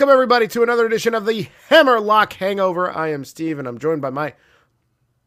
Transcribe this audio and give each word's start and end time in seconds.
Welcome, 0.00 0.14
everybody, 0.14 0.48
to 0.48 0.62
another 0.62 0.86
edition 0.86 1.12
of 1.12 1.26
the 1.26 1.46
Hammerlock 1.68 2.32
Hangover. 2.32 2.90
I 2.90 3.08
am 3.08 3.22
Steve, 3.22 3.58
and 3.58 3.68
I'm 3.68 3.76
joined 3.76 4.00
by 4.00 4.08
my 4.08 4.32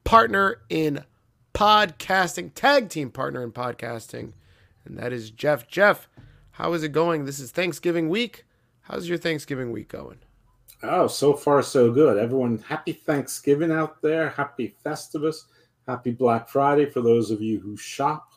partner 0.04 0.62
in 0.68 1.04
podcasting, 1.54 2.56
tag 2.56 2.90
team 2.90 3.12
partner 3.12 3.44
in 3.44 3.52
podcasting, 3.52 4.34
and 4.84 4.98
that 4.98 5.14
is 5.14 5.30
Jeff. 5.30 5.68
Jeff, 5.68 6.10
how 6.54 6.74
is 6.74 6.82
it 6.82 6.92
going? 6.92 7.26
This 7.26 7.40
is 7.40 7.52
Thanksgiving 7.52 8.10
week. 8.10 8.46
How's 8.82 9.08
your 9.08 9.20
Thanksgiving 9.20 9.72
week 9.72 9.90
going? 9.90 10.18
Oh, 10.82 11.06
so 11.06 11.34
far 11.34 11.62
so 11.62 11.92
good. 11.92 12.18
Everyone, 12.18 12.58
happy 12.68 12.94
Thanksgiving 12.94 13.72
out 13.72 14.02
there. 14.02 14.30
Happy 14.30 14.76
Festivus. 14.84 15.44
Happy 15.88 16.10
Black 16.10 16.50
Friday 16.50 16.88
for 16.88 17.02
those 17.02 17.30
of 17.30 17.44
you 17.44 17.60
who 17.60 17.78
shop. 17.78 18.32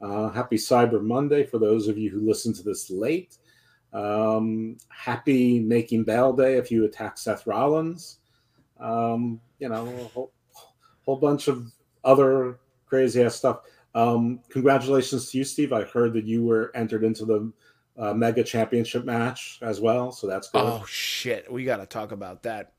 Uh, 0.00 0.30
happy 0.30 0.56
Cyber 0.56 1.02
Monday 1.02 1.44
for 1.44 1.58
those 1.58 1.88
of 1.88 1.98
you 1.98 2.08
who 2.08 2.26
listen 2.26 2.54
to 2.54 2.62
this 2.62 2.88
late. 2.88 3.36
Um, 3.94 4.76
happy 4.88 5.60
Making 5.60 6.04
Bail 6.04 6.32
Day 6.32 6.56
if 6.56 6.70
you 6.70 6.84
attack 6.84 7.16
Seth 7.16 7.46
Rollins. 7.46 8.18
Um, 8.80 9.40
you 9.60 9.68
know, 9.68 9.86
a 9.86 10.04
whole, 10.08 10.32
whole 11.04 11.16
bunch 11.16 11.48
of 11.48 11.72
other 12.02 12.58
crazy 12.86 13.22
ass 13.22 13.36
stuff. 13.36 13.60
Um, 13.94 14.40
congratulations 14.48 15.30
to 15.30 15.38
you, 15.38 15.44
Steve. 15.44 15.72
I 15.72 15.84
heard 15.84 16.12
that 16.14 16.24
you 16.24 16.44
were 16.44 16.72
entered 16.74 17.04
into 17.04 17.24
the 17.24 17.52
uh, 17.96 18.12
mega 18.12 18.42
championship 18.42 19.04
match 19.04 19.58
as 19.62 19.80
well, 19.80 20.10
so 20.10 20.26
that's 20.26 20.50
good. 20.50 20.62
Oh 20.62 20.84
shit, 20.86 21.50
we 21.50 21.64
got 21.64 21.76
to 21.76 21.86
talk 21.86 22.10
about 22.10 22.42
that. 22.42 22.72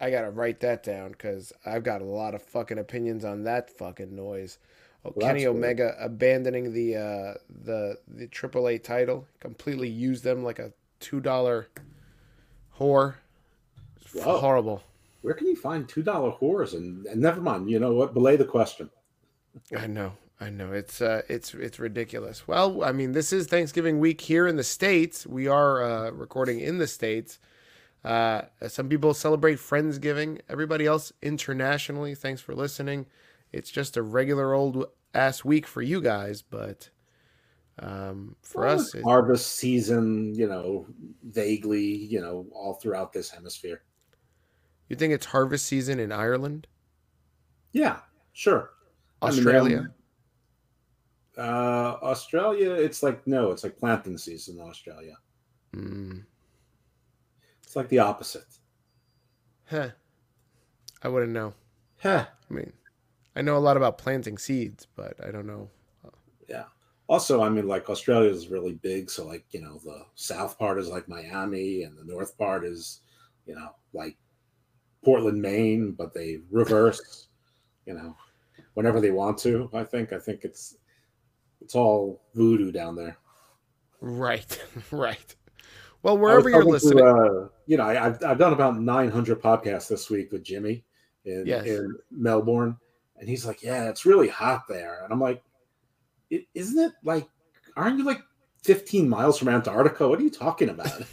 I 0.00 0.10
got 0.10 0.22
to 0.22 0.30
write 0.30 0.60
that 0.60 0.82
down 0.82 1.12
because 1.12 1.52
I've 1.64 1.82
got 1.82 2.02
a 2.02 2.04
lot 2.04 2.34
of 2.34 2.42
fucking 2.42 2.78
opinions 2.78 3.24
on 3.24 3.44
that 3.44 3.70
fucking 3.70 4.14
noise. 4.14 4.58
Oh, 5.04 5.12
Well, 5.14 5.28
Kenny. 5.28 5.46
Omega 5.46 5.94
abandoning 6.00 6.72
the 6.72 6.96
uh, 6.96 7.34
the 7.64 7.98
the 8.08 8.26
AAA 8.26 8.82
title, 8.82 9.26
completely 9.40 9.88
used 9.88 10.24
them 10.24 10.42
like 10.42 10.58
a 10.58 10.72
two 11.00 11.20
dollar 11.20 11.68
whore. 12.78 13.14
It's 14.00 14.14
Whoa. 14.14 14.38
Horrible. 14.38 14.82
Where 15.22 15.34
can 15.34 15.46
you 15.46 15.56
find 15.56 15.88
two 15.88 16.02
dollar 16.02 16.32
whores? 16.32 16.74
And, 16.74 17.06
and 17.06 17.20
never 17.20 17.40
mind, 17.40 17.68
you 17.70 17.78
know 17.78 17.92
what? 17.94 18.14
Belay 18.14 18.36
the 18.36 18.44
question. 18.44 18.90
I 19.76 19.86
know, 19.86 20.12
I 20.40 20.50
know. 20.50 20.72
It's 20.72 21.00
uh, 21.00 21.22
it's 21.28 21.54
it's 21.54 21.78
ridiculous. 21.78 22.46
Well, 22.46 22.84
I 22.84 22.92
mean, 22.92 23.12
this 23.12 23.32
is 23.32 23.46
Thanksgiving 23.46 23.98
week 23.98 24.20
here 24.20 24.46
in 24.46 24.56
the 24.56 24.64
states. 24.64 25.26
We 25.26 25.48
are 25.48 25.82
uh, 25.82 26.10
recording 26.10 26.60
in 26.60 26.78
the 26.78 26.86
states. 26.86 27.38
Uh, 28.04 28.42
some 28.68 28.88
people 28.88 29.14
celebrate 29.14 29.56
Friendsgiving. 29.58 30.40
Everybody 30.48 30.86
else 30.86 31.12
internationally. 31.22 32.14
Thanks 32.14 32.40
for 32.40 32.54
listening. 32.54 33.06
It's 33.56 33.70
just 33.70 33.96
a 33.96 34.02
regular 34.02 34.54
old 34.54 34.86
ass 35.14 35.44
week 35.44 35.66
for 35.66 35.82
you 35.82 36.00
guys, 36.00 36.42
but 36.42 36.90
um, 37.78 38.36
for 38.42 38.66
Well, 38.66 38.66
us, 38.66 38.94
it, 38.94 39.08
harvest 39.08 39.52
season, 39.54 40.34
you 40.34 40.48
know, 40.48 40.86
vaguely, 41.22 41.84
you 41.84 42.20
know, 42.20 42.46
all 42.52 42.74
throughout 42.74 43.12
this 43.12 43.30
hemisphere. 43.30 43.82
you 44.88 44.96
think 44.96 45.12
it's 45.12 45.26
harvest 45.26 45.64
season 45.66 46.00
in 46.00 46.10
Ireland, 46.10 46.66
Yeah, 47.72 48.00
sure. 48.32 48.72
I 49.24 49.30
mean, 49.30 49.46
Australia? 49.48 49.88
uh, 51.38 51.98
Australia, 52.02 52.72
it's 52.72 53.02
like 53.02 53.26
no, 53.26 53.50
it's 53.52 53.64
like 53.64 53.78
planting 53.78 54.18
season 54.18 54.58
in 54.58 54.62
Australia. 54.66 55.16
Mm, 55.74 56.26
It's 57.62 57.76
like 57.76 57.88
the 57.90 57.98
opposite. 57.98 58.46
huh. 59.66 59.90
I 61.02 61.08
wouldn't 61.08 61.32
know. 61.32 61.54
Huh. 61.98 62.28
I 62.50 62.54
mean, 62.54 62.72
I 63.36 63.42
know 63.42 63.56
a 63.56 63.58
lot 63.58 63.76
about 63.76 63.98
planting 63.98 64.38
seeds, 64.38 64.86
but 64.96 65.14
I 65.24 65.30
don't 65.30 65.46
know. 65.46 65.68
Yeah. 66.48 66.64
Also, 67.06 67.42
I 67.42 67.50
mean, 67.50 67.68
like 67.68 67.90
Australia 67.90 68.30
is 68.30 68.48
really 68.48 68.72
big, 68.72 69.10
so 69.10 69.26
like 69.26 69.44
you 69.50 69.60
know, 69.60 69.78
the 69.84 70.04
south 70.14 70.58
part 70.58 70.78
is 70.78 70.88
like 70.88 71.08
Miami, 71.08 71.82
and 71.82 71.96
the 71.96 72.04
north 72.04 72.36
part 72.36 72.64
is, 72.64 73.02
you 73.46 73.54
know, 73.54 73.68
like 73.92 74.16
Portland, 75.04 75.40
Maine, 75.40 75.92
but 75.92 76.12
they 76.14 76.38
reverse, 76.50 77.28
you 77.84 77.94
know, 77.94 78.16
whenever 78.74 79.00
they 79.00 79.12
want 79.12 79.38
to. 79.38 79.70
I 79.72 79.84
think. 79.84 80.12
I 80.12 80.18
think 80.18 80.40
it's 80.42 80.78
it's 81.60 81.74
all 81.76 82.22
voodoo 82.34 82.72
down 82.72 82.96
there. 82.96 83.18
Right, 84.00 84.60
right. 84.90 85.36
Well, 86.02 86.18
wherever 86.18 86.48
you're 86.48 86.62
talking 86.62 86.78
to, 86.78 86.86
listening, 86.86 87.06
uh, 87.06 87.48
you 87.66 87.76
know, 87.76 87.84
I, 87.84 88.06
I've 88.06 88.24
I've 88.24 88.38
done 88.38 88.52
about 88.52 88.80
900 88.80 89.40
podcasts 89.42 89.88
this 89.88 90.10
week 90.10 90.32
with 90.32 90.42
Jimmy 90.42 90.84
in 91.24 91.44
Yes. 91.46 91.66
in 91.66 91.94
Melbourne, 92.10 92.76
and 93.18 93.28
he's 93.28 93.46
like, 93.46 93.62
"Yeah, 93.62 93.88
it's 93.88 94.06
really 94.06 94.28
hot 94.28 94.64
there," 94.68 95.02
and 95.04 95.12
I'm 95.12 95.20
like, 95.20 95.42
"I- 96.32 96.46
"Isn't 96.54 96.78
it 96.78 96.92
like? 97.04 97.28
Aren't 97.76 97.98
you 97.98 98.04
like 98.04 98.20
15 98.64 99.08
miles 99.08 99.38
from 99.38 99.48
Antarctica? 99.48 100.08
What 100.08 100.18
are 100.18 100.22
you 100.22 100.30
talking 100.30 100.68
about?" 100.68 101.02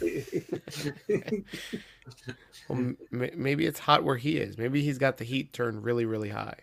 well, 2.68 2.92
maybe 3.10 3.66
it's 3.66 3.78
hot 3.78 4.04
where 4.04 4.16
he 4.16 4.36
is. 4.38 4.58
Maybe 4.58 4.82
he's 4.82 4.98
got 4.98 5.16
the 5.18 5.24
heat 5.24 5.52
turned 5.52 5.84
really, 5.84 6.04
really 6.04 6.28
high. 6.30 6.58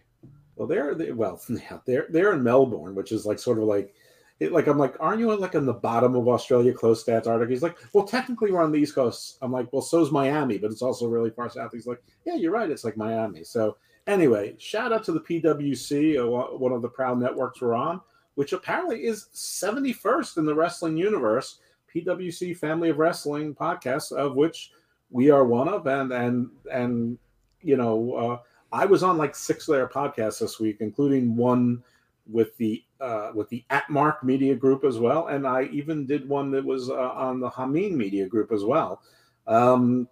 well, 0.56 0.68
they're 0.68 0.96
they, 0.96 1.12
well, 1.12 1.42
yeah, 1.50 1.80
they're 1.86 2.08
they're 2.10 2.34
in 2.34 2.44
Melbourne, 2.44 2.96
which 2.96 3.12
is 3.12 3.26
like 3.26 3.40
sort 3.40 3.58
of 3.58 3.66
like. 3.66 3.94
It, 4.40 4.52
like 4.52 4.66
I'm 4.66 4.80
like, 4.80 4.96
aren't 5.00 5.20
you 5.20 5.32
like 5.36 5.54
on 5.54 5.68
the 5.68 5.74
bottom 5.74 6.16
of 6.16 6.28
Australia, 6.28 6.74
close 6.74 7.04
to 7.04 7.14
Antarctica? 7.14 7.52
He's 7.52 7.62
like, 7.62 7.78
well, 7.94 8.06
technically 8.06 8.52
we're 8.52 8.64
on 8.64 8.72
the 8.72 8.80
east 8.80 8.96
coast. 8.96 9.38
I'm 9.44 9.52
like, 9.52 9.72
well, 9.72 9.84
so's 9.84 10.12
Miami, 10.12 10.58
but 10.58 10.72
it's 10.72 10.82
also 10.82 11.08
really 11.08 11.30
far 11.30 11.48
south. 11.48 11.72
He's 11.72 11.86
like, 11.86 12.02
yeah, 12.26 12.34
you're 12.34 12.52
right. 12.52 12.68
It's 12.72 12.84
like 12.84 12.98
Miami. 12.98 13.44
So 13.44 13.78
anyway, 14.12 14.56
shout 14.58 14.92
out 14.92 15.04
to 15.06 15.12
the 15.12 15.20
PWC, 15.22 16.20
uh, 16.20 16.58
one- 16.58 16.72
of 16.72 16.82
the 16.82 16.90
proud 16.90 17.20
networks 17.20 17.62
we're 17.62 17.74
on, 17.74 18.02
which 18.36 18.54
apparently 18.54 19.06
is 19.06 19.28
71st 19.34 20.38
in 20.38 20.46
the 20.46 20.56
wrestling 20.56 20.98
universe. 20.98 21.60
PWC 21.94 22.56
Family 22.56 22.90
of 22.90 23.00
Wrestling 23.00 23.54
podcast, 23.54 24.12
of 24.14 24.36
which 24.36 24.72
we 25.10 25.30
are 25.30 25.44
one 25.44 25.68
of, 25.68 25.88
and 25.88 26.14
and 26.14 26.50
and 26.72 27.18
you 27.62 27.76
know, 27.78 28.14
uh, 28.14 28.40
I 28.72 28.86
was 28.86 29.04
on 29.04 29.18
like 29.18 29.36
six 29.36 29.66
their 29.66 29.88
podcasts 29.88 30.40
this 30.40 30.60
week, 30.60 30.78
including 30.80 31.36
one 31.36 31.84
with 32.30 32.56
the 32.58 32.84
uh, 33.02 33.32
with 33.34 33.50
the 33.50 33.66
Atmark 33.72 34.24
Media 34.24 34.56
Group 34.56 34.84
as 34.84 35.00
well, 35.00 35.28
and 35.28 35.46
I 35.46 35.64
even 35.64 36.06
did 36.06 36.30
one 36.30 36.52
that 36.52 36.64
was 36.64 36.90
uh, 36.90 36.94
on 36.96 37.40
the 37.40 37.50
Hameen 37.50 37.92
Media 37.92 38.26
Group 38.26 38.52
as 38.52 38.64
well. 38.64 39.02
Um, 39.48 40.08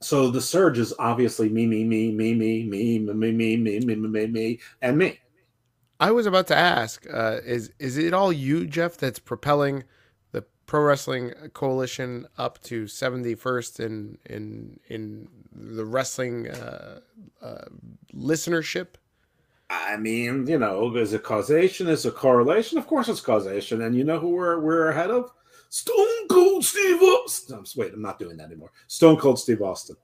so 0.00 0.30
the 0.30 0.40
surge 0.40 0.78
is 0.78 0.92
obviously 0.98 1.48
me, 1.48 1.66
me, 1.66 1.84
me, 1.84 2.12
me, 2.12 2.34
me, 2.34 2.64
me, 2.64 2.98
me, 2.98 3.12
me, 3.14 3.32
me, 3.32 3.56
me, 3.56 3.80
me, 3.80 3.94
me, 3.94 4.08
me, 4.08 4.26
me, 4.26 4.58
and 4.82 4.98
me. 4.98 5.18
I 5.98 6.10
was 6.10 6.26
about 6.26 6.46
to 6.48 6.56
ask: 6.56 7.06
uh, 7.12 7.38
is 7.44 7.72
is 7.78 7.96
it 7.96 8.12
all 8.12 8.32
you, 8.32 8.66
Jeff, 8.66 8.96
that's 8.98 9.18
propelling 9.18 9.84
the 10.32 10.44
Pro 10.66 10.82
Wrestling 10.82 11.32
Coalition 11.54 12.26
up 12.36 12.62
to 12.64 12.84
71st 12.84 13.80
in 13.80 14.18
in 14.26 14.78
in 14.88 15.28
the 15.52 15.86
wrestling 15.86 16.50
uh, 16.50 17.00
uh, 17.40 17.64
listenership? 18.14 18.88
I 19.70 19.96
mean, 19.96 20.46
you 20.46 20.58
know, 20.58 20.94
is 20.96 21.12
it 21.12 21.22
causation? 21.22 21.88
Is 21.88 22.04
it 22.04 22.14
correlation? 22.14 22.78
Of 22.78 22.86
course, 22.86 23.08
it's 23.08 23.20
causation. 23.20 23.82
And 23.82 23.96
you 23.96 24.04
know 24.04 24.18
who 24.18 24.30
we're 24.30 24.60
we're 24.60 24.90
ahead 24.90 25.10
of? 25.10 25.32
Stone 25.68 26.28
Cold 26.28 26.64
Steve 26.64 27.02
Austin. 27.02 27.64
Wait, 27.76 27.92
I'm 27.92 28.02
not 28.02 28.18
doing 28.18 28.36
that 28.36 28.46
anymore. 28.46 28.72
Stone 28.86 29.16
Cold 29.16 29.38
Steve 29.38 29.62
Austin. 29.62 29.96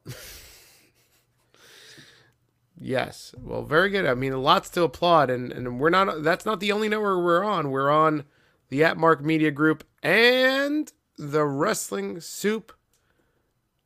Yes. 2.76 3.32
Well, 3.40 3.62
very 3.62 3.90
good. 3.90 4.06
I 4.06 4.14
mean, 4.14 4.42
lots 4.42 4.68
to 4.70 4.82
applaud, 4.82 5.30
and 5.30 5.52
and 5.52 5.78
we're 5.78 5.90
not. 5.90 6.24
That's 6.24 6.44
not 6.44 6.58
the 6.58 6.72
only 6.72 6.88
network 6.88 7.24
we're 7.24 7.44
on. 7.44 7.70
We're 7.70 7.90
on 7.90 8.24
the 8.70 8.80
Atmark 8.80 9.20
Media 9.20 9.52
Group 9.52 9.84
and 10.02 10.92
the 11.16 11.44
Wrestling 11.44 12.20
Soup 12.20 12.72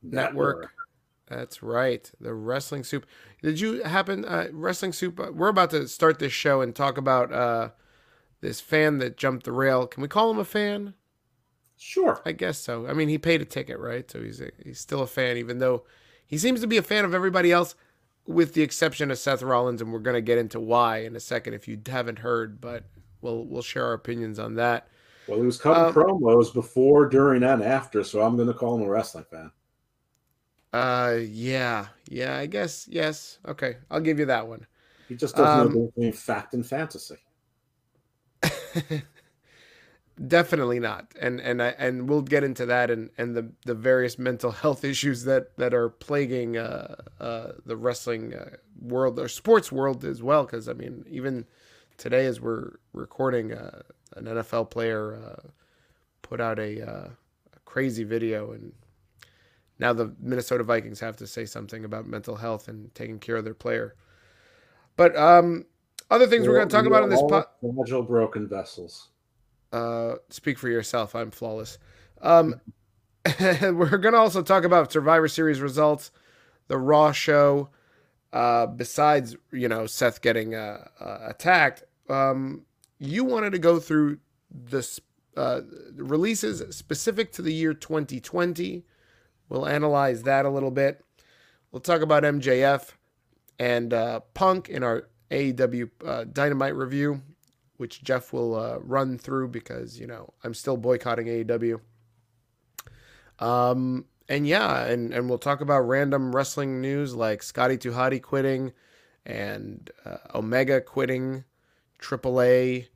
Network. 0.01 0.71
That's 1.27 1.61
right, 1.61 2.09
the 2.19 2.33
Wrestling 2.33 2.83
Soup. 2.83 3.05
Did 3.43 3.59
you 3.59 3.83
happen 3.83 4.25
uh, 4.25 4.47
Wrestling 4.51 4.93
Soup? 4.93 5.19
Uh, 5.19 5.31
we're 5.31 5.49
about 5.49 5.69
to 5.71 5.87
start 5.87 6.17
this 6.17 6.33
show 6.33 6.61
and 6.61 6.75
talk 6.75 6.97
about 6.97 7.31
uh, 7.31 7.69
this 8.41 8.61
fan 8.61 8.97
that 8.97 9.17
jumped 9.17 9.45
the 9.45 9.51
rail. 9.51 9.85
Can 9.85 10.01
we 10.01 10.07
call 10.07 10.31
him 10.31 10.39
a 10.39 10.45
fan? 10.45 10.95
Sure. 11.77 12.21
I 12.25 12.31
guess 12.31 12.57
so. 12.57 12.87
I 12.87 12.93
mean, 12.93 13.07
he 13.07 13.17
paid 13.17 13.41
a 13.41 13.45
ticket, 13.45 13.79
right? 13.79 14.09
So 14.09 14.21
he's 14.21 14.41
a, 14.41 14.49
he's 14.63 14.79
still 14.79 15.01
a 15.01 15.07
fan, 15.07 15.37
even 15.37 15.59
though 15.59 15.83
he 16.25 16.37
seems 16.37 16.59
to 16.61 16.67
be 16.67 16.77
a 16.77 16.81
fan 16.81 17.05
of 17.05 17.13
everybody 17.13 17.51
else, 17.51 17.75
with 18.25 18.53
the 18.53 18.63
exception 18.63 19.11
of 19.11 19.17
Seth 19.17 19.41
Rollins, 19.43 19.81
and 19.81 19.93
we're 19.93 19.99
gonna 19.99 20.21
get 20.21 20.37
into 20.37 20.59
why 20.59 20.97
in 20.99 21.15
a 21.15 21.19
second 21.19 21.53
if 21.53 21.67
you 21.67 21.79
haven't 21.87 22.19
heard. 22.19 22.59
But 22.59 22.83
we'll 23.21 23.45
we'll 23.45 23.61
share 23.61 23.85
our 23.85 23.93
opinions 23.93 24.39
on 24.39 24.55
that. 24.55 24.87
Well, 25.27 25.39
he 25.39 25.45
was 25.45 25.57
cutting 25.59 25.83
Um, 25.83 25.93
promos 25.93 26.53
before, 26.53 27.07
during, 27.07 27.43
and 27.43 27.61
after, 27.61 28.03
so 28.03 28.21
I'm 28.21 28.35
going 28.37 28.47
to 28.47 28.53
call 28.53 28.75
him 28.77 28.83
a 28.83 28.89
wrestling 28.89 29.25
fan. 29.29 29.51
Uh, 30.71 31.17
yeah, 31.21 31.87
yeah. 32.09 32.37
I 32.37 32.45
guess 32.45 32.87
yes. 32.89 33.39
Okay, 33.47 33.77
I'll 33.91 33.99
give 33.99 34.19
you 34.19 34.25
that 34.25 34.47
one. 34.47 34.65
He 35.09 35.15
just 35.15 35.35
doesn't 35.35 35.51
Um, 35.51 35.57
know 35.59 35.63
the 35.63 35.69
difference 35.73 35.93
between 35.95 36.11
fact 36.13 36.53
and 36.53 36.65
fantasy. 36.65 37.17
Definitely 40.25 40.79
not, 40.79 41.13
and 41.21 41.39
and 41.39 41.61
I 41.61 41.75
and 41.77 42.09
we'll 42.09 42.23
get 42.23 42.43
into 42.43 42.65
that 42.65 42.89
and 42.89 43.11
and 43.19 43.35
the 43.35 43.51
the 43.65 43.75
various 43.75 44.17
mental 44.17 44.51
health 44.63 44.83
issues 44.83 45.25
that 45.25 45.55
that 45.57 45.73
are 45.73 45.89
plaguing 45.89 46.57
uh 46.57 46.95
uh 47.19 47.51
the 47.65 47.77
wrestling 47.77 48.33
uh, 48.33 48.57
world 48.81 49.19
or 49.19 49.27
sports 49.27 49.71
world 49.71 50.03
as 50.03 50.23
well. 50.23 50.43
Because 50.43 50.67
I 50.67 50.73
mean, 50.73 51.05
even 51.07 51.45
today 51.97 52.25
as 52.25 52.41
we're 52.41 52.77
recording, 52.93 53.53
uh, 53.53 53.83
an 54.15 54.25
NFL 54.25 54.71
player 54.71 55.15
uh, 55.15 55.47
put 56.21 56.41
out 56.41 56.59
a, 56.59 56.81
uh, 56.81 57.09
a 57.55 57.59
crazy 57.65 58.03
video 58.03 58.51
and 58.51 58.73
now 59.79 59.93
the 59.93 60.13
Minnesota 60.19 60.63
Vikings 60.63 60.99
have 60.99 61.15
to 61.17 61.27
say 61.27 61.45
something 61.45 61.85
about 61.85 62.07
mental 62.07 62.35
health 62.35 62.67
and 62.67 62.93
taking 62.95 63.19
care 63.19 63.35
of 63.35 63.43
their 63.43 63.53
player. 63.53 63.95
But 64.95 65.15
um, 65.15 65.65
other 66.09 66.25
things 66.25 66.47
we're, 66.47 66.53
we're 66.53 66.59
going 66.59 66.69
to 66.69 66.75
talk 66.75 66.85
about 66.87 67.03
in 67.03 67.09
this 67.09 67.21
pot. 67.21 67.51
Fragile, 67.61 68.01
broken 68.01 68.47
vessels. 68.47 69.09
Uh, 69.71 70.15
speak 70.29 70.57
for 70.57 70.69
yourself. 70.69 71.15
I'm 71.15 71.31
flawless. 71.31 71.77
Um, 72.21 72.61
we're 73.39 73.97
going 73.97 74.13
to 74.13 74.19
also 74.19 74.41
talk 74.41 74.63
about 74.63 74.91
Survivor 74.91 75.27
Series 75.27 75.59
results, 75.59 76.11
the 76.67 76.77
Raw 76.77 77.11
show. 77.11 77.69
Uh, 78.33 78.67
besides, 78.67 79.35
you 79.51 79.67
know, 79.67 79.87
Seth 79.87 80.21
getting 80.21 80.53
uh, 80.53 80.87
uh, 80.99 81.19
attacked, 81.27 81.83
um, 82.09 82.65
you 82.99 83.23
wanted 83.23 83.51
to 83.51 83.59
go 83.59 83.79
through 83.79 84.19
the 84.51 84.87
uh, 85.35 85.61
releases 85.95 86.75
specific 86.75 87.31
to 87.33 87.41
the 87.41 87.53
year 87.53 87.73
2020 87.73 88.83
We'll 89.49 89.67
analyze 89.67 90.23
that 90.23 90.45
a 90.45 90.49
little 90.49 90.71
bit. 90.71 91.03
We'll 91.71 91.79
talk 91.79 92.01
about 92.01 92.23
MJF 92.23 92.91
and 93.59 93.93
uh, 93.93 94.21
Punk 94.33 94.69
in 94.69 94.83
our 94.83 95.07
AEW 95.31 95.89
uh, 96.05 96.25
Dynamite 96.25 96.75
review, 96.75 97.21
which 97.77 98.03
Jeff 98.03 98.33
will 98.33 98.55
uh, 98.55 98.79
run 98.79 99.17
through 99.17 99.49
because, 99.49 99.99
you 99.99 100.07
know, 100.07 100.33
I'm 100.43 100.53
still 100.53 100.77
boycotting 100.77 101.27
AEW. 101.27 101.79
Um, 103.39 104.05
and 104.27 104.47
yeah, 104.47 104.85
and, 104.85 105.13
and 105.13 105.29
we'll 105.29 105.37
talk 105.37 105.61
about 105.61 105.81
random 105.81 106.35
wrestling 106.35 106.81
news 106.81 107.15
like 107.15 107.43
Scotty 107.43 107.77
2 107.77 107.91
Hotty 107.91 108.21
quitting 108.21 108.73
and 109.25 109.89
uh, 110.05 110.17
Omega 110.35 110.81
quitting, 110.81 111.43
AAA, 112.01 112.87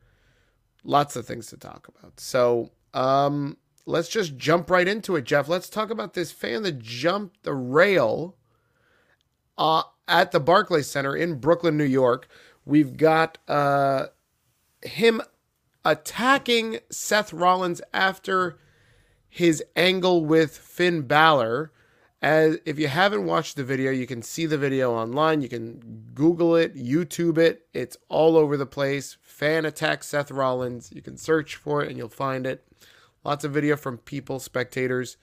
lots 0.83 1.15
of 1.15 1.25
things 1.25 1.47
to 1.47 1.57
talk 1.57 1.87
about. 1.87 2.19
So, 2.19 2.71
um, 2.93 3.57
let's 3.85 4.09
just 4.09 4.37
jump 4.37 4.69
right 4.69 4.87
into 4.87 5.15
it, 5.15 5.25
Jeff. 5.25 5.47
Let's 5.47 5.69
talk 5.69 5.89
about 5.89 6.13
this 6.13 6.31
fan 6.31 6.63
that 6.63 6.79
jumped 6.79 7.43
the 7.43 7.53
rail 7.53 8.35
uh, 9.57 9.83
at 10.07 10.31
the 10.31 10.39
Barclays 10.39 10.87
Center 10.87 11.15
in 11.15 11.35
Brooklyn, 11.35 11.77
New 11.77 11.83
York. 11.83 12.27
We've 12.65 12.95
got 12.97 13.37
uh, 13.47 14.07
him 14.83 15.21
attacking 15.83 16.79
Seth 16.89 17.33
Rollins 17.33 17.81
after 17.93 18.57
his 19.27 19.63
angle 19.75 20.25
with 20.25 20.57
Finn 20.57 21.03
Balor. 21.03 21.71
As 22.21 22.59
if 22.65 22.77
you 22.77 22.87
haven't 22.87 23.25
watched 23.25 23.55
the 23.55 23.63
video, 23.63 23.89
you 23.89 24.05
can 24.05 24.21
see 24.21 24.45
the 24.45 24.57
video 24.57 24.93
online. 24.93 25.41
You 25.41 25.49
can 25.49 26.11
Google 26.13 26.55
it, 26.55 26.75
YouTube 26.75 27.39
it. 27.39 27.65
It's 27.73 27.97
all 28.09 28.37
over 28.37 28.57
the 28.57 28.67
place. 28.67 29.17
Fan 29.21 29.65
attack 29.65 30.03
Seth 30.03 30.29
Rollins. 30.29 30.91
You 30.93 31.01
can 31.01 31.17
search 31.17 31.55
for 31.55 31.81
it 31.81 31.89
and 31.89 31.97
you'll 31.97 32.09
find 32.09 32.45
it. 32.45 32.63
Lots 33.23 33.43
of 33.43 33.53
video 33.53 33.75
from 33.75 33.97
people, 33.97 34.39
spectators, 34.39 35.17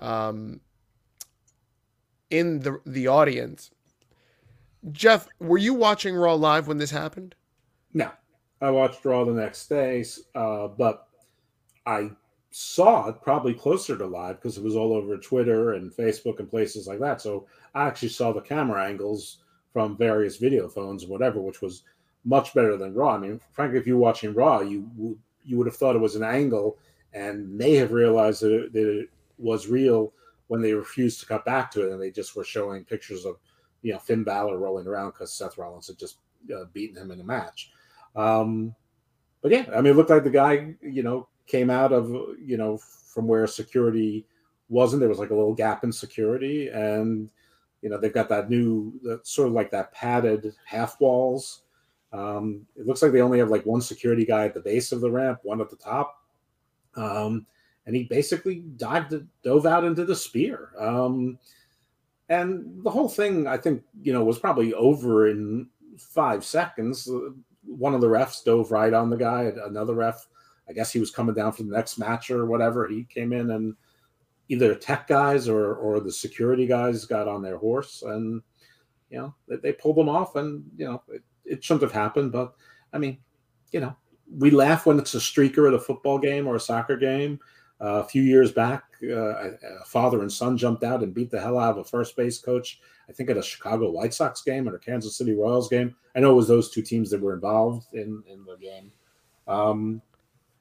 um, 0.00 0.60
in 2.28 2.60
the 2.60 2.80
the 2.86 3.08
audience. 3.08 3.70
Jeff, 4.92 5.28
were 5.38 5.58
you 5.58 5.74
watching 5.74 6.14
Raw 6.14 6.34
live 6.34 6.66
when 6.68 6.78
this 6.78 6.90
happened? 6.90 7.34
No, 7.92 8.10
I 8.60 8.70
watched 8.70 9.04
Raw 9.04 9.24
the 9.24 9.32
next 9.32 9.68
day, 9.68 10.04
uh, 10.34 10.68
but 10.68 11.06
I 11.86 12.10
saw 12.50 13.08
it 13.08 13.22
probably 13.22 13.54
closer 13.54 13.96
to 13.96 14.06
live 14.06 14.36
because 14.36 14.58
it 14.58 14.64
was 14.64 14.76
all 14.76 14.92
over 14.92 15.16
Twitter 15.16 15.74
and 15.74 15.92
Facebook 15.92 16.40
and 16.40 16.50
places 16.50 16.86
like 16.86 16.98
that. 17.00 17.20
So 17.20 17.46
I 17.74 17.86
actually 17.86 18.08
saw 18.08 18.32
the 18.32 18.40
camera 18.40 18.84
angles 18.84 19.38
from 19.72 19.96
various 19.96 20.36
video 20.36 20.68
phones, 20.68 21.06
whatever, 21.06 21.40
which 21.40 21.62
was 21.62 21.84
much 22.24 22.52
better 22.52 22.76
than 22.76 22.94
Raw. 22.94 23.14
I 23.14 23.18
mean, 23.18 23.40
frankly, 23.52 23.78
if 23.78 23.86
you're 23.86 23.96
watching 23.96 24.34
Raw, 24.34 24.60
you 24.60 25.18
you 25.44 25.56
would 25.56 25.66
have 25.66 25.76
thought 25.76 25.96
it 25.96 26.00
was 26.00 26.16
an 26.16 26.22
angle 26.22 26.76
and 27.14 27.50
may 27.56 27.74
have 27.74 27.92
realized 27.92 28.42
that 28.42 28.52
it, 28.52 28.72
that 28.72 29.00
it 29.00 29.10
was 29.38 29.68
real 29.68 30.12
when 30.48 30.60
they 30.60 30.74
refused 30.74 31.20
to 31.20 31.26
cut 31.26 31.44
back 31.44 31.70
to 31.70 31.86
it, 31.86 31.92
and 31.92 32.00
they 32.00 32.10
just 32.10 32.36
were 32.36 32.44
showing 32.44 32.84
pictures 32.84 33.24
of 33.24 33.36
you 33.82 33.92
know 33.92 33.98
Finn 33.98 34.24
Balor 34.24 34.58
rolling 34.58 34.86
around 34.86 35.12
because 35.12 35.32
Seth 35.32 35.56
Rollins 35.56 35.86
had 35.86 35.98
just 35.98 36.18
uh, 36.54 36.64
beaten 36.72 37.00
him 37.00 37.10
in 37.10 37.18
the 37.18 37.24
match. 37.24 37.70
Um, 38.16 38.74
but 39.42 39.52
yeah, 39.52 39.66
I 39.74 39.80
mean, 39.80 39.92
it 39.92 39.96
looked 39.96 40.10
like 40.10 40.24
the 40.24 40.30
guy 40.30 40.74
you 40.82 41.02
know 41.02 41.28
came 41.46 41.70
out 41.70 41.92
of 41.92 42.10
you 42.44 42.56
know 42.56 42.78
from 42.78 43.26
where 43.26 43.46
security 43.46 44.26
wasn't. 44.68 45.00
There 45.00 45.08
was 45.08 45.18
like 45.18 45.30
a 45.30 45.34
little 45.34 45.54
gap 45.54 45.84
in 45.84 45.92
security, 45.92 46.68
and 46.68 47.28
you 47.82 47.90
know 47.90 47.98
they've 47.98 48.12
got 48.12 48.28
that 48.28 48.50
new 48.50 48.92
that 49.02 49.26
sort 49.26 49.48
of 49.48 49.54
like 49.54 49.70
that 49.70 49.92
padded 49.92 50.54
half 50.64 51.00
walls. 51.00 51.62
Um, 52.12 52.66
it 52.76 52.86
looks 52.86 53.02
like 53.02 53.12
they 53.12 53.20
only 53.20 53.38
have 53.38 53.50
like 53.50 53.64
one 53.64 53.80
security 53.80 54.24
guy 54.24 54.44
at 54.44 54.54
the 54.54 54.60
base 54.60 54.92
of 54.92 55.00
the 55.00 55.10
ramp, 55.10 55.40
one 55.42 55.60
at 55.60 55.70
the 55.70 55.76
top. 55.76 56.22
Um, 56.96 57.46
and 57.86 57.94
he 57.94 58.04
basically 58.04 58.60
dived, 58.76 59.14
dove 59.42 59.66
out 59.66 59.84
into 59.84 60.04
the 60.04 60.16
spear. 60.16 60.70
Um, 60.78 61.38
and 62.28 62.84
the 62.84 62.90
whole 62.90 63.08
thing, 63.08 63.46
I 63.46 63.56
think, 63.56 63.82
you 64.02 64.12
know, 64.12 64.24
was 64.24 64.38
probably 64.38 64.74
over 64.74 65.28
in 65.28 65.68
five 65.98 66.44
seconds. 66.44 67.08
One 67.70 67.94
of 67.94 68.00
the 68.00 68.08
refs 68.08 68.44
dove 68.44 68.70
right 68.70 68.92
on 68.92 69.10
the 69.10 69.16
guy. 69.16 69.52
Another 69.64 69.94
ref, 69.94 70.26
I 70.68 70.72
guess 70.72 70.92
he 70.92 71.00
was 71.00 71.10
coming 71.10 71.34
down 71.34 71.52
for 71.52 71.62
the 71.62 71.72
next 71.72 71.98
match 71.98 72.30
or 72.30 72.46
whatever. 72.46 72.86
He 72.86 73.04
came 73.04 73.32
in 73.32 73.50
and 73.50 73.74
either 74.48 74.74
tech 74.74 75.06
guys 75.06 75.48
or 75.48 75.74
or 75.74 76.00
the 76.00 76.10
security 76.10 76.66
guys 76.66 77.04
got 77.04 77.28
on 77.28 77.40
their 77.40 77.56
horse 77.56 78.02
and 78.02 78.42
you 79.08 79.18
know 79.18 79.32
they, 79.46 79.56
they 79.56 79.72
pulled 79.72 79.96
them 79.96 80.08
off 80.08 80.34
and 80.34 80.64
you 80.76 80.84
know 80.84 81.00
it, 81.06 81.22
it 81.44 81.62
shouldn't 81.62 81.82
have 81.82 81.92
happened 81.92 82.32
but 82.32 82.54
i 82.92 82.98
mean 82.98 83.16
you 83.70 83.78
know 83.78 83.94
we 84.38 84.50
laugh 84.50 84.86
when 84.86 84.98
it's 84.98 85.14
a 85.14 85.18
streaker 85.18 85.66
at 85.68 85.74
a 85.74 85.78
football 85.78 86.18
game 86.18 86.46
or 86.46 86.56
a 86.56 86.60
soccer 86.60 86.96
game. 86.96 87.40
Uh, 87.82 88.00
a 88.00 88.04
few 88.04 88.22
years 88.22 88.52
back, 88.52 88.84
uh, 89.02 89.50
a 89.80 89.84
father 89.86 90.20
and 90.20 90.32
son 90.32 90.56
jumped 90.56 90.82
out 90.82 91.02
and 91.02 91.14
beat 91.14 91.30
the 91.30 91.40
hell 91.40 91.58
out 91.58 91.72
of 91.72 91.78
a 91.78 91.84
first 91.84 92.16
base 92.16 92.38
coach. 92.38 92.80
I 93.08 93.12
think 93.12 93.30
at 93.30 93.36
a 93.36 93.42
Chicago 93.42 93.90
White 93.90 94.14
Sox 94.14 94.42
game 94.42 94.68
or 94.68 94.74
a 94.74 94.80
Kansas 94.80 95.16
City 95.16 95.34
Royals 95.34 95.68
game. 95.68 95.94
I 96.14 96.20
know 96.20 96.32
it 96.32 96.36
was 96.36 96.48
those 96.48 96.70
two 96.70 96.82
teams 96.82 97.10
that 97.10 97.20
were 97.20 97.34
involved 97.34 97.92
in 97.92 98.22
in 98.28 98.44
the 98.44 98.56
game. 98.56 98.92
Um, 99.48 100.02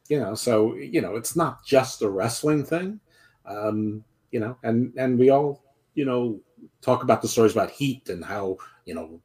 you 0.08 0.19
know, 0.19 0.34
so 0.36 0.75
you 0.75 1.01
know, 1.01 1.15
it's 1.15 1.36
not 1.36 1.63
just 1.65 2.01
a 2.01 2.10
wrestling 2.10 2.63
thing. 2.63 3.00
Um, 3.46 4.03
you 4.31 4.39
know, 4.39 4.58
and 4.63 4.93
and 4.98 5.17
we 5.19 5.29
all 5.29 5.63
you 5.93 6.05
know 6.05 6.39
talk 6.81 7.03
about 7.03 7.22
the 7.22 7.27
stories 7.27 7.53
about 7.53 7.72
heat 7.72 8.10
and 8.10 8.24
how 8.24 8.58
you 8.86 8.93
know 8.93 9.22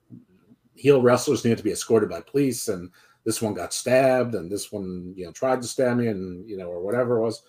heel 0.75 1.01
wrestlers 1.01 1.45
need 1.45 1.57
to 1.57 1.65
be 1.65 1.73
escorted 1.73 2.09
by 2.09 2.21
police 2.21 2.69
and 2.69 2.91
this 3.25 3.41
one 3.41 3.55
got 3.55 3.73
stabbed 3.73 4.35
and 4.35 4.51
this 4.51 4.73
one 4.73 5.15
you 5.17 5.25
know 5.25 5.33
tried 5.33 5.63
to 5.63 5.69
stab 5.69 5.97
me 5.97 6.09
and 6.09 6.49
you 6.49 6.57
know 6.57 6.67
or 6.67 6.81
whatever 6.83 7.19
it 7.19 7.23
was 7.23 7.43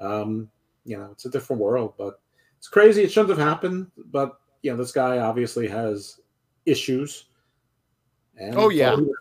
um 0.00 0.48
you 0.88 0.96
know 0.98 1.10
it's 1.12 1.26
a 1.26 1.30
different 1.30 1.60
world 1.60 1.94
but 1.98 2.20
it's 2.56 2.68
crazy. 2.68 3.04
It 3.04 3.12
shouldn't 3.12 3.38
have 3.38 3.46
happened 3.46 3.90
but 4.06 4.40
you 4.62 4.70
know 4.70 4.76
this 4.76 4.92
guy 4.92 5.18
obviously 5.18 5.68
has 5.68 6.20
issues. 6.66 7.26
And 8.36 8.56
oh 8.56 8.68
yeah. 8.68 8.90
thought 8.90 9.00
he, 9.00 9.12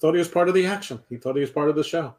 thought 0.00 0.12
he 0.12 0.18
was 0.18 0.28
part 0.28 0.48
of 0.48 0.54
the 0.54 0.66
action. 0.66 1.00
He 1.08 1.16
thought 1.16 1.34
he 1.34 1.40
was 1.40 1.50
part 1.50 1.68
of 1.68 1.76
the 1.76 1.84
show. 1.84 2.14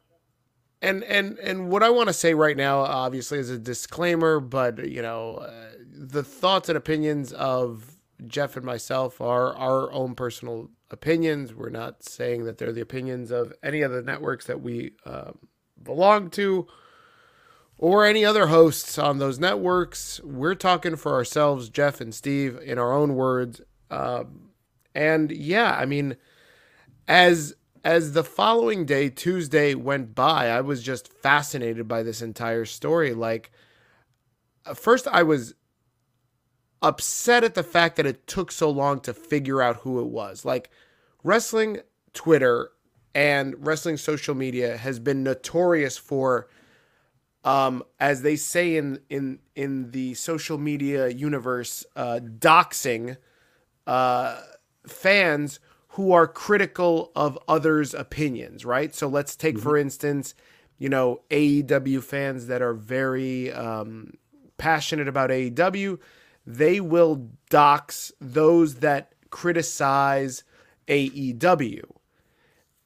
And 0.80 1.02
and 1.04 1.38
and 1.38 1.70
what 1.70 1.82
I 1.82 1.90
want 1.90 2.08
to 2.08 2.12
say 2.12 2.34
right 2.34 2.56
now, 2.56 2.80
obviously, 2.80 3.38
is 3.38 3.50
a 3.50 3.58
disclaimer, 3.58 4.38
but 4.38 4.88
you 4.88 5.02
know, 5.02 5.36
uh, 5.36 5.70
the 5.90 6.22
thoughts 6.22 6.68
and 6.68 6.78
opinions 6.78 7.32
of 7.32 7.96
Jeff 8.26 8.56
and 8.56 8.64
myself 8.64 9.20
are 9.20 9.56
our 9.56 9.92
own 9.92 10.14
personal 10.14 10.70
opinions. 10.90 11.52
We're 11.52 11.70
not 11.70 12.04
saying 12.04 12.44
that 12.44 12.58
they're 12.58 12.72
the 12.72 12.80
opinions 12.80 13.32
of 13.32 13.52
any 13.62 13.82
of 13.82 13.90
the 13.90 14.02
networks 14.02 14.46
that 14.46 14.60
we 14.60 14.92
um, 15.04 15.38
belong 15.82 16.30
to 16.30 16.66
or 17.78 18.04
any 18.04 18.24
other 18.24 18.48
hosts 18.48 18.98
on 18.98 19.18
those 19.18 19.38
networks. 19.38 20.20
We're 20.24 20.56
talking 20.56 20.96
for 20.96 21.14
ourselves, 21.14 21.68
Jeff 21.68 22.00
and 22.00 22.14
Steve, 22.14 22.58
in 22.62 22.78
our 22.78 22.92
own 22.92 23.14
words. 23.14 23.60
Um, 23.90 24.50
and 24.94 25.30
yeah, 25.30 25.72
I 25.78 25.86
mean, 25.86 26.16
as 27.06 27.54
as 27.84 28.12
the 28.12 28.24
following 28.24 28.84
day, 28.84 29.08
Tuesday, 29.08 29.74
went 29.74 30.14
by, 30.14 30.50
I 30.50 30.60
was 30.60 30.82
just 30.82 31.12
fascinated 31.12 31.86
by 31.86 32.02
this 32.02 32.20
entire 32.20 32.64
story. 32.64 33.14
Like, 33.14 33.52
first, 34.74 35.06
I 35.06 35.22
was 35.22 35.54
upset 36.82 37.44
at 37.44 37.54
the 37.54 37.62
fact 37.62 37.96
that 37.96 38.06
it 38.06 38.26
took 38.26 38.52
so 38.52 38.70
long 38.70 39.00
to 39.00 39.14
figure 39.14 39.62
out 39.62 39.76
who 39.76 40.00
it 40.00 40.06
was. 40.06 40.44
Like 40.44 40.70
wrestling 41.24 41.78
Twitter 42.12 42.70
and 43.14 43.54
wrestling 43.58 43.96
social 43.96 44.34
media 44.34 44.76
has 44.76 44.98
been 44.98 45.22
notorious 45.22 45.96
for 45.96 46.48
um, 47.48 47.82
as 47.98 48.22
they 48.22 48.36
say 48.36 48.76
in 48.76 49.00
in 49.08 49.38
in 49.54 49.90
the 49.92 50.14
social 50.14 50.58
media 50.58 51.08
universe, 51.08 51.84
uh, 51.96 52.20
doxing 52.22 53.16
uh, 53.86 54.40
fans 54.86 55.60
who 55.90 56.12
are 56.12 56.26
critical 56.26 57.10
of 57.16 57.38
others' 57.48 57.94
opinions, 57.94 58.64
right? 58.64 58.94
So 58.94 59.08
let's 59.08 59.34
take, 59.34 59.54
mm-hmm. 59.56 59.62
for 59.62 59.76
instance, 59.76 60.34
you 60.78 60.88
know, 60.88 61.22
AEW 61.30 62.02
fans 62.02 62.46
that 62.46 62.62
are 62.62 62.74
very 62.74 63.52
um, 63.52 64.12
passionate 64.58 65.08
about 65.08 65.30
AEW 65.30 65.98
they 66.48 66.80
will 66.80 67.28
dox 67.50 68.10
those 68.22 68.76
that 68.76 69.12
criticize 69.28 70.44
AEW 70.88 71.82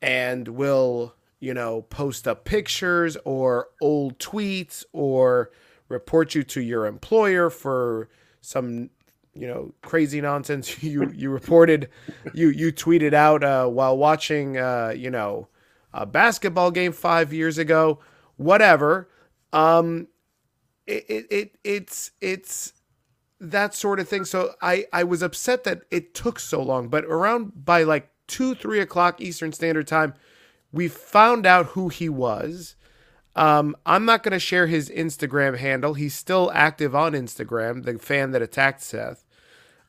and 0.02 0.48
will, 0.48 1.14
you 1.42 1.52
know, 1.52 1.82
post 1.82 2.28
up 2.28 2.44
pictures 2.44 3.16
or 3.24 3.66
old 3.80 4.16
tweets 4.20 4.84
or 4.92 5.50
report 5.88 6.36
you 6.36 6.44
to 6.44 6.60
your 6.60 6.86
employer 6.86 7.50
for 7.50 8.08
some 8.40 8.90
you 9.34 9.48
know 9.48 9.74
crazy 9.82 10.20
nonsense 10.20 10.82
you 10.84 11.10
you 11.12 11.30
reported 11.30 11.88
you 12.32 12.48
you 12.48 12.72
tweeted 12.72 13.12
out 13.12 13.42
uh, 13.42 13.66
while 13.66 13.98
watching 13.98 14.56
uh, 14.56 14.94
you 14.96 15.10
know 15.10 15.48
a 15.92 16.06
basketball 16.06 16.70
game 16.70 16.92
five 16.92 17.32
years 17.32 17.58
ago 17.58 17.98
whatever. 18.36 19.08
Um 19.52 20.06
it, 20.86 21.04
it, 21.08 21.26
it 21.28 21.58
it's 21.64 22.12
it's 22.20 22.72
that 23.40 23.74
sort 23.74 23.98
of 23.98 24.08
thing. 24.08 24.24
So 24.24 24.52
i 24.62 24.86
i 24.92 25.02
was 25.02 25.22
upset 25.22 25.64
that 25.64 25.82
it 25.90 26.14
took 26.14 26.38
so 26.38 26.62
long 26.62 26.86
but 26.86 27.04
around 27.04 27.64
by 27.64 27.82
like 27.82 28.10
two 28.28 28.54
three 28.54 28.78
o'clock 28.78 29.20
eastern 29.20 29.52
standard 29.52 29.88
time 29.88 30.14
we 30.72 30.88
found 30.88 31.46
out 31.46 31.66
who 31.66 31.88
he 31.88 32.08
was 32.08 32.76
um, 33.34 33.76
I'm 33.86 34.04
not 34.04 34.22
going 34.22 34.32
to 34.32 34.38
share 34.38 34.66
his 34.66 34.90
Instagram 34.90 35.58
handle. 35.58 35.94
He's 35.94 36.14
still 36.14 36.50
active 36.54 36.94
on 36.94 37.12
Instagram, 37.12 37.84
the 37.84 37.98
fan 37.98 38.32
that 38.32 38.42
attacked 38.42 38.82
Seth. 38.82 39.24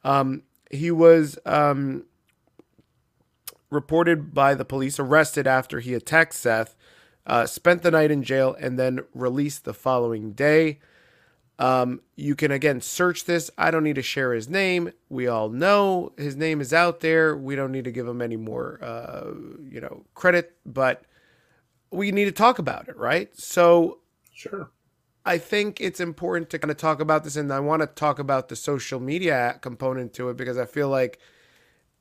Um, 0.03 0.43
he 0.71 0.91
was 0.91 1.37
um, 1.45 2.05
reported 3.69 4.33
by 4.33 4.55
the 4.55 4.65
police, 4.65 4.99
arrested 4.99 5.45
after 5.45 5.81
he 5.81 5.93
attacked 5.93 6.33
Seth, 6.33 6.75
uh, 7.27 7.45
spent 7.45 7.83
the 7.83 7.91
night 7.91 8.11
in 8.11 8.23
jail, 8.23 8.55
and 8.59 8.79
then 8.79 9.01
released 9.13 9.65
the 9.65 9.73
following 9.73 10.31
day. 10.31 10.79
Um, 11.59 12.01
you 12.15 12.35
can 12.35 12.51
again 12.51 12.81
search 12.81 13.25
this. 13.25 13.51
I 13.57 13.71
don't 13.71 13.83
need 13.83 13.95
to 13.95 14.01
share 14.01 14.33
his 14.33 14.49
name. 14.49 14.91
We 15.09 15.27
all 15.27 15.49
know 15.49 16.11
his 16.17 16.35
name 16.35 16.61
is 16.61 16.73
out 16.73 16.99
there. 17.01 17.37
We 17.37 17.55
don't 17.55 17.71
need 17.71 17.83
to 17.85 17.91
give 17.91 18.07
him 18.07 18.21
any 18.21 18.37
more, 18.37 18.79
uh, 18.81 19.31
you 19.69 19.79
know, 19.79 20.03
credit, 20.15 20.55
but 20.65 21.03
we 21.91 22.11
need 22.11 22.25
to 22.25 22.31
talk 22.31 22.57
about 22.59 22.87
it, 22.89 22.97
right? 22.97 23.29
So, 23.37 23.99
sure. 24.33 24.71
I 25.25 25.37
think 25.37 25.79
it's 25.79 25.99
important 25.99 26.49
to 26.49 26.59
kind 26.59 26.71
of 26.71 26.77
talk 26.77 26.99
about 26.99 27.23
this, 27.23 27.37
and 27.37 27.53
I 27.53 27.59
want 27.59 27.81
to 27.81 27.87
talk 27.87 28.19
about 28.19 28.49
the 28.49 28.55
social 28.55 28.99
media 28.99 29.57
component 29.61 30.13
to 30.15 30.29
it 30.29 30.37
because 30.37 30.57
I 30.57 30.65
feel 30.65 30.89
like 30.89 31.19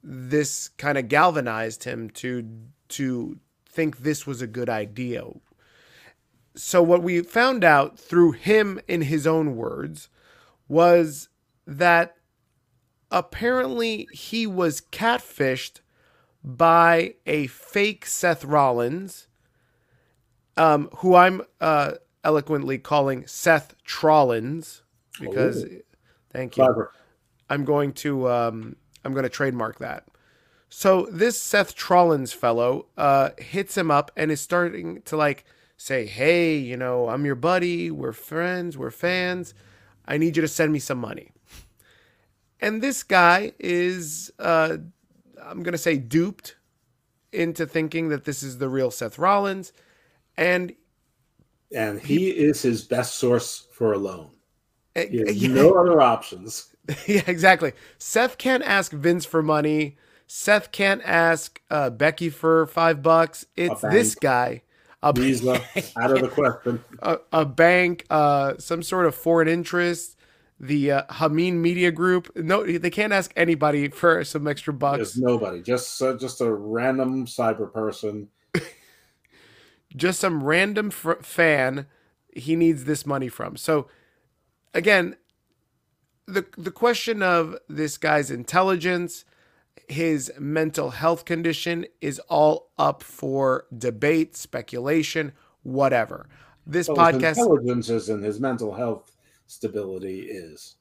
this 0.03 0.69
kind 0.71 0.99
of 0.99 1.09
galvanized 1.09 1.85
him 1.85 2.11
to 2.11 2.49
to 2.89 3.39
think 3.67 3.99
this 3.99 4.27
was 4.27 4.43
a 4.43 4.47
good 4.47 4.69
idea. 4.69 5.25
So 6.55 6.83
what 6.83 7.03
we 7.03 7.23
found 7.23 7.65
out 7.65 7.99
through 7.99 8.33
him 8.33 8.81
in 8.87 9.03
his 9.03 9.27
own 9.27 9.57
words 9.57 10.09
was 10.69 11.29
that 11.67 12.17
apparently 13.11 14.09
he 14.13 14.47
was 14.47 14.81
catfished 14.81 15.81
by 16.45 17.15
a 17.27 17.47
fake 17.47 18.07
Seth 18.07 18.45
Rollins 18.45 19.29
um, 20.57 20.89
who 20.99 21.15
I'm 21.15 21.43
uh, 21.61 21.93
eloquently 22.25 22.79
calling 22.79 23.27
Seth 23.27 23.75
Trollins 23.85 24.83
because 25.21 25.65
Ooh. 25.65 25.83
thank 26.31 26.57
you. 26.57 26.65
Clever. 26.65 26.93
I'm 27.49 27.65
going 27.65 27.93
to 27.95 28.29
um, 28.29 28.77
I'm 29.05 29.13
going 29.13 29.25
to 29.25 29.29
trademark 29.29 29.79
that. 29.79 30.05
So 30.69 31.07
this 31.11 31.41
Seth 31.41 31.77
Trollins 31.77 32.35
fellow 32.35 32.87
uh, 32.97 33.31
hits 33.39 33.77
him 33.77 33.91
up 33.91 34.11
and 34.17 34.31
is 34.31 34.41
starting 34.41 35.03
to 35.03 35.17
like 35.17 35.45
say, 35.83 36.07
"Hey, 36.07 36.57
you 36.57 36.77
know, 36.77 37.09
I'm 37.09 37.25
your 37.25 37.35
buddy. 37.35 37.91
We're 37.91 38.13
friends. 38.13 38.79
We're 38.79 38.91
fans. 38.91 39.55
I 40.07 40.17
need 40.17 40.37
you 40.37 40.43
to 40.43 40.49
send 40.49 40.73
me 40.73 40.79
some 40.79 40.99
money." 40.99 41.33
And 42.61 42.81
this 42.81 43.03
guy 43.03 43.53
is, 43.59 44.31
uh, 44.39 44.77
I'm 45.43 45.63
going 45.63 45.73
to 45.73 45.79
say, 45.79 45.97
duped 45.97 46.57
into 47.33 47.67
thinking 47.67 48.09
that 48.11 48.25
this 48.25 48.43
is 48.43 48.59
the 48.59 48.69
real 48.69 48.91
Seth 48.91 49.19
Rollins, 49.19 49.73
and 50.37 50.75
And 51.75 52.01
he 52.01 52.29
is 52.31 52.63
his 52.63 52.85
best 52.85 53.17
source 53.17 53.67
for 53.73 53.95
a 53.95 53.99
loan. 53.99 54.31
He 54.95 55.19
has 55.19 55.43
yeah. 55.43 55.49
no 55.49 55.75
other 55.75 56.01
options. 56.01 56.75
yeah, 57.07 57.23
exactly. 57.27 57.73
Seth 57.99 58.39
can't 58.39 58.63
ask 58.63 58.93
Vince 58.93 59.25
for 59.25 59.43
money. 59.43 59.97
Seth 60.27 60.71
can't 60.71 61.03
ask 61.05 61.61
uh, 61.71 61.91
Becky 61.91 62.29
for 62.31 62.67
five 62.67 63.03
bucks. 63.03 63.47
It's 63.57 63.81
this 63.81 64.15
guy. 64.15 64.63
A, 65.03 65.13
Visa 65.13 65.61
out 65.97 66.13
of 66.13 66.21
the 66.21 66.29
question. 66.29 66.83
a, 67.03 67.19
a 67.33 67.45
bank, 67.45 68.07
uh, 68.09 68.55
some 68.59 68.83
sort 68.83 69.07
of 69.07 69.15
foreign 69.15 69.49
interest, 69.49 70.17
the 70.61 70.93
uh, 70.93 71.03
Hameen 71.11 71.55
Media 71.55 71.91
Group. 71.91 72.35
No, 72.37 72.65
they 72.65 72.91
can't 72.91 73.13
ask 73.13 73.33
anybody 73.37 73.89
for 73.89 74.23
some 74.23 74.47
extra 74.47 74.73
bucks. 74.73 74.99
There's 74.99 75.19
nobody. 75.19 75.61
Just 75.61 76.01
uh, 76.01 76.17
just 76.17 76.41
a 76.41 76.53
random 76.53 77.27
cyber 77.27 77.73
person. 77.73 78.29
just 79.97 80.21
some 80.21 80.43
random 80.43 80.91
fr- 80.91 81.23
fan 81.23 81.87
he 82.35 82.57
needs 82.57 82.85
this 82.85 83.05
money 83.05 83.29
from. 83.29 83.57
So 83.57 83.89
again, 84.73 85.17
the 86.27 86.47
the 86.57 86.71
question 86.71 87.23
of 87.23 87.57
this 87.69 87.99
guy's 87.99 88.31
intelligence, 88.31 89.25
his 89.89 90.33
mental 90.39 90.91
health 90.91 91.25
condition 91.25 91.87
is 92.01 92.19
all 92.29 92.71
up 92.79 93.03
for 93.03 93.67
debate, 93.77 94.37
speculation, 94.37 95.33
whatever. 95.63 96.29
This 96.67 96.89
Well, 96.89 96.97
podcast 96.97 97.39
intelligence 97.39 97.91
is 97.91 98.09
and 98.09 98.23
his 98.23 98.41
mental 98.41 98.73
health 98.75 99.15
stability 99.47 100.21
is. 100.21 100.77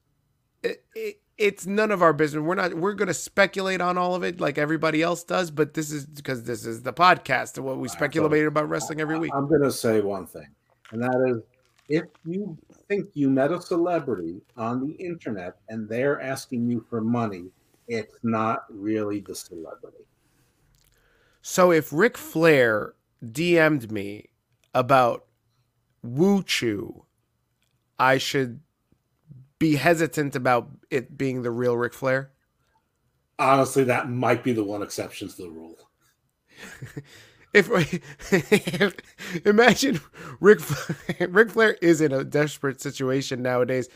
it, 0.64 0.84
it, 0.96 1.22
it's 1.38 1.66
none 1.66 1.90
of 1.90 2.04
our 2.04 2.14
business. 2.14 2.44
We're 2.44 2.56
not. 2.56 2.76
We're 2.76 2.94
going 2.94 3.08
to 3.08 3.16
speculate 3.16 3.82
on 3.82 3.98
all 3.98 4.14
of 4.14 4.24
it 4.24 4.40
like 4.40 4.60
everybody 4.60 5.02
else 5.02 5.24
does. 5.24 5.50
But 5.50 5.74
this 5.74 5.92
is 5.92 6.06
because 6.06 6.44
this 6.44 6.68
is 6.68 6.84
the 6.84 6.94
podcast 6.94 7.58
and 7.58 7.66
what 7.66 7.80
we 7.80 7.88
speculate 7.88 8.46
about 8.46 8.70
wrestling 8.70 9.02
every 9.02 9.18
week. 9.18 9.32
I'm 9.34 9.50
going 9.50 9.64
to 9.64 9.72
say 9.72 10.02
one 10.02 10.28
thing, 10.28 10.48
and 10.92 11.02
that 11.02 11.26
is 11.28 11.42
if 11.90 12.06
you 12.26 12.58
think 12.88 13.10
you 13.14 13.30
met 13.30 13.52
a 13.52 13.62
celebrity 13.62 14.42
on 14.56 14.80
the 14.80 14.94
internet 14.94 15.58
and 15.68 15.90
they're 15.90 16.22
asking 16.22 16.70
you 16.70 16.86
for 16.90 17.02
money, 17.02 17.50
it's 17.92 18.16
not 18.24 18.64
really 18.70 19.20
the 19.20 19.36
celebrity. 19.36 20.06
So 21.42 21.72
if 21.72 21.92
Ric 21.92 22.18
Flair 22.18 22.94
DM'd 23.24 23.92
me 23.92 24.30
about 24.74 25.26
Woo 26.02 26.42
Chu, 26.42 27.06
I 28.00 28.18
should 28.18 28.62
be 29.60 29.76
hesitant 29.76 30.38
about 30.38 30.70
it 30.90 31.18
being 31.18 31.42
the 31.42 31.52
real 31.52 31.76
Ric 31.76 31.94
Flair. 31.94 32.32
Honestly, 33.38 33.84
that 33.84 34.10
might 34.10 34.44
be 34.44 34.54
the 34.54 34.64
one 34.64 34.82
exception 34.82 35.28
to 35.28 35.36
the 35.36 35.50
rule. 35.50 35.78
If, 37.54 37.70
imagine 39.46 40.00
Ric 40.40 40.60
Ric 41.30 41.50
Flair 41.50 41.78
is 41.82 42.00
in 42.00 42.14
a 42.14 42.24
desperate 42.24 42.80
situation 42.80 43.42
nowadays, 43.42 43.90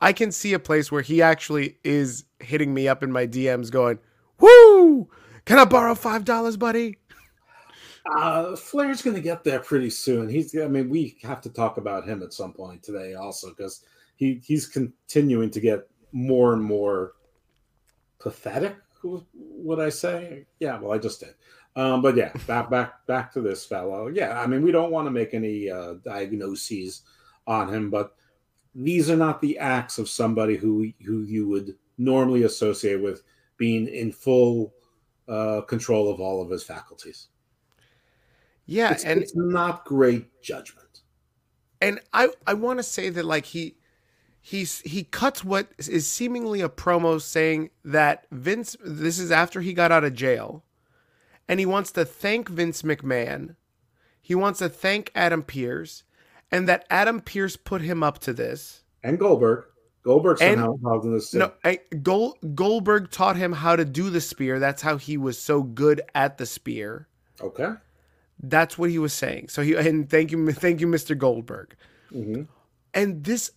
I 0.00 0.12
can 0.12 0.30
see 0.30 0.52
a 0.52 0.58
place 0.58 0.92
where 0.92 1.02
he 1.02 1.20
actually 1.20 1.78
is 1.82 2.24
hitting 2.38 2.72
me 2.72 2.86
up 2.86 3.02
in 3.02 3.10
my 3.10 3.26
DMs, 3.26 3.70
going, 3.70 3.98
"Woo! 4.38 5.08
Can 5.44 5.58
I 5.58 5.64
borrow 5.64 5.94
five 5.94 6.24
dollars, 6.24 6.56
buddy?" 6.56 6.98
Uh, 8.16 8.56
Flair's 8.56 9.02
going 9.02 9.16
to 9.16 9.22
get 9.22 9.44
there 9.44 9.60
pretty 9.60 9.90
soon. 9.90 10.28
He's, 10.28 10.56
I 10.56 10.68
mean, 10.68 10.88
we 10.88 11.18
have 11.22 11.40
to 11.42 11.50
talk 11.50 11.76
about 11.76 12.08
him 12.08 12.22
at 12.22 12.32
some 12.32 12.52
point 12.52 12.82
today 12.82 13.14
also 13.14 13.50
because 13.50 13.84
he 14.16 14.40
he's 14.44 14.66
continuing 14.66 15.50
to 15.50 15.60
get 15.60 15.88
more 16.12 16.52
and 16.52 16.62
more 16.62 17.12
pathetic. 18.18 18.76
Would 19.02 19.80
I 19.80 19.88
say? 19.88 20.46
Yeah, 20.60 20.78
well, 20.78 20.92
I 20.92 20.98
just 20.98 21.20
did. 21.20 21.34
Um, 21.76 22.02
but 22.02 22.16
yeah, 22.16 22.32
back 22.46 22.68
back 22.68 23.06
back 23.06 23.32
to 23.32 23.40
this 23.40 23.64
fellow. 23.64 24.08
Yeah, 24.08 24.40
I 24.40 24.46
mean, 24.46 24.62
we 24.62 24.72
don't 24.72 24.90
want 24.90 25.06
to 25.06 25.10
make 25.10 25.34
any 25.34 25.70
uh, 25.70 25.94
diagnoses 26.04 27.02
on 27.46 27.72
him, 27.72 27.90
but 27.90 28.16
these 28.74 29.08
are 29.10 29.16
not 29.16 29.40
the 29.40 29.58
acts 29.58 29.98
of 29.98 30.08
somebody 30.08 30.56
who 30.56 30.92
who 31.04 31.22
you 31.22 31.48
would 31.48 31.76
normally 31.98 32.42
associate 32.42 33.00
with 33.00 33.22
being 33.56 33.86
in 33.86 34.10
full 34.10 34.72
uh, 35.28 35.60
control 35.62 36.10
of 36.10 36.20
all 36.20 36.42
of 36.42 36.50
his 36.50 36.64
faculties. 36.64 37.28
Yeah, 38.66 38.92
It's, 38.92 39.04
and 39.04 39.20
it's 39.20 39.34
not 39.36 39.84
great 39.84 40.42
judgment. 40.42 41.02
and 41.80 42.00
I 42.12 42.30
I 42.46 42.54
want 42.54 42.78
to 42.78 42.82
say 42.82 43.10
that 43.10 43.24
like 43.24 43.46
he 43.46 43.76
he's 44.40 44.80
he 44.80 45.04
cuts 45.04 45.44
what 45.44 45.68
is 45.78 46.06
seemingly 46.06 46.60
a 46.62 46.68
promo 46.68 47.20
saying 47.20 47.70
that 47.84 48.26
Vince 48.32 48.76
this 48.84 49.18
is 49.18 49.30
after 49.30 49.60
he 49.60 49.72
got 49.72 49.92
out 49.92 50.04
of 50.04 50.14
jail 50.14 50.64
and 51.50 51.58
he 51.58 51.66
wants 51.66 51.90
to 51.90 52.04
thank 52.04 52.48
Vince 52.48 52.82
McMahon. 52.82 53.56
He 54.22 54.36
wants 54.36 54.60
to 54.60 54.68
thank 54.68 55.10
Adam 55.16 55.42
Pearce 55.42 56.04
and 56.52 56.68
that 56.68 56.86
Adam 56.88 57.20
Pearce 57.20 57.56
put 57.56 57.82
him 57.82 58.04
up 58.04 58.20
to 58.20 58.32
this. 58.32 58.84
And 59.02 59.18
Goldberg. 59.18 59.64
Goldberg 60.04 60.38
somehow 60.38 60.74
involved 60.74 61.06
in 61.06 61.12
this 61.12 61.32
too. 61.32 61.38
No, 61.38 61.52
I, 61.64 61.80
Gol, 62.02 62.38
Goldberg 62.54 63.10
taught 63.10 63.34
him 63.34 63.50
how 63.50 63.74
to 63.74 63.84
do 63.84 64.10
the 64.10 64.20
spear. 64.20 64.60
That's 64.60 64.80
how 64.80 64.96
he 64.96 65.16
was 65.16 65.40
so 65.40 65.64
good 65.64 66.00
at 66.14 66.38
the 66.38 66.46
spear. 66.46 67.08
Okay. 67.40 67.72
That's 68.40 68.78
what 68.78 68.90
he 68.90 69.00
was 69.00 69.12
saying. 69.12 69.48
So 69.48 69.62
he 69.62 69.74
and 69.74 70.08
thank 70.08 70.30
you 70.30 70.52
thank 70.52 70.80
you 70.80 70.86
Mr. 70.86 71.18
Goldberg. 71.18 71.74
hmm 72.12 72.42
And 72.94 73.24
this, 73.24 73.50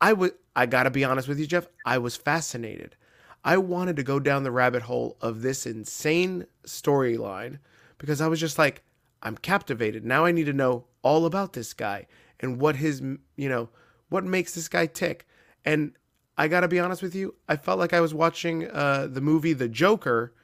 I 0.00 0.12
would, 0.12 0.34
I 0.54 0.66
gotta 0.66 0.90
be 0.90 1.02
honest 1.02 1.26
with 1.26 1.40
you, 1.40 1.48
Jeff. 1.48 1.66
I 1.84 1.98
was 1.98 2.16
fascinated. 2.16 2.94
I 3.44 3.56
wanted 3.56 3.96
to 3.96 4.02
go 4.02 4.20
down 4.20 4.42
the 4.42 4.50
rabbit 4.50 4.82
hole 4.82 5.16
of 5.20 5.42
this 5.42 5.66
insane 5.66 6.46
storyline 6.64 7.58
because 7.98 8.20
I 8.20 8.28
was 8.28 8.40
just 8.40 8.58
like, 8.58 8.82
I'm 9.22 9.36
captivated. 9.36 10.04
Now 10.04 10.24
I 10.24 10.32
need 10.32 10.46
to 10.46 10.52
know 10.52 10.86
all 11.02 11.26
about 11.26 11.52
this 11.52 11.72
guy 11.72 12.06
and 12.38 12.60
what 12.60 12.76
his, 12.76 13.00
you 13.00 13.48
know, 13.48 13.70
what 14.08 14.24
makes 14.24 14.54
this 14.54 14.68
guy 14.68 14.86
tick. 14.86 15.26
And 15.64 15.92
I 16.36 16.48
got 16.48 16.60
to 16.60 16.68
be 16.68 16.80
honest 16.80 17.02
with 17.02 17.14
you, 17.14 17.34
I 17.48 17.56
felt 17.56 17.78
like 17.78 17.92
I 17.92 18.00
was 18.00 18.14
watching 18.14 18.68
uh, 18.70 19.08
the 19.10 19.20
movie 19.20 19.52
The 19.52 19.68
Joker 19.68 20.34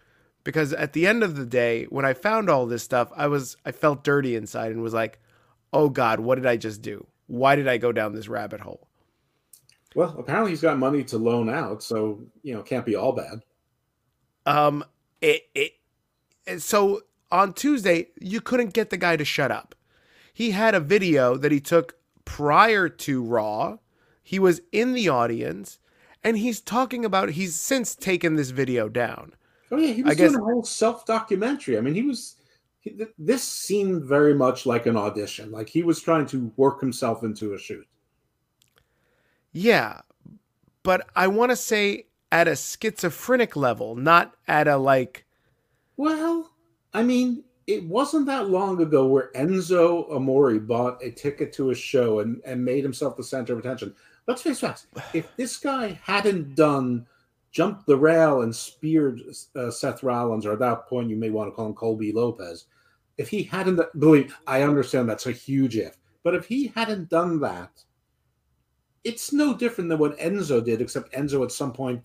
because 0.45 0.73
at 0.73 0.93
the 0.93 1.07
end 1.07 1.23
of 1.23 1.37
the 1.37 1.45
day, 1.45 1.85
when 1.87 2.05
I 2.05 2.15
found 2.15 2.49
all 2.49 2.67
this 2.67 2.83
stuff, 2.83 3.11
I 3.17 3.27
was 3.27 3.57
I 3.65 3.73
felt 3.73 4.05
dirty 4.05 4.37
inside 4.37 4.71
and 4.71 4.81
was 4.81 4.95
like, 4.95 5.19
"Oh 5.73 5.89
God, 5.89 6.21
what 6.21 6.37
did 6.37 6.47
I 6.47 6.57
just 6.57 6.83
do? 6.83 7.07
Why 7.27 7.57
did 7.57 7.67
I 7.67 7.79
go 7.79 7.91
down 7.91 8.15
this 8.15 8.29
rabbit 8.29 8.61
hole?" 8.61 8.87
Well, 9.97 10.15
apparently 10.19 10.53
he's 10.53 10.61
got 10.61 10.79
money 10.79 11.03
to 11.05 11.19
loan 11.19 11.49
out, 11.49 11.83
so 11.83 12.21
you 12.43 12.55
know, 12.55 12.63
can't 12.63 12.87
be 12.87 12.95
all 12.95 13.13
bad. 13.13 13.41
Um, 14.45 14.85
it 15.21 15.49
it 15.55 16.61
so 16.61 17.03
on 17.33 17.53
Tuesday 17.53 18.09
you 18.21 18.41
couldn't 18.41 18.75
get 18.75 18.91
the 18.91 18.97
guy 18.97 19.17
to 19.17 19.25
shut 19.25 19.51
up. 19.51 19.75
He 20.33 20.53
had 20.53 20.75
a 20.75 20.81
video 20.81 21.37
that 21.37 21.51
he 21.51 21.61
took 21.61 21.97
prior 22.25 22.89
to 22.89 23.23
Raw. 23.23 23.79
He 24.23 24.39
was 24.39 24.61
in 24.71 24.93
the 24.93 25.09
audience, 25.09 25.79
and 26.23 26.39
he's 26.39 26.61
talking 26.61 27.05
about. 27.05 27.31
He's 27.31 27.59
since 27.59 27.95
taken 27.95 28.37
this 28.37 28.51
video 28.51 28.89
down 28.89 29.33
Oh 29.71 29.79
yeah, 29.79 29.93
he 29.93 30.03
was 30.03 30.13
I 30.13 30.15
doing 30.15 30.33
guess, 30.33 30.39
a 30.39 30.45
whole 30.45 30.65
self 30.65 31.07
documentary. 31.07 31.77
I 31.77 31.81
mean, 31.81 31.95
he 31.95 32.03
was. 32.03 32.37
He, 32.81 32.97
this 33.19 33.43
seemed 33.43 34.05
very 34.05 34.35
much 34.35 34.65
like 34.65 34.87
an 34.87 34.97
audition. 34.97 35.51
Like 35.51 35.69
he 35.69 35.83
was 35.83 36.01
trying 36.01 36.27
to 36.27 36.53
work 36.57 36.81
himself 36.81 37.25
into 37.25 37.55
a 37.55 37.59
shoot. 37.59 37.87
Yeah, 39.59 40.03
but 40.83 41.09
I 41.17 41.29
want 41.29 41.51
to 41.51 41.57
say 41.57 42.09
at 42.31 42.47
a 42.47 42.55
schizophrenic 42.55 43.57
level, 43.57 43.97
not 43.97 44.35
at 44.47 44.69
a 44.69 44.77
like. 44.77 45.25
Well, 45.97 46.51
I 46.93 47.03
mean, 47.03 47.43
it 47.67 47.83
wasn't 47.85 48.27
that 48.27 48.51
long 48.51 48.83
ago 48.83 49.07
where 49.07 49.31
Enzo 49.35 50.15
Amore 50.15 50.59
bought 50.61 51.03
a 51.03 51.11
ticket 51.11 51.55
to 51.55 51.71
a 51.71 51.75
show 51.75 52.21
and, 52.21 52.43
and 52.45 52.63
made 52.63 52.85
himself 52.85 53.17
the 53.17 53.25
center 53.25 53.55
of 53.55 53.61
attention. 53.61 53.95
Let's 54.27 54.43
face 54.43 54.61
facts. 54.61 54.89
If 55.15 55.35
this 55.37 55.57
guy 55.57 55.99
hadn't 56.03 56.55
done 56.55 57.07
jumped 57.51 57.87
the 57.87 57.97
rail 57.97 58.43
and 58.43 58.55
speared 58.55 59.23
uh, 59.55 59.71
Seth 59.71 60.03
Rollins, 60.03 60.45
or 60.45 60.53
at 60.53 60.59
that 60.59 60.87
point 60.87 61.09
you 61.09 61.17
may 61.17 61.31
want 61.31 61.49
to 61.49 61.53
call 61.53 61.69
him 61.69 61.75
Colby 61.75 62.13
Lopez. 62.13 62.67
If 63.17 63.31
he 63.31 63.43
hadn't, 63.43 63.81
believe 63.99 64.37
I 64.47 64.65
understand 64.65 65.09
that's 65.09 65.25
a 65.25 65.33
huge 65.33 65.79
if, 65.79 65.97
but 66.23 66.35
if 66.35 66.45
he 66.45 66.67
hadn't 66.67 67.09
done 67.09 67.41
that, 67.41 67.71
it's 69.07 69.33
no 69.33 69.55
different 69.55 69.89
than 69.89 69.99
what 69.99 70.19
Enzo 70.19 70.63
did, 70.63 70.81
except 70.81 71.13
Enzo 71.13 71.45
at 71.45 71.53
some 71.53 71.73
point 71.73 72.03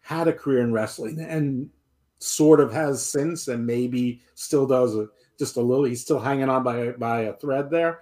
had 0.00 0.28
a 0.28 0.32
career 0.32 0.60
in 0.60 0.72
wrestling 0.72 1.18
and 1.18 1.70
sort 2.18 2.60
of 2.60 2.70
has 2.72 3.04
since, 3.04 3.48
and 3.48 3.66
maybe 3.66 4.20
still 4.34 4.66
does 4.66 4.94
a, 4.94 5.08
just 5.38 5.56
a 5.56 5.60
little. 5.60 5.84
He's 5.84 6.02
still 6.02 6.20
hanging 6.20 6.50
on 6.50 6.62
by 6.62 6.90
by 6.90 7.22
a 7.22 7.32
thread 7.32 7.70
there. 7.70 8.00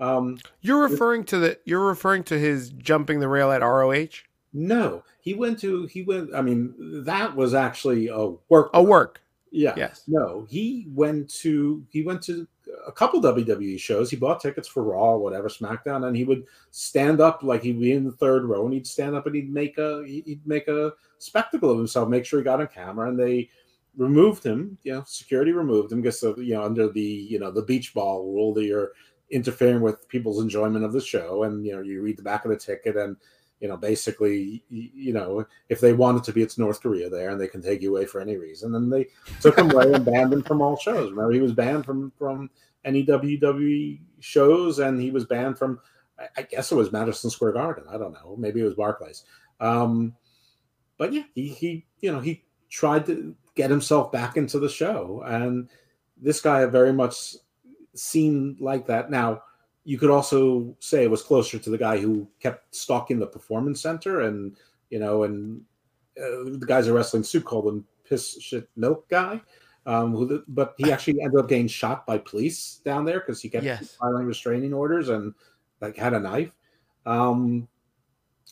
Um, 0.00 0.38
you're 0.62 0.82
referring 0.82 1.22
to 1.26 1.38
the 1.38 1.58
you're 1.64 1.86
referring 1.86 2.24
to 2.24 2.38
his 2.38 2.70
jumping 2.70 3.20
the 3.20 3.28
rail 3.28 3.52
at 3.52 3.62
ROH. 3.62 4.24
No, 4.52 5.04
he 5.20 5.34
went 5.34 5.60
to 5.60 5.86
he 5.86 6.02
went. 6.02 6.34
I 6.34 6.42
mean, 6.42 6.74
that 7.04 7.36
was 7.36 7.54
actually 7.54 8.08
a 8.08 8.34
work. 8.48 8.70
A 8.74 8.82
work. 8.82 9.20
Yeah. 9.52 9.74
Yes. 9.76 10.02
No, 10.08 10.44
he 10.50 10.88
went 10.90 11.30
to 11.34 11.86
he 11.90 12.02
went 12.02 12.20
to 12.22 12.48
a 12.86 12.92
couple 12.92 13.20
WWE 13.20 13.78
shows. 13.78 14.10
He 14.10 14.16
bought 14.16 14.40
tickets 14.40 14.68
for 14.68 14.82
Raw, 14.82 15.16
whatever, 15.16 15.48
SmackDown, 15.48 16.06
and 16.06 16.16
he 16.16 16.24
would 16.24 16.44
stand 16.70 17.20
up 17.20 17.42
like 17.42 17.62
he'd 17.62 17.80
be 17.80 17.92
in 17.92 18.04
the 18.04 18.12
third 18.12 18.44
row, 18.44 18.64
and 18.64 18.72
he'd 18.72 18.86
stand 18.86 19.14
up 19.14 19.26
and 19.26 19.34
he'd 19.34 19.52
make 19.52 19.78
a 19.78 20.04
he'd 20.06 20.46
make 20.46 20.68
a 20.68 20.92
spectacle 21.18 21.70
of 21.70 21.78
himself, 21.78 22.08
make 22.08 22.24
sure 22.24 22.40
he 22.40 22.44
got 22.44 22.60
on 22.60 22.66
camera, 22.68 23.08
and 23.08 23.18
they 23.18 23.48
removed 23.96 24.42
him. 24.42 24.78
You 24.82 24.94
know, 24.94 25.04
security 25.06 25.52
removed 25.52 25.92
him 25.92 26.02
because 26.02 26.22
of 26.22 26.38
you 26.38 26.54
know 26.54 26.62
under 26.62 26.88
the 26.88 27.00
you 27.00 27.38
know 27.38 27.50
the 27.50 27.62
beach 27.62 27.94
ball 27.94 28.24
rule 28.24 28.54
that 28.54 28.64
you're 28.64 28.92
interfering 29.30 29.80
with 29.80 30.08
people's 30.08 30.42
enjoyment 30.42 30.84
of 30.84 30.92
the 30.92 31.00
show, 31.00 31.44
and 31.44 31.64
you 31.66 31.74
know 31.74 31.82
you 31.82 32.02
read 32.02 32.16
the 32.16 32.22
back 32.22 32.44
of 32.44 32.50
the 32.50 32.56
ticket 32.56 32.96
and 32.96 33.16
you 33.62 33.68
know, 33.68 33.76
basically, 33.76 34.64
you 34.68 35.12
know, 35.12 35.46
if 35.68 35.80
they 35.80 35.92
wanted 35.92 36.24
to 36.24 36.32
be, 36.32 36.42
it's 36.42 36.58
North 36.58 36.82
Korea 36.82 37.08
there, 37.08 37.30
and 37.30 37.40
they 37.40 37.46
can 37.46 37.62
take 37.62 37.80
you 37.80 37.96
away 37.96 38.06
for 38.06 38.20
any 38.20 38.36
reason. 38.36 38.74
And 38.74 38.92
they 38.92 39.06
took 39.40 39.56
him 39.56 39.70
away 39.70 39.92
and 39.92 40.04
banned 40.04 40.32
him 40.32 40.42
from 40.42 40.60
all 40.60 40.76
shows. 40.76 41.12
Remember, 41.12 41.32
he 41.32 41.40
was 41.40 41.52
banned 41.52 41.84
from 41.84 42.12
from 42.18 42.50
any 42.84 43.06
WWE 43.06 44.00
shows, 44.18 44.80
and 44.80 45.00
he 45.00 45.12
was 45.12 45.26
banned 45.26 45.58
from, 45.58 45.78
I 46.36 46.42
guess 46.42 46.72
it 46.72 46.74
was 46.74 46.90
Madison 46.90 47.30
Square 47.30 47.52
Garden. 47.52 47.84
I 47.88 47.98
don't 47.98 48.12
know, 48.12 48.34
maybe 48.36 48.60
it 48.60 48.64
was 48.64 48.74
Barclays. 48.74 49.22
Um, 49.60 50.16
but 50.98 51.12
yeah, 51.12 51.22
he 51.32 51.50
he, 51.50 51.86
you 52.00 52.10
know, 52.10 52.18
he 52.18 52.42
tried 52.68 53.06
to 53.06 53.36
get 53.54 53.70
himself 53.70 54.10
back 54.10 54.36
into 54.36 54.58
the 54.58 54.68
show, 54.68 55.22
and 55.24 55.68
this 56.20 56.40
guy 56.40 56.66
very 56.66 56.92
much 56.92 57.36
seemed 57.94 58.60
like 58.60 58.88
that. 58.88 59.08
Now 59.08 59.42
you 59.84 59.98
could 59.98 60.10
also 60.10 60.76
say 60.78 61.02
it 61.02 61.10
was 61.10 61.22
closer 61.22 61.58
to 61.58 61.70
the 61.70 61.78
guy 61.78 61.98
who 61.98 62.28
kept 62.40 62.74
stalking 62.74 63.18
the 63.18 63.26
performance 63.26 63.80
center 63.80 64.22
and 64.22 64.56
you 64.90 64.98
know 64.98 65.24
and 65.24 65.60
uh, 66.18 66.44
the 66.44 66.66
guys 66.66 66.86
at 66.88 66.94
wrestling 66.94 67.24
soup 67.24 67.44
called 67.44 67.66
him 67.66 67.84
piss 68.04 68.40
shit 68.40 68.68
milk 68.76 69.08
guy 69.08 69.40
um, 69.84 70.14
who, 70.14 70.42
but 70.46 70.74
he 70.78 70.92
actually 70.92 71.20
ended 71.20 71.40
up 71.40 71.48
getting 71.48 71.66
shot 71.66 72.06
by 72.06 72.16
police 72.18 72.80
down 72.84 73.04
there 73.04 73.20
because 73.20 73.40
he 73.40 73.48
kept 73.48 73.64
yes. 73.64 73.96
filing 73.96 74.26
restraining 74.26 74.72
orders 74.72 75.08
and 75.08 75.34
like 75.80 75.96
had 75.96 76.14
a 76.14 76.20
knife 76.20 76.52
um, 77.06 77.66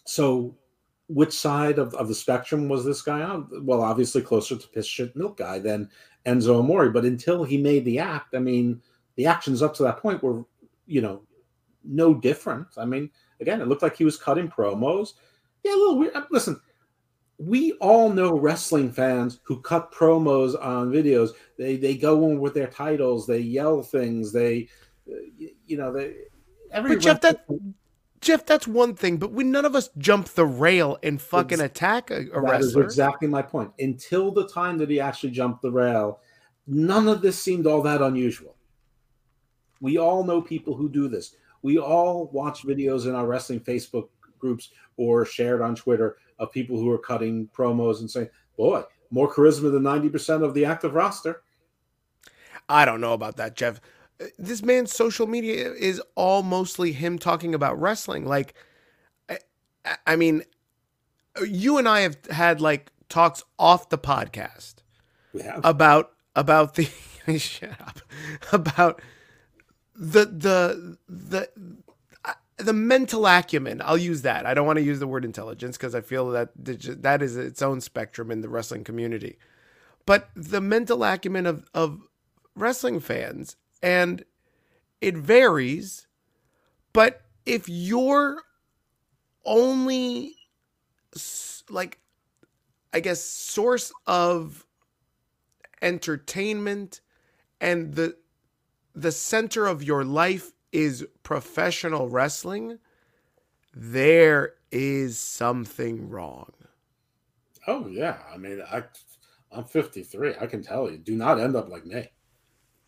so 0.05 0.57
which 1.09 1.33
side 1.33 1.79
of, 1.79 1.95
of 1.95 2.09
the 2.09 2.15
spectrum 2.15 2.69
was 2.69 2.85
this 2.85 3.03
guy 3.03 3.23
on 3.23 3.49
well 3.65 3.83
obviously 3.83 4.23
closer 4.23 4.57
to 4.57 4.69
piss 4.69 4.87
shit 4.87 5.15
milk 5.15 5.37
guy 5.37 5.59
than 5.59 5.89
enzo 6.27 6.61
amore 6.61 6.91
but 6.91 7.05
until 7.05 7.45
he 7.45 7.57
made 7.57 7.85
the 7.85 7.99
act 7.99 8.35
i 8.35 8.39
mean 8.39 8.81
the 9.17 9.27
actions 9.27 9.63
up 9.63 9.75
to 9.75 9.83
that 9.83 9.99
point 9.99 10.23
were 10.23 10.45
you 10.91 11.01
know, 11.01 11.23
no 11.85 12.13
different. 12.13 12.67
I 12.77 12.85
mean, 12.85 13.11
again, 13.41 13.61
it 13.61 13.69
looked 13.69 13.83
like 13.83 13.97
he 13.97 14.05
was 14.05 14.17
cutting 14.17 14.49
promos. 14.49 15.15
Yeah, 15.63 15.75
a 15.75 15.77
little 15.77 15.99
weird. 15.99 16.15
Uh, 16.15 16.25
listen, 16.31 16.61
we 17.39 17.73
all 17.75 18.11
know 18.11 18.37
wrestling 18.37 18.91
fans 18.93 19.41
who 19.45 19.61
cut 19.61 19.93
promos 19.93 20.61
on 20.63 20.91
videos. 20.91 21.31
They 21.57 21.77
they 21.77 21.97
go 21.97 22.29
in 22.29 22.41
with 22.41 22.55
their 22.55 22.67
titles. 22.67 23.27
They 23.27 23.39
yell 23.39 23.83
things. 23.83 24.33
They, 24.33 24.69
uh, 25.11 25.15
you 25.67 25.77
know, 25.77 25.93
they. 25.93 26.15
Every 26.73 26.97
but 26.97 27.03
Jeff, 27.03 27.21
that 27.23 27.47
Jeff, 28.21 28.45
that's 28.45 28.67
one 28.67 28.95
thing. 28.95 29.17
But 29.17 29.33
we 29.33 29.45
none 29.45 29.65
of 29.65 29.75
us 29.75 29.91
jump 29.97 30.29
the 30.29 30.47
rail 30.47 30.99
and 31.03 31.21
fucking 31.21 31.61
attack 31.61 32.11
a, 32.11 32.27
a 32.33 32.41
wrestler. 32.41 32.59
That 32.59 32.61
is 32.61 32.77
exactly 32.77 33.29
my 33.29 33.43
point. 33.43 33.73
Until 33.79 34.33
the 34.33 34.49
time 34.49 34.77
that 34.79 34.91
he 34.91 35.01
actually 35.01 35.31
jumped 35.31 35.63
the 35.63 35.71
rail, 35.71 36.21
none 36.67 37.09
of 37.09 37.23
this 37.23 37.41
seemed 37.41 37.67
all 37.67 37.83
that 37.83 38.03
unusual. 38.03 38.57
We 39.81 39.99
all 39.99 40.25
know 40.25 40.43
people 40.43 40.75
who 40.75 40.89
do 40.89 41.09
this. 41.09 41.35
We 41.63 41.79
all 41.79 42.29
watch 42.33 42.63
videos 42.65 43.07
in 43.07 43.15
our 43.15 43.27
wrestling 43.27 43.61
Facebook 43.61 44.09
groups 44.39 44.71
or 44.97 45.25
shared 45.25 45.61
on 45.61 45.75
Twitter 45.75 46.17
of 46.39 46.53
people 46.53 46.79
who 46.79 46.91
are 46.91 46.99
cutting 46.99 47.49
promos 47.57 48.01
and 48.01 48.11
saying, 48.11 48.31
boy, 48.57 48.83
more 49.11 49.33
charisma 49.33 49.71
than 49.71 49.83
90% 49.83 50.43
of 50.45 50.55
the 50.55 50.65
active 50.65 50.95
roster. 50.95 51.43
I 52.69 52.85
don't 52.85 53.01
know 53.01 53.13
about 53.13 53.37
that, 53.37 53.57
Jeff. 53.57 53.81
This 54.39 54.63
man's 54.63 54.95
social 54.95 55.27
media 55.27 55.73
is 55.73 56.01
all 56.15 56.43
mostly 56.43 56.93
him 56.93 57.19
talking 57.19 57.55
about 57.55 57.81
wrestling. 57.81 58.27
Like, 58.27 58.55
I, 59.29 59.39
I 60.07 60.17
mean, 60.17 60.45
you 61.47 61.79
and 61.79 61.89
I 61.89 62.01
have 62.01 62.19
had 62.31 62.61
like 62.61 62.93
talks 63.09 63.43
off 63.59 63.89
the 63.89 63.99
podcast 63.99 64.77
about 65.65 66.13
about 66.37 66.75
the 66.75 66.89
shut 67.39 67.81
up 67.81 68.01
about 68.53 69.03
the 70.01 70.27
the 70.27 70.99
the 71.09 71.51
the 72.59 72.73
mental 72.75 73.27
acumen 73.27 73.83
i'll 73.85 73.99
use 73.99 74.23
that. 74.23 74.47
I 74.47 74.55
don't 74.55 74.67
want 74.67 74.79
to 74.79 74.85
use 74.85 75.01
the 75.01 75.09
word 75.09 75.27
intelligence 75.27 75.77
because 75.77 75.95
i 75.95 76.03
feel 76.03 76.31
that 76.31 76.51
that 76.57 77.23
is 77.23 77.37
its 77.37 77.63
own 77.63 77.83
spectrum 77.83 78.31
in 78.33 78.41
the 78.43 78.49
wrestling 78.49 78.85
community. 78.85 79.39
But 80.07 80.31
the 80.35 80.63
mental 80.63 81.05
acumen 81.05 81.47
of 81.47 81.67
of 81.75 82.01
wrestling 82.57 83.01
fans 83.01 83.57
and 83.83 84.25
it 85.01 85.17
varies 85.17 86.07
but 86.93 87.23
if 87.47 87.69
you're 87.69 88.43
only 89.45 90.37
like 91.71 91.99
i 92.93 93.01
guess 93.01 93.23
source 93.23 93.93
of 94.07 94.67
entertainment 95.83 97.01
and 97.61 97.95
the 97.95 98.17
the 99.01 99.13
center 99.13 99.67
of 99.67 99.83
your 99.83 100.05
life 100.05 100.53
is 100.73 101.07
professional 101.23 102.09
wrestling, 102.09 102.79
there 103.75 104.55
is 104.71 105.19
something 105.19 106.09
wrong. 106.09 106.53
Oh 107.67 107.87
yeah, 107.89 108.19
I 108.33 108.37
mean, 108.37 108.63
I 108.71 108.83
I'm 109.53 109.65
53. 109.65 110.35
I 110.41 110.47
can 110.47 110.63
tell 110.63 110.91
you, 110.91 110.99
do 110.99 111.17
not 111.17 111.41
end 111.41 111.57
up 111.57 111.69
like 111.69 111.87
me. 111.87 112.09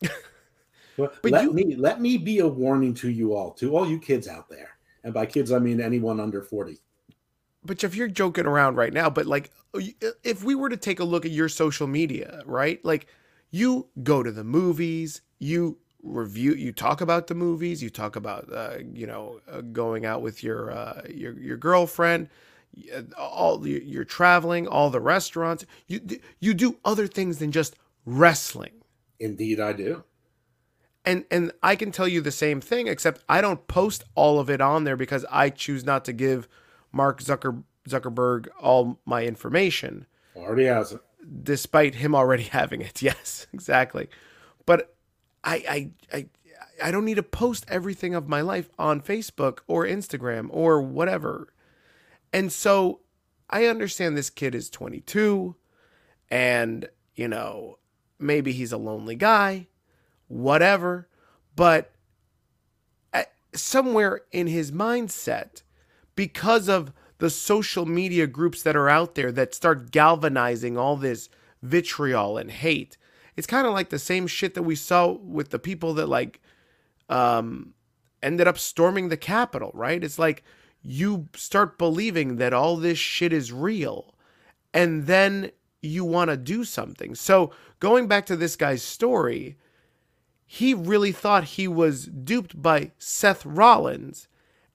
but, 0.96 1.16
let 1.24 1.44
you, 1.44 1.52
me 1.52 1.76
let 1.76 2.00
me 2.00 2.16
be 2.16 2.40
a 2.40 2.48
warning 2.48 2.94
to 2.94 3.10
you 3.10 3.34
all, 3.34 3.52
to 3.52 3.76
all 3.76 3.88
you 3.88 3.98
kids 3.98 4.28
out 4.28 4.48
there, 4.48 4.70
and 5.04 5.14
by 5.14 5.26
kids 5.26 5.50
I 5.50 5.58
mean 5.58 5.80
anyone 5.80 6.20
under 6.20 6.42
40. 6.42 6.78
But 7.64 7.84
if 7.84 7.94
you're 7.94 8.08
joking 8.08 8.46
around 8.46 8.76
right 8.76 8.92
now, 8.92 9.08
but 9.08 9.26
like 9.26 9.50
uh, 9.74 9.80
uh, 10.02 10.10
if 10.24 10.42
we 10.44 10.54
were 10.54 10.68
to 10.68 10.76
take 10.76 11.00
a 11.00 11.04
look 11.04 11.24
at 11.24 11.30
your 11.30 11.48
social 11.48 11.86
media, 11.86 12.42
right? 12.44 12.84
Like 12.84 13.06
you 13.50 13.88
go 14.02 14.22
to 14.22 14.32
the 14.32 14.44
movies, 14.44 15.20
you 15.38 15.78
review 16.02 16.54
you 16.54 16.72
talk 16.72 17.00
about 17.00 17.28
the 17.28 17.34
movies 17.34 17.82
you 17.82 17.88
talk 17.88 18.16
about 18.16 18.52
uh, 18.52 18.78
you 18.92 19.06
know 19.06 19.40
uh, 19.50 19.60
going 19.60 20.04
out 20.04 20.20
with 20.20 20.42
your 20.42 20.70
uh, 20.72 21.02
your 21.08 21.32
your 21.38 21.56
girlfriend 21.56 22.28
uh, 22.94 23.02
all 23.18 23.66
you're 23.66 24.04
traveling 24.04 24.66
all 24.66 24.90
the 24.90 25.00
restaurants. 25.00 25.66
You 25.86 26.00
you 26.40 26.54
do 26.54 26.78
other 26.84 27.06
things 27.06 27.38
than 27.38 27.52
just 27.52 27.76
wrestling. 28.06 28.82
Indeed 29.20 29.60
i 29.60 29.72
do. 29.72 30.04
And 31.04 31.24
and 31.30 31.52
i 31.62 31.76
can 31.76 31.92
tell 31.92 32.08
you 32.08 32.20
the 32.20 32.32
same 32.32 32.60
thing 32.60 32.86
except 32.86 33.22
i 33.28 33.40
don't 33.40 33.66
post 33.68 34.04
all 34.14 34.38
of 34.38 34.48
it 34.48 34.60
on 34.60 34.84
there 34.84 34.96
because 34.96 35.24
i 35.30 35.50
choose 35.50 35.84
not 35.84 36.04
to 36.06 36.12
give 36.12 36.48
mark 36.92 37.22
Zucker, 37.22 37.62
zuckerberg 37.88 38.48
all 38.60 38.98
my 39.04 39.24
information. 39.24 40.06
Already 40.36 40.64
has 40.64 40.92
it. 40.92 41.00
Despite 41.42 41.96
him 41.96 42.14
already 42.14 42.42
having 42.60 42.80
it 42.80 43.02
yes 43.02 43.46
exactly. 43.52 44.08
But 44.64 44.94
I, 45.44 45.90
I, 46.12 46.16
I, 46.16 46.26
I 46.82 46.90
don't 46.90 47.04
need 47.04 47.16
to 47.16 47.22
post 47.22 47.64
everything 47.68 48.14
of 48.14 48.28
my 48.28 48.40
life 48.40 48.70
on 48.78 49.00
Facebook 49.00 49.60
or 49.66 49.84
Instagram 49.84 50.48
or 50.50 50.80
whatever. 50.80 51.52
And 52.32 52.52
so 52.52 53.00
I 53.50 53.66
understand 53.66 54.16
this 54.16 54.30
kid 54.30 54.54
is 54.54 54.70
22 54.70 55.56
and, 56.30 56.88
you 57.14 57.28
know, 57.28 57.78
maybe 58.18 58.52
he's 58.52 58.72
a 58.72 58.78
lonely 58.78 59.16
guy, 59.16 59.66
whatever. 60.28 61.08
But 61.54 61.92
eh, 63.12 63.24
somewhere 63.54 64.22
in 64.30 64.46
his 64.46 64.72
mindset, 64.72 65.62
because 66.14 66.68
of 66.68 66.92
the 67.18 67.30
social 67.30 67.86
media 67.86 68.26
groups 68.26 68.62
that 68.62 68.76
are 68.76 68.88
out 68.88 69.14
there 69.14 69.30
that 69.32 69.54
start 69.54 69.90
galvanizing 69.90 70.76
all 70.76 70.96
this 70.96 71.28
vitriol 71.62 72.38
and 72.38 72.50
hate, 72.50 72.96
it's 73.36 73.46
kind 73.46 73.66
of 73.66 73.72
like 73.72 73.90
the 73.90 73.98
same 73.98 74.26
shit 74.26 74.54
that 74.54 74.62
we 74.62 74.76
saw 74.76 75.12
with 75.12 75.50
the 75.50 75.58
people 75.58 75.94
that 75.94 76.08
like 76.08 76.40
um 77.08 77.74
ended 78.22 78.46
up 78.46 78.58
storming 78.58 79.08
the 79.08 79.16
capitol 79.16 79.70
right? 79.74 80.02
It's 80.02 80.18
like 80.18 80.42
you 80.82 81.28
start 81.34 81.78
believing 81.78 82.36
that 82.36 82.52
all 82.52 82.76
this 82.76 82.98
shit 82.98 83.32
is 83.32 83.52
real 83.52 84.14
and 84.74 85.06
then 85.06 85.50
you 85.80 86.04
want 86.04 86.30
to 86.30 86.36
do 86.36 86.64
something. 86.64 87.14
So 87.14 87.52
going 87.80 88.06
back 88.06 88.26
to 88.26 88.36
this 88.36 88.56
guy's 88.56 88.82
story 88.82 89.56
he 90.54 90.74
really 90.74 91.12
thought 91.12 91.44
he 91.44 91.66
was 91.66 92.04
duped 92.04 92.60
by 92.60 92.90
Seth 92.98 93.46
Rollins 93.46 94.28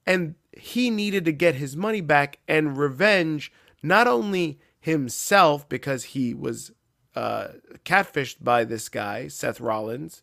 and 0.08 0.34
he 0.52 0.90
needed 0.90 1.24
to 1.26 1.32
get 1.32 1.54
his 1.54 1.78
money 1.78 2.02
back 2.02 2.40
and 2.48 2.78
revenge 2.80 3.52
not 3.84 4.08
only 4.08 4.60
himself 4.80 5.70
because 5.70 6.06
he 6.06 6.34
was 6.34 6.72
uh, 7.18 7.48
catfished 7.84 8.36
by 8.42 8.64
this 8.64 8.90
guy, 8.90 9.28
Seth 9.28 9.60
Rollins. 9.60 10.22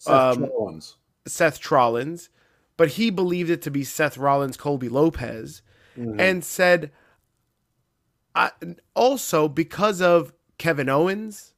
Seth 0.00 0.36
um, 0.38 0.44
Rollins. 0.46 0.96
Seth 1.24 1.60
Trollins, 1.60 2.30
but 2.76 2.88
he 2.90 3.10
believed 3.10 3.48
it 3.48 3.62
to 3.62 3.70
be 3.70 3.84
Seth 3.84 4.18
Rollins, 4.18 4.56
Colby 4.56 4.88
Lopez, 4.88 5.62
mm-hmm. 5.96 6.18
and 6.18 6.44
said, 6.44 6.90
I, 8.34 8.50
also 8.96 9.46
because 9.46 10.02
of 10.02 10.32
Kevin 10.58 10.88
Owens, 10.88 11.54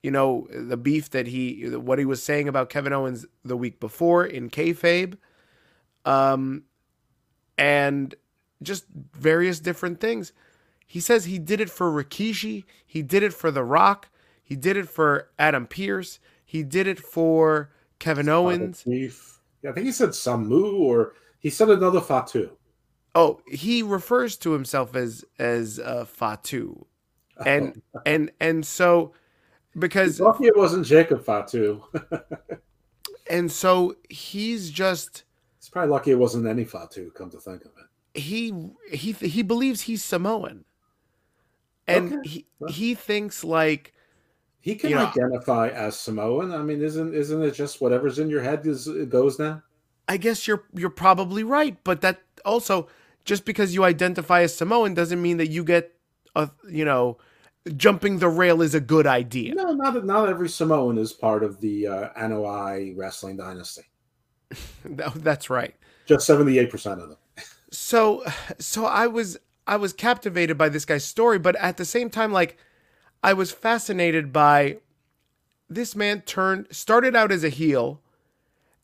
you 0.00 0.12
know, 0.12 0.46
the 0.52 0.76
beef 0.76 1.10
that 1.10 1.26
he, 1.26 1.64
what 1.64 1.98
he 1.98 2.04
was 2.04 2.22
saying 2.22 2.46
about 2.46 2.70
Kevin 2.70 2.92
Owens 2.92 3.26
the 3.44 3.56
week 3.56 3.80
before 3.80 4.24
in 4.24 4.48
kayfabe, 4.48 5.16
um, 6.04 6.62
and 7.58 8.14
just 8.62 8.84
various 9.12 9.58
different 9.58 9.98
things. 9.98 10.32
He 10.92 11.00
says 11.00 11.24
he 11.24 11.38
did 11.38 11.62
it 11.62 11.70
for 11.70 11.90
Rikishi, 11.90 12.64
he 12.84 13.00
did 13.00 13.22
it 13.22 13.32
for 13.32 13.50
The 13.50 13.64
Rock, 13.64 14.10
he 14.42 14.56
did 14.56 14.76
it 14.76 14.90
for 14.90 15.30
Adam 15.38 15.66
Pearce, 15.66 16.18
he 16.44 16.62
did 16.62 16.86
it 16.86 16.98
for 16.98 17.70
Kevin 17.98 18.28
Owens. 18.28 18.84
Yeah, 18.84 19.08
I 19.70 19.72
think 19.72 19.86
he 19.86 19.92
said 19.92 20.10
Samu 20.10 20.78
or 20.78 21.14
he 21.38 21.48
said 21.48 21.70
another 21.70 22.02
Fatu. 22.02 22.50
Oh, 23.14 23.40
he 23.50 23.82
refers 23.82 24.36
to 24.36 24.52
himself 24.52 24.94
as 24.94 25.24
as 25.38 25.80
uh, 25.80 26.04
Fatu, 26.04 26.84
and 27.42 27.80
and 28.04 28.30
and 28.38 28.66
so 28.66 29.14
because 29.78 30.20
lucky 30.20 30.44
it 30.44 30.58
wasn't 30.58 30.84
Jacob 30.84 31.24
Fatu, 31.24 31.84
and 33.30 33.50
so 33.50 33.96
he's 34.10 34.70
just. 34.70 35.24
It's 35.56 35.70
probably 35.70 35.90
lucky 35.90 36.10
it 36.10 36.18
wasn't 36.18 36.46
any 36.46 36.66
Fatu. 36.66 37.10
Come 37.12 37.30
to 37.30 37.40
think 37.40 37.62
of 37.64 37.70
it, 37.78 38.20
he 38.20 38.52
he 38.92 39.12
he 39.12 39.42
believes 39.42 39.80
he's 39.80 40.04
Samoan 40.04 40.66
and 41.86 42.12
okay. 42.14 42.28
he 42.28 42.46
well, 42.58 42.72
he 42.72 42.94
thinks 42.94 43.44
like 43.44 43.92
he 44.60 44.76
can 44.76 44.94
identify 44.94 45.68
know, 45.68 45.74
as 45.74 45.98
Samoan. 45.98 46.52
I 46.52 46.62
mean, 46.62 46.82
isn't 46.82 47.14
isn't 47.14 47.42
it 47.42 47.52
just 47.52 47.80
whatever's 47.80 48.18
in 48.18 48.30
your 48.30 48.42
head 48.42 48.66
is 48.66 48.86
it 48.86 49.10
goes 49.10 49.38
now? 49.38 49.62
I 50.08 50.16
guess 50.16 50.46
you're 50.46 50.64
you're 50.74 50.90
probably 50.90 51.44
right, 51.44 51.76
but 51.84 52.00
that 52.02 52.22
also 52.44 52.88
just 53.24 53.44
because 53.44 53.74
you 53.74 53.84
identify 53.84 54.42
as 54.42 54.54
Samoan 54.54 54.94
doesn't 54.94 55.20
mean 55.20 55.36
that 55.38 55.48
you 55.48 55.64
get 55.64 55.94
a 56.34 56.50
you 56.68 56.84
know 56.84 57.18
jumping 57.76 58.18
the 58.18 58.28
rail 58.28 58.62
is 58.62 58.74
a 58.74 58.80
good 58.80 59.06
idea. 59.06 59.54
No, 59.54 59.72
not 59.72 60.04
not 60.04 60.28
every 60.28 60.48
Samoan 60.48 60.98
is 60.98 61.12
part 61.12 61.42
of 61.42 61.60
the 61.60 61.86
uh, 61.86 62.08
Anoa'i 62.18 62.96
wrestling 62.96 63.36
dynasty. 63.36 63.82
That's 64.84 65.50
right. 65.50 65.74
Just 66.06 66.26
seventy 66.26 66.58
eight 66.58 66.70
percent 66.70 67.00
of 67.00 67.08
them. 67.08 67.18
So, 67.70 68.22
so 68.58 68.84
I 68.84 69.06
was 69.06 69.38
I 69.72 69.76
was 69.76 69.94
captivated 69.94 70.58
by 70.58 70.68
this 70.68 70.84
guy's 70.84 71.02
story, 71.02 71.38
but 71.38 71.56
at 71.56 71.78
the 71.78 71.86
same 71.86 72.10
time, 72.10 72.30
like 72.30 72.58
I 73.22 73.32
was 73.32 73.52
fascinated 73.52 74.30
by 74.30 74.76
this 75.70 75.96
man 75.96 76.20
turned 76.20 76.66
started 76.70 77.16
out 77.16 77.32
as 77.32 77.42
a 77.42 77.48
heel, 77.48 78.02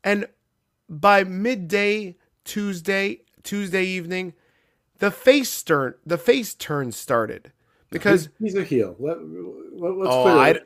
and 0.02 0.26
by 0.88 1.24
midday 1.24 2.16
Tuesday 2.42 3.20
Tuesday 3.42 3.84
evening, 3.84 4.32
the 4.98 5.10
face 5.10 5.62
turn 5.62 5.92
the 6.06 6.16
face 6.16 6.54
turn 6.54 6.90
started 6.92 7.52
because 7.90 8.30
he's, 8.38 8.54
he's 8.54 8.62
a 8.62 8.64
heel. 8.64 8.96
Let, 8.98 9.18
let, 9.20 10.08
oh, 10.10 10.38
I, 10.38 10.58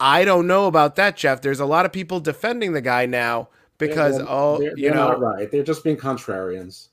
I 0.00 0.24
don't 0.24 0.46
know 0.46 0.68
about 0.68 0.96
that, 0.96 1.18
Jeff. 1.18 1.42
There's 1.42 1.60
a 1.60 1.66
lot 1.66 1.84
of 1.84 1.92
people 1.92 2.18
defending 2.18 2.72
the 2.72 2.80
guy 2.80 3.04
now 3.04 3.50
because 3.76 4.16
they're, 4.16 4.26
oh, 4.26 4.58
they're, 4.58 4.78
you 4.78 4.88
they're 4.88 4.94
know, 4.94 5.18
right. 5.18 5.50
They're 5.50 5.62
just 5.62 5.84
being 5.84 5.98
contrarians 5.98 6.88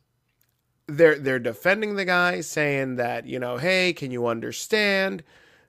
they're 0.88 1.17
they're 1.17 1.39
defending 1.39 1.96
the 1.96 2.06
guy, 2.06 2.41
saying 2.41 2.98
that 2.98 3.26
you 3.26 3.39
know, 3.39 3.58
hey, 3.58 3.93
can 3.93 4.12
you 4.12 4.28
understand 4.28 5.24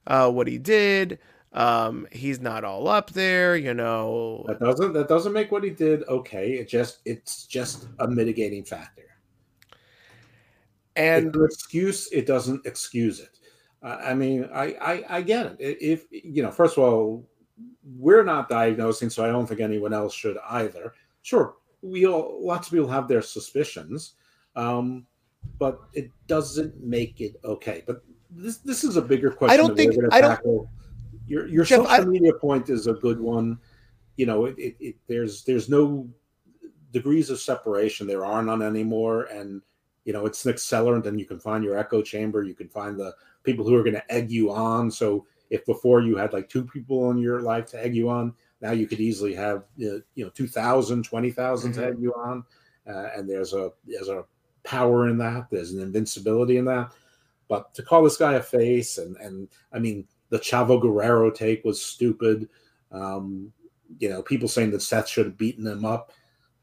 uh, 0.06 0.30
what 0.30 0.48
he 0.48 0.58
did? 0.58 1.18
Um, 1.52 2.08
he's 2.10 2.40
not 2.40 2.64
all 2.64 2.88
up 2.88 3.10
there, 3.10 3.56
you 3.56 3.74
know. 3.74 4.44
That 4.48 4.58
doesn't 4.58 4.92
that 4.92 5.08
doesn't 5.08 5.32
make 5.32 5.52
what 5.52 5.62
he 5.62 5.70
did 5.70 6.02
okay. 6.08 6.52
It 6.52 6.68
just 6.68 6.98
it's 7.04 7.46
just 7.46 7.86
a 8.00 8.08
mitigating 8.08 8.64
factor. 8.64 9.02
And 10.96 11.34
excuse, 11.36 12.10
it 12.12 12.26
doesn't 12.26 12.66
excuse 12.66 13.20
it. 13.20 13.38
Uh, 13.82 13.98
I 14.02 14.14
mean, 14.14 14.48
I, 14.52 14.76
I 14.80 15.04
I 15.18 15.22
get 15.22 15.46
it. 15.46 15.78
If 15.80 16.06
you 16.10 16.42
know, 16.42 16.50
first 16.50 16.76
of 16.76 16.82
all, 16.82 17.28
we're 17.96 18.24
not 18.24 18.48
diagnosing, 18.48 19.10
so 19.10 19.24
I 19.24 19.28
don't 19.28 19.46
think 19.46 19.60
anyone 19.60 19.92
else 19.92 20.12
should 20.12 20.38
either. 20.50 20.92
Sure, 21.22 21.54
we 21.82 22.06
all 22.06 22.44
lots 22.44 22.66
of 22.66 22.72
people 22.72 22.88
have 22.88 23.06
their 23.06 23.22
suspicions 23.22 24.14
um, 24.56 25.06
but 25.58 25.80
it 25.92 26.10
doesn't 26.26 26.82
make 26.82 27.20
it 27.20 27.36
okay. 27.44 27.82
But 27.86 28.02
this 28.30 28.58
this 28.58 28.84
is 28.84 28.96
a 28.96 29.02
bigger 29.02 29.30
question. 29.30 29.52
I 29.52 29.56
don't 29.56 29.76
think 29.76 29.94
I 30.12 30.20
don't. 30.20 30.68
Your 31.26 31.46
your 31.48 31.64
Jeff, 31.64 31.86
social 31.86 31.92
I, 31.92 32.04
media 32.04 32.32
point 32.34 32.68
is 32.68 32.86
a 32.86 32.94
good 32.94 33.20
one. 33.20 33.58
You 34.16 34.26
know, 34.26 34.44
it, 34.46 34.58
it, 34.58 34.76
it, 34.80 34.96
there's 35.06 35.44
there's 35.44 35.68
no 35.68 36.08
degrees 36.92 37.30
of 37.30 37.40
separation. 37.40 38.06
There 38.06 38.24
are 38.24 38.42
none 38.42 38.62
anymore, 38.62 39.24
and 39.24 39.62
you 40.04 40.12
know 40.12 40.26
it's 40.26 40.44
an 40.44 40.52
accelerant. 40.52 41.06
And 41.06 41.18
you 41.18 41.26
can 41.26 41.40
find 41.40 41.64
your 41.64 41.78
echo 41.78 42.02
chamber. 42.02 42.42
You 42.42 42.54
can 42.54 42.68
find 42.68 42.98
the 42.98 43.14
people 43.42 43.66
who 43.66 43.74
are 43.74 43.82
going 43.82 43.94
to 43.94 44.12
egg 44.12 44.30
you 44.30 44.52
on. 44.52 44.90
So 44.90 45.26
if 45.50 45.64
before 45.66 46.00
you 46.00 46.16
had 46.16 46.32
like 46.32 46.48
two 46.48 46.64
people 46.64 47.10
in 47.10 47.18
your 47.18 47.40
life 47.40 47.66
to 47.66 47.82
egg 47.82 47.94
you 47.94 48.10
on, 48.10 48.34
now 48.60 48.72
you 48.72 48.86
could 48.86 49.00
easily 49.00 49.34
have 49.34 49.64
you 49.76 50.02
know 50.16 50.30
2,000, 50.30 51.04
20,000 51.04 51.70
mm-hmm. 51.70 51.80
to 51.80 51.86
egg 51.86 51.96
you 52.00 52.12
on. 52.14 52.44
Uh, 52.86 53.08
and 53.16 53.28
there's 53.28 53.54
a 53.54 53.70
there's 53.86 54.08
a 54.08 54.24
power 54.64 55.08
in 55.08 55.18
that. 55.18 55.48
There's 55.50 55.72
an 55.72 55.80
invincibility 55.80 56.56
in 56.56 56.64
that. 56.64 56.92
But 57.48 57.74
to 57.74 57.82
call 57.82 58.02
this 58.02 58.16
guy 58.16 58.34
a 58.34 58.42
face, 58.42 58.98
and 58.98 59.16
and 59.18 59.48
I 59.72 59.78
mean, 59.78 60.06
the 60.30 60.38
Chavo 60.38 60.80
Guerrero 60.80 61.30
take 61.30 61.64
was 61.64 61.80
stupid. 61.80 62.48
Um, 62.90 63.52
you 63.98 64.08
know, 64.08 64.22
people 64.22 64.48
saying 64.48 64.70
that 64.72 64.82
Seth 64.82 65.08
should 65.08 65.26
have 65.26 65.38
beaten 65.38 65.66
him 65.66 65.84
up. 65.84 66.12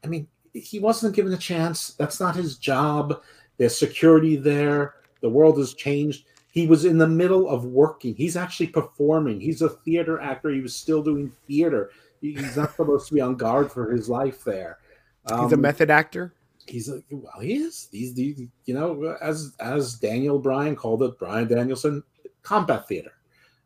I 0.04 0.08
mean, 0.08 0.26
he 0.52 0.78
wasn't 0.78 1.14
given 1.14 1.32
a 1.32 1.38
chance. 1.38 1.94
That's 1.94 2.20
not 2.20 2.36
his 2.36 2.58
job. 2.58 3.22
There's 3.56 3.76
security 3.76 4.36
there. 4.36 4.96
The 5.20 5.30
world 5.30 5.58
has 5.58 5.74
changed. 5.74 6.26
He 6.50 6.66
was 6.66 6.84
in 6.84 6.98
the 6.98 7.08
middle 7.08 7.48
of 7.48 7.64
working. 7.64 8.14
He's 8.14 8.36
actually 8.36 8.66
performing. 8.66 9.40
He's 9.40 9.62
a 9.62 9.70
theater 9.70 10.20
actor. 10.20 10.50
He 10.50 10.60
was 10.60 10.74
still 10.74 11.02
doing 11.02 11.32
theater. 11.46 11.90
He's 12.20 12.56
not 12.56 12.74
supposed 12.76 13.08
to 13.08 13.14
be 13.14 13.20
on 13.20 13.36
guard 13.36 13.72
for 13.72 13.90
his 13.90 14.08
life 14.08 14.44
there. 14.44 14.78
Um, 15.26 15.44
He's 15.44 15.52
a 15.52 15.54
um, 15.54 15.60
method 15.60 15.90
actor 15.90 16.34
he's 16.66 16.88
like, 16.88 17.04
well, 17.10 17.40
he 17.40 17.54
is. 17.54 17.88
These, 17.90 18.14
the 18.14 18.48
you 18.64 18.74
know, 18.74 19.16
as 19.20 19.54
as 19.60 19.94
Daniel 19.94 20.38
Bryan 20.38 20.76
called 20.76 21.02
it, 21.02 21.18
Bryan 21.18 21.48
Danielson, 21.48 22.02
combat 22.42 22.88
theater, 22.88 23.12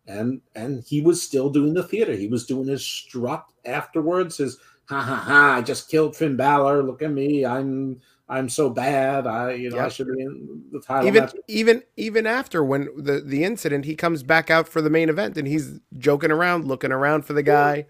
and 0.07 0.41
and 0.55 0.83
he 0.87 1.01
was 1.01 1.23
still 1.23 1.51
doing 1.51 1.75
the 1.75 1.83
theater. 1.83 2.13
He 2.13 2.29
was 2.29 2.47
doing 2.47 2.69
his 2.69 2.85
strut 2.85 3.45
afterwards, 3.65 4.39
his 4.39 4.59
ha 4.89 5.01
ha 5.01 5.17
ha, 5.17 5.55
I 5.57 5.63
just 5.63 5.91
killed 5.91 6.17
Finn 6.17 6.37
Balor. 6.37 6.83
Look 6.83 7.03
at 7.03 7.11
me. 7.11 7.45
I'm 7.45 8.01
I'm 8.29 8.49
so 8.49 8.71
bad. 8.71 9.27
I 9.27 9.53
you 9.53 9.71
know 9.71 9.77
yep. 9.77 9.87
I 9.87 9.89
should 9.89 10.09
be 10.09 10.23
in 10.23 10.65
the 10.73 10.81
title 10.81 11.09
even 11.09 11.25
match. 11.25 11.35
even 11.49 11.83
even 11.97 12.27
after 12.27 12.65
when 12.65 12.89
the 12.97 13.21
the 13.21 13.45
incident, 13.45 13.85
he 13.85 13.95
comes 13.95 14.23
back 14.23 14.51
out 14.51 14.69
for 14.69 14.81
the 14.81 14.91
main 14.91 15.09
event 15.09 15.37
and 15.37 15.47
he's 15.47 15.81
joking 15.99 16.31
around, 16.31 16.67
looking 16.67 16.93
around 16.93 17.25
for 17.25 17.33
the 17.33 17.43
guy. 17.43 17.87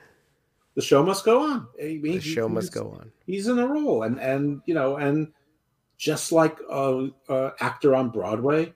The 0.76 0.82
show 0.82 1.02
must 1.02 1.24
go 1.24 1.42
on. 1.42 1.66
Mean, 1.78 2.02
the 2.02 2.20
show 2.20 2.48
must 2.48 2.72
go 2.72 2.90
on. 3.00 3.10
He's 3.24 3.48
in 3.48 3.58
a 3.58 3.66
role, 3.66 4.02
and 4.02 4.20
and 4.20 4.60
you 4.66 4.74
know, 4.74 4.96
and 4.96 5.32
just 5.96 6.32
like 6.32 6.58
a, 6.70 7.08
a 7.30 7.52
actor 7.60 7.94
on 7.94 8.10
Broadway, 8.10 8.74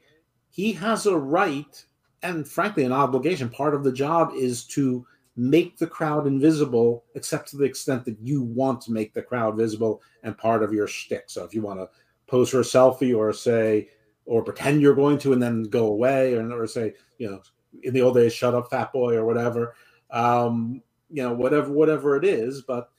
he 0.49 0.73
has 0.73 1.05
a 1.05 1.17
right 1.17 1.85
and 2.23 2.49
frankly 2.49 2.85
an 2.85 2.93
obligation. 2.93 3.51
Part 3.51 3.75
of 3.75 3.85
the 3.85 3.93
job 3.93 4.33
is 4.35 4.65
to 4.69 5.07
make 5.37 5.77
the 5.77 5.87
crowd 5.87 6.27
invisible, 6.27 7.05
except 7.15 7.51
to 7.51 7.59
the 7.59 7.65
extent 7.65 8.07
that 8.07 8.19
you 8.21 8.43
want 8.43 8.81
to 8.83 8.93
make 8.93 9.13
the 9.13 9.23
crowd 9.23 9.57
visible 9.57 10.03
and 10.23 10.37
part 10.37 10.63
of 10.63 10.73
your 10.73 10.87
shtick. 10.87 11.25
So 11.27 11.45
if 11.45 11.55
you 11.55 11.63
want 11.63 11.81
to 11.81 11.89
pose 12.27 12.49
for 12.49 12.61
a 12.61 12.63
selfie 12.63 13.17
or 13.17 13.33
say, 13.33 13.89
or 14.25 14.43
pretend 14.43 14.81
you're 14.81 14.95
going 14.95 15.19
to 15.19 15.33
and 15.33 15.43
then 15.43 15.65
go 15.65 15.87
away, 15.89 16.35
or, 16.35 16.51
or 16.53 16.67
say, 16.67 16.95
you 17.19 17.31
know, 17.31 17.43
in 17.83 17.93
the 17.93 18.03
old 18.03 18.15
days, 18.15 18.33
shut 18.33 18.55
up, 18.55 18.71
fat 18.71 18.93
boy, 18.93 19.17
or 19.17 19.25
whatever, 19.25 19.75
um, 20.11 20.83
you 21.11 21.23
know, 21.23 21.33
whatever, 21.33 21.71
whatever 21.73 22.17
it 22.17 22.25
is, 22.25 22.63
but 22.63 22.91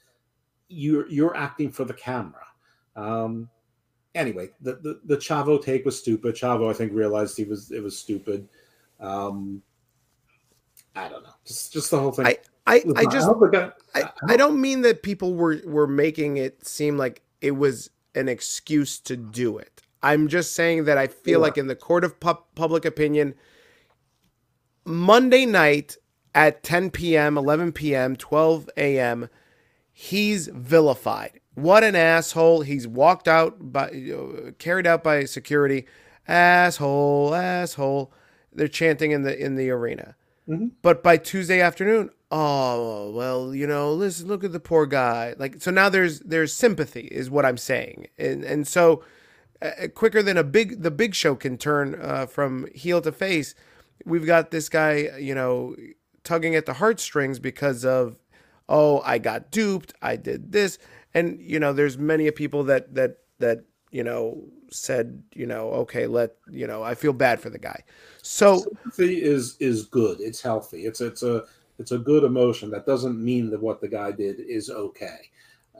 you're 0.68 1.08
you're 1.08 1.36
acting 1.36 1.70
for 1.70 1.84
the 1.84 1.94
camera. 1.94 2.46
Um, 2.96 3.48
anyway, 4.14 4.50
the, 4.60 4.74
the 4.76 5.00
the 5.04 5.16
Chavo 5.16 5.62
take 5.62 5.84
was 5.84 5.98
stupid. 5.98 6.34
Chavo, 6.34 6.70
I 6.70 6.72
think, 6.72 6.92
realized 6.92 7.36
he 7.36 7.44
was 7.44 7.70
it 7.70 7.82
was 7.82 7.98
stupid. 7.98 8.48
Um, 9.00 9.62
I 10.94 11.08
don't 11.08 11.22
know. 11.22 11.34
Just 11.44 11.72
just 11.72 11.90
the 11.90 11.98
whole 11.98 12.12
thing. 12.12 12.26
I 12.26 12.38
I, 12.66 12.82
I 12.96 13.04
just 13.06 13.28
I, 13.28 13.72
I, 13.94 14.10
I 14.28 14.36
don't 14.36 14.60
mean 14.60 14.82
that 14.82 15.02
people 15.02 15.34
were 15.34 15.60
were 15.64 15.86
making 15.86 16.36
it 16.36 16.66
seem 16.66 16.96
like 16.96 17.22
it 17.40 17.52
was 17.52 17.90
an 18.14 18.28
excuse 18.28 19.00
to 19.00 19.16
do 19.16 19.58
it. 19.58 19.82
I'm 20.02 20.28
just 20.28 20.54
saying 20.54 20.84
that 20.84 20.98
I 20.98 21.06
feel 21.06 21.38
yeah. 21.38 21.44
like 21.44 21.58
in 21.58 21.66
the 21.66 21.76
court 21.76 22.04
of 22.04 22.18
pu- 22.20 22.42
public 22.54 22.84
opinion, 22.84 23.34
Monday 24.84 25.46
night 25.46 25.96
at 26.34 26.62
10 26.62 26.90
p.m., 26.90 27.36
11 27.36 27.72
p.m., 27.72 28.16
12 28.16 28.70
a.m., 28.76 29.28
he's 29.92 30.48
vilified. 30.48 31.40
What 31.54 31.84
an 31.84 31.94
asshole! 31.94 32.62
He's 32.62 32.88
walked 32.88 33.28
out 33.28 33.72
by, 33.72 33.88
uh, 33.88 34.52
carried 34.58 34.86
out 34.86 35.04
by 35.04 35.24
security. 35.24 35.86
Asshole, 36.26 37.34
asshole. 37.34 38.12
They're 38.52 38.68
chanting 38.68 39.10
in 39.10 39.22
the 39.22 39.38
in 39.38 39.56
the 39.56 39.68
arena. 39.68 40.16
Mm-hmm. 40.48 40.68
But 40.80 41.02
by 41.02 41.18
Tuesday 41.18 41.60
afternoon, 41.60 42.10
oh 42.30 43.10
well, 43.10 43.54
you 43.54 43.66
know, 43.66 43.92
listen, 43.92 44.28
look 44.28 44.44
at 44.44 44.52
the 44.52 44.60
poor 44.60 44.86
guy. 44.86 45.34
Like 45.38 45.60
so 45.60 45.70
now 45.70 45.90
there's 45.90 46.20
there's 46.20 46.54
sympathy 46.54 47.08
is 47.12 47.28
what 47.28 47.44
I'm 47.44 47.58
saying, 47.58 48.06
and 48.16 48.44
and 48.44 48.66
so 48.66 49.04
uh, 49.60 49.88
quicker 49.94 50.22
than 50.22 50.38
a 50.38 50.44
big 50.44 50.82
the 50.82 50.90
big 50.90 51.14
show 51.14 51.34
can 51.34 51.58
turn 51.58 51.98
uh, 52.00 52.26
from 52.26 52.66
heel 52.74 53.02
to 53.02 53.12
face, 53.12 53.54
we've 54.04 54.26
got 54.26 54.50
this 54.50 54.68
guy, 54.68 55.10
you 55.18 55.34
know, 55.34 55.76
tugging 56.24 56.54
at 56.54 56.66
the 56.66 56.74
heartstrings 56.74 57.38
because 57.38 57.84
of 57.84 58.16
oh 58.68 59.00
I 59.04 59.18
got 59.18 59.50
duped, 59.50 59.94
I 60.02 60.16
did 60.16 60.52
this, 60.52 60.78
and 61.14 61.40
you 61.40 61.58
know 61.58 61.72
there's 61.72 61.98
many 61.98 62.30
people 62.30 62.64
that 62.64 62.94
that 62.94 63.18
that 63.38 63.64
you 63.90 64.04
know 64.04 64.42
said 64.70 65.22
you 65.34 65.46
know 65.46 65.70
okay 65.70 66.06
let 66.06 66.36
you 66.50 66.66
know 66.66 66.82
I 66.82 66.94
feel 66.94 67.12
bad 67.12 67.40
for 67.40 67.50
the 67.50 67.58
guy. 67.58 67.82
So 68.22 68.58
sympathy 68.58 69.22
is 69.22 69.56
is 69.58 69.84
good. 69.84 70.20
It's 70.20 70.40
healthy. 70.40 70.86
It's 70.86 71.00
it's 71.00 71.22
a 71.22 71.44
it's 71.78 71.92
a 71.92 71.98
good 71.98 72.24
emotion. 72.24 72.70
That 72.70 72.86
doesn't 72.86 73.22
mean 73.22 73.50
that 73.50 73.62
what 73.62 73.80
the 73.80 73.88
guy 73.88 74.12
did 74.12 74.40
is 74.40 74.70
okay. 74.70 75.30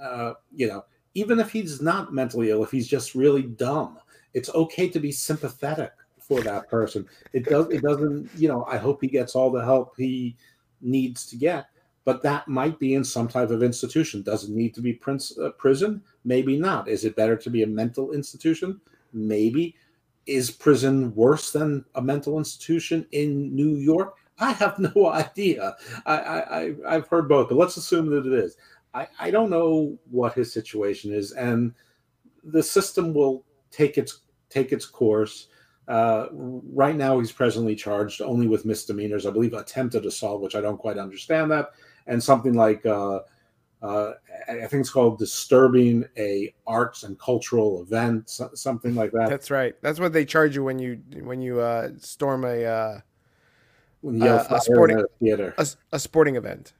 Uh, 0.00 0.34
you 0.54 0.66
know, 0.66 0.84
even 1.14 1.38
if 1.38 1.50
he's 1.50 1.80
not 1.80 2.12
mentally 2.12 2.50
ill, 2.50 2.64
if 2.64 2.70
he's 2.70 2.88
just 2.88 3.14
really 3.14 3.42
dumb, 3.42 3.98
it's 4.34 4.50
okay 4.54 4.88
to 4.88 4.98
be 4.98 5.12
sympathetic 5.12 5.92
for 6.36 6.42
that 6.42 6.68
person. 6.68 7.06
It 7.32 7.44
does. 7.44 7.68
It 7.70 7.82
doesn't. 7.82 8.30
You 8.36 8.48
know, 8.48 8.64
I 8.64 8.76
hope 8.76 9.00
he 9.00 9.08
gets 9.08 9.34
all 9.34 9.50
the 9.50 9.64
help 9.64 9.94
he 9.96 10.36
needs 10.80 11.26
to 11.26 11.36
get. 11.36 11.66
But 12.04 12.22
that 12.22 12.48
might 12.48 12.78
be 12.80 12.94
in 12.94 13.04
some 13.04 13.28
type 13.28 13.50
of 13.50 13.62
institution. 13.62 14.22
Does 14.22 14.44
it 14.44 14.50
need 14.50 14.74
to 14.74 14.80
be 14.80 14.92
prince, 14.92 15.38
uh, 15.38 15.50
prison? 15.50 16.02
Maybe 16.24 16.58
not. 16.58 16.88
Is 16.88 17.04
it 17.04 17.14
better 17.14 17.36
to 17.36 17.50
be 17.50 17.62
a 17.62 17.66
mental 17.66 18.12
institution? 18.12 18.80
Maybe 19.12 19.76
is 20.26 20.50
prison 20.50 21.14
worse 21.14 21.52
than 21.52 21.84
a 21.94 22.02
mental 22.02 22.38
institution 22.38 23.06
in 23.12 23.54
New 23.54 23.76
York? 23.76 24.16
I 24.38 24.52
have 24.52 24.78
no 24.96 25.08
idea. 25.08 25.76
I, 26.06 26.16
I 26.16 26.74
I've 26.88 27.08
heard 27.08 27.28
both, 27.28 27.48
but 27.48 27.58
let's 27.58 27.76
assume 27.76 28.06
that 28.10 28.26
it 28.26 28.32
is. 28.32 28.56
I, 28.94 29.06
I 29.18 29.30
don't 29.30 29.50
know 29.50 29.96
what 30.10 30.34
his 30.34 30.52
situation 30.52 31.14
is, 31.14 31.32
and 31.32 31.72
the 32.44 32.62
system 32.62 33.14
will 33.14 33.44
take 33.70 33.96
its 33.96 34.20
take 34.48 34.72
its 34.72 34.86
course. 34.86 35.48
Uh, 35.88 36.26
right 36.32 36.96
now, 36.96 37.18
he's 37.18 37.32
presently 37.32 37.74
charged 37.74 38.20
only 38.22 38.46
with 38.46 38.64
misdemeanors. 38.64 39.26
I 39.26 39.30
believe 39.30 39.52
attempted 39.52 40.06
assault, 40.06 40.40
which 40.40 40.54
I 40.54 40.60
don't 40.60 40.78
quite 40.78 40.98
understand 40.98 41.50
that, 41.50 41.70
and 42.06 42.22
something 42.22 42.54
like 42.54 42.86
uh, 42.86 43.20
uh, 43.82 44.12
I 44.48 44.66
think 44.66 44.74
it's 44.74 44.90
called 44.90 45.18
disturbing 45.18 46.04
a 46.16 46.54
arts 46.68 47.02
and 47.02 47.18
cultural 47.18 47.82
event, 47.82 48.30
something 48.30 48.94
like 48.94 49.10
that. 49.12 49.28
That's 49.28 49.50
right. 49.50 49.74
That's 49.82 49.98
what 49.98 50.12
they 50.12 50.24
charge 50.24 50.54
you 50.54 50.62
when 50.62 50.78
you 50.78 51.00
when 51.22 51.42
you 51.42 51.60
uh, 51.60 51.90
storm 51.98 52.44
a 52.44 52.64
uh, 52.64 53.00
uh 54.06 54.44
a 54.50 54.60
sporting 54.60 55.00
a 55.00 55.04
theater, 55.20 55.52
a, 55.58 55.66
a, 55.90 55.98
sporting 55.98 56.36
event. 56.36 56.74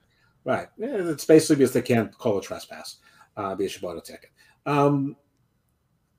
Right. 0.45 0.69
Yeah, 0.79 0.95
It's 1.09 1.25
basically 1.25 1.57
because 1.57 1.73
they 1.73 1.83
can't 1.83 2.17
call 2.17 2.39
a 2.39 2.43
trespass 2.43 2.99
uh, 3.37 3.57
because 3.57 3.75
you 3.75 3.81
bought 3.81 3.97
a 3.97 4.01
ticket. 4.01 4.31
Um, 4.65 5.17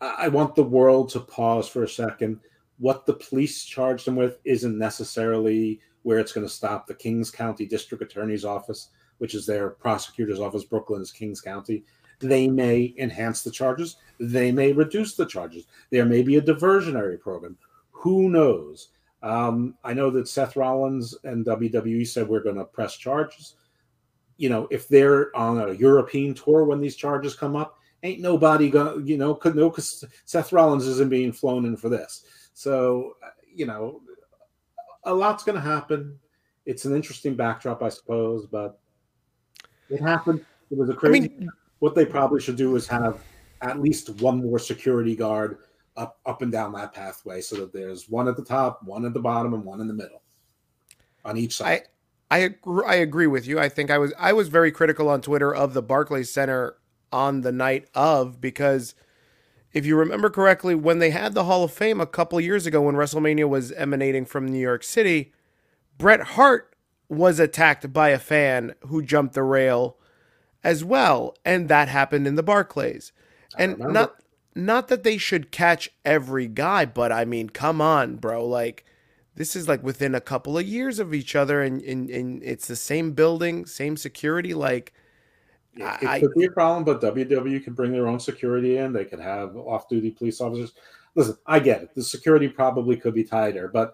I 0.02 0.28
want 0.28 0.56
the 0.56 0.64
world 0.64 1.10
to 1.12 1.22
pause 1.22 1.70
for 1.70 1.84
a 1.84 1.90
second. 1.90 2.42
What 2.80 3.06
the 3.06 3.14
police 3.14 3.64
charged 3.64 4.08
him 4.08 4.16
with 4.16 4.40
isn't 4.44 4.78
necessarily 4.78 5.80
where 6.02 6.20
it's 6.20 6.34
going 6.34 6.46
to 6.46 6.52
stop. 6.52 6.88
The 6.88 6.94
Kings 6.94 7.32
County 7.32 7.66
District 7.66 8.04
Attorney's 8.04 8.46
Office 8.46 8.90
which 9.24 9.36
is 9.36 9.46
their 9.46 9.70
prosecutor's 9.70 10.42
office, 10.42 10.66
Brooklyn's 10.66 11.12
Kings 11.12 11.42
County. 11.42 11.86
They 12.20 12.48
may 12.48 12.94
enhance 12.98 13.42
the 13.42 13.52
charges. 13.52 13.98
They 14.20 14.52
may 14.52 14.72
reduce 14.72 15.16
the 15.16 15.26
charges. 15.26 15.66
There 15.92 16.06
may 16.06 16.24
be 16.24 16.36
a 16.36 16.42
diversionary 16.42 17.20
program. 17.20 17.58
Who 17.92 18.30
knows? 18.30 18.90
Um, 19.22 19.76
I 19.84 19.94
know 19.94 20.10
that 20.12 20.28
Seth 20.28 20.56
Rollins 20.56 21.16
and 21.24 21.46
WWE 21.46 22.06
said 22.06 22.28
we're 22.28 22.44
going 22.44 22.58
to 22.58 22.66
press 22.66 22.98
charges. 22.98 23.56
You 24.36 24.50
know, 24.50 24.68
if 24.72 24.88
they're 24.88 25.36
on 25.38 25.58
a 25.58 25.74
European 25.74 26.34
tour 26.34 26.66
when 26.66 26.82
these 26.82 26.98
charges 26.98 27.36
come 27.36 27.56
up, 27.56 27.80
ain't 28.04 28.20
nobody 28.20 28.70
going. 28.70 29.08
You 29.08 29.18
know, 29.18 29.36
could 29.36 29.56
no 29.56 29.70
because 29.70 30.04
Seth 30.26 30.52
Rollins 30.52 30.86
isn't 30.86 31.10
being 31.10 31.32
flown 31.32 31.66
in 31.66 31.78
for 31.78 31.88
this. 31.88 32.26
So, 32.54 33.18
uh, 33.24 33.30
you 33.54 33.66
know, 33.66 34.02
a 35.04 35.14
lot's 35.14 35.44
going 35.44 35.56
to 35.56 35.62
happen. 35.62 36.20
It's 36.66 36.86
an 36.86 36.96
interesting 36.96 37.36
backdrop, 37.36 37.84
I 37.84 37.90
suppose, 37.90 38.46
but 38.46 38.80
it 39.90 40.00
happened. 40.00 40.46
It 40.72 40.78
was 40.78 40.90
a 40.90 40.94
crazy. 40.94 41.18
I 41.18 41.22
mean, 41.22 41.50
what 41.80 41.96
they 41.96 42.06
probably 42.06 42.40
should 42.40 42.56
do 42.56 42.76
is 42.76 42.88
have 42.88 43.22
at 43.62 43.82
least 43.82 44.10
one 44.22 44.42
more 44.42 44.60
security 44.60 45.16
guard 45.16 45.58
up 45.98 46.20
up 46.26 46.42
and 46.42 46.52
down 46.52 46.72
that 46.74 46.94
pathway, 46.94 47.42
so 47.42 47.58
that 47.58 47.74
there's 47.74 48.10
one 48.10 48.28
at 48.28 48.38
the 48.38 48.44
top, 48.44 48.82
one 48.84 49.06
at 49.06 49.14
the 49.14 49.20
bottom, 49.20 49.54
and 49.54 49.64
one 49.66 49.82
in 49.82 49.88
the 49.88 49.94
middle 49.94 50.22
on 51.26 51.38
each 51.38 51.58
side. 51.58 51.82
I 51.82 51.82
I 52.34 52.38
agree, 52.40 52.86
I 52.88 52.96
agree 52.96 53.28
with 53.28 53.46
you. 53.46 53.60
I 53.60 53.70
think 53.70 53.92
I 53.92 54.00
was 54.00 54.12
I 54.18 54.34
was 54.34 54.48
very 54.48 54.72
critical 54.72 55.08
on 55.10 55.22
Twitter 55.22 55.54
of 55.54 55.74
the 55.74 55.84
Barclays 55.84 56.32
Center 56.32 56.78
on 57.12 57.42
the 57.42 57.52
night 57.52 57.88
of 57.94 58.42
because 58.42 58.96
if 59.74 59.86
you 59.86 59.98
remember 59.98 60.30
correctly, 60.30 60.76
when 60.76 61.00
they 61.00 61.10
had 61.10 61.34
the 61.34 61.46
Hall 61.46 61.64
of 61.64 61.74
Fame 61.74 62.00
a 62.00 62.06
couple 62.06 62.40
years 62.40 62.66
ago 62.66 62.82
when 62.82 62.96
WrestleMania 62.96 63.50
was 63.50 63.72
emanating 63.72 64.26
from 64.26 64.48
New 64.48 64.60
York 64.60 64.84
City, 64.84 65.34
Bret 65.98 66.22
Hart 66.22 66.76
was 67.10 67.40
attacked 67.40 67.92
by 67.92 68.10
a 68.10 68.20
fan 68.20 68.76
who 68.88 69.02
jumped 69.02 69.34
the 69.34 69.44
rail 69.44 69.98
as 70.64 70.84
well 70.84 71.36
and 71.44 71.68
that 71.68 71.90
happened 71.90 72.28
in 72.28 72.36
the 72.36 72.44
Barclays. 72.44 73.12
And 73.58 73.78
not 73.78 74.16
not 74.56 74.88
that 74.88 75.04
they 75.04 75.18
should 75.18 75.52
catch 75.52 75.90
every 76.06 76.48
guy, 76.48 76.86
but 76.86 77.12
I 77.12 77.26
mean, 77.26 77.50
come 77.50 77.82
on, 77.82 78.16
bro. 78.16 78.46
Like 78.46 78.86
this 79.36 79.56
is 79.56 79.68
like 79.68 79.84
within 79.84 80.16
a 80.16 80.22
couple 80.22 80.58
of 80.58 80.66
years 80.66 81.00
of 81.00 81.14
each 81.14 81.36
other 81.36 81.62
and, 81.62 81.82
and, 81.82 82.10
and 82.10 82.44
it's 82.44 82.68
the 82.68 82.76
same 82.76 83.12
building, 83.14 83.66
same 83.66 83.98
security 83.98 84.54
like 84.54 84.94
it, 85.76 86.04
it 86.04 86.20
could 86.20 86.34
be 86.36 86.46
a 86.46 86.52
problem, 86.52 86.84
but 86.84 87.02
WW 87.02 87.64
can 87.64 87.74
bring 87.74 87.92
their 87.92 88.08
own 88.08 88.20
security 88.20 88.78
in. 88.78 88.94
They 88.94 89.06
could 89.06 89.20
have 89.20 89.56
off-duty 89.56 90.12
police 90.12 90.40
officers. 90.42 90.74
Listen, 91.16 91.38
I 91.46 91.60
get 91.60 91.84
it. 91.84 91.94
The 91.94 92.04
security 92.04 92.48
probably 92.48 92.98
could 92.98 93.14
be 93.14 93.24
tighter, 93.24 93.68
but 93.68 93.94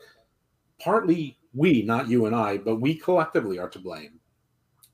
partly 0.79 1.37
we, 1.53 1.81
not 1.83 2.07
you 2.07 2.25
and 2.25 2.35
I, 2.35 2.57
but 2.57 2.77
we 2.77 2.95
collectively 2.95 3.59
are 3.59 3.69
to 3.69 3.79
blame. 3.79 4.19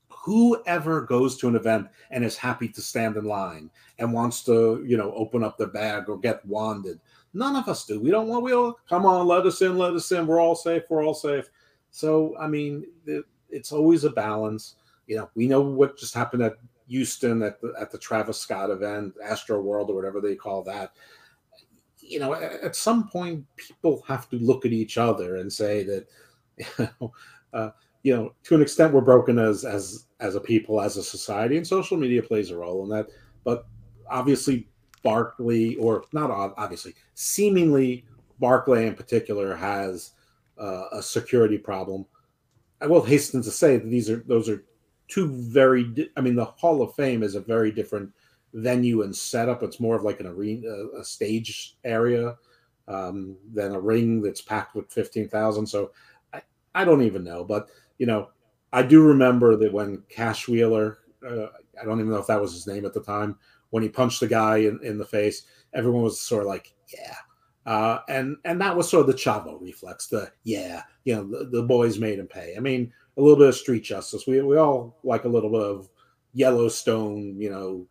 Whoever 0.08 1.02
goes 1.02 1.36
to 1.38 1.48
an 1.48 1.54
event 1.54 1.88
and 2.10 2.24
is 2.24 2.36
happy 2.36 2.68
to 2.68 2.80
stand 2.80 3.16
in 3.16 3.24
line 3.24 3.70
and 3.98 4.12
wants 4.12 4.42
to, 4.44 4.84
you 4.84 4.96
know, 4.96 5.12
open 5.14 5.44
up 5.44 5.56
their 5.56 5.68
bag 5.68 6.08
or 6.08 6.18
get 6.18 6.44
wanded, 6.44 7.00
none 7.32 7.54
of 7.54 7.68
us 7.68 7.84
do. 7.84 8.00
We 8.00 8.10
don't 8.10 8.26
want, 8.26 8.42
we 8.42 8.52
all 8.52 8.76
come 8.88 9.06
on, 9.06 9.26
let 9.28 9.46
us 9.46 9.62
in, 9.62 9.78
let 9.78 9.92
us 9.92 10.10
in. 10.10 10.26
We're 10.26 10.40
all 10.40 10.56
safe. 10.56 10.82
We're 10.90 11.04
all 11.04 11.14
safe. 11.14 11.48
So, 11.90 12.36
I 12.40 12.48
mean, 12.48 12.86
it, 13.06 13.24
it's 13.50 13.70
always 13.70 14.02
a 14.02 14.10
balance. 14.10 14.74
You 15.06 15.18
know, 15.18 15.30
we 15.36 15.46
know 15.46 15.60
what 15.60 15.96
just 15.96 16.14
happened 16.14 16.42
at 16.42 16.56
Houston 16.88 17.42
at 17.42 17.60
the 17.60 17.72
at 17.78 17.90
the 17.90 17.98
Travis 17.98 18.38
Scott 18.38 18.70
event, 18.70 19.14
Astro 19.22 19.60
World 19.60 19.90
or 19.90 19.94
whatever 19.94 20.20
they 20.20 20.34
call 20.34 20.62
that. 20.64 20.92
You 21.98 22.20
know, 22.20 22.34
at 22.34 22.76
some 22.76 23.08
point, 23.08 23.44
people 23.56 24.02
have 24.06 24.28
to 24.30 24.36
look 24.36 24.64
at 24.64 24.72
each 24.72 24.96
other 24.96 25.36
and 25.36 25.52
say 25.52 25.82
that, 25.82 26.06
you 26.78 26.88
know, 27.00 27.12
uh, 27.52 27.70
you 28.04 28.14
know, 28.14 28.32
to 28.44 28.54
an 28.54 28.62
extent, 28.62 28.92
we're 28.92 29.00
broken 29.00 29.38
as 29.38 29.64
as 29.64 30.06
as 30.20 30.36
a 30.36 30.40
people, 30.40 30.80
as 30.80 30.96
a 30.96 31.02
society, 31.02 31.56
and 31.56 31.66
social 31.66 31.96
media 31.96 32.22
plays 32.22 32.50
a 32.50 32.56
role 32.56 32.84
in 32.84 32.90
that. 32.90 33.08
But 33.42 33.66
obviously, 34.08 34.68
Barclays, 35.02 35.76
or 35.80 36.04
not 36.12 36.30
obviously, 36.30 36.94
seemingly 37.14 38.04
Barclays 38.38 38.88
in 38.88 38.94
particular 38.94 39.56
has 39.56 40.12
uh, 40.58 40.84
a 40.92 41.02
security 41.02 41.58
problem. 41.58 42.06
I 42.80 42.86
will 42.86 43.02
hasten 43.02 43.42
to 43.42 43.50
say 43.50 43.78
that 43.78 43.88
these 43.88 44.10
are 44.10 44.22
those 44.26 44.48
are 44.48 44.64
two 45.08 45.28
very. 45.28 45.84
Di- 45.84 46.10
I 46.16 46.20
mean, 46.20 46.36
the 46.36 46.44
Hall 46.44 46.82
of 46.82 46.94
Fame 46.94 47.22
is 47.22 47.34
a 47.34 47.40
very 47.40 47.70
different 47.70 48.12
venue 48.54 49.02
and 49.02 49.14
setup. 49.14 49.62
It's 49.62 49.80
more 49.80 49.96
of 49.96 50.02
like 50.02 50.20
an 50.20 50.26
arena, 50.26 50.68
a 50.98 51.04
stage 51.04 51.76
area, 51.84 52.36
um, 52.88 53.36
than 53.52 53.74
a 53.74 53.80
ring 53.80 54.22
that's 54.22 54.40
packed 54.40 54.74
with 54.74 54.90
fifteen 54.90 55.28
thousand. 55.28 55.66
So 55.66 55.92
I, 56.32 56.42
I 56.74 56.84
don't 56.84 57.02
even 57.02 57.24
know, 57.24 57.44
but 57.44 57.68
you 57.98 58.06
know, 58.06 58.30
I 58.72 58.82
do 58.82 59.02
remember 59.02 59.56
that 59.56 59.72
when 59.72 60.02
Cash 60.08 60.48
Wheeler, 60.48 60.98
uh, 61.26 61.46
I 61.80 61.84
don't 61.84 62.00
even 62.00 62.10
know 62.10 62.18
if 62.18 62.26
that 62.26 62.40
was 62.40 62.52
his 62.52 62.66
name 62.66 62.84
at 62.84 62.92
the 62.92 63.02
time, 63.02 63.38
when 63.70 63.82
he 63.82 63.88
punched 63.88 64.20
the 64.20 64.26
guy 64.26 64.58
in, 64.58 64.78
in 64.82 64.98
the 64.98 65.04
face, 65.04 65.44
everyone 65.72 66.02
was 66.02 66.20
sort 66.20 66.42
of 66.42 66.48
like, 66.48 66.74
yeah. 66.92 67.14
Uh, 67.64 67.98
and 68.08 68.36
and 68.44 68.60
that 68.60 68.76
was 68.76 68.88
sort 68.88 69.00
of 69.00 69.06
the 69.08 69.12
Chavo 69.12 69.60
reflex, 69.60 70.06
the 70.06 70.30
yeah, 70.44 70.82
you 71.04 71.16
know, 71.16 71.24
the, 71.24 71.46
the 71.46 71.62
boys 71.62 71.98
made 71.98 72.18
him 72.18 72.28
pay. 72.28 72.54
I 72.56 72.60
mean, 72.60 72.92
a 73.16 73.20
little 73.20 73.36
bit 73.36 73.48
of 73.48 73.54
street 73.54 73.84
justice. 73.84 74.26
We 74.26 74.40
we 74.42 74.56
all 74.56 74.96
like 75.02 75.24
a 75.24 75.28
little 75.28 75.50
bit 75.50 75.62
of 75.62 75.88
Yellowstone, 76.34 77.40
you 77.40 77.50
know, 77.50 77.86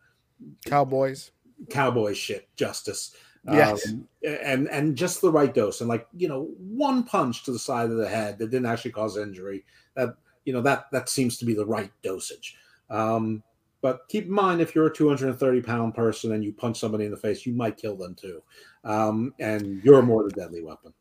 cowboys, 0.65 1.31
cowboy 1.69 2.13
shit 2.13 2.47
justice. 2.55 3.15
Yes, 3.51 3.87
um, 3.87 4.07
and 4.23 4.67
and 4.69 4.95
just 4.95 5.21
the 5.21 5.31
right 5.31 5.53
dose, 5.53 5.81
and 5.81 5.89
like 5.89 6.07
you 6.15 6.27
know, 6.27 6.49
one 6.57 7.03
punch 7.03 7.43
to 7.43 7.51
the 7.51 7.59
side 7.59 7.91
of 7.91 7.97
the 7.97 8.07
head 8.07 8.39
that 8.39 8.49
didn't 8.49 8.65
actually 8.65 8.91
cause 8.91 9.17
injury. 9.17 9.63
That 9.95 10.15
you 10.45 10.53
know 10.53 10.61
that 10.61 10.87
that 10.91 11.09
seems 11.09 11.37
to 11.37 11.45
be 11.45 11.53
the 11.53 11.65
right 11.65 11.91
dosage. 12.01 12.55
Um, 12.89 13.43
but 13.81 14.07
keep 14.07 14.25
in 14.25 14.31
mind, 14.31 14.61
if 14.61 14.73
you're 14.73 14.87
a 14.87 14.93
230 14.93 15.61
pound 15.61 15.93
person 15.93 16.31
and 16.31 16.43
you 16.43 16.51
punch 16.51 16.79
somebody 16.79 17.05
in 17.05 17.11
the 17.11 17.17
face, 17.17 17.45
you 17.45 17.53
might 17.53 17.77
kill 17.77 17.95
them 17.95 18.15
too, 18.15 18.41
um, 18.83 19.31
and 19.39 19.83
you're 19.83 20.01
more 20.01 20.23
the 20.23 20.31
deadly 20.31 20.63
weapon. 20.63 20.91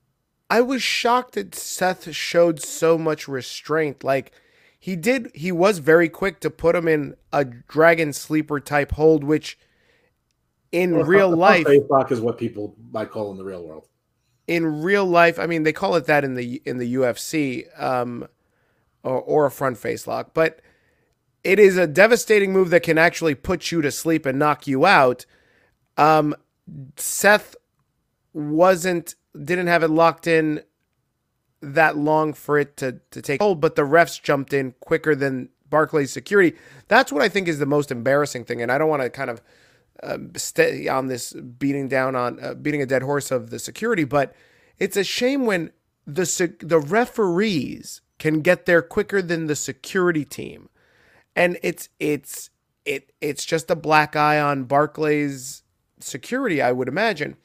I 0.51 0.61
was 0.61 0.83
shocked 0.83 1.35
that 1.35 1.55
Seth 1.55 2.15
showed 2.15 2.61
so 2.61 2.99
much 2.99 3.27
restraint. 3.29 4.05
Like 4.05 4.33
he 4.79 4.97
did, 4.97 5.31
he 5.35 5.51
was 5.51 5.79
very 5.79 6.09
quick 6.09 6.41
to 6.41 6.51
put 6.51 6.77
him 6.77 6.87
in 6.87 7.15
a 7.33 7.45
dragon 7.45 8.13
sleeper 8.13 8.61
type 8.61 8.93
hold, 8.93 9.25
which 9.25 9.59
in 10.73 10.97
well, 10.97 11.05
real 11.05 11.31
life 11.37 11.67
face 11.67 11.83
lock 11.89 12.13
is 12.13 12.21
what 12.21 12.37
people 12.37 12.75
might 12.93 13.11
call 13.11 13.31
in 13.31 13.39
the 13.39 13.45
real 13.45 13.65
world. 13.65 13.89
In 14.47 14.83
real 14.83 15.07
life, 15.07 15.39
I 15.39 15.47
mean, 15.47 15.63
they 15.63 15.73
call 15.73 15.95
it 15.97 16.07
that 16.07 16.25
in 16.25 16.35
the 16.35 16.61
in 16.67 16.77
the 16.79 16.95
UFC, 16.97 17.65
um, 17.81 18.29
or, 19.03 19.21
or 19.21 19.47
a 19.47 19.51
front 19.51 19.79
face 19.79 20.07
lock, 20.07 20.35
but 20.35 20.61
it 21.45 21.59
is 21.59 21.77
a 21.77 21.87
devastating 21.87 22.53
move 22.53 22.71
that 22.71 22.83
can 22.83 22.99
actually 22.99 23.35
put 23.35 23.71
you 23.71 23.83
to 23.83 23.91
sleep 23.91 24.27
and 24.27 24.39
knock 24.39 24.67
you 24.67 24.85
out. 24.85 25.27
Um, 25.97 26.35
Seth 26.97 27.55
wasn't 28.33 29.15
didn't 29.43 29.67
have 29.67 29.83
it 29.83 29.89
locked 29.89 30.27
in 30.27 30.63
that 31.61 31.97
long 31.97 32.33
for 32.35 32.59
it 32.59 32.77
to 32.79 33.01
to 33.11 33.23
take 33.23 33.41
hold, 33.41 33.61
but 33.61 33.75
the 33.75 33.83
refs 33.83 34.23
jumped 34.23 34.53
in 34.53 34.75
quicker 34.81 35.15
than 35.15 35.49
Barclays 35.69 36.13
security. 36.13 36.57
That's 36.89 37.11
what 37.11 37.23
I 37.23 37.29
think 37.29 37.49
is 37.49 37.59
the 37.59 37.67
most 37.67 37.91
embarrassing 37.91 38.45
thing, 38.45 38.63
and 38.63 38.71
I 38.71 38.79
don't 38.79 38.89
want 38.89 39.03
to 39.03 39.11
kind 39.11 39.31
of 39.31 39.43
um, 40.03 40.33
stay 40.37 40.89
on 40.89 41.09
this 41.09 41.33
beating 41.33 41.89
down 41.89 42.15
on 42.15 42.39
uh, 42.43 42.55
beating 42.55 42.83
a 42.83 42.87
dead 42.87 43.03
horse 43.03 43.31
of 43.31 43.51
the 43.51 43.59
security, 43.59 44.05
but 44.05 44.35
it's 44.79 44.97
a 44.97 45.05
shame 45.05 45.47
when 45.47 45.73
the 46.07 46.55
the 46.61 46.79
referees 46.79 48.03
can 48.19 48.41
get 48.41 48.67
there 48.67 48.83
quicker 48.83 49.23
than 49.23 49.47
the 49.47 49.57
security 49.57 50.25
team, 50.25 50.69
and 51.35 51.59
it's 51.63 51.89
it's 51.99 52.51
it 52.85 53.13
it's 53.21 53.45
just 53.45 53.71
a 53.71 53.77
black 53.77 54.15
eye 54.15 54.41
on 54.41 54.65
Barclays 54.65 55.63
security, 56.01 56.61
I 56.61 56.73
would 56.73 56.89
imagine. 56.89 57.37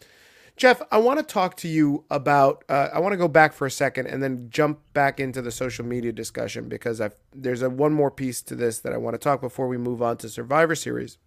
Jeff, 0.59 0.81
I 0.91 0.97
want 0.97 1.19
to 1.19 1.23
talk 1.25 1.55
to 1.57 1.69
you 1.69 2.03
about. 2.09 2.65
Uh, 2.67 2.89
I 2.93 2.99
want 2.99 3.13
to 3.13 3.17
go 3.17 3.29
back 3.29 3.53
for 3.53 3.65
a 3.65 3.71
second 3.71 4.07
and 4.07 4.21
then 4.21 4.49
jump 4.49 4.81
back 4.93 5.17
into 5.17 5.41
the 5.41 5.51
social 5.51 5.85
media 5.85 6.11
discussion 6.11 6.67
because 6.67 6.99
I've, 6.99 7.15
there's 7.33 7.61
a 7.61 7.69
one 7.69 7.93
more 7.93 8.11
piece 8.11 8.41
to 8.41 8.55
this 8.55 8.79
that 8.79 8.91
I 8.91 8.97
want 8.97 9.13
to 9.13 9.17
talk 9.17 9.39
before 9.39 9.69
we 9.69 9.77
move 9.77 10.01
on 10.01 10.17
to 10.17 10.27
Survivor 10.27 10.75
Series, 10.75 11.17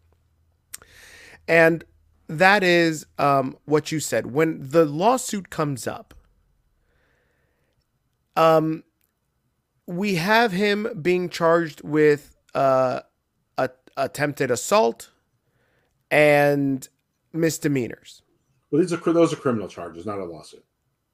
and 1.49 1.83
that 2.29 2.63
is 2.63 3.07
um, 3.19 3.57
what 3.65 3.91
you 3.91 4.01
said 4.01 4.33
when 4.35 4.69
the 4.69 4.85
lawsuit 4.85 5.49
comes 5.49 5.87
up. 5.87 6.13
Um, 8.37 8.85
we 9.87 10.17
have 10.17 10.53
him 10.53 11.01
being 11.01 11.31
charged 11.31 11.81
with 11.81 12.37
uh, 12.55 13.01
a, 13.57 13.71
attempted 13.97 14.51
assault 14.51 15.11
and 16.11 16.87
misdemeanors 17.33 18.22
well, 18.73 18.81
these 18.81 18.93
are 18.93 19.13
those 19.13 19.33
are 19.33 19.37
criminal 19.37 19.69
charges, 19.69 20.07
not 20.07 20.19
a 20.19 20.25
lawsuit. 20.25 20.65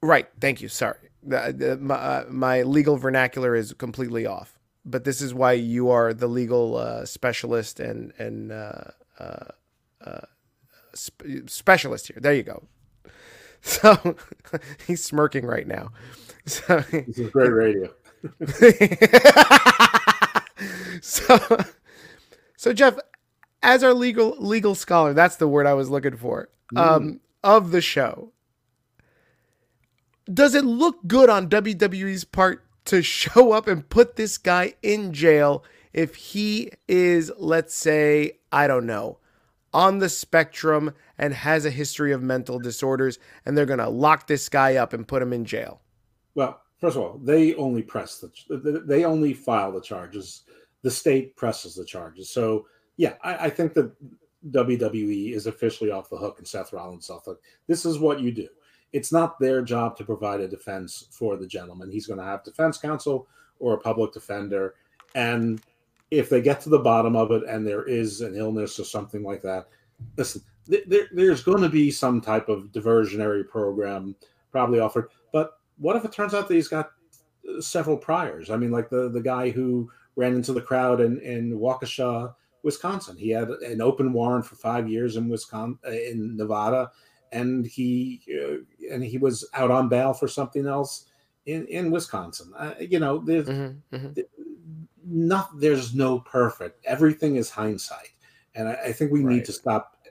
Right. 0.01 0.29
Thank 0.39 0.61
you. 0.61 0.69
Sorry, 0.69 1.09
the, 1.21 1.53
the, 1.55 1.77
my, 1.77 1.95
uh, 1.95 2.25
my 2.29 2.63
legal 2.63 2.95
vernacular 2.95 3.53
is 3.53 3.73
completely 3.73 4.25
off. 4.25 4.57
But 4.85 5.03
this 5.03 5.21
is 5.21 5.33
why 5.33 5.51
you 5.53 5.89
are 5.89 6.13
the 6.13 6.27
legal 6.27 6.77
uh, 6.77 7.05
specialist 7.05 7.81
and 7.81 8.13
and 8.17 8.53
uh, 8.53 8.83
uh, 9.19 9.45
uh 10.01 10.21
sp- 10.95 11.47
specialist 11.47 12.07
here. 12.07 12.17
There 12.19 12.33
you 12.33 12.43
go. 12.43 12.63
So 13.61 14.15
he's 14.87 15.03
smirking 15.03 15.45
right 15.45 15.67
now. 15.67 15.91
So 16.45 16.79
this 16.79 17.19
is 17.19 17.29
great 17.29 17.51
radio. 17.51 17.93
so, 21.01 21.37
so 22.55 22.73
Jeff, 22.73 22.97
as 23.61 23.83
our 23.83 23.93
legal 23.93 24.35
legal 24.39 24.73
scholar, 24.73 25.13
that's 25.13 25.35
the 25.35 25.47
word 25.47 25.67
I 25.67 25.73
was 25.73 25.89
looking 25.89 26.15
for. 26.15 26.49
Mm. 26.73 26.79
Um, 26.79 27.19
of 27.43 27.71
the 27.71 27.81
show. 27.81 28.31
Does 30.31 30.53
it 30.53 30.65
look 30.65 31.07
good 31.07 31.29
on 31.29 31.49
WWE's 31.49 32.23
part 32.23 32.63
to 32.85 33.01
show 33.03 33.51
up 33.51 33.67
and 33.67 33.87
put 33.89 34.15
this 34.15 34.37
guy 34.37 34.73
in 34.81 35.13
jail 35.13 35.63
if 35.93 36.15
he 36.15 36.71
is, 36.87 37.31
let's 37.37 37.73
say, 37.73 38.33
I 38.51 38.67
don't 38.67 38.85
know, 38.85 39.17
on 39.73 39.99
the 39.99 40.09
spectrum 40.09 40.93
and 41.17 41.33
has 41.33 41.65
a 41.65 41.71
history 41.71 42.11
of 42.11 42.21
mental 42.21 42.59
disorders, 42.59 43.19
and 43.45 43.57
they're 43.57 43.65
going 43.65 43.79
to 43.79 43.89
lock 43.89 44.27
this 44.27 44.49
guy 44.49 44.75
up 44.75 44.93
and 44.93 45.07
put 45.07 45.21
him 45.21 45.33
in 45.33 45.45
jail? 45.45 45.81
Well, 46.35 46.61
first 46.79 46.95
of 46.95 47.03
all, 47.03 47.19
they 47.23 47.55
only 47.55 47.81
press 47.81 48.19
the, 48.19 48.83
they 48.85 49.03
only 49.03 49.33
file 49.33 49.71
the 49.71 49.81
charges. 49.81 50.43
The 50.81 50.91
state 50.91 51.35
presses 51.35 51.75
the 51.75 51.85
charges. 51.85 52.29
So, 52.29 52.65
yeah, 52.97 53.15
I, 53.23 53.45
I 53.45 53.49
think 53.49 53.73
that 53.73 53.91
WWE 54.51 55.33
is 55.33 55.47
officially 55.47 55.91
off 55.91 56.09
the 56.09 56.17
hook 56.17 56.35
and 56.37 56.47
Seth 56.47 56.73
Rollins 56.73 57.09
off 57.09 57.25
the 57.25 57.31
hook. 57.31 57.43
This 57.67 57.85
is 57.85 57.99
what 57.99 58.21
you 58.21 58.31
do. 58.31 58.47
It's 58.93 59.11
not 59.11 59.39
their 59.39 59.61
job 59.61 59.97
to 59.97 60.03
provide 60.03 60.39
a 60.39 60.47
defense 60.47 61.07
for 61.11 61.37
the 61.37 61.47
gentleman. 61.47 61.91
He's 61.91 62.07
going 62.07 62.19
to 62.19 62.25
have 62.25 62.43
defense 62.43 62.77
counsel 62.77 63.27
or 63.59 63.73
a 63.73 63.79
public 63.79 64.13
defender. 64.13 64.75
And 65.13 65.61
if 66.11 66.29
they 66.29 66.41
get 66.41 66.61
to 66.61 66.69
the 66.69 66.79
bottom 66.79 67.15
of 67.15 67.31
it 67.31 67.43
and 67.47 67.67
there 67.67 67.83
is 67.83 68.21
an 68.21 68.35
illness 68.35 68.79
or 68.79 68.85
something 68.85 69.23
like 69.23 69.41
that, 69.43 69.67
listen, 70.17 70.41
there, 70.65 71.07
there's 71.11 71.43
going 71.43 71.61
to 71.61 71.69
be 71.69 71.91
some 71.91 72.21
type 72.21 72.49
of 72.49 72.71
diversionary 72.71 73.47
program 73.47 74.15
probably 74.51 74.79
offered. 74.79 75.09
But 75.31 75.59
what 75.77 75.95
if 75.95 76.05
it 76.05 76.11
turns 76.11 76.33
out 76.33 76.47
that 76.47 76.53
he's 76.53 76.67
got 76.67 76.91
uh, 77.47 77.61
several 77.61 77.97
priors? 77.97 78.49
I 78.49 78.57
mean, 78.57 78.71
like 78.71 78.89
the, 78.89 79.09
the 79.09 79.21
guy 79.21 79.49
who 79.49 79.91
ran 80.15 80.35
into 80.35 80.53
the 80.53 80.61
crowd 80.61 81.01
in, 81.01 81.19
in 81.21 81.59
Waukesha 81.59 82.33
Wisconsin. 82.63 83.17
He 83.17 83.29
had 83.29 83.49
an 83.49 83.81
open 83.81 84.13
warrant 84.13 84.45
for 84.45 84.55
five 84.55 84.89
years 84.89 85.15
in 85.15 85.29
Wisconsin, 85.29 85.79
uh, 85.85 85.91
in 85.91 86.35
Nevada, 86.35 86.91
and 87.31 87.65
he 87.65 88.21
uh, 88.33 88.93
and 88.93 89.03
he 89.03 89.17
was 89.17 89.47
out 89.53 89.71
on 89.71 89.89
bail 89.89 90.13
for 90.13 90.27
something 90.27 90.65
else 90.65 91.05
in 91.45 91.65
in 91.67 91.91
Wisconsin. 91.91 92.51
Uh, 92.57 92.73
you 92.79 92.99
know, 92.99 93.19
there's 93.19 93.47
mm-hmm, 93.47 93.95
mm-hmm. 93.95 94.21
not 95.05 95.59
there's 95.59 95.95
no 95.95 96.19
perfect. 96.19 96.85
Everything 96.85 97.35
is 97.35 97.49
hindsight, 97.49 98.11
and 98.55 98.69
I, 98.69 98.73
I 98.73 98.91
think 98.91 99.11
we 99.11 99.23
right. 99.23 99.35
need 99.35 99.45
to 99.45 99.53
stop, 99.53 100.07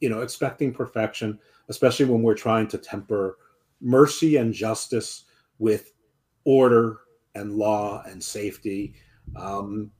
you 0.00 0.08
know, 0.08 0.20
expecting 0.20 0.72
perfection, 0.72 1.38
especially 1.68 2.06
when 2.06 2.22
we're 2.22 2.34
trying 2.34 2.68
to 2.68 2.78
temper 2.78 3.38
mercy 3.80 4.36
and 4.36 4.52
justice 4.52 5.24
with 5.58 5.92
order 6.44 6.98
and 7.34 7.54
law 7.54 8.02
and 8.06 8.22
safety. 8.22 8.94
Um, 9.36 9.90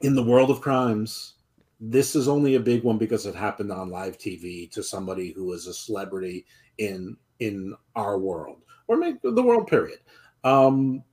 in 0.00 0.14
the 0.14 0.22
world 0.22 0.50
of 0.50 0.60
crimes, 0.60 1.34
this 1.80 2.16
is 2.16 2.28
only 2.28 2.54
a 2.54 2.60
big 2.60 2.82
one 2.82 2.98
because 2.98 3.26
it 3.26 3.34
happened 3.34 3.72
on 3.72 3.90
live 3.90 4.18
TV 4.18 4.70
to 4.72 4.82
somebody 4.82 5.32
who 5.32 5.52
is 5.52 5.66
a 5.66 5.74
celebrity 5.74 6.46
in 6.78 7.16
in 7.40 7.74
our 7.94 8.18
world 8.18 8.62
or 8.88 8.96
maybe 8.96 9.18
the 9.22 9.42
world 9.42 9.68
period. 9.68 10.00
Um, 10.44 11.04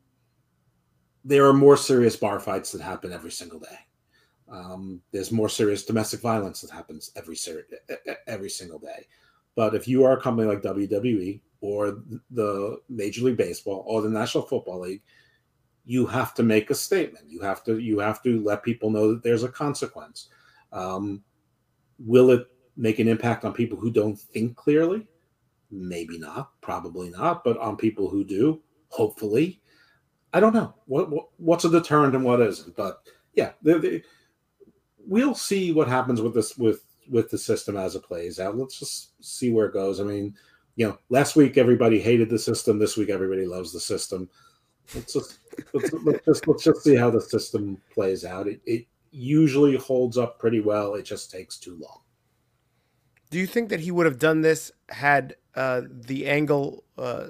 there 1.24 1.46
are 1.48 1.54
more 1.54 1.78
serious 1.78 2.16
bar 2.16 2.40
fights 2.40 2.72
that 2.72 2.82
happen 2.82 3.12
every 3.12 3.32
single 3.32 3.60
day. 3.60 3.80
Um, 4.50 5.02
there's 5.12 5.32
more 5.32 5.50
serious 5.50 5.84
domestic 5.84 6.22
violence 6.22 6.62
that 6.62 6.72
happens 6.72 7.12
every 7.16 7.36
ser- 7.36 7.68
every 8.28 8.50
single 8.50 8.80
day. 8.80 9.08
But 9.56 9.74
if 9.74 9.88
you 9.88 10.04
are 10.04 10.18
a 10.18 10.22
company 10.22 10.48
like 10.48 10.62
WWE 10.62 11.42
or 11.62 12.04
the 12.30 12.80
Major 12.90 13.24
League 13.24 13.38
Baseball 13.38 13.84
or 13.88 14.02
the 14.02 14.10
National 14.10 14.44
Football 14.44 14.82
League, 14.82 15.02
you 15.86 16.06
have 16.08 16.34
to 16.34 16.44
make 16.44 16.70
a 16.70 16.76
statement. 16.76 17.26
You 17.30 17.42
have 17.42 17.64
to 17.66 17.78
you 17.78 18.00
have 18.00 18.22
to 18.24 18.44
let 18.44 18.64
people 18.64 18.90
know 18.90 19.14
that 19.14 19.24
there's 19.24 19.44
a 19.44 19.50
consequence. 19.50 20.30
Um, 20.72 21.24
will 22.00 22.32
it 22.32 22.48
make 22.76 23.00
an 23.00 23.08
impact 23.08 23.46
on 23.46 23.54
people 23.54 23.78
who 23.78 23.92
don't 23.92 24.20
think 24.20 24.56
clearly? 24.56 25.08
Maybe 25.72 26.18
not, 26.18 26.60
probably 26.62 27.10
not, 27.10 27.44
but 27.44 27.58
on 27.58 27.78
people 27.78 28.10
who 28.10 28.24
do, 28.24 28.62
hopefully. 28.90 29.62
I 30.34 30.40
don't 30.40 30.54
know 30.54 30.74
what, 30.86 31.10
what 31.10 31.28
what's 31.38 31.66
a 31.66 31.70
deterrent 31.70 32.16
and 32.16 32.24
what 32.24 32.42
isn't, 32.42 32.76
but 32.76 33.08
yeah, 33.34 33.52
they, 33.62 33.78
they, 33.78 34.04
we'll 34.98 35.36
see 35.36 35.72
what 35.72 35.88
happens 35.88 36.22
with 36.22 36.34
this 36.34 36.58
with 36.58 36.84
with 37.10 37.30
the 37.30 37.38
system 37.38 37.78
as 37.78 37.96
it 37.96 38.04
plays 38.04 38.40
out. 38.40 38.58
Let's 38.58 38.80
just 38.80 39.24
see 39.24 39.52
where 39.52 39.68
it 39.68 39.74
goes. 39.74 40.00
I 40.00 40.04
mean, 40.04 40.36
you 40.76 40.88
know, 40.88 40.98
last 41.10 41.36
week 41.36 41.58
everybody 41.58 42.00
hated 42.00 42.30
the 42.30 42.40
system. 42.40 42.80
This 42.80 42.98
week 42.98 43.10
everybody 43.10 43.46
loves 43.46 43.72
the 43.72 43.80
system. 43.80 44.30
Let's 44.94 45.14
just 45.14 45.40
let's, 45.74 45.94
let's 46.04 46.26
just 46.26 46.48
let's 46.48 46.64
just 46.64 46.84
see 46.84 46.96
how 46.96 47.10
the 47.10 47.22
system 47.22 47.82
plays 47.94 48.24
out. 48.24 48.48
It, 48.48 48.62
it 48.66 48.86
usually 49.12 49.76
holds 49.78 50.18
up 50.18 50.40
pretty 50.40 50.60
well. 50.60 50.96
It 50.96 51.04
just 51.04 51.32
takes 51.32 51.58
too 51.58 51.78
long. 51.82 52.02
Do 53.32 53.40
you 53.40 53.48
think 53.48 53.70
that 53.70 53.80
he 53.80 53.92
would 53.92 54.06
have 54.06 54.20
done 54.20 54.42
this 54.42 54.72
had 54.90 55.36
uh, 55.56 55.82
the 55.90 56.28
angle 56.28 56.84
uh, 56.98 57.28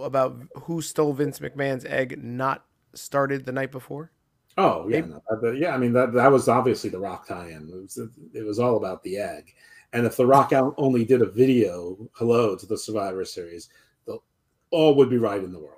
about 0.00 0.40
who 0.62 0.80
stole 0.80 1.12
Vince 1.12 1.40
McMahon's 1.40 1.84
egg 1.84 2.22
not 2.22 2.64
started 2.94 3.44
the 3.44 3.52
night 3.52 3.72
before? 3.72 4.12
Oh 4.58 4.88
yeah, 4.88 5.00
no, 5.00 5.52
yeah. 5.52 5.74
I 5.74 5.78
mean 5.78 5.92
that 5.92 6.12
that 6.14 6.30
was 6.30 6.48
obviously 6.48 6.88
the 6.88 7.00
Rock 7.00 7.26
tie-in. 7.26 7.68
It 7.68 7.74
was, 7.74 7.98
it 8.32 8.46
was 8.46 8.58
all 8.58 8.76
about 8.76 9.02
the 9.02 9.18
egg. 9.18 9.54
And 9.92 10.06
if 10.06 10.16
the 10.16 10.26
Rock 10.26 10.52
only 10.78 11.04
did 11.04 11.22
a 11.22 11.26
video 11.26 11.96
hello 12.12 12.56
to 12.56 12.66
the 12.66 12.76
Survivor 12.76 13.24
Series, 13.24 13.68
all 14.70 14.94
would 14.94 15.10
be 15.10 15.18
right 15.18 15.42
in 15.42 15.52
the 15.52 15.58
world. 15.58 15.75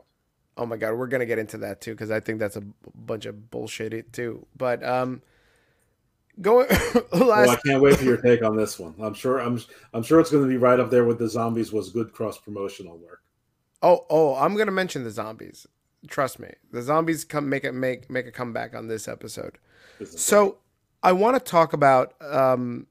Oh 0.58 0.66
my 0.66 0.76
god, 0.76 0.94
we're 0.94 1.06
gonna 1.06 1.26
get 1.26 1.38
into 1.38 1.58
that 1.58 1.80
too 1.80 1.92
because 1.92 2.10
I 2.10 2.20
think 2.20 2.40
that's 2.40 2.56
a 2.56 2.62
bunch 2.94 3.26
of 3.26 3.50
bullshit 3.50 4.12
too. 4.12 4.46
But 4.56 4.84
um, 4.84 5.22
going 6.40 6.68
last. 6.68 7.04
Oh, 7.12 7.30
I 7.32 7.56
can't 7.64 7.82
wait 7.82 7.96
for 7.96 8.04
your 8.04 8.16
take 8.16 8.42
on 8.42 8.56
this 8.56 8.78
one. 8.78 8.94
I'm 9.00 9.14
sure 9.14 9.38
I'm 9.38 9.60
I'm 9.94 10.02
sure 10.02 10.20
it's 10.20 10.30
going 10.30 10.44
to 10.44 10.48
be 10.48 10.56
right 10.56 10.80
up 10.80 10.90
there 10.90 11.04
with 11.04 11.18
the 11.18 11.28
zombies 11.28 11.72
was 11.72 11.90
good 11.90 12.12
cross 12.12 12.38
promotional 12.38 12.98
work. 12.98 13.22
Oh 13.82 14.04
oh, 14.10 14.34
I'm 14.34 14.56
gonna 14.56 14.72
mention 14.72 15.04
the 15.04 15.10
zombies. 15.10 15.66
Trust 16.08 16.38
me, 16.38 16.50
the 16.72 16.82
zombies 16.82 17.24
come 17.24 17.48
make 17.48 17.64
it 17.64 17.72
make 17.72 18.10
make 18.10 18.26
a 18.26 18.32
comeback 18.32 18.74
on 18.74 18.88
this 18.88 19.08
episode. 19.08 19.58
This 19.98 20.20
so 20.20 20.44
great. 20.44 20.54
I 21.02 21.12
want 21.12 21.36
to 21.36 21.50
talk 21.50 21.72
about 21.72 22.14
um, 22.20 22.86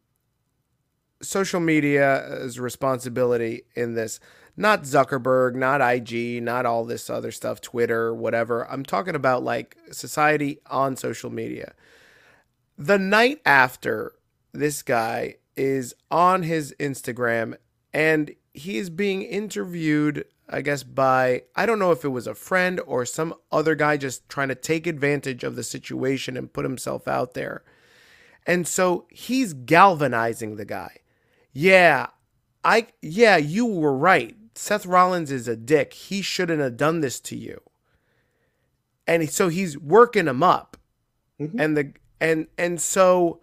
social 1.21 1.59
media's 1.59 2.59
responsibility 2.59 3.63
in 3.75 3.95
this. 3.95 4.19
Not 4.57 4.83
Zuckerberg, 4.83 5.55
not 5.55 5.81
IG, 5.81 6.41
not 6.41 6.65
all 6.65 6.83
this 6.83 7.09
other 7.09 7.31
stuff, 7.31 7.61
Twitter, 7.61 8.13
whatever. 8.13 8.69
I'm 8.69 8.83
talking 8.83 9.15
about 9.15 9.43
like 9.43 9.77
society 9.91 10.59
on 10.65 10.95
social 10.95 11.29
media. 11.29 11.73
The 12.77 12.97
night 12.97 13.39
after 13.45 14.13
this 14.51 14.81
guy 14.81 15.35
is 15.55 15.93
on 16.09 16.43
his 16.43 16.75
Instagram 16.79 17.55
and 17.93 18.31
he 18.53 18.77
is 18.77 18.89
being 18.89 19.21
interviewed 19.21 20.25
I 20.49 20.61
guess, 20.61 20.83
by 20.83 21.43
I 21.55 21.65
don't 21.65 21.79
know 21.79 21.91
if 21.91 22.05
it 22.05 22.09
was 22.09 22.27
a 22.27 22.35
friend 22.35 22.79
or 22.85 23.05
some 23.05 23.33
other 23.51 23.75
guy 23.75 23.97
just 23.97 24.27
trying 24.29 24.47
to 24.47 24.55
take 24.55 24.87
advantage 24.87 25.43
of 25.43 25.55
the 25.55 25.63
situation 25.63 26.37
and 26.37 26.51
put 26.51 26.63
himself 26.65 27.07
out 27.07 27.33
there. 27.33 27.63
And 28.45 28.65
so 28.65 29.07
he's 29.09 29.53
galvanizing 29.53 30.55
the 30.55 30.65
guy. 30.65 30.97
Yeah, 31.51 32.07
I 32.63 32.87
yeah, 33.01 33.35
you 33.37 33.65
were 33.65 33.95
right. 33.95 34.36
Seth 34.57 34.85
Rollins 34.85 35.31
is 35.31 35.47
a 35.47 35.55
dick. 35.55 35.93
He 35.93 36.21
shouldn't 36.21 36.61
have 36.61 36.77
done 36.77 37.01
this 37.01 37.19
to 37.21 37.37
you. 37.37 37.61
And 39.05 39.29
so 39.29 39.49
he's 39.49 39.77
working 39.77 40.27
him 40.27 40.43
up. 40.43 40.77
Mm-hmm. 41.39 41.59
And 41.59 41.77
the 41.77 41.93
and 42.19 42.47
and 42.57 42.81
so 42.81 43.39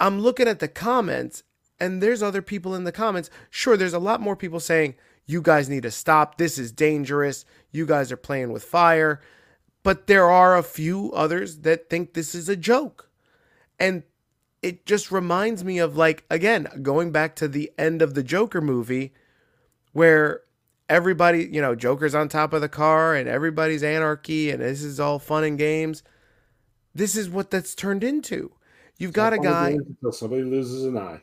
I'm 0.00 0.20
looking 0.20 0.48
at 0.48 0.58
the 0.58 0.68
comments 0.68 1.44
and 1.78 2.02
there's 2.02 2.22
other 2.22 2.42
people 2.42 2.74
in 2.74 2.84
the 2.84 2.92
comments. 2.92 3.30
Sure, 3.50 3.76
there's 3.76 3.94
a 3.94 3.98
lot 3.98 4.20
more 4.20 4.36
people 4.36 4.60
saying 4.60 4.96
you 5.24 5.40
guys 5.40 5.68
need 5.68 5.84
to 5.84 5.90
stop. 5.90 6.36
This 6.36 6.58
is 6.58 6.72
dangerous. 6.72 7.44
You 7.70 7.86
guys 7.86 8.10
are 8.10 8.16
playing 8.16 8.52
with 8.52 8.64
fire. 8.64 9.20
But 9.82 10.08
there 10.08 10.28
are 10.28 10.56
a 10.56 10.62
few 10.64 11.12
others 11.12 11.58
that 11.58 11.88
think 11.88 12.12
this 12.14 12.34
is 12.34 12.48
a 12.48 12.56
joke. 12.56 13.08
And 13.78 14.02
it 14.62 14.84
just 14.84 15.12
reminds 15.12 15.62
me 15.62 15.78
of, 15.78 15.96
like, 15.96 16.24
again, 16.28 16.66
going 16.82 17.12
back 17.12 17.36
to 17.36 17.46
the 17.46 17.70
end 17.78 18.02
of 18.02 18.14
the 18.14 18.24
Joker 18.24 18.60
movie 18.60 19.12
where 19.96 20.42
everybody, 20.90 21.48
you 21.50 21.62
know, 21.62 21.74
Joker's 21.74 22.14
on 22.14 22.28
top 22.28 22.52
of 22.52 22.60
the 22.60 22.68
car 22.68 23.14
and 23.14 23.26
everybody's 23.26 23.82
anarchy 23.82 24.50
and 24.50 24.60
this 24.60 24.82
is 24.82 25.00
all 25.00 25.18
fun 25.18 25.42
and 25.42 25.56
games. 25.56 26.02
This 26.94 27.16
is 27.16 27.30
what 27.30 27.50
that's 27.50 27.74
turned 27.74 28.04
into. 28.04 28.52
You've 28.98 29.14
got 29.14 29.32
a 29.32 29.38
guy. 29.38 29.70
Until 29.70 30.12
somebody 30.12 30.42
loses 30.42 30.84
an 30.84 30.98
eye. 30.98 31.22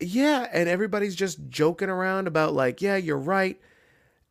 Yeah, 0.00 0.46
and 0.50 0.66
everybody's 0.66 1.14
just 1.14 1.50
joking 1.50 1.90
around 1.90 2.26
about 2.26 2.54
like, 2.54 2.80
yeah, 2.80 2.96
you're 2.96 3.18
right. 3.18 3.60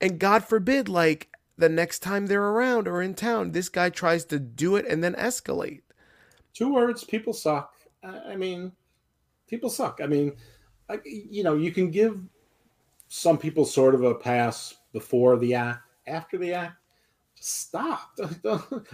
And 0.02 0.18
God 0.18 0.44
forbid, 0.44 0.90
like 0.90 1.30
the 1.56 1.70
next 1.70 2.00
time 2.00 2.26
they're 2.26 2.42
around 2.42 2.88
or 2.88 3.04
in 3.04 3.14
town, 3.14 3.52
this 3.52 3.70
guy 3.70 3.92
tries 3.92 4.26
to 4.26 4.40
do 4.40 4.78
it 4.78 4.88
and 4.88 5.04
then 5.04 5.14
escalate. 5.14 5.82
Two 6.56 6.74
words: 6.74 7.04
people 7.04 7.34
suck. 7.34 7.76
I 8.04 8.36
mean, 8.36 8.72
people 9.48 9.70
suck. 9.70 10.00
I 10.02 10.08
mean, 10.08 10.34
I, 10.90 11.00
you 11.06 11.44
know, 11.44 11.56
you 11.56 11.72
can 11.72 11.92
give 11.92 12.20
some 13.10 13.38
people 13.38 13.66
sort 13.66 13.94
of 13.94 14.04
a 14.04 14.16
pass 14.16 14.76
before 14.94 15.38
the 15.38 15.54
act, 15.54 15.82
after 16.08 16.38
the 16.38 16.54
act. 16.54 16.76
Stop. 17.36 18.18
Don't, 18.44 18.88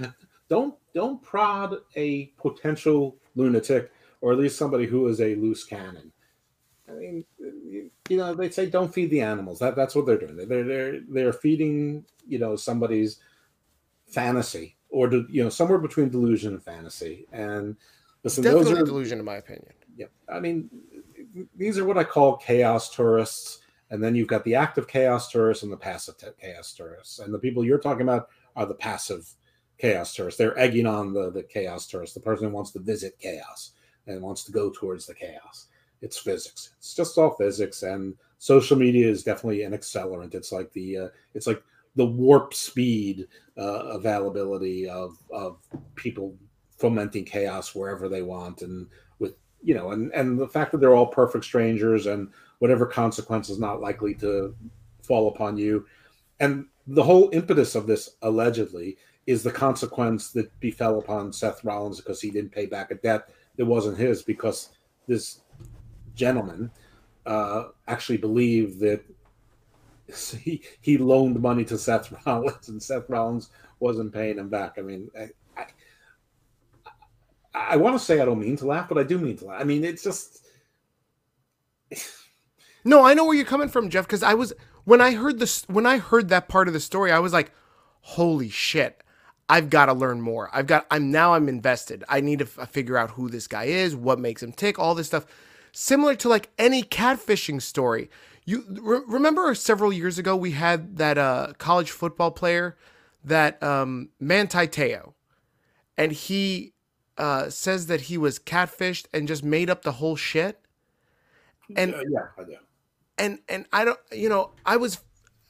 don't 0.48 0.76
don't 0.94 1.24
prod 1.24 1.78
a 1.96 2.28
potential 2.38 3.18
lunatic 3.36 3.92
or 4.22 4.32
at 4.32 4.38
least 4.38 4.60
somebody 4.60 4.86
who 4.86 5.08
is 5.08 5.20
a 5.20 5.34
loose 5.34 5.64
cannon 5.64 6.12
I 6.88 6.94
mean, 6.94 7.26
you 8.10 8.18
know, 8.18 8.34
they 8.36 8.50
say 8.50 8.68
don't 8.68 8.94
feed 8.94 9.10
the 9.10 9.22
animals. 9.22 9.60
That 9.60 9.76
that's 9.76 9.96
what 9.96 10.06
they're 10.06 10.18
doing. 10.18 10.36
They're 10.36 10.64
they're 10.64 11.00
they're 11.10 11.34
feeding 11.34 12.06
you 12.28 12.40
know 12.40 12.56
somebody's 12.56 13.20
fantasy 14.08 14.78
or 14.90 15.12
you 15.12 15.44
know 15.44 15.50
somewhere 15.50 15.80
between 15.80 16.10
delusion 16.10 16.54
and 16.54 16.64
fantasy. 16.64 17.26
And 17.32 17.76
listen, 18.24 18.44
definitely 18.44 18.74
those 18.74 18.82
are, 18.82 18.86
delusion, 18.86 19.20
in 19.20 19.26
my 19.26 19.38
opinion. 19.38 19.74
Yeah, 19.98 20.08
I 20.30 20.40
mean, 20.40 20.70
these 21.56 21.78
are 21.78 21.86
what 21.86 21.98
I 21.98 22.04
call 22.04 22.38
chaos 22.38 22.94
tourists. 22.94 23.60
And 23.96 24.04
then 24.04 24.14
you've 24.14 24.28
got 24.28 24.44
the 24.44 24.54
active 24.56 24.88
chaos 24.88 25.32
tourists 25.32 25.64
and 25.64 25.72
the 25.72 25.78
passive 25.78 26.16
chaos 26.40 26.74
tourists. 26.74 27.20
And 27.20 27.34
the 27.34 27.40
people 27.40 27.66
you're 27.66 27.80
talking 27.80 28.04
about 28.04 28.30
are 28.56 28.68
the 28.68 28.76
passive 28.76 29.28
chaos 29.80 30.14
tourists. 30.14 30.38
They're 30.38 30.58
egging 30.60 30.86
on 30.86 31.14
the, 31.14 31.32
the 31.32 31.44
chaos 31.44 31.88
tourist, 31.88 32.14
the 32.14 32.20
person 32.20 32.48
who 32.48 32.54
wants 32.54 32.72
to 32.72 32.80
visit 32.80 33.18
chaos 33.20 33.72
and 34.06 34.22
wants 34.22 34.44
to 34.44 34.52
go 34.52 34.70
towards 34.70 35.08
the 35.08 35.16
chaos 35.16 35.68
it's 36.02 36.18
physics. 36.18 36.72
It's 36.78 36.94
just 36.94 37.18
all 37.18 37.32
physics, 37.32 37.84
and 37.84 38.16
social 38.38 38.78
media 38.78 39.08
is 39.08 39.24
definitely 39.24 39.64
an 39.64 39.74
accelerant. 39.74 40.36
It's 40.36 40.52
like 40.52 40.72
the 40.74 40.98
uh, 40.98 41.08
it's 41.34 41.48
like 41.48 41.64
the 41.96 42.06
warp 42.06 42.54
speed 42.54 43.28
uh, 43.58 43.98
availability 43.98 44.88
of 44.88 45.18
of 45.32 45.58
people 45.96 46.36
fomenting 46.78 47.26
chaos 47.26 47.74
wherever 47.74 48.08
they 48.08 48.22
want, 48.22 48.62
and 48.62 48.88
with 49.20 49.36
you 49.64 49.74
know, 49.74 49.92
and 49.92 50.14
and 50.14 50.38
the 50.40 50.48
fact 50.48 50.72
that 50.72 50.80
they're 50.80 50.96
all 50.96 51.08
perfect 51.08 51.44
strangers, 51.46 52.06
and 52.06 52.32
whatever 52.60 52.86
consequence 52.86 53.50
is 53.50 53.60
not 53.60 53.82
likely 53.82 54.14
to 54.16 54.56
fall 55.04 55.30
upon 55.30 55.58
you, 55.58 55.86
and 56.40 56.66
the 56.88 57.04
whole 57.04 57.30
impetus 57.34 57.76
of 57.76 57.88
this 57.88 58.16
allegedly 58.22 58.98
is 59.26 59.42
the 59.42 59.52
consequence 59.52 60.32
that 60.32 60.58
befell 60.60 61.00
upon 61.00 61.34
Seth 61.34 61.64
Rollins 61.64 62.00
because 62.00 62.22
he 62.22 62.30
didn't 62.30 62.52
pay 62.52 62.68
back 62.68 62.92
a 62.92 62.96
debt 62.96 63.30
that 63.58 63.66
wasn't 63.66 63.98
his 63.98 64.22
because 64.22 64.70
this 65.08 65.42
gentleman 66.16 66.70
uh, 67.26 67.66
actually 67.88 68.18
believed 68.18 68.80
that 68.80 69.04
he 70.40 70.62
he 70.82 70.98
loaned 70.98 71.40
money 71.40 71.66
to 71.66 71.78
Seth 71.78 72.14
Rollins 72.26 72.70
and 72.70 72.82
Seth 72.82 73.10
Rollins 73.10 73.50
wasn't 73.80 74.14
paying 74.14 74.38
him 74.38 74.50
back. 74.50 74.76
I 74.78 74.82
mean, 74.82 75.10
I, 75.20 75.30
I, 75.58 75.66
I 77.54 77.78
want 77.78 77.98
to 77.98 78.04
say 78.04 78.20
I 78.20 78.26
don't 78.26 78.40
mean 78.40 78.58
to 78.58 78.68
laugh, 78.68 78.88
but 78.88 78.98
I 78.98 79.04
do 79.04 79.18
mean 79.18 79.38
to 79.38 79.46
laugh. 79.46 79.62
I 79.62 79.64
mean, 79.64 79.84
it's 79.84 80.04
just. 80.04 80.46
No, 82.86 83.04
I 83.04 83.14
know 83.14 83.26
where 83.26 83.36
you're 83.36 83.46
coming 83.46 83.68
from, 83.68 83.90
Jeff. 83.90 84.06
Because 84.06 84.24
I 84.24 84.34
was 84.34 84.54
when 84.86 85.02
I 85.02 85.12
heard 85.16 85.40
this 85.40 85.64
when 85.68 85.86
I 85.86 85.98
heard 85.98 86.30
that 86.30 86.48
part 86.48 86.68
of 86.68 86.74
the 86.74 86.80
story, 86.80 87.12
I 87.12 87.20
was 87.20 87.34
like, 87.34 87.52
"Holy 88.02 88.50
shit!" 88.50 89.04
I've 89.50 89.70
got 89.70 89.88
to 89.88 89.94
learn 89.94 90.22
more. 90.22 90.50
I've 90.54 90.68
got. 90.68 90.88
I'm 90.90 91.12
now. 91.12 91.34
I'm 91.34 91.50
invested. 91.50 92.04
I 92.08 92.22
need 92.22 92.40
to 92.40 92.46
f- 92.46 92.70
figure 92.72 92.98
out 92.98 93.12
who 93.12 93.30
this 93.30 93.48
guy 93.48 93.66
is, 93.66 93.96
what 93.96 94.20
makes 94.20 94.42
him 94.42 94.52
tick, 94.54 94.80
all 94.80 94.96
this 94.96 95.08
stuff 95.08 95.26
similar 95.72 96.16
to 96.16 96.30
like 96.30 96.50
any 96.58 96.82
catfishing 96.84 97.62
story. 97.62 98.10
You 98.46 98.64
re- 98.70 99.02
remember 99.08 99.54
several 99.56 99.92
years 99.92 100.18
ago 100.18 100.36
we 100.36 100.52
had 100.52 100.98
that 100.98 101.18
uh, 101.18 101.54
college 101.58 101.92
football 101.92 102.32
player 102.32 102.78
that 103.24 103.62
um, 103.62 104.10
Manti 104.20 104.68
Te'o, 104.68 105.14
and 105.98 106.12
he 106.12 106.74
uh, 107.18 107.50
says 107.50 107.88
that 107.88 108.02
he 108.02 108.18
was 108.18 108.40
catfished 108.40 109.08
and 109.14 109.28
just 109.28 109.44
made 109.44 109.70
up 109.70 109.82
the 109.82 109.94
whole 109.94 110.16
shit. 110.16 110.60
And 111.76 111.94
Uh, 111.94 112.02
yeah, 112.10 112.28
I 112.38 112.44
do. 112.44 112.56
And 113.18 113.40
and 113.48 113.66
I 113.72 113.86
don't 113.86 114.00
you 114.12 114.30
know 114.30 114.52
I 114.66 114.78
was 114.78 115.00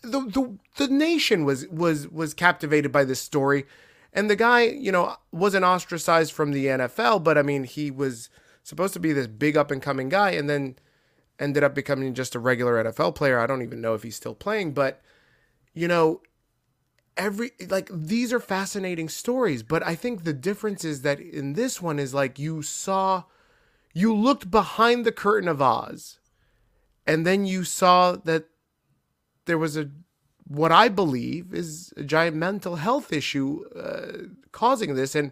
the 0.01 0.21
the 0.21 0.57
the 0.77 0.87
nation 0.87 1.45
was 1.45 1.67
was 1.67 2.07
was 2.07 2.33
captivated 2.33 2.91
by 2.91 3.03
this 3.03 3.19
story. 3.19 3.65
And 4.13 4.29
the 4.29 4.35
guy 4.35 4.63
you 4.63 4.91
know 4.91 5.15
wasn't 5.31 5.65
ostracized 5.65 6.31
from 6.31 6.51
the 6.51 6.67
NFL 6.67 7.23
but 7.23 7.37
I 7.37 7.41
mean 7.41 7.63
he 7.63 7.91
was 7.91 8.29
supposed 8.63 8.93
to 8.93 8.99
be 8.99 9.13
this 9.13 9.27
big 9.27 9.57
up 9.57 9.71
and 9.71 9.81
coming 9.81 10.09
guy 10.09 10.31
and 10.31 10.49
then 10.49 10.75
ended 11.39 11.63
up 11.63 11.75
becoming 11.75 12.13
just 12.13 12.33
a 12.35 12.39
regular 12.39 12.81
NFL 12.83 13.15
player. 13.15 13.39
I 13.39 13.47
don't 13.47 13.61
even 13.61 13.81
know 13.81 13.93
if 13.93 14.03
he's 14.03 14.15
still 14.15 14.35
playing 14.35 14.73
but 14.73 15.01
you 15.73 15.87
know 15.87 16.21
every 17.17 17.51
like 17.69 17.89
these 17.91 18.33
are 18.33 18.39
fascinating 18.39 19.09
stories 19.09 19.63
but 19.63 19.85
I 19.85 19.95
think 19.95 20.23
the 20.23 20.33
difference 20.33 20.83
is 20.83 21.01
that 21.01 21.19
in 21.19 21.53
this 21.53 21.81
one 21.81 21.99
is 21.99 22.13
like 22.13 22.37
you 22.39 22.61
saw 22.61 23.23
you 23.93 24.13
looked 24.13 24.51
behind 24.51 25.05
the 25.05 25.11
curtain 25.11 25.47
of 25.47 25.61
Oz 25.61 26.19
and 27.07 27.25
then 27.25 27.45
you 27.45 27.63
saw 27.63 28.13
that 28.13 28.45
there 29.45 29.57
was 29.57 29.77
a 29.77 29.89
what 30.47 30.71
I 30.71 30.89
believe 30.89 31.53
is 31.53 31.93
a 31.97 32.03
giant 32.03 32.35
mental 32.35 32.75
health 32.75 33.11
issue 33.11 33.63
uh, 33.75 34.29
causing 34.51 34.93
this, 34.95 35.15
and 35.15 35.31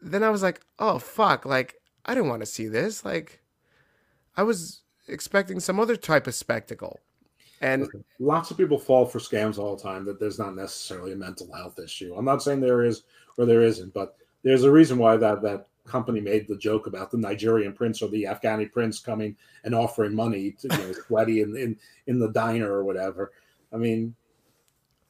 then 0.00 0.22
I 0.22 0.30
was 0.30 0.42
like, 0.42 0.60
oh 0.78 0.98
fuck, 0.98 1.44
like 1.44 1.76
I 2.04 2.14
didn't 2.14 2.30
want 2.30 2.40
to 2.40 2.46
see 2.46 2.68
this. 2.68 3.04
Like 3.04 3.40
I 4.36 4.42
was 4.42 4.82
expecting 5.06 5.60
some 5.60 5.78
other 5.78 5.96
type 5.96 6.26
of 6.26 6.34
spectacle, 6.34 7.00
and 7.60 7.88
Lots 8.18 8.50
of 8.50 8.56
people 8.56 8.78
fall 8.78 9.04
for 9.04 9.18
scams 9.18 9.58
all 9.58 9.76
the 9.76 9.82
time 9.82 10.04
that 10.06 10.18
there's 10.18 10.38
not 10.38 10.54
necessarily 10.54 11.12
a 11.12 11.16
mental 11.16 11.52
health 11.54 11.78
issue. 11.78 12.14
I'm 12.16 12.24
not 12.24 12.42
saying 12.42 12.60
there 12.60 12.84
is 12.84 13.02
or 13.36 13.46
there 13.46 13.62
isn't, 13.62 13.92
but 13.92 14.16
there's 14.42 14.64
a 14.64 14.70
reason 14.70 14.98
why 14.98 15.16
that 15.18 15.42
that 15.42 15.68
company 15.90 16.20
made 16.20 16.46
the 16.46 16.56
joke 16.56 16.86
about 16.86 17.10
the 17.10 17.18
Nigerian 17.18 17.72
prince 17.72 18.00
or 18.00 18.08
the 18.08 18.24
Afghani 18.24 18.70
prince 18.70 19.00
coming 19.00 19.36
and 19.64 19.74
offering 19.74 20.14
money 20.14 20.52
to 20.52 20.68
you 20.70 20.78
know, 20.78 20.92
sweaty 21.06 21.42
in, 21.42 21.56
in 21.56 21.76
in 22.06 22.18
the 22.18 22.30
diner 22.30 22.72
or 22.72 22.84
whatever. 22.84 23.32
I 23.72 23.76
mean, 23.76 24.14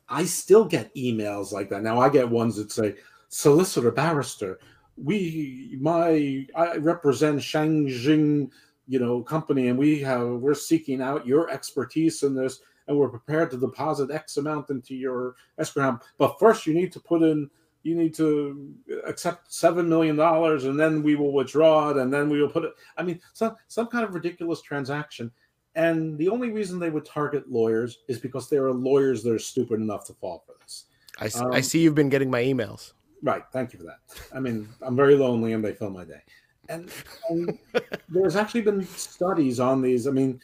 I 0.09 0.25
still 0.25 0.65
get 0.65 0.95
emails 0.95 1.53
like 1.53 1.71
that. 1.71 1.83
Now 1.83 2.01
I 2.01 2.09
get 2.09 2.29
ones 2.29 2.57
that 2.57 2.73
say, 2.73 2.97
solicitor 3.29 3.93
barrister, 3.93 4.59
we 4.97 5.79
my 5.81 6.47
I 6.57 6.77
represent 6.77 7.39
Shangjing, 7.39 8.51
you 8.89 8.99
know, 8.99 9.23
company, 9.23 9.69
and 9.69 9.79
we 9.79 10.01
have 10.01 10.27
we're 10.27 10.55
seeking 10.55 11.01
out 11.01 11.27
your 11.27 11.49
expertise 11.51 12.23
in 12.23 12.35
this, 12.35 12.61
and 12.89 12.97
we're 12.97 13.09
prepared 13.09 13.51
to 13.53 13.57
deposit 13.57 14.11
X 14.11 14.37
amount 14.37 14.71
into 14.71 14.95
your 14.95 15.37
escrow. 15.59 15.99
But 16.19 16.39
first 16.39 16.67
you 16.67 16.75
need 16.75 16.93
to 16.93 17.01
put 17.01 17.23
in 17.23 17.49
you 17.83 17.95
need 17.95 18.15
to 18.15 18.75
accept 19.07 19.53
seven 19.53 19.89
million 19.89 20.17
dollars 20.17 20.65
and 20.65 20.79
then 20.79 21.03
we 21.03 21.15
will 21.17 21.33
withdraw 21.33 21.91
it 21.91 21.97
and 21.97 22.13
then 22.13 22.29
we 22.29 22.41
will 22.41 22.49
put 22.49 22.65
it 22.65 22.73
i 22.99 23.03
mean 23.03 23.19
some 23.33 23.57
some 23.69 23.87
kind 23.87 24.05
of 24.05 24.15
ridiculous 24.15 24.61
transaction. 24.63 25.31
And 25.77 26.19
the 26.19 26.29
only 26.29 26.51
reason 26.51 26.81
they 26.81 26.91
would 26.91 27.05
target 27.05 27.49
lawyers 27.49 28.01
is 28.09 28.19
because 28.19 28.51
there 28.51 28.65
are 28.67 28.73
lawyers 28.73 29.23
that 29.23 29.33
are 29.33 29.39
stupid 29.39 29.81
enough 29.81 30.05
to 30.07 30.15
fall 30.15 30.43
for 30.45 30.57
this. 30.61 30.87
I, 31.21 31.27
Um, 31.41 31.53
I 31.53 31.61
see 31.61 31.79
you've 31.81 31.95
been 31.95 32.09
getting 32.09 32.31
my 32.31 32.43
emails. 32.43 32.93
right 33.23 33.45
thank 33.53 33.73
you 33.73 33.79
for 33.79 33.85
that. 33.85 34.01
I 34.35 34.41
mean 34.41 34.69
i'm 34.83 34.97
very 34.97 35.15
lonely 35.17 35.53
and 35.53 35.65
they 35.65 35.73
fill 35.73 35.91
my 35.91 36.05
day. 36.05 36.23
And, 36.69 36.91
and 37.29 37.59
there's 38.09 38.37
actually 38.37 38.63
been 38.63 38.85
studies 38.85 39.61
on 39.61 39.81
these 39.83 40.07
i 40.07 40.11
mean 40.11 40.41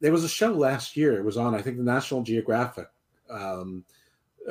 there 0.00 0.12
was 0.12 0.24
a 0.24 0.28
show 0.28 0.52
last 0.52 0.96
year 0.96 1.18
it 1.18 1.24
was 1.24 1.36
on 1.36 1.54
i 1.54 1.62
think 1.62 1.76
the 1.78 1.82
national 1.82 2.22
geographic 2.22 2.88
um, 3.30 3.84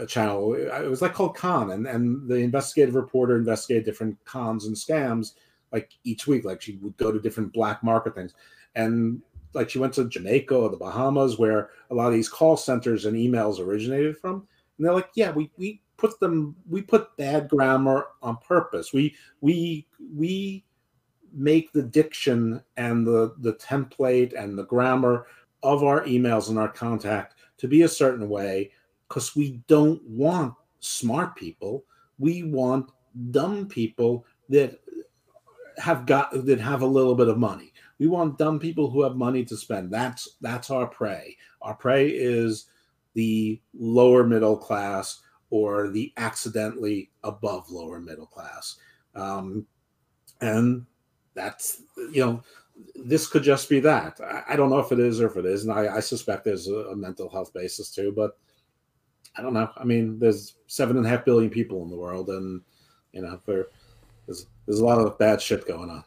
channel. 0.08 0.52
Uh, 0.52 0.84
it 0.84 0.90
was 0.90 1.02
like 1.02 1.14
called 1.14 1.36
Con, 1.36 1.72
and 1.72 1.88
and 1.88 2.28
the 2.28 2.36
investigative 2.36 2.96
reporter 2.96 3.38
investigated 3.38 3.86
different 3.86 4.18
cons 4.26 4.66
and 4.66 4.76
scams 4.76 5.34
like 5.72 5.92
each 6.04 6.28
week. 6.28 6.46
Like 6.46 6.62
she 6.62 6.78
would 6.78 6.98
go 6.98 7.12
to 7.12 7.20
different 7.20 7.54
black 7.54 7.84
market 7.84 8.16
things, 8.16 8.34
and 8.76 9.22
like 9.54 9.70
she 9.70 9.80
went 9.80 9.94
to 9.94 10.10
Jamaica 10.10 10.56
or 10.56 10.70
the 10.70 10.78
Bahamas, 10.78 11.38
where 11.38 11.70
a 11.90 11.96
lot 11.96 12.08
of 12.08 12.14
these 12.14 12.30
call 12.30 12.58
centers 12.58 13.06
and 13.06 13.16
emails 13.16 13.60
originated 13.60 14.18
from. 14.18 14.46
And 14.78 14.86
they're 14.86 14.94
like, 14.94 15.10
yeah, 15.16 15.32
we 15.32 15.52
we 15.58 15.82
put 15.98 16.20
them, 16.20 16.56
we 16.70 16.82
put 16.82 17.16
bad 17.18 17.48
grammar 17.48 18.08
on 18.22 18.38
purpose. 18.38 18.92
We 18.94 19.16
we 19.42 19.88
we 20.14 20.66
make 21.34 21.72
the 21.72 21.84
diction 21.84 22.62
and 22.78 23.06
the 23.06 23.34
the 23.40 23.54
template 23.54 24.34
and 24.38 24.58
the 24.58 24.66
grammar 24.66 25.28
of 25.64 25.84
our 25.84 26.04
emails 26.06 26.50
and 26.50 26.60
our 26.60 26.70
contact 26.70 27.36
to 27.58 27.68
be 27.68 27.84
a 27.84 27.88
certain 27.88 28.30
way 28.30 28.72
because 29.08 29.36
we 29.36 29.62
don't 29.68 30.02
want 30.04 30.54
smart 30.80 31.36
people. 31.36 31.84
We 32.18 32.44
want 32.44 32.92
dumb 33.32 33.68
people 33.68 34.26
that 34.50 34.80
have 35.78 36.06
got 36.06 36.32
that 36.46 36.60
have 36.60 36.82
a 36.82 36.88
little 36.88 37.16
bit 37.16 37.28
of 37.28 37.38
money. 37.38 37.74
We 38.00 38.08
want 38.08 38.38
dumb 38.38 38.60
people 38.60 38.90
who 38.90 39.04
have 39.04 39.16
money 39.16 39.44
to 39.46 39.58
spend. 39.58 39.92
That's 39.92 40.38
that's 40.42 40.70
our 40.70 40.88
prey. 40.88 41.38
Our 41.62 41.76
prey 41.76 42.10
is 42.10 42.66
the 43.14 43.62
lower 43.74 44.24
middle 44.24 44.58
class 44.58 45.22
or 45.50 45.90
the 45.90 46.14
accidentally 46.18 47.12
above 47.24 47.70
lower 47.70 48.00
middle 48.00 48.26
class. 48.26 48.78
Um, 49.16 49.66
and 50.42 50.86
that's 51.34 51.82
you 52.12 52.26
know 52.26 52.44
this 52.96 53.28
could 53.28 53.44
just 53.44 53.70
be 53.70 53.80
that. 53.82 54.20
I, 54.22 54.54
I 54.54 54.56
don't 54.56 54.70
know 54.70 54.80
if 54.80 54.92
it 54.92 55.00
is 55.00 55.22
or 55.22 55.28
if 55.28 55.38
it 55.38 55.46
isn't. 55.46 55.72
I, 55.72 55.98
I 55.98 56.00
suspect 56.00 56.44
there's 56.44 56.68
a, 56.68 56.76
a 56.76 56.96
mental 56.96 57.30
health 57.30 57.54
basis 57.54 57.90
too, 57.90 58.14
but 58.16 58.38
I 59.38 59.42
don't 59.42 59.54
know. 59.54 59.70
I 59.76 59.84
mean, 59.84 60.20
there's 60.20 60.56
seven 60.68 60.98
and 60.98 61.06
a 61.06 61.10
half 61.10 61.26
billion 61.26 61.50
people 61.50 61.84
in 61.84 61.90
the 61.90 61.96
world, 61.96 62.30
and 62.30 62.62
you 63.12 63.22
know, 63.22 63.40
there, 63.46 63.68
there's 64.26 64.48
there's 64.66 64.80
a 64.80 64.86
lot 64.86 65.00
of 65.00 65.18
bad 65.18 65.42
shit 65.42 65.68
going 65.68 65.90
on. 65.90 66.04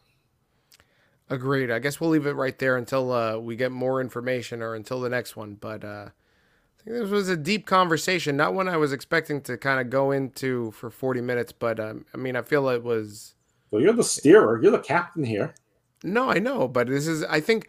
Agreed. 1.31 1.71
I 1.71 1.79
guess 1.79 2.01
we'll 2.01 2.11
leave 2.11 2.27
it 2.27 2.33
right 2.33 2.59
there 2.59 2.77
until 2.77 3.13
uh, 3.13 3.39
we 3.39 3.55
get 3.55 3.71
more 3.71 4.01
information 4.01 4.63
or 4.63 4.75
until 4.75 5.01
the 5.01 5.11
next 5.11 5.37
one. 5.37 5.55
But 5.61 5.85
uh, 5.85 6.09
I 6.09 6.83
think 6.83 6.97
this 6.97 7.11
was 7.11 7.29
a 7.29 7.37
deep 7.37 7.67
conversation, 7.67 8.37
not 8.37 8.55
one 8.55 8.67
I 8.67 8.79
was 8.79 8.93
expecting 8.93 9.43
to 9.43 9.59
kind 9.59 9.79
of 9.79 9.91
go 9.91 10.11
into 10.11 10.71
for 10.71 10.89
40 10.89 11.21
minutes. 11.21 11.53
But 11.53 11.79
um, 11.79 12.07
I 12.15 12.17
mean, 12.17 12.35
I 12.35 12.43
feel 12.43 12.69
it 12.69 12.83
was. 12.83 13.35
Well, 13.71 13.83
you're 13.83 13.93
the 13.93 14.05
steerer. 14.05 14.63
You're 14.63 14.73
the 14.73 14.79
captain 14.79 15.25
here. 15.25 15.55
No, 16.03 16.31
I 16.31 16.39
know, 16.39 16.67
but 16.67 16.87
this 16.89 17.07
is. 17.07 17.23
I 17.25 17.41
think. 17.41 17.69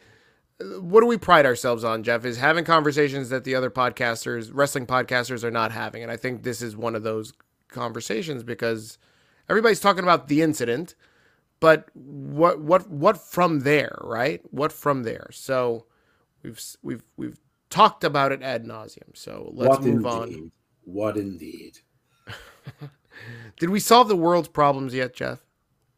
What 0.62 1.02
do 1.02 1.08
we 1.08 1.18
pride 1.18 1.46
ourselves 1.46 1.84
on, 1.84 2.04
Jeff? 2.04 2.26
Is 2.26 2.38
having 2.38 2.66
conversations 2.66 3.30
that 3.30 3.46
the 3.46 3.56
other 3.56 3.70
podcasters, 3.70 4.52
wrestling 4.54 4.86
podcasters, 4.86 5.44
are 5.44 5.52
not 5.52 5.72
having, 5.72 6.04
and 6.04 6.12
I 6.12 6.18
think 6.18 6.44
this 6.44 6.62
is 6.62 6.76
one 6.76 6.96
of 6.96 7.04
those 7.04 7.34
conversations 7.70 8.44
because 8.44 8.98
everybody's 9.48 9.80
talking 9.80 10.04
about 10.04 10.28
the 10.28 10.42
incident, 10.42 10.96
but 11.60 11.90
what 11.94 12.60
what 12.60 12.90
what 12.90 13.18
from 13.18 13.62
there, 13.62 13.98
right? 14.02 14.42
What 14.52 14.74
from 14.74 15.04
there? 15.04 15.30
So 15.32 15.86
we've 16.44 16.62
we've 16.82 17.04
we've 17.16 17.40
talked 17.70 18.04
about 18.04 18.32
it 18.32 18.42
ad 18.42 18.66
nauseum. 18.66 19.16
So 19.16 19.52
let's 19.54 19.70
what 19.70 19.84
move 19.84 20.06
indeed? 20.06 20.06
on. 20.08 20.52
What 20.84 21.18
indeed? 21.18 21.80
Did 23.60 23.70
we 23.70 23.80
solve 23.80 24.08
the 24.08 24.16
world's 24.16 24.48
problems 24.48 24.94
yet, 24.94 25.14
Jeff? 25.14 25.40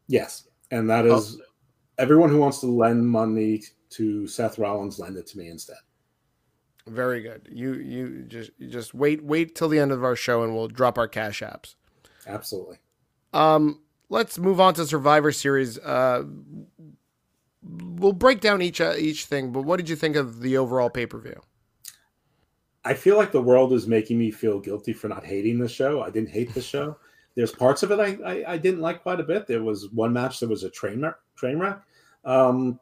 Yes, 0.07 0.47
and 0.69 0.89
that 0.89 1.05
is 1.05 1.37
oh. 1.39 1.43
everyone 1.97 2.29
who 2.29 2.37
wants 2.37 2.59
to 2.59 2.67
lend 2.67 3.07
money 3.07 3.63
to 3.91 4.27
Seth 4.27 4.57
Rollins, 4.57 4.99
lend 4.99 5.17
it 5.17 5.27
to 5.27 5.37
me 5.37 5.49
instead. 5.49 5.77
Very 6.87 7.21
good. 7.21 7.47
You 7.51 7.73
you 7.75 8.23
just 8.23 8.51
you 8.57 8.67
just 8.67 8.93
wait 8.93 9.23
wait 9.23 9.55
till 9.55 9.69
the 9.69 9.79
end 9.79 9.91
of 9.91 10.03
our 10.03 10.15
show 10.15 10.43
and 10.43 10.55
we'll 10.55 10.67
drop 10.67 10.97
our 10.97 11.07
cash 11.07 11.41
apps. 11.41 11.75
Absolutely. 12.25 12.77
Um, 13.33 13.81
let's 14.09 14.39
move 14.39 14.59
on 14.59 14.73
to 14.75 14.85
Survivor 14.85 15.31
Series. 15.31 15.77
Uh, 15.77 16.23
we'll 17.63 18.13
break 18.13 18.41
down 18.41 18.61
each 18.61 18.81
uh, 18.81 18.95
each 18.97 19.25
thing, 19.25 19.51
but 19.51 19.61
what 19.61 19.77
did 19.77 19.89
you 19.89 19.95
think 19.95 20.15
of 20.15 20.41
the 20.41 20.57
overall 20.57 20.89
pay 20.89 21.05
per 21.05 21.19
view? 21.19 21.39
I 22.83 22.95
feel 22.95 23.15
like 23.15 23.31
the 23.31 23.41
world 23.41 23.73
is 23.73 23.87
making 23.87 24.17
me 24.17 24.31
feel 24.31 24.59
guilty 24.59 24.91
for 24.91 25.07
not 25.07 25.23
hating 25.23 25.59
the 25.59 25.69
show. 25.69 26.01
I 26.01 26.09
didn't 26.09 26.29
hate 26.29 26.53
the 26.53 26.61
show. 26.61 26.97
There's 27.35 27.51
parts 27.51 27.83
of 27.83 27.91
it 27.91 27.99
I, 27.99 28.17
I, 28.25 28.53
I 28.53 28.57
didn't 28.57 28.81
like 28.81 29.03
quite 29.03 29.19
a 29.19 29.23
bit. 29.23 29.47
There 29.47 29.63
was 29.63 29.89
one 29.91 30.11
match 30.11 30.39
that 30.39 30.49
was 30.49 30.63
a 30.63 30.69
train 30.69 31.01
wreck, 31.01 31.15
train 31.35 31.59
wreck. 31.59 31.79
Um, 32.25 32.79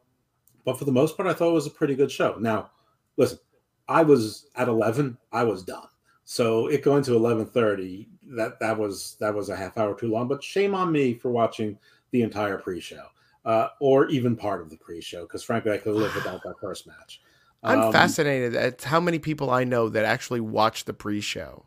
but 0.72 0.80
for 0.80 0.86
the 0.86 0.92
most 0.92 1.18
part, 1.18 1.28
I 1.30 1.34
thought 1.34 1.50
it 1.50 1.54
was 1.54 1.68
a 1.68 1.72
pretty 1.72 1.96
good 1.96 2.12
show. 2.12 2.36
Now, 2.40 2.72
listen, 3.18 3.40
I 3.88 4.04
was 4.04 4.48
at 4.56 4.68
11. 4.68 5.18
I 5.32 5.44
was 5.44 5.64
done. 5.64 5.88
So 6.26 6.68
it 6.68 6.84
going 6.84 7.04
to 7.04 7.16
11:30, 7.16 8.10
that 8.36 8.60
that 8.60 8.78
was 8.78 9.18
that 9.20 9.34
was 9.34 9.50
a 9.50 9.56
half 9.56 9.78
hour 9.78 9.96
too 9.98 10.10
long. 10.12 10.28
But 10.28 10.44
shame 10.44 10.76
on 10.76 10.92
me 10.92 11.14
for 11.16 11.32
watching 11.32 11.78
the 12.12 12.22
entire 12.22 12.58
pre-show, 12.58 13.06
uh, 13.46 13.70
or 13.80 14.08
even 14.10 14.36
part 14.36 14.62
of 14.62 14.70
the 14.70 14.78
pre-show, 14.78 15.24
because 15.24 15.44
frankly, 15.44 15.72
I 15.72 15.78
could 15.80 15.96
live 15.96 16.16
without 16.16 16.44
that 16.44 16.60
first 16.60 16.88
match. 16.88 17.22
I'm 17.64 17.84
Um, 17.84 17.92
fascinated 17.92 18.56
at 18.56 18.84
how 18.84 19.00
many 19.00 19.20
people 19.20 19.50
I 19.50 19.64
know 19.64 19.90
that 19.90 20.06
actually 20.06 20.40
watch 20.42 20.86
the 20.86 20.94
pre-show. 20.94 21.66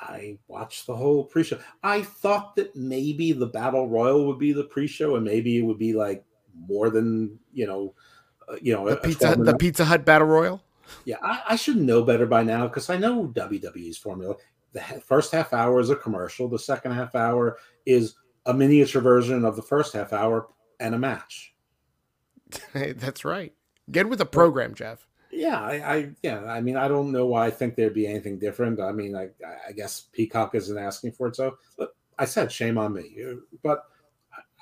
I 0.00 0.38
watched 0.48 0.86
the 0.86 0.96
whole 0.96 1.24
pre-show. 1.24 1.60
I 1.82 2.02
thought 2.02 2.56
that 2.56 2.74
maybe 2.74 3.32
the 3.32 3.46
battle 3.46 3.88
royal 3.88 4.26
would 4.26 4.38
be 4.38 4.52
the 4.52 4.64
pre-show, 4.64 5.14
and 5.16 5.24
maybe 5.24 5.56
it 5.58 5.62
would 5.62 5.78
be 5.78 5.92
like 5.94 6.24
more 6.68 6.90
than 6.90 7.38
you 7.52 7.66
know, 7.66 7.94
uh, 8.48 8.56
you 8.60 8.72
know, 8.74 8.88
The 8.88 8.96
pizza 8.96 9.36
the 9.38 9.56
Pizza 9.56 9.84
Hut 9.84 10.04
Battle 10.04 10.28
Royal. 10.28 10.62
Yeah, 11.04 11.16
I, 11.22 11.42
I 11.50 11.56
should 11.56 11.76
know 11.76 12.02
better 12.02 12.26
by 12.26 12.42
now 12.42 12.66
because 12.66 12.90
I 12.90 12.98
know 12.98 13.26
WWE's 13.28 13.98
formula. 13.98 14.36
The 14.72 14.80
first 14.80 15.32
half 15.32 15.52
hour 15.52 15.80
is 15.80 15.90
a 15.90 15.96
commercial. 15.96 16.48
The 16.48 16.58
second 16.58 16.92
half 16.92 17.14
hour 17.14 17.58
is 17.86 18.14
a 18.46 18.54
miniature 18.54 19.02
version 19.02 19.44
of 19.44 19.56
the 19.56 19.62
first 19.62 19.92
half 19.92 20.12
hour 20.12 20.48
and 20.80 20.94
a 20.94 20.98
match. 20.98 21.54
That's 22.74 23.24
right. 23.24 23.52
Get 23.90 24.08
with 24.08 24.18
the 24.18 24.26
program, 24.26 24.74
Jeff. 24.74 25.06
Yeah, 25.30 25.60
I, 25.60 25.94
I, 25.94 26.10
yeah, 26.22 26.44
I 26.44 26.60
mean, 26.60 26.76
I 26.76 26.88
don't 26.88 27.10
know 27.10 27.26
why 27.26 27.46
I 27.46 27.50
think 27.50 27.74
there'd 27.74 27.94
be 27.94 28.06
anything 28.06 28.38
different. 28.38 28.80
I 28.80 28.92
mean, 28.92 29.16
I, 29.16 29.30
I 29.66 29.72
guess 29.72 30.08
Peacock 30.12 30.54
isn't 30.54 30.76
asking 30.76 31.12
for 31.12 31.28
it, 31.28 31.36
so 31.36 31.56
I 32.18 32.26
said 32.26 32.52
shame 32.52 32.76
on 32.76 32.92
me. 32.92 33.16
But 33.62 33.84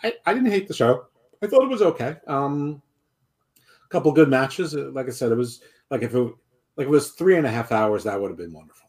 I, 0.02 0.14
I 0.24 0.32
didn't 0.32 0.50
hate 0.50 0.68
the 0.68 0.74
show. 0.74 1.06
I 1.42 1.46
thought 1.46 1.64
it 1.64 1.70
was 1.70 1.82
okay. 1.82 2.16
Um, 2.26 2.82
a 3.84 3.88
couple 3.88 4.12
good 4.12 4.28
matches. 4.28 4.74
Like 4.74 5.06
I 5.06 5.10
said, 5.10 5.32
it 5.32 5.36
was 5.36 5.60
like 5.90 6.02
if 6.02 6.14
it 6.14 6.32
like 6.76 6.86
it 6.86 6.90
was 6.90 7.10
three 7.10 7.36
and 7.36 7.46
a 7.46 7.50
half 7.50 7.72
hours, 7.72 8.04
that 8.04 8.20
would 8.20 8.30
have 8.30 8.38
been 8.38 8.52
wonderful. 8.52 8.88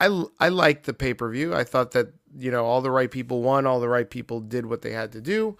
I 0.00 0.24
I 0.38 0.48
liked 0.48 0.86
the 0.86 0.94
pay 0.94 1.14
per 1.14 1.30
view. 1.30 1.54
I 1.54 1.64
thought 1.64 1.92
that 1.92 2.08
you 2.36 2.50
know 2.50 2.64
all 2.64 2.80
the 2.80 2.90
right 2.90 3.10
people 3.10 3.42
won, 3.42 3.66
all 3.66 3.80
the 3.80 3.88
right 3.88 4.08
people 4.08 4.40
did 4.40 4.66
what 4.66 4.82
they 4.82 4.92
had 4.92 5.12
to 5.12 5.20
do. 5.20 5.56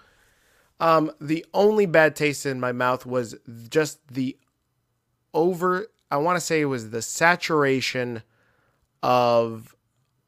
Um, 0.78 1.10
the 1.20 1.44
only 1.54 1.86
bad 1.86 2.16
taste 2.16 2.44
in 2.44 2.60
my 2.60 2.72
mouth 2.72 3.06
was 3.06 3.34
just 3.68 4.06
the 4.08 4.36
over. 5.32 5.86
I 6.10 6.18
want 6.18 6.36
to 6.36 6.40
say 6.40 6.60
it 6.60 6.66
was 6.66 6.90
the 6.90 7.02
saturation 7.02 8.22
of 9.02 9.74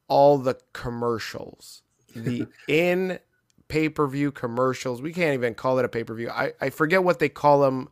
all 0.08 0.38
the 0.38 0.58
commercials, 0.72 1.82
the 2.14 2.46
in 2.68 3.18
pay 3.68 3.88
per 3.88 4.06
view 4.06 4.32
commercials. 4.32 5.00
We 5.00 5.12
can't 5.12 5.34
even 5.34 5.54
call 5.54 5.78
it 5.78 5.84
a 5.84 5.88
pay 5.88 6.04
per 6.04 6.14
view. 6.14 6.30
I, 6.30 6.52
I 6.60 6.70
forget 6.70 7.04
what 7.04 7.18
they 7.18 7.28
call 7.28 7.60
them. 7.60 7.88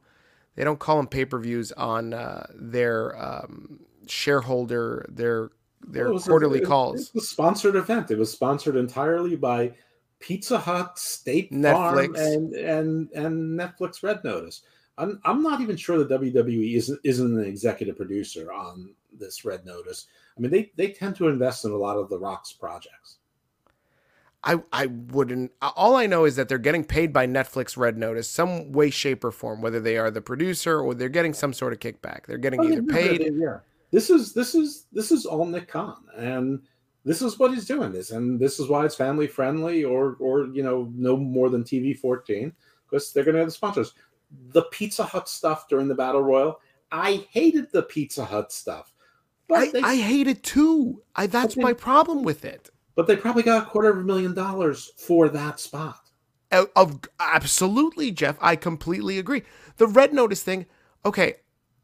They 0.54 0.64
don't 0.64 0.78
call 0.78 0.96
them 0.96 1.06
pay 1.06 1.24
per 1.24 1.38
views 1.38 1.72
on 1.72 2.14
uh, 2.14 2.46
their 2.54 3.16
um, 3.22 3.80
shareholder 4.06 5.06
their 5.08 5.50
their 5.86 6.10
well, 6.10 6.20
quarterly 6.20 6.62
a, 6.62 6.66
calls. 6.66 7.08
It 7.08 7.14
was 7.14 7.24
a 7.24 7.26
sponsored 7.26 7.76
event. 7.76 8.10
It 8.10 8.18
was 8.18 8.32
sponsored 8.32 8.76
entirely 8.76 9.36
by 9.36 9.72
Pizza 10.18 10.58
Hut, 10.58 10.98
State 10.98 11.52
Netflix. 11.52 12.16
Farm, 12.16 12.16
and 12.16 12.54
and 12.54 13.10
and 13.12 13.58
Netflix 13.58 14.02
Red 14.02 14.24
Notice. 14.24 14.62
I'm 14.98 15.20
I'm 15.24 15.42
not 15.42 15.60
even 15.60 15.76
sure 15.76 15.98
the 16.02 16.18
WWE 16.18 16.74
isn't 16.76 17.00
isn't 17.04 17.38
an 17.38 17.44
executive 17.44 17.96
producer 17.96 18.52
on 18.52 18.94
this 19.12 19.44
Red 19.44 19.64
Notice. 19.66 20.06
I 20.36 20.40
mean, 20.40 20.50
they 20.50 20.72
they 20.76 20.88
tend 20.88 21.16
to 21.16 21.28
invest 21.28 21.64
in 21.64 21.70
a 21.70 21.76
lot 21.76 21.98
of 21.98 22.08
the 22.08 22.18
Rock's 22.18 22.52
projects. 22.52 23.18
I 24.46 24.62
I 24.72 24.86
wouldn't. 24.86 25.50
All 25.60 25.96
I 25.96 26.06
know 26.06 26.24
is 26.24 26.36
that 26.36 26.48
they're 26.48 26.56
getting 26.56 26.84
paid 26.84 27.12
by 27.12 27.26
Netflix 27.26 27.76
Red 27.76 27.98
Notice, 27.98 28.28
some 28.28 28.70
way, 28.72 28.90
shape, 28.90 29.24
or 29.24 29.32
form. 29.32 29.60
Whether 29.60 29.80
they 29.80 29.98
are 29.98 30.10
the 30.10 30.20
producer 30.22 30.80
or 30.80 30.94
they're 30.94 31.08
getting 31.08 31.34
some 31.34 31.52
sort 31.52 31.72
of 31.72 31.80
kickback, 31.80 32.26
they're 32.26 32.38
getting 32.38 32.60
oh, 32.60 32.68
either 32.68 32.82
paid. 32.84 33.32
Yeah, 33.34 33.58
this 33.90 34.08
is 34.08 34.32
this 34.32 34.54
is 34.54 34.86
this 34.92 35.10
is 35.10 35.26
all 35.26 35.44
Nick 35.44 35.68
Khan, 35.68 35.96
and 36.16 36.62
this 37.04 37.22
is 37.22 37.38
what 37.40 37.52
he's 37.52 37.66
doing. 37.66 37.90
This 37.90 38.12
and 38.12 38.38
this 38.38 38.60
is 38.60 38.68
why 38.68 38.84
it's 38.84 38.94
family 38.94 39.26
friendly, 39.26 39.82
or 39.82 40.16
or 40.20 40.46
you 40.46 40.62
know, 40.62 40.90
no 40.94 41.16
more 41.16 41.50
than 41.50 41.64
TV 41.64 41.98
fourteen, 41.98 42.52
because 42.88 43.12
they're 43.12 43.24
going 43.24 43.34
to 43.34 43.40
have 43.40 43.48
the 43.48 43.52
sponsors. 43.52 43.94
The 44.50 44.62
Pizza 44.70 45.02
Hut 45.02 45.28
stuff 45.28 45.68
during 45.68 45.88
the 45.88 45.94
Battle 45.94 46.22
Royal, 46.22 46.60
I 46.92 47.26
hated 47.30 47.72
the 47.72 47.82
Pizza 47.82 48.24
Hut 48.24 48.52
stuff. 48.52 48.92
I, 49.52 49.70
they, 49.70 49.80
I 49.80 49.96
hate 49.96 50.26
it 50.26 50.42
too. 50.42 51.02
I 51.14 51.26
that's 51.26 51.56
my 51.56 51.72
problem 51.72 52.22
with 52.22 52.44
it. 52.44 52.70
But 52.96 53.06
they 53.06 53.14
probably 53.14 53.44
got 53.44 53.62
a 53.62 53.66
quarter 53.66 53.90
of 53.90 53.98
a 53.98 54.02
million 54.02 54.34
dollars 54.34 54.90
for 54.96 55.28
that 55.28 55.60
spot. 55.60 56.00
Of, 56.50 56.70
of 56.74 57.00
absolutely, 57.20 58.10
Jeff. 58.10 58.36
I 58.40 58.56
completely 58.56 59.18
agree. 59.18 59.42
The 59.76 59.86
Red 59.86 60.12
Notice 60.12 60.42
thing. 60.42 60.66
Okay, 61.04 61.36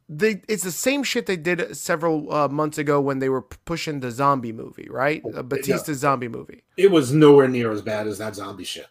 they 0.09 0.43
it's 0.49 0.65
the 0.65 0.71
same 0.71 1.03
shit 1.03 1.27
they 1.27 1.37
did 1.37 1.77
several 1.77 2.33
uh, 2.33 2.49
months 2.49 2.79
ago 2.79 3.01
when 3.01 3.19
they 3.19 3.29
were 3.29 3.43
pushing 3.43 4.01
the 4.01 4.11
zombie 4.11 4.53
movie, 4.53 4.89
right? 4.91 5.23
A 5.35 5.43
Batista 5.43 5.93
yeah. 5.93 5.99
zombie 5.99 6.29
movie. 6.29 6.63
It 6.77 6.91
was 6.91 7.13
nowhere 7.13 7.49
near 7.49 7.71
as 7.71 7.83
bad 7.83 8.07
as 8.07 8.19
that 8.19 8.35
zombie 8.35 8.65
shit. 8.65 8.87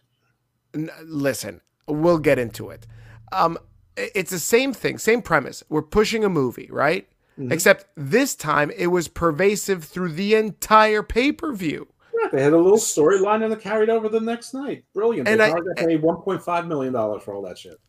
N- 0.74 0.90
listen, 1.04 1.62
we'll 1.88 2.20
get 2.20 2.40
into 2.40 2.70
it. 2.70 2.88
Um, 3.32 3.58
it's 3.96 4.32
the 4.32 4.40
same 4.40 4.74
thing, 4.74 4.98
same 4.98 5.22
premise. 5.22 5.64
We're 5.70 5.82
pushing 5.82 6.24
a 6.24 6.30
movie, 6.30 6.70
right? 6.72 7.08
Mm-hmm. 7.38 7.52
Except 7.52 7.86
this 7.96 8.36
time 8.36 8.72
it 8.76 8.88
was 8.88 9.08
pervasive 9.08 9.84
through 9.84 10.14
the 10.14 10.36
entire 10.36 11.04
pay 11.04 11.32
per 11.32 11.54
view. 11.54 11.88
They 12.32 12.42
had 12.42 12.54
a 12.54 12.58
little 12.58 12.78
storyline 12.78 13.44
and 13.44 13.52
it 13.52 13.60
carried 13.60 13.90
over 13.90 14.08
the 14.08 14.22
next 14.22 14.54
night. 14.54 14.86
Brilliant. 14.94 15.28
And 15.28 15.42
they 15.42 15.52
I, 15.52 15.60
paid 15.76 16.02
$1.5 16.02 16.68
million 16.68 16.94
for 17.20 17.34
all 17.34 17.42
that 17.42 17.58
shit. 17.58 17.80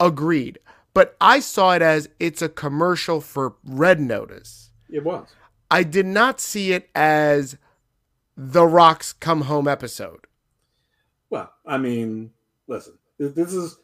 Agreed. 0.00 0.58
But 0.94 1.14
I 1.20 1.40
saw 1.40 1.72
it 1.74 1.82
as 1.82 2.08
it's 2.18 2.40
a 2.40 2.48
commercial 2.48 3.20
for 3.20 3.56
Red 3.64 4.00
Notice. 4.00 4.70
It 4.88 5.04
was. 5.04 5.28
I 5.70 5.82
did 5.82 6.06
not 6.06 6.40
see 6.40 6.72
it 6.72 6.88
as 6.94 7.58
the 8.34 8.66
Rock's 8.66 9.12
Come 9.12 9.42
Home 9.42 9.68
episode. 9.68 10.26
Well, 11.28 11.52
I 11.66 11.76
mean, 11.76 12.30
listen, 12.68 12.94
this 13.18 13.52
is, 13.52 13.76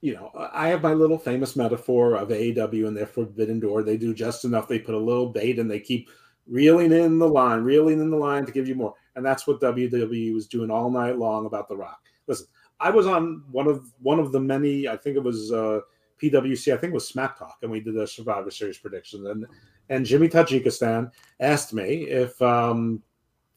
you 0.00 0.14
know, 0.14 0.32
I 0.52 0.68
have 0.68 0.82
my 0.82 0.94
little 0.94 1.18
famous 1.18 1.54
metaphor 1.54 2.16
of 2.16 2.30
AEW 2.30 2.88
and 2.88 2.96
their 2.96 3.06
Forbidden 3.06 3.60
Door. 3.60 3.84
They 3.84 3.96
do 3.96 4.12
just 4.12 4.44
enough. 4.44 4.66
They 4.66 4.78
put 4.80 4.94
a 4.94 4.98
little 4.98 5.28
bait 5.28 5.60
and 5.60 5.70
they 5.70 5.78
keep 5.78 6.08
reeling 6.48 6.90
in 6.90 7.18
the 7.18 7.28
line, 7.28 7.62
reeling 7.62 8.00
in 8.00 8.10
the 8.10 8.16
line 8.16 8.44
to 8.46 8.52
give 8.52 8.66
you 8.66 8.74
more. 8.74 8.94
And 9.16 9.24
that's 9.24 9.46
what 9.46 9.60
WWE 9.60 10.34
was 10.34 10.46
doing 10.46 10.70
all 10.70 10.90
night 10.90 11.18
long 11.18 11.46
about 11.46 11.68
The 11.68 11.76
Rock. 11.76 12.00
Listen, 12.26 12.46
I 12.80 12.90
was 12.90 13.06
on 13.06 13.44
one 13.50 13.68
of 13.68 13.92
one 14.00 14.18
of 14.18 14.32
the 14.32 14.40
many. 14.40 14.88
I 14.88 14.96
think 14.96 15.16
it 15.16 15.22
was 15.22 15.52
uh, 15.52 15.80
PWC, 16.20 16.72
I 16.72 16.76
think 16.76 16.92
it 16.92 16.94
was 16.94 17.08
Smack 17.08 17.38
Talk, 17.38 17.58
and 17.62 17.70
we 17.70 17.80
did 17.80 17.94
the 17.94 18.06
Survivor 18.06 18.50
Series 18.50 18.78
predictions. 18.78 19.26
And 19.26 19.46
and 19.88 20.06
Jimmy 20.06 20.28
Tajikistan 20.28 21.10
asked 21.40 21.72
me 21.72 22.04
if 22.04 22.40
um, 22.40 23.02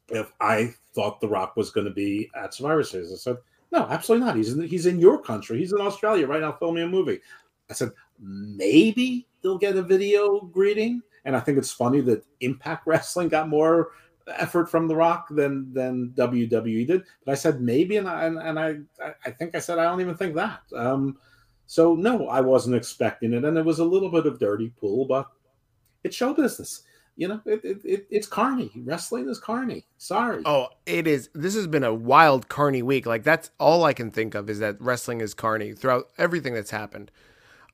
if 0.09 0.31
I 0.39 0.73
thought 0.93 1.21
The 1.21 1.27
Rock 1.27 1.55
was 1.55 1.71
going 1.71 1.87
to 1.87 1.93
be 1.93 2.29
at 2.35 2.53
Survivor 2.53 2.83
Series. 2.83 3.11
I 3.11 3.15
said, 3.15 3.37
no, 3.71 3.85
absolutely 3.89 4.25
not. 4.25 4.35
He's 4.35 4.53
in, 4.53 4.67
he's 4.67 4.85
in 4.85 4.99
your 4.99 5.21
country. 5.21 5.57
He's 5.57 5.73
in 5.73 5.81
Australia 5.81 6.27
right 6.27 6.41
now 6.41 6.53
filming 6.53 6.83
a 6.83 6.87
movie. 6.87 7.19
I 7.69 7.73
said, 7.73 7.91
maybe 8.19 9.27
they'll 9.41 9.57
get 9.57 9.75
a 9.75 9.81
video 9.81 10.41
greeting. 10.41 11.01
And 11.25 11.35
I 11.35 11.39
think 11.39 11.57
it's 11.57 11.71
funny 11.71 11.99
that 12.01 12.25
Impact 12.39 12.87
Wrestling 12.87 13.27
got 13.27 13.49
more 13.49 13.89
effort 14.27 14.69
from 14.69 14.87
The 14.87 14.95
Rock 14.95 15.27
than 15.29 15.73
than 15.73 16.13
WWE 16.15 16.87
did. 16.87 17.03
But 17.25 17.31
I 17.31 17.35
said 17.35 17.61
maybe, 17.61 17.97
and 17.97 18.07
I 18.07 18.25
and, 18.25 18.37
and 18.37 18.59
I 18.59 18.77
I 19.25 19.31
think 19.31 19.55
I 19.55 19.59
said 19.59 19.79
I 19.79 19.83
don't 19.83 20.01
even 20.01 20.15
think 20.15 20.35
that. 20.35 20.61
Um, 20.75 21.17
so 21.65 21.95
no, 21.95 22.27
I 22.27 22.41
wasn't 22.41 22.75
expecting 22.75 23.33
it, 23.33 23.43
and 23.43 23.57
it 23.57 23.65
was 23.65 23.79
a 23.79 23.85
little 23.85 24.09
bit 24.09 24.25
of 24.25 24.39
dirty 24.39 24.69
pool, 24.79 25.05
but 25.05 25.27
it's 26.03 26.15
show 26.15 26.33
business. 26.33 26.83
You 27.17 27.29
know, 27.29 27.41
it, 27.45 27.61
it, 27.63 27.81
it, 27.83 28.07
it's 28.11 28.27
carny. 28.27 28.71
Wrestling 28.75 29.27
is 29.27 29.39
carny. 29.39 29.87
Sorry. 29.97 30.43
Oh, 30.45 30.67
it 30.85 31.07
is. 31.07 31.29
This 31.33 31.55
has 31.55 31.65
been 31.65 31.83
a 31.83 31.93
wild 31.93 32.47
carny 32.47 32.83
week. 32.83 33.07
Like 33.07 33.23
that's 33.23 33.49
all 33.59 33.83
I 33.83 33.93
can 33.93 34.11
think 34.11 34.35
of 34.35 34.49
is 34.51 34.59
that 34.59 34.79
wrestling 34.79 35.21
is 35.21 35.33
carny 35.33 35.73
throughout 35.73 36.09
everything 36.19 36.53
that's 36.53 36.69
happened. 36.69 37.11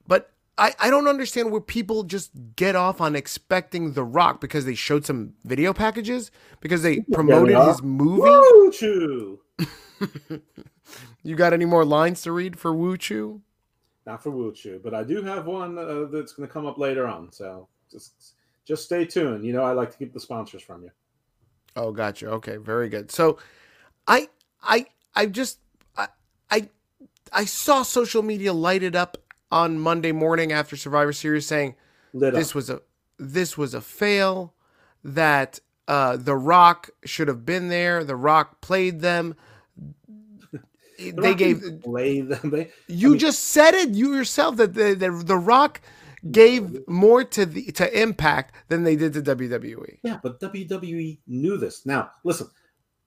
But 0.07 0.32
I, 0.57 0.73
I 0.79 0.89
don't 0.89 1.07
understand 1.07 1.51
where 1.51 1.61
people 1.61 2.03
just 2.03 2.31
get 2.55 2.75
off 2.75 3.01
on 3.01 3.15
expecting 3.15 3.93
The 3.93 4.03
Rock 4.03 4.39
because 4.39 4.65
they 4.65 4.75
showed 4.75 5.05
some 5.05 5.33
video 5.43 5.73
packages 5.73 6.29
because 6.59 6.83
they 6.83 7.01
promoted 7.11 7.57
his 7.57 7.81
movie. 7.81 8.21
Woo 8.21 9.39
you 11.23 11.35
got 11.35 11.53
any 11.53 11.65
more 11.65 11.85
lines 11.85 12.21
to 12.21 12.31
read 12.31 12.59
for 12.59 12.73
Woo 12.73 12.97
Choo? 12.97 13.41
not 14.05 14.21
for 14.21 14.31
Wuchu, 14.31 14.81
but 14.81 14.93
I 14.93 15.03
do 15.03 15.21
have 15.23 15.45
one 15.45 15.77
uh, 15.77 16.05
that's 16.11 16.33
going 16.33 16.47
to 16.47 16.53
come 16.53 16.65
up 16.65 16.77
later 16.77 17.07
on. 17.07 17.31
So 17.31 17.67
just 17.89 18.35
just 18.65 18.83
stay 18.85 19.05
tuned. 19.05 19.45
You 19.45 19.53
know, 19.53 19.63
I 19.63 19.71
like 19.71 19.91
to 19.91 19.97
keep 19.97 20.13
the 20.13 20.19
sponsors 20.19 20.61
from 20.61 20.83
you. 20.83 20.91
Oh, 21.75 21.91
gotcha. 21.91 22.27
Okay, 22.27 22.57
very 22.57 22.89
good. 22.89 23.11
So, 23.11 23.39
I 24.07 24.29
I 24.61 24.87
I 25.15 25.25
just 25.27 25.59
I 25.97 26.07
I, 26.51 26.69
I 27.31 27.45
saw 27.45 27.83
social 27.83 28.21
media 28.21 28.53
lighted 28.53 28.95
up 28.95 29.17
on 29.53 29.79
Monday 29.79 30.11
morning 30.11 30.51
after 30.51 30.75
Survivor 30.75 31.13
Series 31.13 31.45
saying 31.45 31.75
this 32.11 32.55
was 32.55 32.71
a 32.71 32.81
this 33.19 33.55
was 33.55 33.75
a 33.75 33.81
fail 33.81 34.55
that 35.03 35.59
uh, 35.87 36.17
The 36.17 36.35
Rock 36.35 36.89
should 37.05 37.27
have 37.27 37.45
been 37.45 37.69
there. 37.69 38.03
The 38.03 38.15
Rock 38.15 38.61
played 38.61 39.01
them 39.01 39.35
they 40.97 41.35
gave 41.35 41.81
play 41.83 42.21
them. 42.21 42.49
They, 42.49 42.71
you 42.87 43.11
mean, 43.11 43.19
just 43.19 43.43
said 43.45 43.75
it 43.75 43.89
you 43.89 44.15
yourself 44.15 44.57
that 44.57 44.73
the, 44.73 44.95
the 44.95 45.11
the 45.11 45.37
Rock 45.37 45.81
gave 46.31 46.87
more 46.87 47.23
to 47.23 47.45
the 47.45 47.71
to 47.73 48.01
Impact 48.01 48.55
than 48.69 48.83
they 48.83 48.95
did 48.95 49.13
to 49.13 49.21
WWE. 49.21 49.99
Yeah, 50.01 50.19
but 50.23 50.39
WWE 50.39 51.19
knew 51.27 51.57
this. 51.57 51.85
Now, 51.85 52.09
listen, 52.23 52.47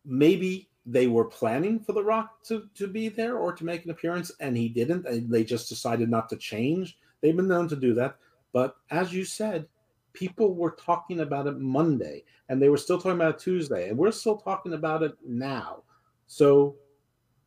maybe 0.05 0.69
they 0.87 1.09
were 1.09 1.25
planning 1.25 1.81
for 1.81 1.93
The 1.93 2.05
Rock 2.05 2.43
to, 2.45 2.69
to 2.75 2.87
be 2.87 3.09
there 3.09 3.37
or 3.37 3.53
to 3.53 3.65
make 3.65 3.85
an 3.85 3.91
appearance, 3.91 4.31
and 4.41 4.57
he 4.57 4.69
didn't, 4.69 5.05
and 5.07 5.29
they 5.29 5.43
just 5.43 5.69
decided 5.69 6.09
not 6.09 6.29
to 6.29 6.37
change. 6.37 6.97
They've 7.21 7.37
been 7.37 7.49
known 7.49 7.69
to 7.69 7.77
do 7.77 7.93
that. 7.95 8.17
But 8.53 8.77
as 8.91 9.13
you 9.13 9.25
said, 9.25 9.67
people 10.13 10.55
were 10.55 10.71
talking 10.71 11.21
about 11.21 11.47
it 11.47 11.59
Monday, 11.59 12.25
and 12.49 12.63
they 12.63 12.69
were 12.69 12.77
still 12.77 12.99
talking 12.99 13.13
about 13.13 13.35
it 13.35 13.39
Tuesday, 13.41 13.89
and 13.89 13.99
we're 13.99 14.13
still 14.13 14.37
talking 14.37 14.73
about 14.75 15.03
it 15.03 15.17
now. 15.27 15.83
So 16.27 16.77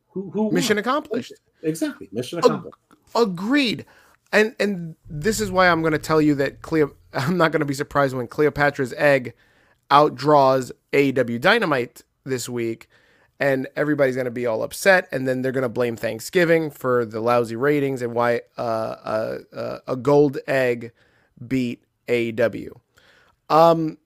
who, 0.09 0.29
who 0.31 0.51
mission 0.51 0.75
won? 0.75 0.81
accomplished. 0.81 1.33
Exactly, 1.63 2.09
mission 2.11 2.39
accomplished. 2.39 2.77
Ag- 3.15 3.21
agreed. 3.23 3.85
And 4.31 4.55
and 4.59 4.95
this 5.09 5.39
is 5.39 5.49
why 5.49 5.69
I'm 5.69 5.81
going 5.81 5.93
to 5.93 5.97
tell 5.97 6.21
you 6.21 6.35
that 6.35 6.61
Cleo. 6.61 6.91
I'm 7.13 7.37
not 7.37 7.51
going 7.51 7.61
to 7.61 7.65
be 7.65 7.73
surprised 7.73 8.15
when 8.15 8.27
Cleopatra's 8.27 8.93
egg 8.93 9.33
outdraws 9.89 10.71
AEW 10.93 11.41
Dynamite 11.41 12.03
this 12.23 12.47
week, 12.47 12.87
and 13.39 13.67
everybody's 13.75 14.15
going 14.15 14.25
to 14.25 14.31
be 14.31 14.45
all 14.45 14.63
upset 14.63 15.07
and 15.11 15.27
then 15.27 15.41
they're 15.41 15.51
going 15.51 15.63
to 15.63 15.69
blame 15.69 15.95
Thanksgiving 15.95 16.69
for 16.69 17.05
the 17.05 17.21
lousy 17.21 17.55
ratings 17.55 18.01
and 18.01 18.13
why 18.13 18.41
uh, 18.57 18.61
uh, 18.61 19.37
uh, 19.53 19.79
a 19.87 19.95
gold 19.95 20.37
egg 20.47 20.91
beat 21.47 21.83
AEW. 22.07 22.71
Um, 23.49 23.97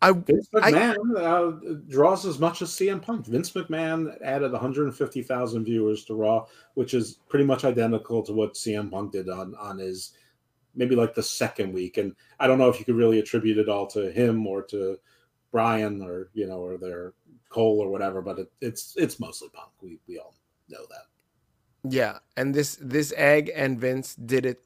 I, 0.00 0.12
Vince 0.12 0.48
McMahon 0.54 1.16
I, 1.16 1.20
uh, 1.20 1.76
draws 1.88 2.26
as 2.26 2.38
much 2.38 2.60
as 2.60 2.70
CM 2.70 3.00
Punk. 3.00 3.26
Vince 3.26 3.52
McMahon 3.52 4.14
added 4.22 4.52
150,000 4.52 5.64
viewers 5.64 6.04
to 6.04 6.14
Raw, 6.14 6.44
which 6.74 6.92
is 6.92 7.20
pretty 7.28 7.46
much 7.46 7.64
identical 7.64 8.22
to 8.22 8.32
what 8.32 8.54
CM 8.54 8.90
Punk 8.90 9.12
did 9.12 9.30
on 9.30 9.54
on 9.54 9.78
his 9.78 10.12
maybe 10.74 10.94
like 10.94 11.14
the 11.14 11.22
second 11.22 11.72
week. 11.72 11.96
And 11.96 12.14
I 12.38 12.46
don't 12.46 12.58
know 12.58 12.68
if 12.68 12.78
you 12.78 12.84
could 12.84 12.96
really 12.96 13.18
attribute 13.18 13.58
it 13.58 13.68
all 13.68 13.86
to 13.88 14.10
him 14.12 14.46
or 14.46 14.62
to 14.64 14.98
Brian 15.50 16.02
or 16.02 16.28
you 16.34 16.46
know 16.46 16.58
or 16.58 16.76
their 16.76 17.14
Cole 17.54 17.78
or 17.80 17.88
whatever, 17.88 18.20
but 18.20 18.40
it, 18.40 18.52
it's 18.60 18.94
it's 18.96 19.20
mostly 19.20 19.48
Punk. 19.50 19.70
We 19.80 20.00
we 20.08 20.18
all 20.18 20.34
know 20.68 20.84
that. 20.90 21.06
Yeah, 21.88 22.18
and 22.36 22.52
this 22.52 22.76
this 22.80 23.12
egg 23.16 23.52
and 23.54 23.78
Vince 23.78 24.16
did 24.16 24.44
it 24.44 24.60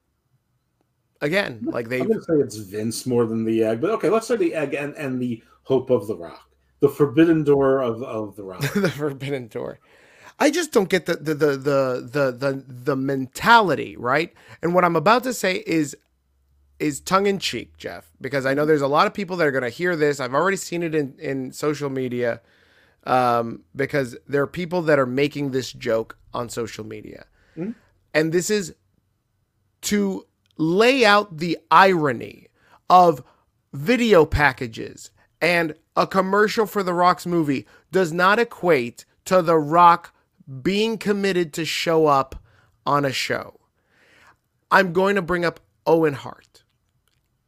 again. 1.20 1.66
Like 1.66 1.90
they, 1.90 2.00
I'm 2.00 2.08
say 2.22 2.34
it's 2.34 2.56
Vince 2.56 3.04
more 3.04 3.26
than 3.26 3.44
the 3.44 3.62
egg, 3.62 3.82
but 3.82 3.90
okay, 3.90 4.08
let's 4.08 4.26
say 4.26 4.36
the 4.36 4.54
egg 4.54 4.72
and 4.72 4.94
and 4.94 5.20
the 5.20 5.42
hope 5.64 5.90
of 5.90 6.06
the 6.06 6.16
Rock, 6.16 6.48
the 6.80 6.88
forbidden 6.88 7.44
door 7.44 7.82
of 7.82 8.02
of 8.02 8.36
the 8.36 8.44
Rock, 8.44 8.60
the 8.74 8.90
forbidden 8.90 9.48
door. 9.48 9.80
I 10.38 10.50
just 10.50 10.72
don't 10.72 10.88
get 10.88 11.04
the 11.04 11.16
the, 11.16 11.34
the 11.34 11.46
the 11.56 12.08
the 12.10 12.32
the 12.32 12.64
the 12.66 12.96
mentality, 12.96 13.96
right? 13.98 14.32
And 14.62 14.72
what 14.72 14.86
I'm 14.86 14.96
about 14.96 15.24
to 15.24 15.34
say 15.34 15.62
is 15.66 15.94
is 16.78 17.00
tongue 17.00 17.26
in 17.26 17.38
cheek, 17.38 17.76
Jeff, 17.76 18.10
because 18.18 18.46
I 18.46 18.54
know 18.54 18.64
there's 18.64 18.80
a 18.80 18.88
lot 18.88 19.06
of 19.06 19.12
people 19.12 19.36
that 19.36 19.46
are 19.46 19.50
going 19.50 19.64
to 19.64 19.68
hear 19.68 19.94
this. 19.94 20.20
I've 20.20 20.34
already 20.34 20.56
seen 20.56 20.82
it 20.82 20.94
in 20.94 21.16
in 21.18 21.52
social 21.52 21.90
media 21.90 22.40
um, 23.04 23.62
because 23.74 24.16
there 24.26 24.42
are 24.42 24.48
people 24.48 24.82
that 24.82 24.98
are 24.98 25.06
making 25.06 25.50
this 25.50 25.72
joke 25.72 26.18
on 26.34 26.48
social 26.48 26.84
media, 26.84 27.26
mm-hmm. 27.56 27.72
and 28.14 28.32
this 28.32 28.50
is 28.50 28.74
to 29.82 30.26
lay 30.56 31.04
out 31.04 31.38
the 31.38 31.56
irony 31.70 32.48
of 32.90 33.22
video 33.72 34.24
packages 34.26 35.10
and 35.40 35.74
a 35.96 36.06
commercial 36.06 36.66
for 36.66 36.82
The 36.82 36.94
Rock's 36.94 37.26
movie 37.26 37.66
does 37.92 38.12
not 38.12 38.38
equate 38.38 39.04
to 39.24 39.42
The 39.42 39.58
Rock 39.58 40.14
being 40.62 40.98
committed 40.98 41.52
to 41.54 41.64
show 41.64 42.06
up 42.06 42.42
on 42.86 43.04
a 43.04 43.12
show. 43.12 43.60
I'm 44.70 44.92
going 44.92 45.16
to 45.16 45.22
bring 45.22 45.44
up 45.44 45.60
Owen 45.86 46.14
Hart. 46.14 46.64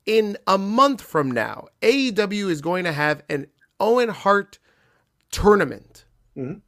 In 0.07 0.37
a 0.47 0.59
month 0.59 1.01
from 1.01 1.31
now, 1.31 1.69
AEW 1.83 2.51
is 2.51 2.61
going 2.61 2.85
to 2.85 2.93
have 2.93 3.23
an 3.29 3.47
Owen 3.79 4.09
Hart 4.09 4.59
tournament, 5.31 6.05
mm-hmm. 6.37 6.59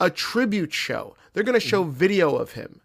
a 0.00 0.10
tribute 0.10 0.72
show. 0.72 1.16
They're 1.32 1.44
going 1.44 1.58
to 1.58 1.66
show 1.66 1.82
mm-hmm. 1.82 1.92
video 1.92 2.36
of 2.36 2.52
him. 2.52 2.80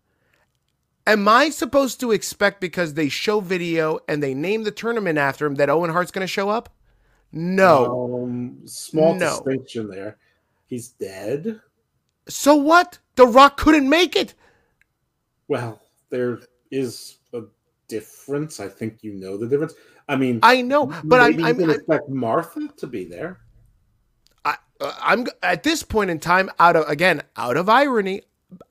Am 1.05 1.27
I 1.27 1.49
supposed 1.49 1.99
to 1.99 2.11
expect 2.11 2.61
because 2.61 2.93
they 2.93 3.09
show 3.09 3.41
video 3.41 3.99
and 4.07 4.23
they 4.23 4.33
name 4.33 4.63
the 4.63 4.71
tournament 4.71 5.17
after 5.17 5.45
him 5.45 5.55
that 5.55 5.69
Owen 5.69 5.91
Hart's 5.91 6.11
going 6.11 6.23
to 6.23 6.27
show 6.27 6.49
up? 6.49 6.69
No. 7.33 8.23
Um, 8.23 8.61
small 8.65 9.15
no. 9.15 9.31
distinction 9.31 9.89
there. 9.89 10.17
He's 10.67 10.89
dead. 10.89 11.59
So 12.29 12.55
what? 12.55 12.99
The 13.15 13.27
Rock 13.27 13.57
couldn't 13.57 13.89
make 13.89 14.15
it. 14.15 14.33
Well, 15.47 15.81
there 16.09 16.39
is 16.71 17.17
a 17.33 17.41
difference. 17.87 18.59
I 18.59 18.69
think 18.69 19.03
you 19.03 19.13
know 19.13 19.37
the 19.37 19.47
difference. 19.47 19.73
I 20.07 20.15
mean, 20.15 20.39
I 20.43 20.61
know, 20.61 20.87
but 21.03 21.19
I'm, 21.19 21.43
I'm, 21.43 21.61
I'm 21.61 21.69
expect 21.69 22.09
Martha 22.09 22.69
to 22.77 22.87
be 22.87 23.05
there. 23.05 23.39
Uh, 24.79 24.93
I'm 25.01 25.27
at 25.41 25.63
this 25.63 25.83
point 25.83 26.09
in 26.09 26.19
time, 26.19 26.49
out 26.59 26.75
of 26.75 26.87
again, 26.87 27.21
out 27.37 27.57
of 27.57 27.69
irony, 27.69 28.21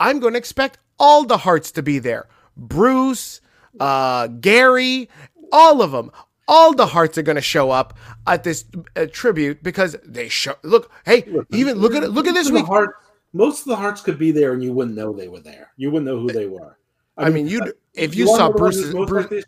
I'm 0.00 0.20
going 0.20 0.34
to 0.34 0.38
expect 0.38 0.78
all 0.98 1.24
the 1.24 1.38
Harts 1.38 1.70
to 1.72 1.82
be 1.82 1.98
there. 1.98 2.28
Bruce, 2.57 3.40
uh, 3.80 4.26
Gary, 4.28 5.09
all 5.50 5.82
of 5.82 5.92
them. 5.92 6.11
All 6.48 6.74
the 6.74 6.86
Harts 6.86 7.16
are 7.16 7.22
going 7.22 7.36
to 7.36 7.42
show 7.42 7.70
up 7.70 7.96
at 8.26 8.44
this 8.44 8.64
uh, 8.96 9.07
tribute 9.11 9.62
because 9.62 9.96
they 10.05 10.28
show. 10.28 10.55
Look, 10.62 10.90
hey, 11.05 11.24
even 11.50 11.78
look 11.78 11.94
at 11.94 12.11
look 12.11 12.26
at 12.26 12.34
this 12.34 12.50
week. 12.50 12.66
Hart, 12.66 12.96
most 13.32 13.61
of 13.61 13.66
the 13.66 13.76
Harts 13.76 14.00
could 14.00 14.18
be 14.18 14.32
there, 14.32 14.53
and 14.53 14.62
you 14.62 14.72
wouldn't 14.72 14.96
know 14.96 15.12
they 15.12 15.28
were 15.28 15.40
there. 15.40 15.72
You 15.76 15.90
wouldn't 15.90 16.07
know 16.07 16.20
who 16.20 16.30
they 16.30 16.46
were. 16.46 16.76
I, 17.16 17.26
I 17.26 17.30
mean, 17.30 17.46
you 17.46 17.61
uh, 17.61 17.68
if 17.94 18.14
you, 18.14 18.26
you 18.26 18.36
saw 18.36 18.50
Bruce's 18.50 18.92
Bruce, 18.92 19.44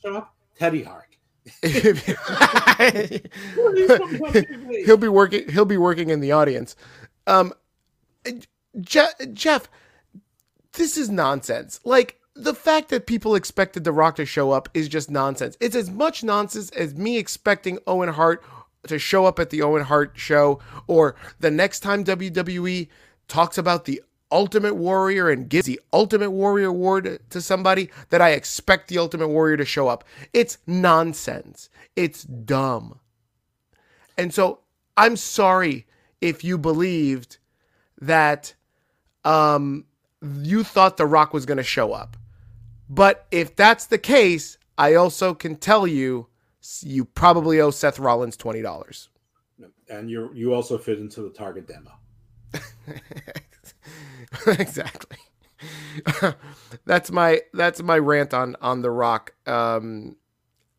Teddy 0.56 0.82
Hart. 0.82 1.13
He'll 4.84 4.96
be 4.96 5.08
working. 5.08 5.48
He'll 5.48 5.64
be 5.64 5.76
working 5.76 6.10
in 6.10 6.20
the 6.20 6.32
audience. 6.32 6.76
Um, 7.26 7.52
Jeff, 8.80 9.12
Jeff 9.32 9.68
this 10.74 10.96
is 10.96 11.08
nonsense. 11.08 11.80
Like 11.84 12.20
the 12.34 12.54
fact 12.54 12.88
that 12.90 13.06
people 13.06 13.34
expected 13.34 13.84
The 13.84 13.92
Rock 13.92 14.16
to 14.16 14.26
show 14.26 14.50
up 14.50 14.68
is 14.74 14.88
just 14.88 15.10
nonsense. 15.10 15.56
It's 15.60 15.76
as 15.76 15.90
much 15.90 16.22
nonsense 16.22 16.70
as 16.70 16.94
me 16.94 17.16
expecting 17.16 17.78
Owen 17.86 18.10
Hart 18.10 18.42
to 18.88 18.98
show 18.98 19.24
up 19.24 19.38
at 19.38 19.50
the 19.50 19.62
Owen 19.62 19.84
Hart 19.84 20.12
show 20.14 20.60
or 20.86 21.16
the 21.40 21.50
next 21.50 21.80
time 21.80 22.04
WWE 22.04 22.88
talks 23.28 23.56
about 23.56 23.86
the 23.86 24.02
Ultimate 24.34 24.74
Warrior 24.74 25.30
and 25.30 25.48
gives 25.48 25.64
the 25.66 25.80
Ultimate 25.92 26.32
Warrior 26.32 26.66
award 26.66 27.20
to 27.30 27.40
somebody 27.40 27.88
that 28.10 28.20
I 28.20 28.30
expect 28.30 28.88
the 28.88 28.98
Ultimate 28.98 29.28
Warrior 29.28 29.56
to 29.58 29.64
show 29.64 29.86
up. 29.86 30.02
It's 30.32 30.58
nonsense. 30.66 31.70
It's 31.94 32.24
dumb. 32.24 32.98
And 34.18 34.34
so 34.34 34.58
I'm 34.96 35.16
sorry 35.16 35.86
if 36.20 36.42
you 36.42 36.58
believed 36.58 37.38
that 38.00 38.54
um 39.24 39.84
you 40.42 40.64
thought 40.64 40.96
The 40.96 41.06
Rock 41.06 41.32
was 41.32 41.46
going 41.46 41.58
to 41.58 41.62
show 41.62 41.92
up. 41.92 42.16
But 42.90 43.26
if 43.30 43.54
that's 43.54 43.86
the 43.86 43.98
case, 43.98 44.58
I 44.76 44.94
also 44.94 45.32
can 45.32 45.54
tell 45.56 45.86
you 45.86 46.26
you 46.80 47.04
probably 47.04 47.60
owe 47.60 47.70
Seth 47.70 48.00
Rollins 48.00 48.36
twenty 48.36 48.62
dollars. 48.62 49.10
And 49.88 50.10
you 50.10 50.30
you 50.34 50.54
also 50.54 50.76
fit 50.76 50.98
into 50.98 51.22
the 51.22 51.30
target 51.30 51.68
demo. 51.68 51.92
exactly. 54.46 55.18
that's 56.84 57.10
my 57.10 57.40
that's 57.52 57.82
my 57.82 57.98
rant 57.98 58.34
on 58.34 58.56
on 58.60 58.82
The 58.82 58.90
Rock 58.90 59.34
um, 59.46 60.16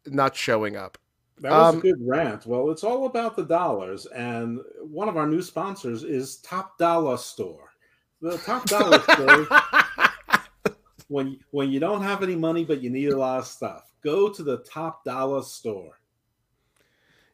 not 0.06 0.36
showing 0.36 0.76
up. 0.76 0.98
That 1.40 1.52
was 1.52 1.74
um, 1.74 1.80
a 1.80 1.82
good 1.82 1.98
rant. 2.00 2.46
Well, 2.46 2.72
it's 2.72 2.84
all 2.84 3.06
about 3.08 3.36
the 3.36 3.44
dollars, 3.44 4.06
and 4.08 4.60
one 4.82 5.10
of 5.10 5.18
our 5.18 5.28
new 5.28 5.42
sponsors 5.42 6.04
is 6.04 6.38
Top 6.38 6.78
Dollar 6.78 7.18
Store 7.18 7.72
the 8.22 8.38
top 8.40 8.66
dollar 8.66 9.00
Store. 9.02 9.48
when 11.08 11.40
when 11.52 11.72
you 11.72 11.80
don't 11.80 12.02
have 12.02 12.24
any 12.24 12.36
money 12.36 12.66
but 12.66 12.82
you 12.82 12.90
need 12.90 13.10
a 13.10 13.18
lot 13.18 13.40
of 13.40 13.48
stuff, 13.48 13.94
go 14.02 14.30
to 14.30 14.44
the 14.44 14.58
top 14.60 15.04
dollar 15.04 15.44
store. 15.44 16.00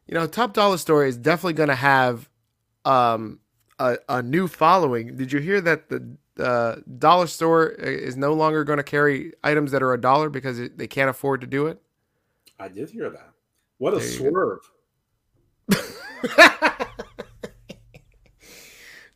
You 0.06 0.14
know, 0.14 0.26
top 0.26 0.52
dollar 0.52 0.78
store 0.78 1.04
is 1.06 1.16
definitely 1.16 1.54
going 1.54 1.68
to 1.68 1.74
have 1.74 2.28
um, 2.84 3.40
a, 3.82 3.98
a 4.08 4.22
new 4.22 4.46
following. 4.48 5.16
Did 5.16 5.32
you 5.32 5.40
hear 5.40 5.60
that 5.60 5.88
the 5.88 6.16
uh, 6.38 6.76
dollar 6.98 7.26
store 7.26 7.68
is 7.68 8.16
no 8.16 8.32
longer 8.32 8.64
going 8.64 8.78
to 8.78 8.84
carry 8.84 9.32
items 9.42 9.72
that 9.72 9.82
are 9.82 9.92
a 9.92 10.00
dollar 10.00 10.30
because 10.30 10.58
it, 10.58 10.78
they 10.78 10.86
can't 10.86 11.10
afford 11.10 11.40
to 11.40 11.46
do 11.46 11.66
it? 11.66 11.80
I 12.58 12.68
did 12.68 12.90
hear 12.90 13.10
that. 13.10 13.30
What 13.78 13.94
a 13.94 14.00
swerve! 14.00 14.60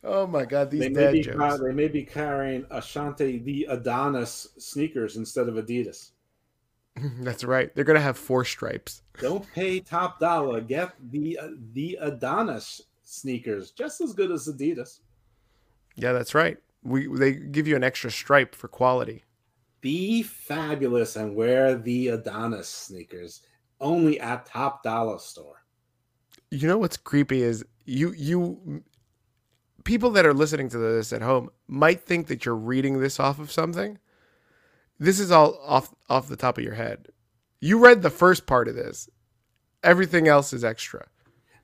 Oh 0.03 0.25
my 0.25 0.45
God, 0.45 0.71
these 0.71 0.79
they 0.79 0.89
may 0.89 1.11
be 1.11 1.21
jokes. 1.21 1.59
they 1.59 1.73
may 1.73 1.89
be 1.89 2.03
carrying 2.03 2.63
Ashante 2.65 3.43
the 3.43 3.67
Adonis 3.69 4.47
sneakers 4.57 5.17
instead 5.17 5.49
of 5.49 5.55
Adidas. 5.55 6.11
That's 7.19 7.43
right. 7.43 7.75
They're 7.75 7.83
gonna 7.83 7.99
have 7.99 8.17
four 8.17 8.45
stripes. 8.45 9.01
Don't 9.19 9.45
pay 9.53 9.81
top 9.81 10.19
dollar. 10.19 10.61
Get 10.61 10.93
the 11.11 11.37
uh, 11.37 11.49
the 11.73 11.97
Adonis 11.99 12.83
sneakers, 13.07 13.71
just 13.71 14.01
as 14.01 14.13
good 14.13 14.31
as 14.31 14.47
Adidas. 14.47 14.99
Yeah, 15.95 16.11
that's 16.11 16.35
right. 16.35 16.57
We 16.83 17.07
they 17.07 17.33
give 17.33 17.67
you 17.67 17.75
an 17.75 17.83
extra 17.83 18.11
stripe 18.11 18.53
for 18.53 18.67
quality. 18.67 19.23
Be 19.81 20.23
fabulous 20.23 21.15
and 21.15 21.35
wear 21.35 21.75
the 21.75 22.09
Adonis 22.09 22.67
sneakers 22.67 23.41
only 23.79 24.19
at 24.19 24.45
Top 24.45 24.83
Dollar 24.83 25.19
Store. 25.19 25.63
You 26.51 26.67
know 26.67 26.77
what's 26.77 26.97
creepy 26.97 27.41
is 27.41 27.63
you 27.85 28.13
you 28.13 28.83
people 29.83 30.11
that 30.11 30.25
are 30.25 30.33
listening 30.33 30.69
to 30.69 30.77
this 30.77 31.13
at 31.13 31.21
home 31.21 31.49
might 31.67 32.01
think 32.01 32.27
that 32.27 32.45
you're 32.45 32.55
reading 32.55 32.99
this 32.99 33.19
off 33.19 33.39
of 33.39 33.51
something. 33.51 33.97
This 34.99 35.19
is 35.19 35.31
all 35.31 35.57
off 35.63 35.93
off 36.09 36.27
the 36.27 36.35
top 36.35 36.57
of 36.57 36.63
your 36.63 36.75
head. 36.75 37.07
You 37.59 37.79
read 37.79 38.01
the 38.01 38.09
first 38.09 38.45
part 38.45 38.67
of 38.67 38.75
this. 38.75 39.09
Everything 39.83 40.27
else 40.27 40.53
is 40.53 40.63
extra. 40.63 41.07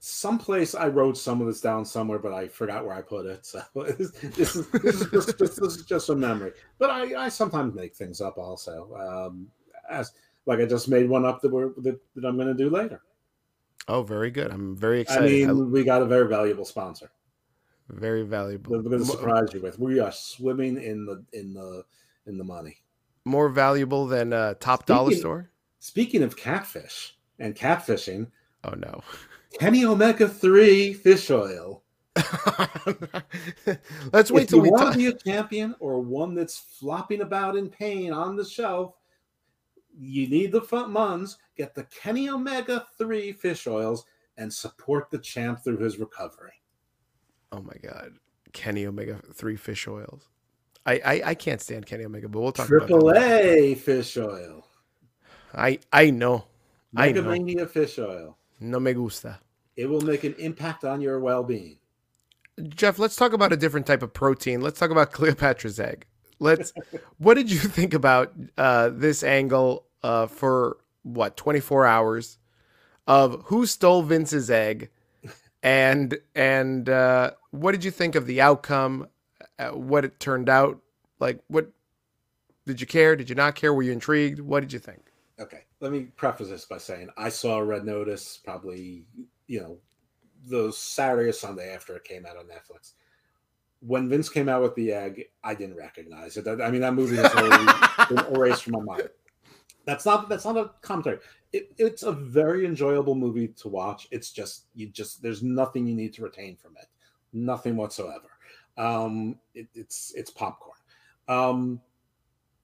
Someplace 0.05 0.75
I 0.75 0.89
wrote 0.89 1.17
some 1.17 1.39
of 1.39 1.47
this 1.47 1.61
down 1.61 1.85
somewhere, 1.85 2.19
but 2.19 2.33
I 2.33 2.49
forgot 2.49 2.85
where 2.85 2.93
I 2.93 3.01
put 3.01 3.25
it. 3.25 3.45
So 3.45 3.61
this, 3.97 4.11
this, 4.11 4.57
is, 4.57 4.67
this, 4.69 4.99
is, 4.99 5.09
just, 5.09 5.37
this 5.37 5.57
is 5.59 5.85
just 5.85 6.09
a 6.09 6.15
memory. 6.15 6.51
But 6.77 6.89
I, 6.89 7.23
I 7.23 7.29
sometimes 7.29 7.73
make 7.73 7.95
things 7.95 8.19
up 8.19 8.37
also. 8.37 8.93
Um, 8.97 9.47
as 9.89 10.11
like 10.45 10.59
I 10.59 10.65
just 10.65 10.89
made 10.89 11.07
one 11.07 11.23
up 11.23 11.41
that 11.41 11.49
we're 11.49 11.69
that, 11.77 12.01
that 12.15 12.25
I'm 12.25 12.35
going 12.35 12.49
to 12.49 12.53
do 12.53 12.69
later. 12.69 13.01
Oh, 13.87 14.03
very 14.03 14.29
good. 14.29 14.51
I'm 14.51 14.75
very 14.75 14.99
excited. 14.99 15.23
I 15.23 15.53
mean, 15.53 15.71
we 15.71 15.85
got 15.85 16.01
a 16.01 16.05
very 16.05 16.27
valuable 16.27 16.65
sponsor. 16.65 17.09
Very 17.87 18.23
valuable. 18.23 18.73
We're 18.73 18.81
going 18.81 18.99
to 18.99 19.05
surprise 19.05 19.53
you 19.53 19.61
with. 19.61 19.79
We 19.79 19.99
are 19.99 20.11
swimming 20.11 20.83
in 20.83 21.05
the 21.05 21.23
in 21.31 21.53
the 21.53 21.85
in 22.27 22.37
the 22.37 22.43
money. 22.43 22.81
More 23.23 23.47
valuable 23.47 24.05
than 24.05 24.33
uh, 24.33 24.55
top 24.55 24.85
dollar 24.85 25.13
store. 25.13 25.49
Speaking 25.79 26.23
of 26.23 26.35
catfish 26.35 27.15
and 27.39 27.55
catfishing, 27.55 28.27
Oh 28.63 28.73
no. 28.75 29.01
Kenny 29.59 29.85
Omega 29.85 30.27
Three 30.27 30.93
fish 30.93 31.29
oil. 31.31 31.83
Let's 34.11 34.29
wait 34.31 34.43
if 34.43 34.49
till 34.49 34.57
you 34.57 34.61
we 34.63 34.69
want 34.71 34.83
talk. 34.83 34.93
to 34.93 34.97
be 34.99 35.07
a 35.07 35.13
champion 35.13 35.75
or 35.79 35.99
one 35.99 36.35
that's 36.35 36.57
flopping 36.57 37.21
about 37.21 37.55
in 37.55 37.69
pain 37.69 38.11
on 38.13 38.35
the 38.35 38.45
shelf, 38.45 38.93
you 39.97 40.27
need 40.27 40.51
the 40.51 40.61
front 40.61 40.89
muns. 40.93 41.37
Get 41.57 41.73
the 41.73 41.83
Kenny 41.85 42.29
Omega 42.29 42.85
3 42.97 43.31
fish 43.33 43.65
oils 43.67 44.05
and 44.37 44.51
support 44.51 45.09
the 45.11 45.17
champ 45.19 45.63
through 45.63 45.77
his 45.77 45.97
recovery. 45.97 46.53
Oh 47.51 47.61
my 47.61 47.75
god, 47.83 48.13
Kenny 48.51 48.87
Omega 48.87 49.19
three 49.33 49.55
fish 49.55 49.87
oils. 49.87 50.27
I, 50.85 50.93
I 51.05 51.21
I 51.27 51.35
can't 51.35 51.61
stand 51.61 51.85
Kenny 51.85 52.03
Omega, 52.03 52.27
but 52.27 52.39
we'll 52.41 52.51
talk 52.51 52.67
about 52.67 52.87
Triple 52.87 53.13
that. 53.13 53.45
A 53.45 53.75
fish 53.75 54.17
oil. 54.17 54.67
I 55.53 55.79
I 55.91 56.09
know. 56.09 56.45
I 56.95 57.07
Mega 57.07 57.21
know. 57.21 57.29
Mania 57.29 57.67
fish 57.67 57.99
oil. 57.99 58.37
No 58.63 58.79
me 58.79 58.93
gusta. 58.93 59.39
It 59.75 59.87
will 59.87 60.01
make 60.01 60.23
an 60.23 60.35
impact 60.37 60.85
on 60.85 61.01
your 61.01 61.19
well 61.19 61.43
being. 61.43 61.77
Jeff, 62.69 62.99
let's 62.99 63.15
talk 63.15 63.33
about 63.33 63.51
a 63.51 63.57
different 63.57 63.87
type 63.87 64.03
of 64.03 64.13
protein. 64.13 64.61
Let's 64.61 64.79
talk 64.79 64.91
about 64.91 65.11
Cleopatra's 65.13 65.79
egg. 65.79 66.05
Let's. 66.39 66.71
what 67.17 67.33
did 67.35 67.51
you 67.51 67.59
think 67.59 67.93
about 67.93 68.33
uh, 68.57 68.89
this 68.89 69.23
angle 69.23 69.85
uh, 70.01 70.27
for 70.27 70.77
what 71.03 71.35
24 71.35 71.85
hours 71.85 72.37
of 73.07 73.41
who 73.45 73.65
stole 73.65 74.03
Vince's 74.03 74.49
egg, 74.49 74.89
and 75.61 76.17
and 76.35 76.87
uh, 76.87 77.31
what 77.51 77.71
did 77.73 77.83
you 77.83 77.91
think 77.91 78.15
of 78.15 78.27
the 78.27 78.41
outcome? 78.41 79.07
Uh, 79.59 79.69
what 79.69 80.05
it 80.05 80.19
turned 80.19 80.49
out 80.49 80.79
like? 81.19 81.39
What 81.47 81.69
did 82.65 82.79
you 82.79 82.87
care? 82.87 83.15
Did 83.15 83.29
you 83.29 83.35
not 83.35 83.55
care? 83.55 83.73
Were 83.73 83.83
you 83.83 83.91
intrigued? 83.91 84.39
What 84.39 84.61
did 84.61 84.71
you 84.71 84.79
think? 84.79 85.11
Okay, 85.39 85.63
let 85.83 85.91
me 85.91 86.07
preface 86.15 86.47
this 86.47 86.63
by 86.63 86.77
saying 86.77 87.09
I 87.17 87.27
saw 87.27 87.59
Red 87.59 87.83
Notice 87.83 88.39
probably, 88.41 89.03
you 89.47 89.59
know, 89.59 89.77
the 90.47 90.71
Saturday 90.71 91.27
or 91.27 91.33
Sunday 91.33 91.73
after 91.73 91.93
it 91.97 92.05
came 92.05 92.25
out 92.25 92.37
on 92.37 92.45
Netflix. 92.45 92.93
When 93.81 94.07
Vince 94.07 94.29
came 94.29 94.47
out 94.47 94.61
with 94.61 94.75
the 94.75 94.93
egg, 94.93 95.25
I 95.43 95.53
didn't 95.53 95.75
recognize 95.75 96.37
it. 96.37 96.47
I 96.47 96.71
mean, 96.71 96.79
that 96.79 96.93
movie 96.93 97.17
has 97.17 97.33
already 97.35 97.65
been 98.15 98.33
erased 98.33 98.63
from 98.63 98.73
my 98.73 98.79
mind. 98.79 99.09
That's 99.83 100.05
not 100.05 100.29
that's 100.29 100.45
not 100.45 100.55
a 100.55 100.71
commentary. 100.81 101.19
It, 101.51 101.73
it's 101.77 102.03
a 102.03 102.13
very 102.13 102.65
enjoyable 102.65 103.13
movie 103.13 103.49
to 103.49 103.67
watch. 103.67 104.07
It's 104.09 104.31
just 104.31 104.67
you 104.75 104.87
just 104.87 105.21
there's 105.21 105.43
nothing 105.43 105.85
you 105.85 105.95
need 105.95 106.13
to 106.13 106.23
retain 106.23 106.55
from 106.55 106.77
it, 106.79 106.87
nothing 107.33 107.75
whatsoever. 107.75 108.29
Um, 108.77 109.37
it, 109.53 109.67
it's 109.75 110.13
it's 110.15 110.31
popcorn. 110.31 110.77
Um, 111.27 111.81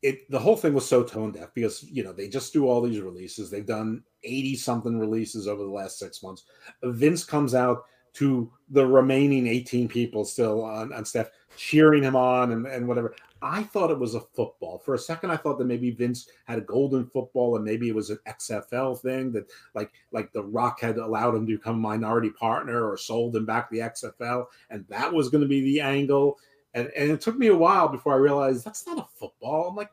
it 0.02 0.30
the 0.30 0.40
whole 0.40 0.56
thing 0.56 0.74
was 0.74 0.88
so 0.88 1.04
tone 1.04 1.32
deaf 1.32 1.54
because 1.54 1.84
you 1.84 2.04
know 2.04 2.14
they 2.14 2.28
just 2.28 2.54
do 2.54 2.68
all 2.68 2.82
these 2.82 3.02
releases. 3.02 3.50
They've 3.50 3.66
done 3.66 4.04
eighty 4.24 4.56
something 4.56 5.00
releases 5.00 5.48
over 5.48 5.64
the 5.64 5.70
last 5.70 6.00
six 6.00 6.24
months. 6.24 6.44
Vince 6.84 7.24
comes 7.24 7.54
out 7.54 7.84
to 8.14 8.52
the 8.70 8.86
remaining 8.86 9.48
eighteen 9.48 9.88
people 9.88 10.26
still 10.26 10.64
on, 10.64 10.94
on 10.94 11.06
staff 11.06 11.30
cheering 11.58 12.04
him 12.04 12.16
on 12.16 12.52
and, 12.52 12.66
and 12.66 12.88
whatever. 12.88 13.16
I 13.42 13.64
thought 13.64 13.92
it 13.92 14.00
was 14.00 14.16
a 14.16 14.22
football. 14.22 14.80
For 14.80 14.96
a 14.96 15.00
second, 15.00 15.32
I 15.32 15.38
thought 15.38 15.58
that 15.60 15.68
maybe 15.68 15.92
Vince 15.92 16.30
had 16.46 16.58
a 16.58 16.62
golden 16.62 17.06
football 17.06 17.56
and 17.56 17.64
maybe 17.64 17.88
it 17.88 17.96
was 17.96 18.10
an 18.10 18.20
XFL 18.28 19.00
thing 19.00 19.32
that 19.32 19.50
like 19.76 19.92
like 20.12 20.32
the 20.34 20.44
Rock 20.44 20.82
had 20.82 20.98
allowed 20.98 21.36
him 21.36 21.46
to 21.48 21.58
become 21.58 21.76
a 21.76 21.80
minority 21.80 22.32
partner 22.32 22.90
or 22.90 22.98
sold 22.98 23.36
him 23.36 23.46
back 23.46 23.70
the 23.70 23.80
XFL, 23.80 24.46
and 24.70 24.86
that 24.90 25.12
was 25.12 25.30
going 25.30 25.42
to 25.42 25.48
be 25.48 25.62
the 25.62 25.82
angle. 25.82 26.38
And, 26.74 26.90
and 26.96 27.12
it 27.12 27.22
took 27.22 27.38
me 27.38 27.48
a 27.48 27.56
while 27.56 27.88
before 27.88 28.14
I 28.14 28.18
realized 28.18 28.64
that's 28.64 28.86
not 28.86 29.00
a 29.00 29.18
football. 29.18 29.70
I'm 29.70 29.76
like, 29.76 29.92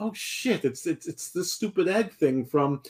oh 0.00 0.12
shit, 0.14 0.64
it's 0.64 0.86
it's 0.86 1.06
it's 1.06 1.30
this 1.30 1.52
stupid 1.52 1.88
egg 1.88 2.12
thing 2.12 2.44
from 2.44 2.82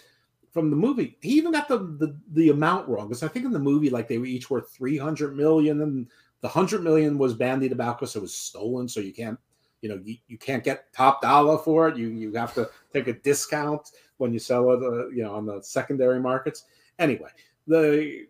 from 0.51 0.71
the 0.71 0.77
movie. 0.77 1.17
He 1.21 1.31
even 1.31 1.53
got 1.53 1.69
the 1.69 1.79
the, 1.79 2.17
the 2.33 2.51
amount 2.51 2.89
wrong 2.89 3.09
because 3.09 3.23
I 3.23 3.29
think 3.29 3.45
in 3.45 3.53
the 3.53 3.59
movie 3.59 3.91
like 3.91 4.09
they 4.09 4.19
were 4.19 4.27
each 4.27 4.51
worth 4.51 4.71
300 4.71 5.37
million 5.37 5.83
and 5.83 6.09
the 6.43 6.49
100 6.49 6.83
million 6.83 7.19
was 7.19 7.35
bandied 7.35 7.73
about 7.73 7.99
because 7.99 8.17
it 8.17 8.23
was 8.23 8.35
stolen 8.35 8.89
so 8.89 9.01
you 9.01 9.13
can't 9.13 9.39
you 9.81 9.89
know 9.89 10.01
you, 10.05 10.17
you 10.29 10.37
can't 10.37 10.65
get 10.65 10.93
top 10.93 11.23
dollar 11.23 11.57
for 11.57 11.89
it 11.89 11.97
you 11.97 12.09
you 12.09 12.33
have 12.35 12.53
to 12.55 12.69
take 12.93 13.07
a 13.07 13.13
discount 13.13 13.91
when 14.19 14.33
you 14.33 14.39
sell 14.39 14.71
it 14.73 14.83
uh, 14.83 15.09
you 15.09 15.23
know 15.23 15.35
on 15.35 15.47
the 15.47 15.61
secondary 15.63 16.21
markets 16.21 16.65
anyway 16.99 17.29
the 17.67 18.27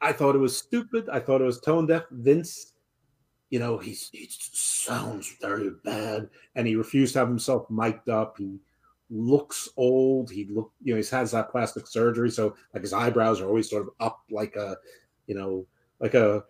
i 0.00 0.12
thought 0.12 0.34
it 0.34 0.38
was 0.38 0.56
stupid 0.56 1.08
i 1.08 1.18
thought 1.18 1.40
it 1.40 1.44
was 1.44 1.60
tone 1.60 1.86
deaf 1.86 2.04
vince 2.10 2.73
you 3.50 3.58
know 3.58 3.78
he's 3.78 4.10
he 4.12 4.28
sounds 4.30 5.36
very 5.40 5.70
bad 5.84 6.28
and 6.54 6.66
he 6.66 6.76
refused 6.76 7.12
to 7.12 7.20
have 7.20 7.28
himself 7.28 7.68
mic'd 7.70 8.08
up. 8.08 8.36
He 8.38 8.58
looks 9.10 9.68
old. 9.76 10.30
He 10.30 10.46
look 10.50 10.72
you 10.82 10.94
know 10.94 11.00
he 11.00 11.06
has 11.10 11.30
that 11.32 11.50
plastic 11.50 11.86
surgery 11.86 12.30
so 12.30 12.56
like 12.72 12.82
his 12.82 12.92
eyebrows 12.92 13.40
are 13.40 13.46
always 13.46 13.70
sort 13.70 13.82
of 13.82 13.90
up 14.00 14.20
like 14.30 14.56
a 14.56 14.76
you 15.26 15.34
know 15.34 15.66
like 16.00 16.14
a 16.14 16.44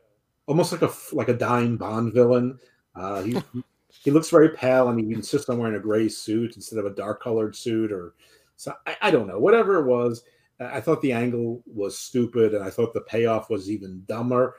almost 0.47 0.73
like 0.73 0.83
a 0.83 0.91
like 1.13 1.29
a 1.29 1.35
dying 1.35 1.77
bond 1.77 2.15
villain. 2.15 2.59
Uh 2.95 3.23
he 3.23 3.43
he 4.03 4.11
looks 4.11 4.31
very 4.31 4.51
pale 4.51 4.89
and 4.89 4.99
he 4.99 5.13
insists 5.13 5.49
on 5.49 5.59
wearing 5.59 5.77
a 5.77 5.81
gray 5.81 6.09
suit 6.09 6.57
instead 6.57 6.79
of 6.79 6.87
a 6.87 6.95
dark 6.95 7.23
colored 7.23 7.55
suit 7.55 7.93
or 7.93 8.15
so 8.57 8.73
I, 8.87 8.97
I 9.03 9.11
don't 9.11 9.27
know. 9.27 9.39
Whatever 9.39 9.81
it 9.81 9.87
was 9.87 10.23
i 10.61 10.81
thought 10.81 11.03
the 11.03 11.13
angle 11.13 11.63
was 11.67 11.99
stupid 11.99 12.55
and 12.55 12.63
i 12.63 12.71
thought 12.71 12.95
the 12.95 13.01
payoff 13.03 13.51
was 13.51 13.71
even 13.71 14.03
dumber 14.07 14.57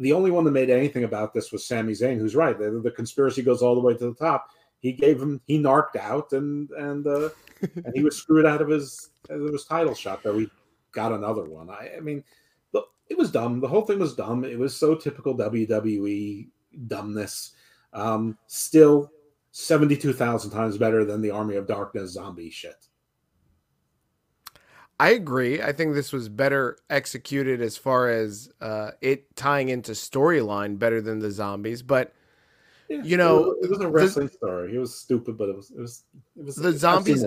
the 0.00 0.12
only 0.12 0.30
one 0.30 0.44
that 0.44 0.52
made 0.52 0.70
anything 0.70 1.04
about 1.04 1.32
this 1.32 1.52
was 1.52 1.66
Sami 1.66 1.92
Zayn, 1.92 2.18
who's 2.18 2.36
right. 2.36 2.58
The, 2.58 2.80
the 2.82 2.90
conspiracy 2.90 3.42
goes 3.42 3.62
all 3.62 3.74
the 3.74 3.80
way 3.80 3.94
to 3.94 4.06
the 4.06 4.14
top. 4.14 4.50
He 4.80 4.92
gave 4.92 5.20
him, 5.20 5.40
he 5.46 5.58
narked 5.58 5.96
out, 5.96 6.32
and 6.32 6.70
and 6.70 7.06
uh, 7.06 7.30
and 7.62 7.92
he 7.94 8.04
was 8.04 8.16
screwed 8.16 8.46
out 8.46 8.62
of 8.62 8.68
his 8.68 9.10
out 9.30 9.40
of 9.40 9.52
his 9.52 9.64
title 9.64 9.94
shot. 9.94 10.22
Though 10.22 10.38
he 10.38 10.48
got 10.92 11.12
another 11.12 11.44
one. 11.44 11.68
I, 11.70 11.90
I 11.96 12.00
mean, 12.00 12.22
look, 12.72 12.88
it 13.08 13.18
was 13.18 13.32
dumb. 13.32 13.60
The 13.60 13.68
whole 13.68 13.82
thing 13.82 13.98
was 13.98 14.14
dumb. 14.14 14.44
It 14.44 14.58
was 14.58 14.76
so 14.76 14.94
typical 14.94 15.36
WWE 15.36 16.48
dumbness. 16.86 17.54
Um, 17.92 18.38
still, 18.46 19.10
seventy-two 19.50 20.12
thousand 20.12 20.52
times 20.52 20.78
better 20.78 21.04
than 21.04 21.22
the 21.22 21.32
Army 21.32 21.56
of 21.56 21.66
Darkness 21.66 22.12
zombie 22.12 22.50
shit. 22.50 22.87
I 25.00 25.10
agree. 25.10 25.62
I 25.62 25.72
think 25.72 25.94
this 25.94 26.12
was 26.12 26.28
better 26.28 26.76
executed 26.90 27.60
as 27.62 27.76
far 27.76 28.08
as 28.10 28.50
uh, 28.60 28.90
it 29.00 29.34
tying 29.36 29.68
into 29.68 29.92
storyline 29.92 30.78
better 30.78 31.00
than 31.00 31.20
the 31.20 31.30
zombies. 31.30 31.82
But 31.82 32.12
Yeah, 32.88 33.02
You 33.04 33.16
know, 33.16 33.52
it 33.62 33.70
was, 33.70 33.78
a 33.80 33.84
the- 33.84 33.88
wrestling 33.90 34.28
story. 34.28 34.74
It 34.74 34.78
was 34.78 34.94
stupid, 34.94 35.36
but 35.38 35.48
it 35.50 35.56
was 35.56 35.70
it 35.70 35.78
was 35.80 36.04
it 36.36 36.44
was 36.44 36.56
The 36.56 36.72
zombies- 36.72 37.24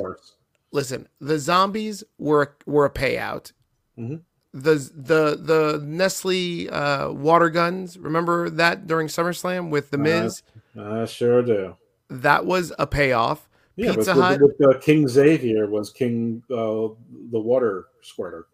listen, 0.72 1.07
the 1.19 1.39
zombies 1.39 2.03
were 2.17 2.55
were 2.65 2.86
a 2.86 2.89
payout. 2.89 3.51
Mhm. 3.97 4.22
The 4.53 4.76
the 4.93 5.38
the 5.41 5.82
Nestle 5.86 6.69
uh, 6.69 7.09
water 7.11 7.49
guns. 7.49 7.97
Remember 7.97 8.49
that 8.49 8.86
during 8.86 9.07
SummerSlam 9.07 9.69
with 9.69 9.91
the 9.91 9.97
Miz. 9.97 10.43
I 10.78 11.05
sure 11.05 11.41
do. 11.41 11.78
that 12.09 12.45
was 12.45 12.74
a 12.78 12.86
payoff. 12.88 13.47
Yeah, 13.76 13.95
Pizza 13.95 14.13
but 14.13 14.22
Hut- 14.22 14.41
with, 14.41 14.53
with 14.59 14.76
uh, 14.76 14.80
King 14.80 15.07
Xavier 15.07 15.67
was 15.67 15.89
King 15.89 16.43
uh, 16.51 16.89
the 17.32 17.39
water 17.39 17.86
squirter. 18.01 18.47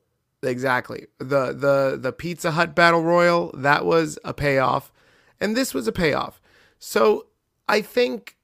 Exactly. 0.43 1.07
The 1.19 1.51
the 1.53 1.97
the 1.99 2.11
Pizza 2.11 2.51
Hut 2.51 2.75
Battle 2.75 3.01
Royal, 3.01 3.51
that 3.55 3.85
was 3.85 4.19
a 4.23 4.33
payoff. 4.33 4.91
And 5.39 5.55
this 5.55 5.73
was 5.73 5.87
a 5.87 5.91
payoff. 5.91 6.39
So 6.79 7.27
I 7.67 7.81
think 7.81 8.37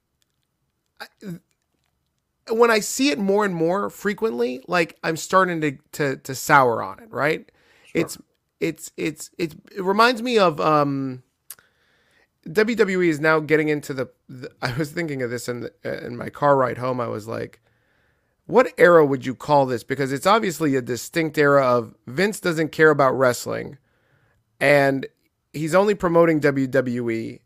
I- 1.00 1.06
when 2.50 2.70
I 2.70 2.80
see 2.80 3.08
it 3.10 3.18
more 3.18 3.44
and 3.44 3.54
more 3.54 3.88
frequently, 3.90 4.62
like 4.68 4.96
I'm 5.02 5.16
starting 5.16 5.60
to 5.62 5.78
to, 5.92 6.16
to 6.16 6.34
sour 6.34 6.82
on 6.82 6.98
it, 6.98 7.10
right? 7.10 7.50
Sure. 7.86 8.02
It's 8.02 8.18
it's 8.60 8.92
it's 8.96 9.30
it's 9.38 9.56
it 9.74 9.82
reminds 9.82 10.20
me 10.22 10.38
of 10.38 10.60
um 10.60 11.22
WWE 12.48 13.08
is 13.08 13.20
now 13.20 13.40
getting 13.40 13.68
into 13.68 13.94
the, 13.94 14.10
the 14.28 14.50
I 14.62 14.76
was 14.76 14.90
thinking 14.92 15.22
of 15.22 15.30
this 15.30 15.48
in 15.48 15.60
the, 15.60 16.04
in 16.04 16.16
my 16.16 16.30
car 16.30 16.56
ride 16.56 16.78
home. 16.78 17.00
I 17.00 17.08
was 17.08 17.26
like 17.26 17.60
what 18.46 18.72
era 18.76 19.04
would 19.04 19.24
you 19.24 19.34
call 19.34 19.66
this? 19.66 19.84
Because 19.84 20.12
it's 20.12 20.26
obviously 20.26 20.76
a 20.76 20.82
distinct 20.82 21.38
era 21.38 21.64
of 21.64 21.94
Vince 22.06 22.40
doesn't 22.40 22.72
care 22.72 22.90
about 22.90 23.12
wrestling 23.12 23.78
and 24.60 25.06
he's 25.52 25.74
only 25.74 25.94
promoting 25.94 26.40
WWE 26.40 27.40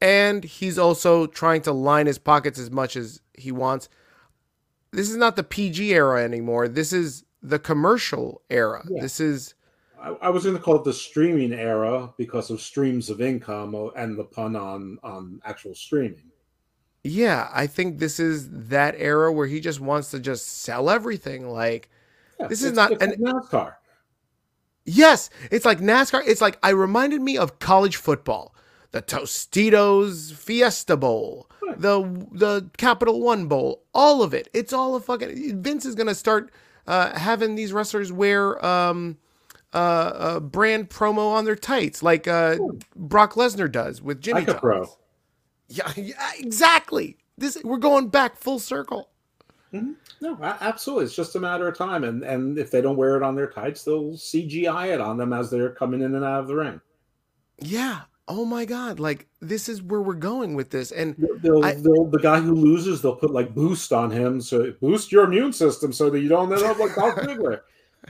and 0.00 0.44
he's 0.44 0.78
also 0.78 1.26
trying 1.26 1.62
to 1.62 1.72
line 1.72 2.06
his 2.06 2.18
pockets 2.18 2.58
as 2.58 2.70
much 2.70 2.96
as 2.96 3.20
he 3.34 3.52
wants. 3.52 3.88
This 4.92 5.08
is 5.08 5.16
not 5.16 5.36
the 5.36 5.44
PG 5.44 5.94
era 5.94 6.22
anymore. 6.22 6.68
This 6.68 6.92
is 6.92 7.24
the 7.42 7.58
commercial 7.58 8.42
era. 8.50 8.84
Yeah. 8.88 9.02
This 9.02 9.20
is 9.20 9.54
I, 10.00 10.08
I 10.22 10.30
was 10.30 10.44
going 10.44 10.56
to 10.56 10.62
call 10.62 10.76
it 10.76 10.84
the 10.84 10.92
streaming 10.92 11.52
era 11.52 12.12
because 12.18 12.50
of 12.50 12.60
streams 12.60 13.08
of 13.10 13.20
income 13.20 13.74
and 13.96 14.16
the 14.18 14.24
pun 14.24 14.54
on 14.56 14.98
on 15.02 15.40
actual 15.44 15.74
streaming. 15.74 16.30
yeah, 17.04 17.48
I 17.52 17.66
think 17.66 17.98
this 17.98 18.18
is 18.20 18.48
that 18.68 18.94
era 18.98 19.32
where 19.32 19.46
he 19.46 19.60
just 19.60 19.80
wants 19.80 20.10
to 20.10 20.20
just 20.20 20.46
sell 20.62 20.90
everything 20.90 21.48
like 21.48 21.88
Yeah, 22.40 22.48
This 22.48 22.62
is 22.62 22.72
not- 22.72 22.90
like 23.00 23.18
NASCAR. 23.18 23.74
Yes, 24.84 25.30
it's 25.50 25.64
like 25.64 25.80
NASCAR. 25.80 26.22
It's 26.26 26.40
like 26.40 26.58
I 26.62 26.70
reminded 26.70 27.20
me 27.20 27.36
of 27.38 27.58
college 27.58 27.96
football, 27.96 28.54
the 28.92 29.02
Tostitos 29.02 30.32
Fiesta 30.32 30.96
Bowl, 30.96 31.50
the 31.76 32.02
the 32.32 32.70
Capital 32.76 33.20
One 33.20 33.48
Bowl, 33.48 33.82
all 33.94 34.22
of 34.22 34.32
it. 34.32 34.48
It's 34.54 34.72
all 34.72 34.94
a 34.94 35.00
fucking. 35.00 35.60
Vince 35.62 35.84
is 35.86 35.94
gonna 35.96 36.14
start 36.14 36.52
uh, 36.86 37.18
having 37.18 37.56
these 37.56 37.72
wrestlers 37.72 38.12
wear 38.12 38.64
um, 38.64 39.16
uh, 39.72 40.12
a 40.14 40.40
brand 40.40 40.90
promo 40.90 41.32
on 41.32 41.44
their 41.44 41.56
tights, 41.56 42.02
like 42.02 42.26
uh, 42.26 42.56
Brock 42.94 43.34
Lesnar 43.34 43.70
does 43.70 44.00
with 44.00 44.20
Jimmy. 44.20 44.44
Like 44.44 44.58
pro. 44.58 44.88
Yeah, 45.68 45.92
yeah, 45.96 46.30
exactly. 46.38 47.18
This 47.38 47.58
we're 47.64 47.78
going 47.78 48.08
back 48.08 48.36
full 48.36 48.58
circle. 48.58 49.10
Mm-hmm. 49.72 49.92
No, 50.20 50.38
absolutely. 50.42 51.04
It's 51.04 51.16
just 51.16 51.36
a 51.36 51.40
matter 51.40 51.68
of 51.68 51.76
time, 51.76 52.04
and 52.04 52.22
and 52.22 52.58
if 52.58 52.70
they 52.70 52.80
don't 52.80 52.96
wear 52.96 53.16
it 53.16 53.22
on 53.22 53.34
their 53.34 53.48
tights, 53.48 53.84
they'll 53.84 54.12
CGI 54.12 54.94
it 54.94 55.00
on 55.00 55.18
them 55.18 55.32
as 55.32 55.50
they're 55.50 55.70
coming 55.70 56.00
in 56.00 56.14
and 56.14 56.24
out 56.24 56.40
of 56.40 56.48
the 56.48 56.54
ring. 56.54 56.80
Yeah. 57.60 58.02
Oh 58.28 58.44
my 58.44 58.64
God! 58.64 58.98
Like 58.98 59.28
this 59.40 59.68
is 59.68 59.82
where 59.82 60.02
we're 60.02 60.14
going 60.14 60.54
with 60.54 60.70
this, 60.70 60.90
and 60.90 61.14
they'll, 61.42 61.64
I, 61.64 61.74
they'll, 61.74 62.06
the 62.06 62.18
guy 62.18 62.40
who 62.40 62.54
loses, 62.54 63.00
they'll 63.00 63.14
put 63.14 63.30
like 63.30 63.54
boost 63.54 63.92
on 63.92 64.10
him, 64.10 64.40
so 64.40 64.72
boost 64.80 65.12
your 65.12 65.24
immune 65.24 65.52
system, 65.52 65.92
so 65.92 66.10
that 66.10 66.18
you 66.18 66.28
don't 66.28 66.52
end 66.52 66.62
up 66.62 66.78
like 66.78 66.94
Dolph 66.96 67.14
Ziggler. 67.16 67.60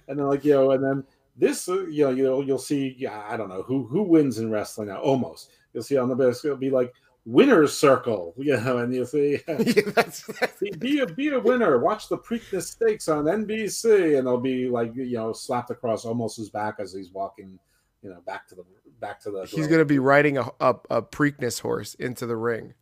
and 0.09 0.19
then 0.19 0.27
like 0.27 0.43
you 0.43 0.55
know, 0.55 0.71
and 0.71 0.83
then 0.83 1.05
this, 1.37 1.69
uh, 1.69 1.87
you 1.87 2.05
know, 2.05 2.11
you'll 2.11 2.47
you'll 2.47 2.59
see. 2.59 2.95
Yeah, 2.99 3.23
I 3.29 3.37
don't 3.37 3.49
know 3.49 3.63
who 3.63 3.87
who 3.87 4.03
wins 4.03 4.39
in 4.39 4.51
wrestling 4.51 4.89
now. 4.89 4.99
Almost, 4.99 5.51
you'll 5.73 5.83
see 5.83 5.99
on 5.99 6.09
the 6.09 6.15
best. 6.15 6.45
It'll 6.45 6.57
be 6.57 6.71
like 6.71 6.93
winner's 7.27 7.77
circle, 7.77 8.35
you 8.39 8.57
know, 8.57 8.79
and 8.79 8.95
you 8.95 9.05
see, 9.05 9.39
yeah, 9.49 9.83
that's, 9.95 10.27
that's... 10.41 10.61
be 10.79 11.01
a 11.01 11.07
be 11.07 11.29
a 11.29 11.39
winner. 11.39 11.79
Watch 11.79 12.09
the 12.09 12.17
Preakness 12.17 12.63
Stakes 12.63 13.09
on 13.09 13.25
NBC, 13.25 14.17
and 14.17 14.27
they'll 14.27 14.41
be 14.41 14.69
like 14.69 14.95
you 14.95 15.17
know 15.17 15.33
slapped 15.33 15.71
across 15.71 16.05
almost 16.05 16.39
his 16.39 16.49
back 16.49 16.77
as 16.79 16.95
he's 16.95 17.11
walking, 17.11 17.59
you 18.03 18.11
know, 18.11 18.21
back 18.27 18.49
to 18.49 18.55
the 18.55 18.65
back 19.01 19.21
to 19.21 19.31
the. 19.31 19.45
He's 19.45 19.67
going 19.67 19.81
to 19.81 19.85
be 19.85 19.99
riding 19.99 20.39
a, 20.39 20.49
a 20.61 20.77
a 20.89 21.03
Preakness 21.03 21.61
horse 21.61 21.95
into 21.95 22.27
the 22.27 22.37
ring. 22.37 22.75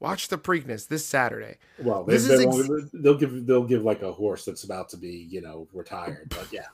Watch 0.00 0.28
the 0.28 0.36
Preakness 0.36 0.86
this 0.88 1.06
Saturday. 1.06 1.56
Well, 1.78 2.04
they, 2.04 2.18
they 2.18 2.46
ex- 2.46 2.68
they'll 2.92 3.16
give 3.16 3.46
they'll 3.46 3.64
give 3.64 3.84
like 3.84 4.02
a 4.02 4.12
horse 4.12 4.44
that's 4.44 4.64
about 4.64 4.90
to 4.90 4.98
be 4.98 5.26
you 5.30 5.40
know 5.40 5.66
retired, 5.72 6.28
but 6.28 6.52
yeah, 6.52 6.66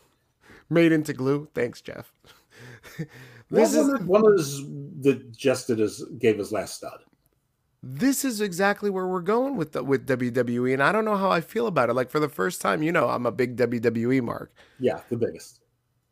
made 0.71 0.93
into 0.93 1.13
glue. 1.13 1.49
Thanks, 1.55 1.81
Jeff. 1.81 2.13
this 2.99 3.75
well, 3.75 3.95
is 3.95 4.01
one 4.03 4.25
of 4.27 4.37
the 5.03 5.23
just 5.37 5.67
did 5.67 5.79
his 5.79 6.05
gave 6.19 6.39
his 6.39 6.53
last 6.53 6.77
stud 6.77 7.01
this 7.83 8.25
is 8.25 8.41
exactly 8.41 8.91
where 8.91 9.07
we're 9.07 9.21
going 9.21 9.57
with 9.57 9.73
the, 9.73 9.83
with 9.83 10.07
WWE, 10.07 10.73
and 10.73 10.83
I 10.83 10.93
don't 10.93 11.05
know 11.05 11.17
how 11.17 11.31
I 11.31 11.41
feel 11.41 11.67
about 11.67 11.89
it. 11.89 11.95
Like 11.95 12.11
for 12.11 12.21
the 12.21 12.29
first 12.29 12.61
time, 12.61 12.83
you 12.83 12.93
know, 12.93 13.09
I'm 13.09 13.25
a 13.27 13.33
big 13.33 13.57
WWE 13.57 14.23
mark. 14.23 14.53
Yeah, 14.79 15.01
the 15.09 15.17
biggest. 15.17 15.61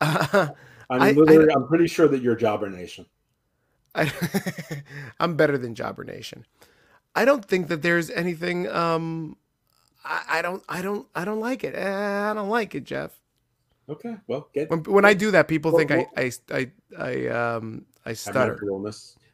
Uh, 0.01 0.49
I 0.89 1.11
mean, 1.11 1.15
literally, 1.15 1.51
I, 1.51 1.55
am 1.55 1.67
pretty 1.67 1.87
sure 1.87 2.07
that 2.07 2.21
you're 2.21 2.35
Jobber 2.35 2.69
Nation. 2.69 3.05
I, 3.93 4.11
I'm 5.19 5.35
better 5.35 5.57
than 5.57 5.75
Jobber 5.75 6.03
Nation. 6.03 6.45
I 7.15 7.25
don't 7.25 7.45
think 7.45 7.67
that 7.67 7.83
there's 7.83 8.09
anything. 8.09 8.67
Um, 8.67 9.37
I, 10.03 10.23
I 10.29 10.41
don't. 10.41 10.63
I 10.67 10.81
don't. 10.81 11.07
I 11.13 11.25
don't 11.25 11.39
like 11.39 11.63
it. 11.63 11.75
Eh, 11.75 12.29
I 12.31 12.33
don't 12.33 12.49
like 12.49 12.73
it, 12.73 12.83
Jeff. 12.85 13.18
Okay. 13.89 14.15
Well, 14.27 14.49
get 14.53 14.69
when, 14.69 14.83
when 14.83 15.05
I 15.05 15.13
do 15.13 15.31
that, 15.31 15.47
people 15.47 15.71
well, 15.71 15.79
think 15.79 15.89
well, 15.89 16.11
I, 16.15 16.31
I, 16.51 16.71
I, 16.97 17.27
I, 17.27 17.27
um, 17.27 17.85
I 18.05 18.13
stutter. 18.13 18.59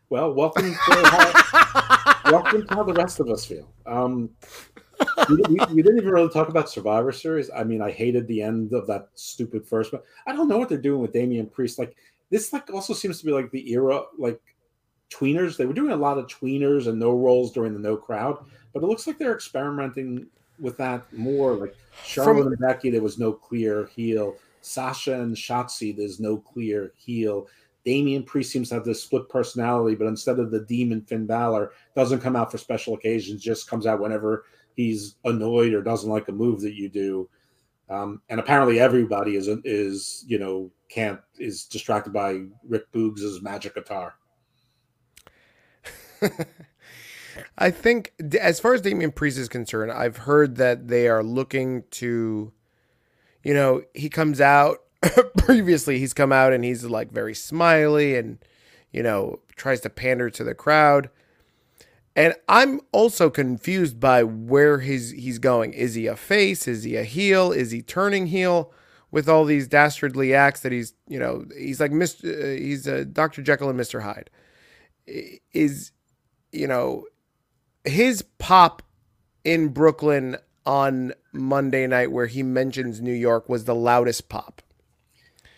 Well, 0.09 0.33
welcome 0.33 0.71
to 0.71 0.73
how, 0.73 2.21
welcome 2.31 2.67
to 2.67 2.73
how 2.73 2.83
the 2.83 2.93
rest 2.93 3.19
of 3.19 3.29
us 3.29 3.43
feel. 3.43 3.69
Um, 3.85 4.29
you, 5.29 5.43
you, 5.49 5.57
you, 5.73 5.83
didn't 5.83 5.97
even 5.97 6.09
really 6.09 6.29
talk 6.29 6.47
about 6.47 6.69
Survivor 6.69 7.11
Series. 7.11 7.49
I 7.53 7.63
mean, 7.63 7.81
I 7.81 7.91
hated 7.91 8.27
the 8.27 8.41
end 8.41 8.71
of 8.71 8.87
that 8.87 9.09
stupid 9.15 9.67
first 9.67 9.91
one. 9.91 10.01
I 10.25 10.33
don't 10.33 10.47
know 10.47 10.57
what 10.57 10.69
they're 10.69 10.77
doing 10.77 11.01
with 11.01 11.11
Damian 11.11 11.47
Priest. 11.47 11.77
Like 11.77 11.95
this, 12.29 12.53
like 12.53 12.71
also 12.71 12.93
seems 12.93 13.19
to 13.19 13.25
be 13.25 13.31
like 13.31 13.51
the 13.51 13.71
era, 13.71 14.03
like 14.17 14.39
tweeners. 15.09 15.57
They 15.57 15.65
were 15.65 15.73
doing 15.73 15.91
a 15.91 15.97
lot 15.97 16.17
of 16.17 16.27
tweeners 16.27 16.87
and 16.87 16.97
no 16.97 17.11
rolls 17.11 17.51
during 17.51 17.73
the 17.73 17.79
no 17.79 17.97
crowd, 17.97 18.37
but 18.73 18.83
it 18.83 18.85
looks 18.85 19.05
like 19.05 19.17
they're 19.17 19.35
experimenting 19.35 20.27
with 20.59 20.77
that 20.77 21.11
more. 21.11 21.55
Like 21.55 21.75
Charlotte 22.03 22.43
From, 22.43 22.53
and 22.53 22.59
Becky, 22.59 22.89
there 22.89 23.01
was 23.01 23.17
no 23.17 23.33
clear 23.33 23.87
heel. 23.87 24.35
Sasha 24.65 25.21
and 25.21 25.35
Shotzi, 25.35 25.95
there's 25.95 26.19
no 26.19 26.37
clear 26.37 26.93
heel. 26.95 27.47
Damian 27.85 28.23
Priest 28.23 28.51
seems 28.51 28.69
to 28.69 28.75
have 28.75 28.85
this 28.85 29.03
split 29.03 29.29
personality, 29.29 29.95
but 29.95 30.07
instead 30.07 30.39
of 30.39 30.49
the 30.49 30.61
demon 30.61 31.01
Finn 31.01 31.27
Balor, 31.27 31.71
doesn't 31.95 32.21
come 32.21 32.35
out 32.35 32.51
for 32.51 32.57
special 32.57 32.95
occasions, 32.95 33.43
just 33.43 33.69
comes 33.69 33.85
out 33.85 33.99
whenever 33.99 34.45
he's 34.75 35.15
annoyed 35.23 35.73
or 35.73 35.81
doesn't 35.81 36.09
like 36.09 36.27
a 36.27 36.31
move 36.31 36.61
that 36.61 36.73
you 36.73 36.89
do. 36.89 37.29
Um, 37.89 38.21
and 38.29 38.39
apparently 38.39 38.79
everybody 38.79 39.35
is 39.35 39.47
is 39.63 40.25
you 40.27 40.39
know 40.39 40.71
can't 40.89 41.19
is 41.37 41.65
distracted 41.65 42.11
by 42.11 42.41
Rick 42.67 42.91
Boogs' 42.91 43.43
magic 43.43 43.75
guitar. 43.75 44.15
I 47.57 47.71
think 47.71 48.13
as 48.39 48.59
far 48.59 48.73
as 48.73 48.81
Damian 48.81 49.11
Priest 49.11 49.37
is 49.37 49.49
concerned, 49.49 49.91
I've 49.91 50.17
heard 50.17 50.55
that 50.55 50.87
they 50.87 51.07
are 51.07 51.23
looking 51.23 51.83
to, 51.91 52.51
you 53.45 53.53
know, 53.53 53.83
he 53.93 54.09
comes 54.09 54.41
out 54.41 54.79
previously 55.37 55.99
he's 55.99 56.13
come 56.13 56.31
out 56.31 56.51
and 56.51 56.63
he's 56.63 56.83
like 56.83 57.11
very 57.11 57.35
smiley 57.35 58.15
and 58.15 58.39
you 58.91 59.03
know 59.03 59.39
tries 59.55 59.81
to 59.81 59.89
pander 59.89 60.29
to 60.29 60.43
the 60.43 60.55
crowd. 60.55 61.09
And 62.17 62.33
i'm 62.47 62.79
also 62.91 63.29
confused 63.29 63.99
by 63.99 64.23
where 64.23 64.79
his 64.79 65.11
he's 65.11 65.39
going. 65.39 65.73
Is 65.73 65.93
he 65.93 66.07
a 66.07 66.15
face? 66.15 66.67
Is 66.67 66.83
he 66.83 66.95
a 66.95 67.03
heel? 67.03 67.51
Is 67.51 67.71
he 67.71 67.81
turning 67.81 68.27
heel 68.27 68.73
with 69.11 69.29
all 69.29 69.45
these 69.45 69.67
dastardly 69.67 70.33
acts 70.33 70.61
that 70.61 70.71
he's 70.71 70.93
you 71.07 71.19
know 71.19 71.45
he's 71.55 71.79
like 71.79 71.91
mr 71.91 72.25
uh, 72.25 72.59
he's 72.59 72.87
a 72.87 73.05
dr 73.05 73.41
jekyll 73.43 73.69
and 73.69 73.79
mr 73.79 74.01
hyde. 74.01 74.29
Is 75.53 75.91
you 76.51 76.67
know 76.67 77.05
his 77.83 78.23
pop 78.39 78.81
in 79.43 79.67
brooklyn 79.67 80.37
on 80.65 81.13
monday 81.35 81.85
night 81.85 82.11
where 82.11 82.27
he 82.27 82.43
mentions 82.43 83.01
new 83.01 83.13
york 83.13 83.47
was 83.47 83.65
the 83.65 83.75
loudest 83.75 84.29
pop 84.29 84.61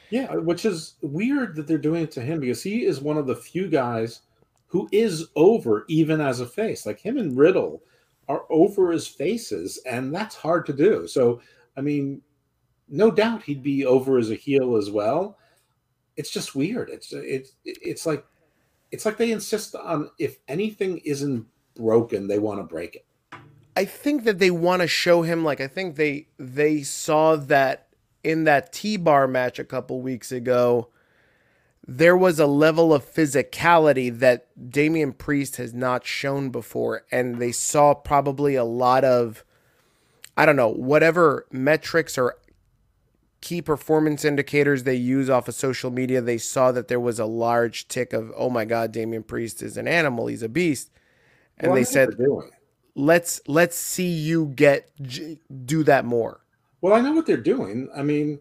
yeah, 0.09 0.35
which 0.35 0.65
is 0.65 0.95
weird 1.01 1.55
that 1.55 1.67
they're 1.67 1.77
doing 1.77 2.03
it 2.03 2.11
to 2.11 2.21
him 2.21 2.39
because 2.39 2.63
he 2.63 2.85
is 2.85 3.01
one 3.01 3.17
of 3.17 3.27
the 3.27 3.35
few 3.35 3.67
guys 3.67 4.21
who 4.67 4.87
is 4.91 5.27
over 5.35 5.85
even 5.87 6.21
as 6.21 6.39
a 6.39 6.45
face. 6.45 6.85
Like 6.85 6.99
him 6.99 7.17
and 7.17 7.37
Riddle 7.37 7.81
are 8.29 8.43
over 8.49 8.91
as 8.91 9.07
faces, 9.07 9.81
and 9.85 10.13
that's 10.13 10.35
hard 10.35 10.65
to 10.67 10.73
do. 10.73 11.07
So, 11.07 11.41
I 11.75 11.81
mean, 11.81 12.21
no 12.87 13.11
doubt 13.11 13.43
he'd 13.43 13.63
be 13.63 13.85
over 13.85 14.17
as 14.17 14.31
a 14.31 14.35
heel 14.35 14.77
as 14.77 14.89
well. 14.89 15.37
It's 16.15 16.31
just 16.31 16.55
weird. 16.55 16.89
It's 16.89 17.11
it's 17.11 17.53
it's 17.65 18.05
like 18.05 18.25
it's 18.91 19.05
like 19.05 19.17
they 19.17 19.31
insist 19.31 19.75
on 19.75 20.09
if 20.19 20.37
anything 20.47 20.99
isn't 20.99 21.45
broken, 21.75 22.27
they 22.27 22.39
want 22.39 22.59
to 22.59 22.63
break 22.63 22.95
it. 22.95 23.05
I 23.77 23.85
think 23.85 24.23
that 24.23 24.39
they 24.39 24.49
want 24.49 24.81
to 24.81 24.87
show 24.87 25.21
him 25.21 25.43
like 25.43 25.61
I 25.61 25.67
think 25.67 25.97
they 25.97 26.29
they 26.39 26.81
saw 26.81 27.35
that 27.35 27.89
in 28.23 28.45
that 28.45 28.73
T 28.73 28.97
bar 28.97 29.27
match 29.27 29.59
a 29.59 29.63
couple 29.63 30.01
weeks 30.01 30.31
ago, 30.31 30.89
there 31.87 32.17
was 32.17 32.39
a 32.39 32.47
level 32.47 32.91
of 32.91 33.05
physicality 33.05 34.17
that 34.17 34.47
Damian 34.71 35.13
Priest 35.13 35.57
has 35.57 35.75
not 35.75 36.07
shown 36.07 36.49
before. 36.49 37.05
And 37.11 37.37
they 37.37 37.51
saw 37.51 37.93
probably 37.93 38.55
a 38.55 38.63
lot 38.63 39.03
of, 39.03 39.45
I 40.35 40.47
don't 40.47 40.55
know, 40.55 40.69
whatever 40.69 41.45
metrics 41.51 42.17
or 42.17 42.35
key 43.41 43.61
performance 43.61 44.25
indicators 44.25 44.85
they 44.85 44.95
use 44.95 45.29
off 45.29 45.47
of 45.47 45.53
social 45.53 45.91
media, 45.91 46.19
they 46.19 46.39
saw 46.39 46.71
that 46.71 46.87
there 46.87 46.99
was 46.99 47.19
a 47.19 47.25
large 47.25 47.87
tick 47.87 48.11
of, 48.11 48.33
oh 48.35 48.49
my 48.49 48.65
God, 48.65 48.91
Damian 48.91 49.21
Priest 49.21 49.61
is 49.61 49.77
an 49.77 49.87
animal, 49.87 50.25
he's 50.25 50.41
a 50.41 50.49
beast. 50.49 50.89
And 51.59 51.71
well, 51.71 51.75
they 51.75 51.83
said, 51.83 52.09
let's 52.97 53.39
let's 53.47 53.77
see 53.77 54.07
you 54.07 54.47
get 54.47 54.91
do 55.65 55.83
that 55.83 56.03
more. 56.03 56.41
Well, 56.81 56.93
I 56.93 57.01
know 57.01 57.13
what 57.13 57.25
they're 57.25 57.37
doing. 57.37 57.89
I 57.95 58.01
mean, 58.01 58.39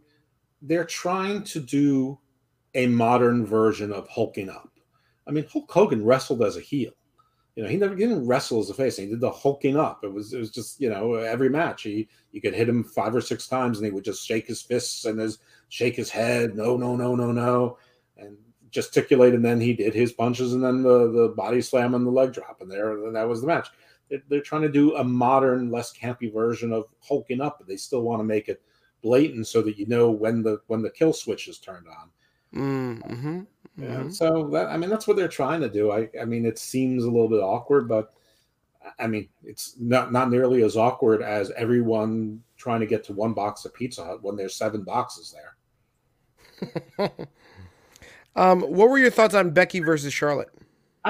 they're 0.62 0.84
trying 0.84 1.44
to 1.44 1.60
do 1.60 2.18
a 2.74 2.86
modern 2.86 3.46
version 3.46 3.92
of 3.92 4.08
hulking 4.08 4.50
up. 4.50 4.70
I 5.28 5.30
mean, 5.30 5.46
Hulk 5.50 5.70
Hogan 5.70 6.04
wrestled 6.04 6.42
as 6.42 6.56
a 6.56 6.60
heel. 6.60 6.92
You 7.54 7.62
know, 7.62 7.68
he 7.68 7.76
never 7.76 7.94
he 7.94 8.02
didn't 8.02 8.26
wrestle 8.26 8.60
as 8.60 8.70
a 8.70 8.74
face. 8.74 8.96
He 8.96 9.06
did 9.06 9.20
the 9.20 9.30
hulking 9.30 9.76
up. 9.76 10.04
It 10.04 10.12
was 10.12 10.32
it 10.32 10.38
was 10.38 10.50
just 10.50 10.80
you 10.80 10.90
know 10.90 11.14
every 11.14 11.48
match 11.48 11.82
he 11.82 12.08
you 12.32 12.40
could 12.40 12.54
hit 12.54 12.68
him 12.68 12.82
five 12.82 13.14
or 13.14 13.20
six 13.20 13.46
times 13.46 13.78
and 13.78 13.86
he 13.86 13.92
would 13.92 14.04
just 14.04 14.26
shake 14.26 14.46
his 14.46 14.62
fists 14.62 15.04
and 15.04 15.18
his 15.18 15.38
shake 15.68 15.96
his 15.96 16.10
head. 16.10 16.54
No, 16.54 16.76
no, 16.76 16.96
no, 16.96 17.14
no, 17.14 17.32
no, 17.32 17.78
and 18.16 18.36
gesticulate. 18.70 19.34
And 19.34 19.44
then 19.44 19.60
he 19.60 19.72
did 19.72 19.94
his 19.94 20.12
punches 20.12 20.52
and 20.52 20.62
then 20.62 20.82
the 20.82 21.10
the 21.10 21.28
body 21.28 21.62
slam 21.62 21.94
and 21.94 22.06
the 22.06 22.10
leg 22.10 22.32
drop 22.32 22.60
and 22.60 22.70
there 22.70 22.92
and 22.92 23.16
that 23.16 23.28
was 23.28 23.40
the 23.40 23.46
match 23.46 23.68
they're 24.28 24.40
trying 24.40 24.62
to 24.62 24.68
do 24.68 24.96
a 24.96 25.04
modern, 25.04 25.70
less 25.70 25.92
campy 25.92 26.32
version 26.32 26.72
of 26.72 26.86
hulking 27.00 27.40
up, 27.40 27.58
but 27.58 27.66
they 27.66 27.76
still 27.76 28.02
want 28.02 28.20
to 28.20 28.24
make 28.24 28.48
it 28.48 28.62
blatant 29.02 29.46
so 29.46 29.62
that 29.62 29.78
you 29.78 29.86
know 29.86 30.10
when 30.10 30.42
the 30.42 30.60
when 30.66 30.82
the 30.82 30.90
kill 30.90 31.12
switch 31.12 31.48
is 31.48 31.58
turned 31.58 31.86
on. 31.88 32.10
Mm-hmm. 32.54 33.40
Yeah, 33.76 33.88
mm-hmm. 33.88 34.10
so 34.10 34.48
that 34.52 34.66
I 34.66 34.76
mean 34.76 34.90
that's 34.90 35.06
what 35.06 35.16
they're 35.16 35.28
trying 35.28 35.60
to 35.60 35.68
do. 35.68 35.92
I 35.92 36.08
I 36.20 36.24
mean 36.24 36.46
it 36.46 36.58
seems 36.58 37.04
a 37.04 37.10
little 37.10 37.28
bit 37.28 37.40
awkward, 37.40 37.88
but 37.88 38.12
I 38.98 39.06
mean 39.06 39.28
it's 39.44 39.74
not 39.78 40.12
not 40.12 40.30
nearly 40.30 40.62
as 40.62 40.76
awkward 40.76 41.22
as 41.22 41.50
everyone 41.52 42.42
trying 42.56 42.80
to 42.80 42.86
get 42.86 43.04
to 43.04 43.12
one 43.12 43.34
box 43.34 43.64
of 43.64 43.74
Pizza 43.74 44.04
Hut 44.04 44.22
when 44.22 44.36
there's 44.36 44.54
seven 44.54 44.82
boxes 44.82 45.34
there. 45.34 45.56
um, 48.36 48.62
what 48.62 48.88
were 48.88 48.98
your 48.98 49.10
thoughts 49.10 49.34
on 49.34 49.50
Becky 49.50 49.80
versus 49.80 50.12
Charlotte? 50.12 50.48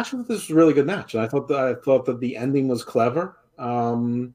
Thought 0.03 0.29
this 0.29 0.43
was 0.43 0.51
a 0.51 0.55
really 0.55 0.75
good 0.75 0.87
match, 0.87 1.15
and 1.15 1.23
I 1.23 1.29
thought 1.29 1.49
that 1.49 1.59
I 1.59 1.75
thought 1.75 2.05
that 2.07 2.21
the 2.21 2.37
ending 2.37 2.69
was 2.69 2.85
clever. 2.85 3.39
Um, 3.59 4.35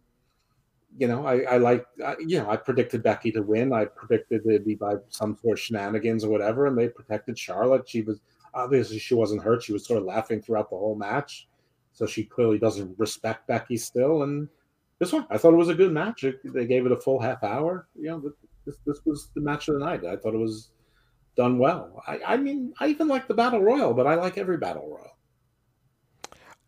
you 0.98 1.08
know, 1.08 1.26
I, 1.26 1.42
I 1.42 1.58
like, 1.58 1.86
I, 2.06 2.16
you 2.20 2.40
know, 2.40 2.50
I 2.50 2.58
predicted 2.58 3.04
Becky 3.04 3.32
to 3.32 3.42
win. 3.42 3.72
I 3.72 3.86
predicted 3.86 4.46
it'd 4.46 4.66
be 4.66 4.76
by 4.76 4.96
some 5.10 5.38
sort 5.42 5.58
of 5.58 5.60
shenanigans 5.60 6.24
or 6.24 6.30
whatever, 6.30 6.66
and 6.66 6.78
they 6.78 6.90
protected 6.90 7.38
Charlotte. 7.38 7.88
She 7.88 8.02
was 8.02 8.20
obviously 8.54 9.00
she 9.00 9.14
wasn't 9.14 9.44
hurt. 9.44 9.64
She 9.64 9.74
was 9.74 9.86
sort 9.86 10.00
of 10.00 10.06
laughing 10.06 10.42
throughout 10.42 10.70
the 10.70 10.78
whole 10.78 10.96
match, 10.96 11.48
so 11.94 12.06
she 12.06 12.24
clearly 12.24 12.60
doesn't 12.60 12.98
respect 12.98 13.48
Becky 13.48 13.78
still. 13.78 14.24
And 14.24 14.50
this 15.00 15.14
one, 15.14 15.26
I 15.30 15.38
thought 15.38 15.54
it 15.54 15.58
was 15.58 15.70
a 15.70 15.76
good 15.76 15.92
match. 15.92 16.26
They 16.44 16.66
gave 16.66 16.86
it 16.86 16.92
a 16.92 17.00
full 17.00 17.20
half 17.20 17.44
hour. 17.44 17.88
You 17.96 18.10
know, 18.10 18.20
this 18.66 18.78
this 18.86 19.06
was 19.06 19.30
the 19.34 19.42
match 19.42 19.68
of 19.68 19.76
the 19.76 19.86
night. 19.86 20.06
I 20.06 20.18
thought 20.18 20.34
it 20.34 20.40
was 20.40 20.72
done 21.36 21.58
well. 21.58 22.04
I, 22.08 22.20
I 22.26 22.38
mean, 22.38 22.74
I 22.80 22.88
even 22.88 23.08
like 23.08 23.28
the 23.28 23.34
battle 23.34 23.62
royal, 23.62 23.94
but 23.94 24.08
I 24.08 24.16
like 24.16 24.38
every 24.38 24.58
battle 24.58 24.88
royal. 24.90 25.11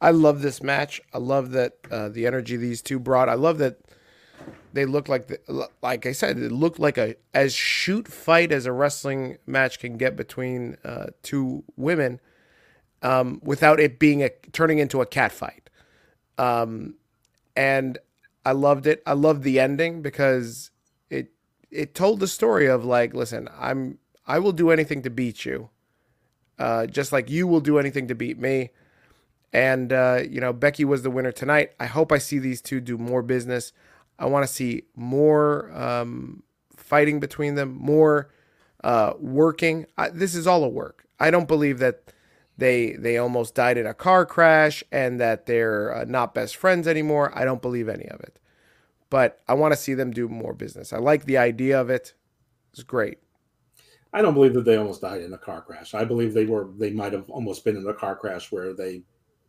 I 0.03 0.11
love 0.11 0.41
this 0.41 0.61
match. 0.61 1.01
I 1.13 1.17
love 1.17 1.51
that 1.51 1.77
uh, 1.89 2.09
the 2.09 2.27
energy 2.27 2.57
these 2.57 2.81
two 2.81 2.99
brought. 2.99 3.29
I 3.29 3.35
love 3.35 3.57
that 3.59 3.79
they 4.73 4.85
look 4.85 5.07
like 5.07 5.27
the, 5.27 5.69
like 5.81 6.05
I 6.05 6.11
said, 6.11 6.37
it 6.37 6.51
looked 6.51 6.77
like 6.77 6.97
a 6.97 7.15
as 7.33 7.53
shoot 7.53 8.09
fight 8.09 8.51
as 8.51 8.65
a 8.65 8.73
wrestling 8.73 9.37
match 9.47 9.79
can 9.79 9.95
get 9.95 10.17
between 10.17 10.75
uh, 10.83 11.07
two 11.21 11.63
women, 11.77 12.19
um, 13.01 13.39
without 13.45 13.79
it 13.79 13.97
being 13.97 14.21
a 14.21 14.29
turning 14.51 14.79
into 14.79 14.99
a 14.99 15.05
cat 15.05 15.31
fight. 15.31 15.69
Um, 16.37 16.95
and 17.55 17.97
I 18.45 18.51
loved 18.51 18.85
it. 18.87 19.01
I 19.05 19.13
loved 19.13 19.43
the 19.43 19.57
ending 19.57 20.01
because 20.01 20.71
it 21.09 21.31
it 21.71 21.95
told 21.95 22.19
the 22.19 22.27
story 22.27 22.65
of 22.65 22.83
like, 22.83 23.13
listen, 23.13 23.47
I'm 23.57 23.99
I 24.27 24.39
will 24.39 24.51
do 24.51 24.69
anything 24.69 25.01
to 25.03 25.09
beat 25.09 25.45
you, 25.45 25.69
uh, 26.59 26.87
just 26.87 27.13
like 27.13 27.29
you 27.29 27.47
will 27.47 27.61
do 27.61 27.79
anything 27.79 28.09
to 28.09 28.15
beat 28.15 28.37
me. 28.37 28.71
And, 29.53 29.93
uh, 29.93 30.21
you 30.27 30.41
know, 30.41 30.51
Becky 30.51 30.83
was 30.83 31.03
the 31.03 31.11
winner 31.11 31.31
tonight. 31.31 31.73
I 31.79 31.85
hope 31.85 32.11
I 32.11 32.17
see 32.17 32.39
these 32.39 32.61
two 32.61 32.81
do 32.81 32.97
more 32.97 33.21
business. 33.21 33.71
I 34.17 34.25
want 34.25 34.45
to 34.47 34.51
see 34.51 34.83
more 34.95 35.71
um, 35.73 36.43
fighting 36.75 37.19
between 37.19 37.55
them, 37.55 37.77
more 37.79 38.31
uh, 38.83 39.13
working. 39.19 39.85
I, 39.97 40.09
this 40.09 40.33
is 40.33 40.47
all 40.47 40.63
a 40.63 40.69
work. 40.69 41.05
I 41.19 41.29
don't 41.29 41.47
believe 41.47 41.79
that 41.79 42.11
they 42.57 42.93
they 42.93 43.17
almost 43.17 43.55
died 43.55 43.77
in 43.77 43.87
a 43.87 43.93
car 43.95 44.25
crash 44.25 44.83
and 44.91 45.19
that 45.19 45.47
they're 45.47 45.95
uh, 45.95 46.05
not 46.05 46.33
best 46.33 46.55
friends 46.55 46.87
anymore. 46.87 47.31
I 47.35 47.45
don't 47.45 47.61
believe 47.61 47.89
any 47.89 48.07
of 48.07 48.19
it. 48.19 48.39
But 49.09 49.41
I 49.47 49.53
want 49.53 49.73
to 49.73 49.79
see 49.79 49.93
them 49.93 50.11
do 50.11 50.27
more 50.27 50.53
business. 50.53 50.91
I 50.93 50.97
like 50.97 51.25
the 51.25 51.37
idea 51.37 51.79
of 51.79 51.89
it. 51.89 52.13
It's 52.71 52.83
great. 52.83 53.19
I 54.11 54.21
don't 54.21 54.33
believe 54.33 54.53
that 54.53 54.65
they 54.65 54.77
almost 54.77 55.01
died 55.01 55.21
in 55.21 55.33
a 55.33 55.37
car 55.37 55.61
crash. 55.61 55.93
I 55.93 56.05
believe 56.05 56.33
they 56.33 56.45
were 56.45 56.69
they 56.77 56.91
might 56.91 57.13
have 57.13 57.29
almost 57.29 57.63
been 57.63 57.77
in 57.77 57.87
a 57.87 57.93
car 57.93 58.15
crash 58.15 58.51
where 58.51 58.73
they 58.73 59.03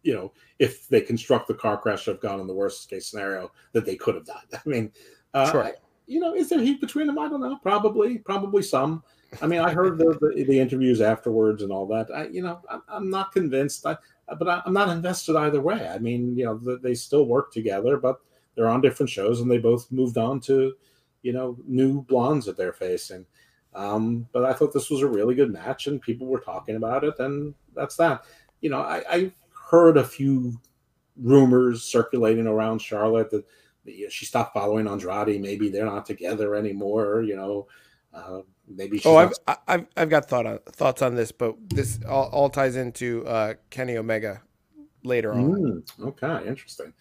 you 0.04 0.14
know, 0.14 0.32
if 0.58 0.86
they 0.88 1.00
construct 1.00 1.48
the 1.48 1.54
car 1.54 1.76
crash 1.76 2.04
have 2.04 2.20
gone 2.20 2.38
in 2.38 2.46
the 2.46 2.54
worst 2.54 2.88
case 2.88 3.06
scenario, 3.06 3.50
that 3.72 3.84
they 3.84 3.96
could 3.96 4.14
have 4.14 4.26
died. 4.26 4.44
I 4.52 4.60
mean, 4.68 4.92
uh, 5.32 5.50
sure. 5.50 5.72
you 6.06 6.20
know, 6.20 6.34
is 6.34 6.48
there 6.48 6.60
heat 6.60 6.80
between 6.80 7.06
them? 7.06 7.18
I 7.18 7.28
don't 7.28 7.40
know. 7.40 7.56
Probably, 7.62 8.18
probably 8.18 8.62
some. 8.62 9.02
I 9.42 9.46
mean, 9.46 9.60
I 9.60 9.72
heard 9.72 9.98
the, 9.98 10.16
the, 10.20 10.44
the 10.44 10.60
interviews 10.60 11.00
afterwards 11.00 11.62
and 11.62 11.72
all 11.72 11.86
that. 11.86 12.08
I, 12.14 12.28
you 12.28 12.42
know, 12.42 12.60
I'm, 12.70 12.82
I'm 12.88 13.10
not 13.10 13.32
convinced. 13.32 13.84
I, 13.84 13.96
but 14.38 14.48
I, 14.48 14.62
am 14.66 14.74
not 14.74 14.90
invested 14.90 15.36
either 15.36 15.60
way. 15.60 15.88
I 15.88 15.98
mean, 15.98 16.36
you 16.36 16.44
know, 16.44 16.76
they 16.76 16.94
still 16.94 17.26
work 17.26 17.52
together, 17.52 17.96
but 17.96 18.20
they're 18.54 18.68
on 18.68 18.80
different 18.80 19.10
shows, 19.10 19.40
and 19.40 19.50
they 19.50 19.58
both 19.58 19.90
moved 19.90 20.18
on 20.18 20.38
to, 20.40 20.74
you 21.22 21.32
know, 21.32 21.56
new 21.66 22.02
blondes 22.02 22.46
that 22.46 22.56
they're 22.56 22.72
facing. 22.72 23.26
Um, 23.74 24.28
but 24.32 24.44
I 24.44 24.52
thought 24.52 24.72
this 24.72 24.90
was 24.90 25.02
a 25.02 25.08
really 25.08 25.34
good 25.34 25.52
match, 25.52 25.88
and 25.88 26.00
people 26.00 26.28
were 26.28 26.40
talking 26.40 26.76
about 26.76 27.02
it, 27.02 27.18
and 27.18 27.54
that's 27.74 27.96
that. 27.96 28.24
You 28.60 28.70
know, 28.70 28.80
I, 28.80 29.02
I 29.10 29.32
heard 29.74 29.96
a 29.96 30.04
few 30.04 30.60
rumors 31.16 31.82
circulating 31.82 32.46
around 32.46 32.80
Charlotte 32.80 33.30
that 33.30 33.44
you 33.84 34.04
know, 34.04 34.08
she 34.08 34.24
stopped 34.24 34.54
following 34.54 34.86
Andrade. 34.86 35.40
Maybe 35.40 35.68
they're 35.68 35.84
not 35.84 36.06
together 36.06 36.54
anymore. 36.54 37.22
You 37.22 37.36
know, 37.36 37.66
uh, 38.12 38.40
maybe. 38.68 39.00
oh, 39.04 39.16
I've, 39.16 39.32
not... 39.46 39.62
I've 39.68 39.86
I've 39.96 40.10
got 40.10 40.26
thought 40.26 40.46
on, 40.46 40.58
thoughts 40.66 41.02
on 41.02 41.14
this, 41.14 41.32
but 41.32 41.56
this 41.70 41.98
all, 42.08 42.28
all 42.30 42.50
ties 42.50 42.76
into 42.76 43.26
uh, 43.26 43.54
Kenny 43.70 43.96
Omega 43.96 44.42
later 45.02 45.32
on. 45.32 45.50
Mm, 45.50 46.06
okay, 46.08 46.48
interesting. 46.48 46.92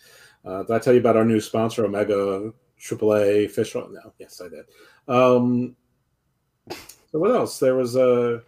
Uh, 0.46 0.64
did 0.64 0.72
I 0.72 0.80
tell 0.80 0.94
you 0.94 1.00
about 1.00 1.16
our 1.16 1.26
new 1.26 1.40
sponsor, 1.40 1.86
Omega 1.86 2.52
AAA 2.82 3.50
Fish? 3.50 3.76
No, 3.76 4.14
yes, 4.20 4.42
I 4.42 4.50
did. 4.50 4.66
Um, 5.08 5.76
so 6.70 7.20
what 7.20 7.32
else? 7.32 7.60
There 7.60 7.76
was 7.76 7.96
a. 7.96 8.42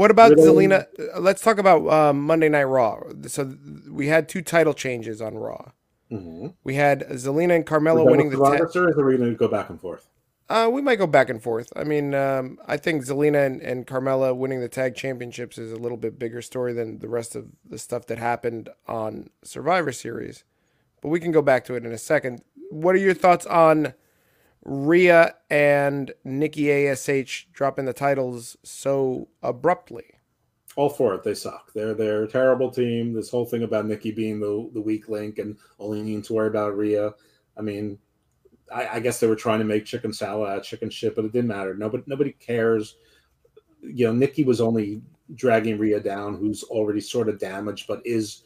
What 0.00 0.10
about 0.10 0.32
Zelina? 0.32 0.86
Uh, 0.98 1.20
let's 1.20 1.42
talk 1.42 1.58
about 1.58 1.86
um, 1.86 2.22
Monday 2.22 2.48
Night 2.48 2.64
Raw. 2.64 3.00
So 3.26 3.54
we 3.86 4.06
had 4.06 4.30
two 4.30 4.40
title 4.40 4.72
changes 4.72 5.20
on 5.20 5.34
Raw. 5.34 5.72
Mm-hmm. 6.10 6.46
We 6.64 6.76
had 6.76 7.06
Zelina 7.10 7.54
and 7.54 7.66
Carmella 7.66 8.10
winning 8.10 8.30
the 8.30 8.38
tag. 8.38 8.62
Or 8.74 8.98
are 8.98 9.04
we 9.04 9.18
going 9.18 9.32
to 9.32 9.36
go 9.36 9.46
back 9.46 9.68
and 9.68 9.78
forth? 9.78 10.08
Uh, 10.48 10.70
we 10.72 10.80
might 10.80 10.96
go 10.96 11.06
back 11.06 11.28
and 11.28 11.42
forth. 11.42 11.70
I 11.76 11.84
mean, 11.84 12.14
um, 12.14 12.58
I 12.66 12.78
think 12.78 13.04
Zelina 13.04 13.44
and, 13.44 13.60
and 13.60 13.86
Carmella 13.86 14.34
winning 14.34 14.60
the 14.60 14.70
tag 14.70 14.94
championships 14.94 15.58
is 15.58 15.70
a 15.70 15.76
little 15.76 15.98
bit 15.98 16.18
bigger 16.18 16.40
story 16.40 16.72
than 16.72 17.00
the 17.00 17.08
rest 17.08 17.36
of 17.36 17.48
the 17.68 17.76
stuff 17.76 18.06
that 18.06 18.16
happened 18.16 18.70
on 18.88 19.28
Survivor 19.44 19.92
Series. 19.92 20.44
But 21.02 21.10
we 21.10 21.20
can 21.20 21.30
go 21.30 21.42
back 21.42 21.62
to 21.66 21.74
it 21.74 21.84
in 21.84 21.92
a 21.92 21.98
second. 21.98 22.42
What 22.70 22.94
are 22.94 22.98
your 22.98 23.12
thoughts 23.12 23.44
on 23.44 23.92
Rhea 24.64 25.34
and 25.48 26.12
Nikki 26.24 26.70
Ash 26.88 27.48
dropping 27.52 27.86
the 27.86 27.92
titles 27.92 28.56
so 28.62 29.28
abruptly. 29.42 30.04
All 30.76 30.88
for 30.88 31.14
it. 31.14 31.24
They 31.24 31.34
suck. 31.34 31.72
They're 31.72 31.94
they're 31.94 32.24
a 32.24 32.28
terrible 32.28 32.70
team. 32.70 33.12
This 33.12 33.30
whole 33.30 33.44
thing 33.44 33.64
about 33.64 33.86
Nikki 33.86 34.12
being 34.12 34.38
the 34.38 34.70
the 34.72 34.80
weak 34.80 35.08
link 35.08 35.38
and 35.38 35.56
only 35.78 36.02
needing 36.02 36.22
to 36.22 36.34
worry 36.34 36.48
about 36.48 36.76
Rhea. 36.76 37.12
I 37.56 37.62
mean, 37.62 37.98
I, 38.72 38.88
I 38.88 39.00
guess 39.00 39.18
they 39.18 39.26
were 39.26 39.36
trying 39.36 39.58
to 39.58 39.64
make 39.64 39.84
chicken 39.84 40.12
salad 40.12 40.48
out 40.48 40.58
of 40.58 40.64
chicken 40.64 40.88
shit, 40.88 41.16
but 41.16 41.24
it 41.24 41.32
didn't 41.32 41.48
matter. 41.48 41.74
Nobody 41.74 42.04
nobody 42.06 42.32
cares. 42.32 42.96
You 43.82 44.06
know, 44.06 44.12
Nikki 44.12 44.44
was 44.44 44.60
only 44.60 45.02
dragging 45.34 45.78
Rhea 45.78 46.00
down, 46.00 46.36
who's 46.36 46.62
already 46.64 47.00
sort 47.00 47.28
of 47.28 47.38
damaged, 47.38 47.86
but 47.88 48.02
is 48.04 48.42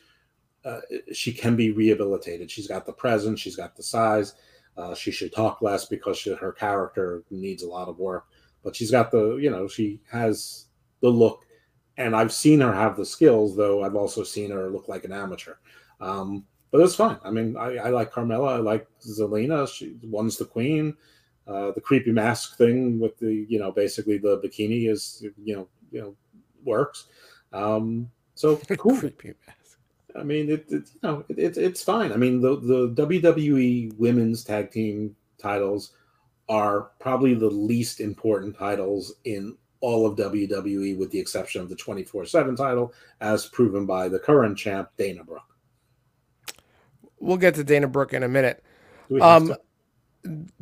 uh, 0.65 0.81
she 1.13 1.33
can 1.33 1.57
be 1.57 1.73
rehabilitated. 1.73 2.51
She's 2.51 2.69
got 2.69 2.87
the 2.87 2.93
presence, 2.93 3.41
she's 3.41 3.57
got 3.57 3.77
the 3.77 3.83
size 3.83 4.35
uh, 4.77 4.95
she 4.95 5.11
should 5.11 5.33
talk 5.33 5.63
less 5.63 5.87
because 5.87 6.19
she, 6.19 6.35
her 6.35 6.53
character 6.53 7.23
needs 7.31 7.63
a 7.63 7.69
lot 7.69 7.89
of 7.89 7.99
work. 7.99 8.27
But 8.63 8.75
she's 8.75 8.91
got 8.91 9.11
the, 9.11 9.37
you 9.37 9.51
know, 9.51 9.69
she 9.69 10.01
has 10.11 10.67
the 11.01 11.09
look, 11.09 11.45
and 11.97 12.17
I've 12.17 12.33
seen 12.33 12.61
her 12.61 12.73
have 12.73 12.97
the 12.97 13.05
skills, 13.05 13.57
though 13.57 13.83
I've 13.83 13.95
also 13.95 14.25
seen 14.25 14.51
her 14.51 14.71
look 14.71 14.89
like 14.89 15.05
an 15.05 15.13
amateur. 15.13 15.55
Um, 16.01 16.45
but 16.71 16.81
it's 16.81 16.97
fine. 16.97 17.19
I 17.23 17.31
mean, 17.31 17.57
I, 17.57 17.77
I, 17.77 17.89
like 17.91 18.11
Carmella. 18.11 18.55
I 18.55 18.57
like 18.57 18.89
Zelina. 19.01 19.69
She 19.69 19.97
one's 20.03 20.37
the 20.37 20.45
queen. 20.45 20.97
Uh, 21.47 21.71
the 21.73 21.81
creepy 21.81 22.11
mask 22.11 22.57
thing 22.57 22.99
with 22.99 23.17
the, 23.19 23.47
you 23.49 23.59
know, 23.59 23.71
basically 23.71 24.19
the 24.19 24.41
bikini 24.41 24.91
is, 24.91 25.25
you 25.45 25.55
know, 25.55 25.69
you 25.93 26.01
know, 26.01 26.17
works. 26.65 27.07
Um, 27.53 28.11
so 28.35 28.57
cool. 28.79 28.99
creepy 28.99 29.35
mask. 29.47 29.64
I 30.17 30.23
mean, 30.23 30.51
it, 30.51 30.67
it 30.69 30.91
you 30.93 31.01
know, 31.03 31.25
it, 31.29 31.39
it, 31.39 31.57
it's 31.57 31.83
fine. 31.83 32.13
I 32.13 32.17
mean, 32.17 32.41
the 32.41 32.57
the 32.61 32.89
WWE 32.91 33.97
Women's 33.99 34.45
Tag 34.45 34.71
Team 34.71 35.17
titles 35.39 35.93
are 36.49 36.91
probably 37.01 37.35
the 37.35 37.49
least 37.49 38.01
important 38.01 38.57
titles 38.57 39.15
in 39.25 39.57
all 39.81 40.07
of 40.07 40.17
WWE, 40.17 40.97
with 40.97 41.11
the 41.11 41.19
exception 41.19 41.61
of 41.61 41.69
the 41.69 41.77
24 41.77 42.25
7 42.25 42.57
title, 42.57 42.95
as 43.21 43.47
proven 43.47 43.85
by 43.85 44.09
the 44.09 44.19
current 44.19 44.57
champ, 44.57 44.89
Dana 44.97 45.23
Brooke. 45.23 45.43
We'll 47.19 47.37
get 47.37 47.55
to 47.57 47.65
Dana 47.65 47.89
Brooke 47.89 48.15
in 48.15 48.23
a 48.23 48.29
minute. 48.29 48.65
Do, 49.09 49.21
um, 49.21 49.55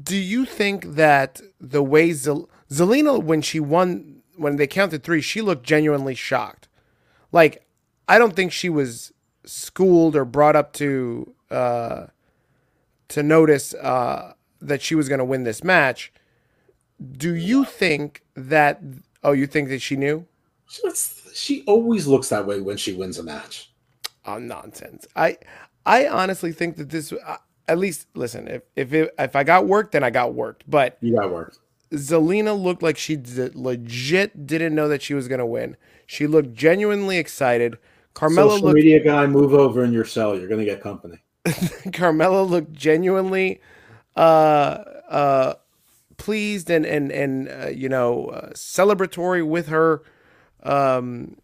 do 0.03 0.17
you 0.17 0.45
think 0.45 0.95
that 0.95 1.41
the 1.61 1.83
way 1.83 2.13
Zel- 2.13 2.51
Zelina, 2.69 3.23
when 3.23 3.43
she 3.43 3.61
won, 3.61 4.23
when 4.37 4.57
they 4.57 4.67
counted 4.67 5.05
three, 5.05 5.21
she 5.21 5.41
looked 5.41 5.65
genuinely 5.65 6.17
shocked? 6.17 6.69
Like, 7.31 7.65
I 8.09 8.19
don't 8.19 8.35
think 8.35 8.51
she 8.51 8.69
was 8.69 9.13
schooled 9.45 10.17
or 10.17 10.25
brought 10.25 10.57
up 10.57 10.73
to 10.75 11.35
uh, 11.51 12.07
to 13.09 13.23
notice 13.23 13.75
uh, 13.75 14.35
that 14.61 14.83
she 14.83 14.95
was 14.95 15.09
going 15.09 15.19
to 15.19 15.25
win 15.25 15.45
this 15.45 15.63
match. 15.63 16.13
Do 17.01 17.35
you 17.35 17.65
think 17.65 18.23
that? 18.35 18.81
Oh, 19.23 19.33
you 19.33 19.47
think 19.47 19.69
that 19.69 19.83
she 19.83 19.97
knew? 19.97 20.27
She 21.35 21.65
always 21.67 22.07
looks 22.07 22.29
that 22.29 22.47
way 22.47 22.61
when 22.61 22.77
she 22.77 22.93
wins 22.93 23.19
a 23.19 23.23
match. 23.23 23.71
Oh, 24.25 24.39
nonsense! 24.39 25.07
I 25.17 25.39
I 25.85 26.07
honestly 26.07 26.53
think 26.53 26.77
that 26.77 26.91
this. 26.91 27.13
Uh, 27.13 27.39
at 27.69 27.79
least, 27.79 28.07
listen. 28.15 28.49
If 28.49 28.63
if 28.77 28.93
it, 28.93 29.15
if 29.19 29.37
I 29.37 29.45
got 29.45 29.67
worked, 29.67 29.93
then 29.93 30.05
I 30.05 30.11
got 30.11 30.35
worked. 30.35 30.65
But 30.69 30.99
you 31.01 31.17
got 31.17 31.31
worked. 31.31 31.59
Zelina 31.93 32.61
looked 32.61 32.83
like 32.83 32.97
she 32.97 33.17
did, 33.17 33.55
legit 33.55 34.47
didn't 34.47 34.75
know 34.75 34.89
that 34.89 35.03
she 35.03 35.15
was 35.15 35.29
going 35.29 35.41
to 35.41 35.47
win. 35.47 35.77
She 36.07 36.27
looked 36.27 36.55
genuinely 36.55 37.19
excited. 37.19 37.77
Carmella 38.15 38.51
social 38.51 38.67
looked, 38.67 38.75
media 38.77 39.03
guy, 39.03 39.27
move 39.27 39.55
over 39.55 39.85
in 39.85 39.93
your 39.93 40.05
cell. 40.05 40.39
You're 40.39 40.49
gonna 40.49 40.65
get 40.65 40.81
company. 40.81 41.19
Carmella 41.47 42.49
looked 42.49 42.73
genuinely 42.73 43.61
uh, 44.17 44.79
uh, 45.09 45.55
pleased 46.17 46.71
and 46.71 46.85
and 46.87 47.11
and 47.11 47.49
uh, 47.49 47.69
you 47.69 47.89
know 47.89 48.27
uh, 48.27 48.51
celebratory 48.51 49.47
with 49.47 49.69
her. 49.69 50.03
Um, 50.63 51.37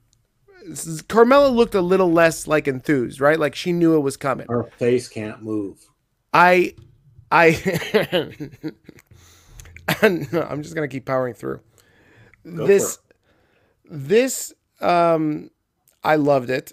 Carmella 0.69 1.55
looked 1.55 1.75
a 1.75 1.81
little 1.81 2.13
less 2.13 2.47
like 2.47 2.69
enthused, 2.69 3.21
right? 3.21 3.39
Like 3.39 3.55
she 3.55 3.73
knew 3.73 3.97
it 3.97 4.01
was 4.01 4.17
coming. 4.17 4.47
Her 4.49 4.65
face 4.65 5.09
can't 5.09 5.43
move. 5.43 5.79
I, 6.33 6.75
I, 7.31 8.51
I'm 10.03 10.63
just 10.63 10.75
gonna 10.75 10.89
keep 10.89 11.07
powering 11.07 11.35
through. 11.35 11.61
Go 12.45 12.67
this, 12.67 12.99
this, 13.85 14.53
um, 14.81 15.51
I 16.03 16.17
loved 16.17 16.51
it 16.51 16.73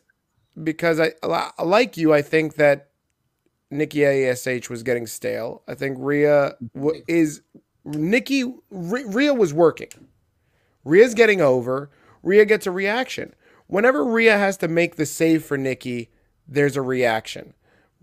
because 0.61 0.99
I 0.99 1.13
like 1.63 1.97
you. 1.97 2.13
I 2.13 2.21
think 2.21 2.55
that 2.55 2.89
Nikki 3.71 4.05
Ash 4.05 4.69
was 4.69 4.83
getting 4.83 5.07
stale. 5.07 5.63
I 5.67 5.75
think 5.75 5.97
Rhea 5.99 6.55
w- 6.73 7.03
is 7.07 7.41
Nikki. 7.83 8.43
R- 8.43 8.51
Rhea 8.71 9.33
was 9.33 9.53
working. 9.53 9.89
Rhea's 10.83 11.13
getting 11.13 11.41
over. 11.41 11.89
Rhea 12.23 12.45
gets 12.45 12.67
a 12.67 12.71
reaction. 12.71 13.33
Whenever 13.67 14.03
Rhea 14.05 14.37
has 14.37 14.57
to 14.57 14.67
make 14.67 14.95
the 14.95 15.05
save 15.05 15.43
for 15.43 15.57
Nikki, 15.57 16.09
there's 16.47 16.77
a 16.77 16.81
reaction. 16.81 17.53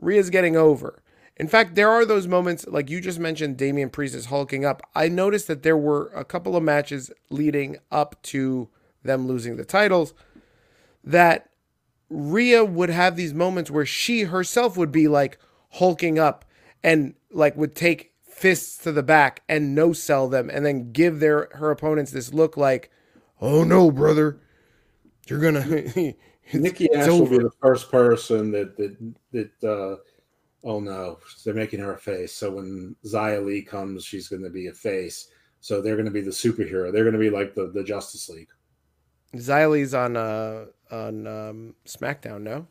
Rhea's 0.00 0.30
getting 0.30 0.56
over. 0.56 1.02
In 1.36 1.48
fact, 1.48 1.74
there 1.76 1.88
are 1.88 2.04
those 2.04 2.26
moments, 2.26 2.66
like 2.66 2.90
you 2.90 3.00
just 3.00 3.18
mentioned, 3.18 3.56
Damian 3.56 3.90
Priest 3.90 4.14
is 4.14 4.26
hulking 4.26 4.64
up. 4.64 4.82
I 4.94 5.08
noticed 5.08 5.46
that 5.46 5.62
there 5.62 5.76
were 5.76 6.08
a 6.14 6.24
couple 6.24 6.56
of 6.56 6.62
matches 6.62 7.10
leading 7.30 7.78
up 7.90 8.20
to 8.24 8.68
them 9.02 9.26
losing 9.26 9.56
the 9.56 9.64
titles 9.64 10.12
that 11.04 11.50
Rhea 12.08 12.64
would 12.64 12.90
have 12.90 13.16
these 13.16 13.34
moments 13.34 13.70
where 13.70 13.86
she 13.86 14.22
herself 14.22 14.76
would 14.76 14.92
be 14.92 15.08
like 15.08 15.38
hulking 15.70 16.18
up 16.18 16.44
and 16.82 17.14
like 17.30 17.56
would 17.56 17.74
take 17.74 18.12
fists 18.28 18.78
to 18.78 18.92
the 18.92 19.02
back 19.02 19.42
and 19.48 19.74
no 19.74 19.92
sell 19.92 20.28
them 20.28 20.50
and 20.50 20.66
then 20.66 20.92
give 20.92 21.20
their 21.20 21.48
her 21.52 21.70
opponents 21.70 22.12
this 22.12 22.32
look 22.32 22.56
like, 22.56 22.90
oh 23.40 23.64
no, 23.64 23.90
brother, 23.90 24.38
you're 25.26 25.40
gonna. 25.40 25.64
Nikki 26.54 26.92
Ash 26.92 27.08
will 27.08 27.26
be 27.26 27.38
the 27.38 27.52
first 27.62 27.90
person 27.90 28.50
that 28.52 28.76
that 28.76 29.14
that. 29.32 29.68
uh 29.68 30.02
Oh 30.64 30.78
no, 30.78 31.18
they're 31.44 31.54
making 31.54 31.80
her 31.80 31.94
a 31.94 31.98
face. 31.98 32.32
So 32.32 32.52
when 32.52 32.94
Xia 33.04 33.44
Li 33.44 33.62
comes, 33.62 34.04
she's 34.04 34.28
going 34.28 34.44
to 34.44 34.50
be 34.50 34.68
a 34.68 34.72
face. 34.72 35.28
So 35.60 35.80
they're 35.80 35.96
going 35.96 36.06
to 36.06 36.12
be 36.12 36.20
the 36.20 36.30
superhero. 36.30 36.92
They're 36.92 37.04
going 37.04 37.14
to 37.14 37.18
be 37.18 37.30
like 37.30 37.54
the, 37.54 37.72
the 37.74 37.82
Justice 37.82 38.28
League. 38.28 38.50
Xia 39.34 39.70
Li's 39.70 39.94
on 39.94 40.16
uh 40.16 40.66
on 40.92 41.26
um, 41.26 41.74
SmackDown, 41.86 42.42
no? 42.42 42.66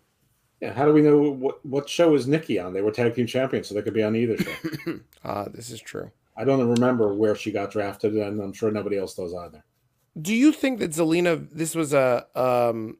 Yeah, 0.61 0.73
how 0.73 0.85
do 0.85 0.93
we 0.93 1.01
know 1.01 1.17
what 1.17 1.65
what 1.65 1.89
show 1.89 2.13
is 2.13 2.27
Nikki 2.27 2.59
on? 2.59 2.73
They 2.73 2.81
were 2.81 2.91
tag 2.91 3.15
team 3.15 3.25
champions, 3.25 3.67
so 3.67 3.73
they 3.73 3.81
could 3.81 3.95
be 3.95 4.03
on 4.03 4.15
either 4.15 4.37
show. 4.37 4.51
Ah, 5.23 5.41
uh, 5.41 5.49
this 5.49 5.69
is 5.69 5.79
true. 5.79 6.11
I 6.35 6.45
don't 6.45 6.67
remember 6.67 7.13
where 7.13 7.35
she 7.35 7.51
got 7.51 7.71
drafted, 7.71 8.15
and 8.15 8.41
I'm 8.41 8.53
sure 8.53 8.71
nobody 8.71 8.97
else 8.97 9.13
does 9.13 9.35
either. 9.35 9.63
Do 10.19 10.33
you 10.33 10.51
think 10.51 10.79
that 10.79 10.91
Zelina? 10.91 11.47
This 11.51 11.75
was 11.75 11.93
a 11.93 12.25
um 12.35 12.97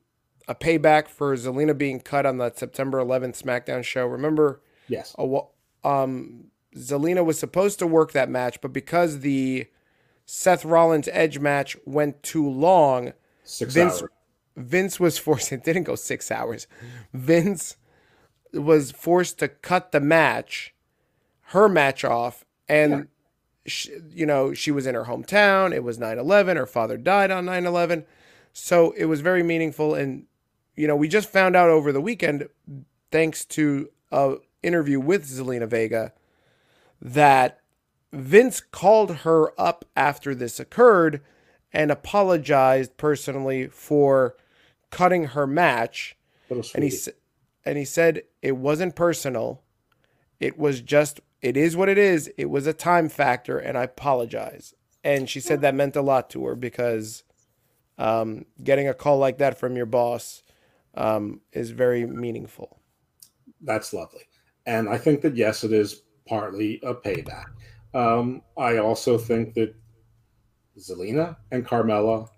a 0.47 0.55
payback 0.55 1.07
for 1.07 1.35
Zelina 1.35 1.77
being 1.77 1.99
cut 1.99 2.25
on 2.25 2.37
that 2.37 2.57
September 2.57 2.99
11th 2.99 3.41
SmackDown 3.41 3.83
show. 3.83 4.05
Remember? 4.05 4.61
Yes. 4.87 5.15
A, 5.17 5.39
um, 5.83 6.45
Zelina 6.75 7.25
was 7.25 7.39
supposed 7.39 7.79
to 7.79 7.87
work 7.87 8.11
that 8.11 8.29
match, 8.29 8.61
but 8.61 8.73
because 8.73 9.19
the 9.19 9.67
Seth 10.25 10.65
Rollins 10.65 11.09
Edge 11.11 11.39
match 11.39 11.77
went 11.85 12.21
too 12.23 12.47
long, 12.47 13.13
six 13.43 13.73
Vince, 13.73 14.01
hours. 14.01 14.11
Vince 14.61 14.99
was 14.99 15.17
forced. 15.17 15.51
It 15.51 15.63
didn't 15.63 15.83
go 15.83 15.95
six 15.95 16.31
hours. 16.31 16.67
Vince 17.13 17.77
was 18.53 18.91
forced 18.91 19.39
to 19.39 19.47
cut 19.47 19.91
the 19.91 19.99
match, 19.99 20.73
her 21.47 21.69
match 21.69 22.03
off, 22.03 22.45
and. 22.67 22.91
Yeah. 22.91 23.03
She, 23.67 23.91
you 24.09 24.25
know, 24.25 24.55
she 24.55 24.71
was 24.71 24.87
in 24.87 24.95
her 24.95 25.03
hometown. 25.03 25.71
It 25.71 25.83
was 25.83 25.99
9 25.99 26.17
11. 26.17 26.57
Her 26.57 26.65
father 26.65 26.97
died 26.97 27.29
on 27.29 27.45
9 27.45 27.67
11. 27.67 28.05
So 28.53 28.89
it 28.97 29.05
was 29.05 29.21
very 29.21 29.43
meaningful. 29.43 29.93
And, 29.93 30.25
you 30.75 30.87
know, 30.87 30.95
we 30.95 31.07
just 31.07 31.29
found 31.29 31.55
out 31.55 31.69
over 31.69 31.91
the 31.91 32.01
weekend, 32.01 32.49
thanks 33.11 33.45
to 33.45 33.91
a 34.11 34.37
interview 34.63 34.99
with 34.99 35.27
Zelina 35.27 35.67
Vega, 35.67 36.11
that 36.99 37.59
Vince 38.11 38.59
called 38.61 39.17
her 39.17 39.59
up 39.59 39.85
after 39.95 40.35
this 40.35 40.59
occurred 40.59 41.21
and 41.73 41.91
apologized 41.91 42.97
personally 42.97 43.67
for 43.67 44.35
cutting 44.91 45.25
her 45.25 45.47
match. 45.47 46.15
And 46.49 46.83
he 46.83 46.91
and 47.65 47.77
he 47.77 47.85
said 47.85 48.23
it 48.41 48.57
wasn't 48.57 48.95
personal. 48.95 49.63
It 50.39 50.57
was 50.57 50.81
just 50.81 51.21
it 51.41 51.57
is 51.57 51.75
what 51.75 51.89
it 51.89 51.97
is. 51.97 52.31
It 52.37 52.49
was 52.49 52.67
a 52.67 52.73
time 52.73 53.09
factor 53.09 53.57
and 53.57 53.77
I 53.77 53.83
apologize. 53.83 54.73
And 55.03 55.29
she 55.29 55.39
said 55.39 55.61
that 55.61 55.73
meant 55.73 55.95
a 55.95 56.01
lot 56.01 56.29
to 56.31 56.45
her 56.45 56.55
because 56.55 57.23
um, 57.97 58.45
getting 58.63 58.87
a 58.87 58.93
call 58.93 59.17
like 59.17 59.39
that 59.39 59.57
from 59.57 59.75
your 59.75 59.85
boss 59.85 60.43
um, 60.95 61.41
is 61.51 61.71
very 61.71 62.05
meaningful. 62.05 62.79
That's 63.61 63.93
lovely. 63.93 64.21
And 64.65 64.89
I 64.89 64.97
think 64.97 65.21
that 65.21 65.35
yes, 65.35 65.63
it 65.63 65.73
is 65.73 66.03
partly 66.27 66.79
a 66.83 66.93
payback. 66.93 67.45
Um, 67.93 68.41
I 68.57 68.77
also 68.77 69.17
think 69.17 69.53
that 69.55 69.73
Zelina 70.77 71.35
and 71.51 71.65
Carmella 71.65 72.29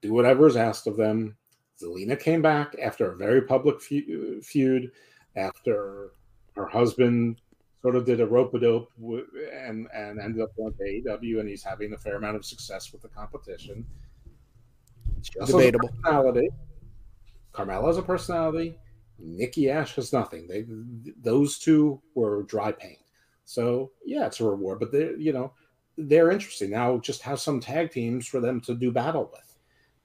do 0.00 0.12
whatever 0.12 0.46
is 0.46 0.56
asked 0.56 0.86
of 0.86 0.96
them. 0.96 1.36
Zelina 1.80 2.18
came 2.18 2.42
back 2.42 2.76
after 2.82 3.12
a 3.12 3.16
very 3.16 3.42
public 3.42 3.80
feud, 3.80 4.92
after 5.36 6.12
her 6.56 6.66
husband 6.66 7.40
sort 7.80 7.96
of 7.96 8.04
did 8.04 8.20
a 8.20 8.26
rope 8.26 8.52
a 8.54 8.60
dope 8.60 8.90
and 9.54 9.88
and 9.94 10.20
ended 10.20 10.42
up 10.42 10.50
on 10.58 10.72
to 10.74 10.82
AEW, 10.82 11.40
and 11.40 11.48
he's 11.48 11.62
having 11.62 11.92
a 11.92 11.98
fair 11.98 12.16
amount 12.16 12.36
of 12.36 12.44
success 12.44 12.92
with 12.92 13.02
the 13.02 13.08
competition. 13.08 13.86
It's 15.18 15.30
debatable 15.30 15.88
personality. 15.88 16.48
Carmella 17.52 17.86
has 17.88 17.98
a 17.98 18.02
personality. 18.02 18.78
Nikki 19.18 19.70
Ash 19.70 19.94
has 19.96 20.12
nothing. 20.12 20.46
They 20.46 20.64
those 21.22 21.58
two 21.58 22.00
were 22.14 22.42
dry 22.44 22.72
paint. 22.72 22.98
So 23.44 23.92
yeah, 24.04 24.26
it's 24.26 24.40
a 24.40 24.44
reward, 24.44 24.80
but 24.80 24.92
they 24.92 25.14
you 25.18 25.32
know 25.32 25.52
they're 25.96 26.30
interesting 26.30 26.70
now. 26.70 26.98
Just 26.98 27.22
have 27.22 27.40
some 27.40 27.60
tag 27.60 27.90
teams 27.90 28.26
for 28.26 28.40
them 28.40 28.60
to 28.62 28.74
do 28.74 28.90
battle 28.90 29.30
with. 29.32 29.49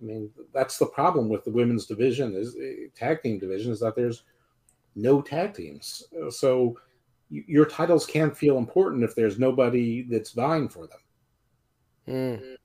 I 0.05 0.07
mean, 0.07 0.29
that's 0.53 0.77
the 0.77 0.85
problem 0.85 1.29
with 1.29 1.43
the 1.43 1.51
women's 1.51 1.87
division 1.87 2.35
is 2.35 2.55
eh, 2.61 2.87
tag 2.95 3.23
team 3.23 3.39
division 3.39 3.71
is 3.71 3.79
that 3.79 3.95
there's 3.95 4.23
no 4.95 5.21
tag 5.21 5.55
teams. 5.55 6.03
So 6.29 6.77
your 7.29 7.65
titles 7.65 8.05
can't 8.05 8.37
feel 8.37 8.59
important 8.59 9.03
if 9.03 9.15
there's 9.15 9.39
nobody 9.39 10.03
that's 10.03 10.31
vying 10.31 10.69
for 10.69 10.87
them. 10.87 10.99
Mm. 12.07 12.55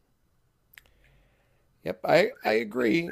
Yep, 1.84 2.00
I 2.04 2.30
I 2.44 2.52
agree 2.52 3.10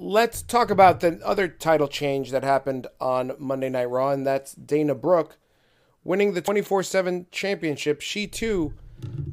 let's 0.00 0.40
talk 0.40 0.70
about 0.70 1.00
the 1.00 1.20
other 1.24 1.46
title 1.46 1.86
change 1.86 2.30
that 2.30 2.42
happened 2.42 2.86
on 3.00 3.32
Monday 3.38 3.68
Night 3.68 3.90
Raw, 3.90 4.10
and 4.10 4.26
that's 4.26 4.54
Dana 4.54 4.94
Brooke 4.94 5.36
winning 6.02 6.32
the 6.32 6.40
24 6.40 6.82
7 6.82 7.26
championship. 7.30 8.00
She 8.00 8.26
too 8.26 8.72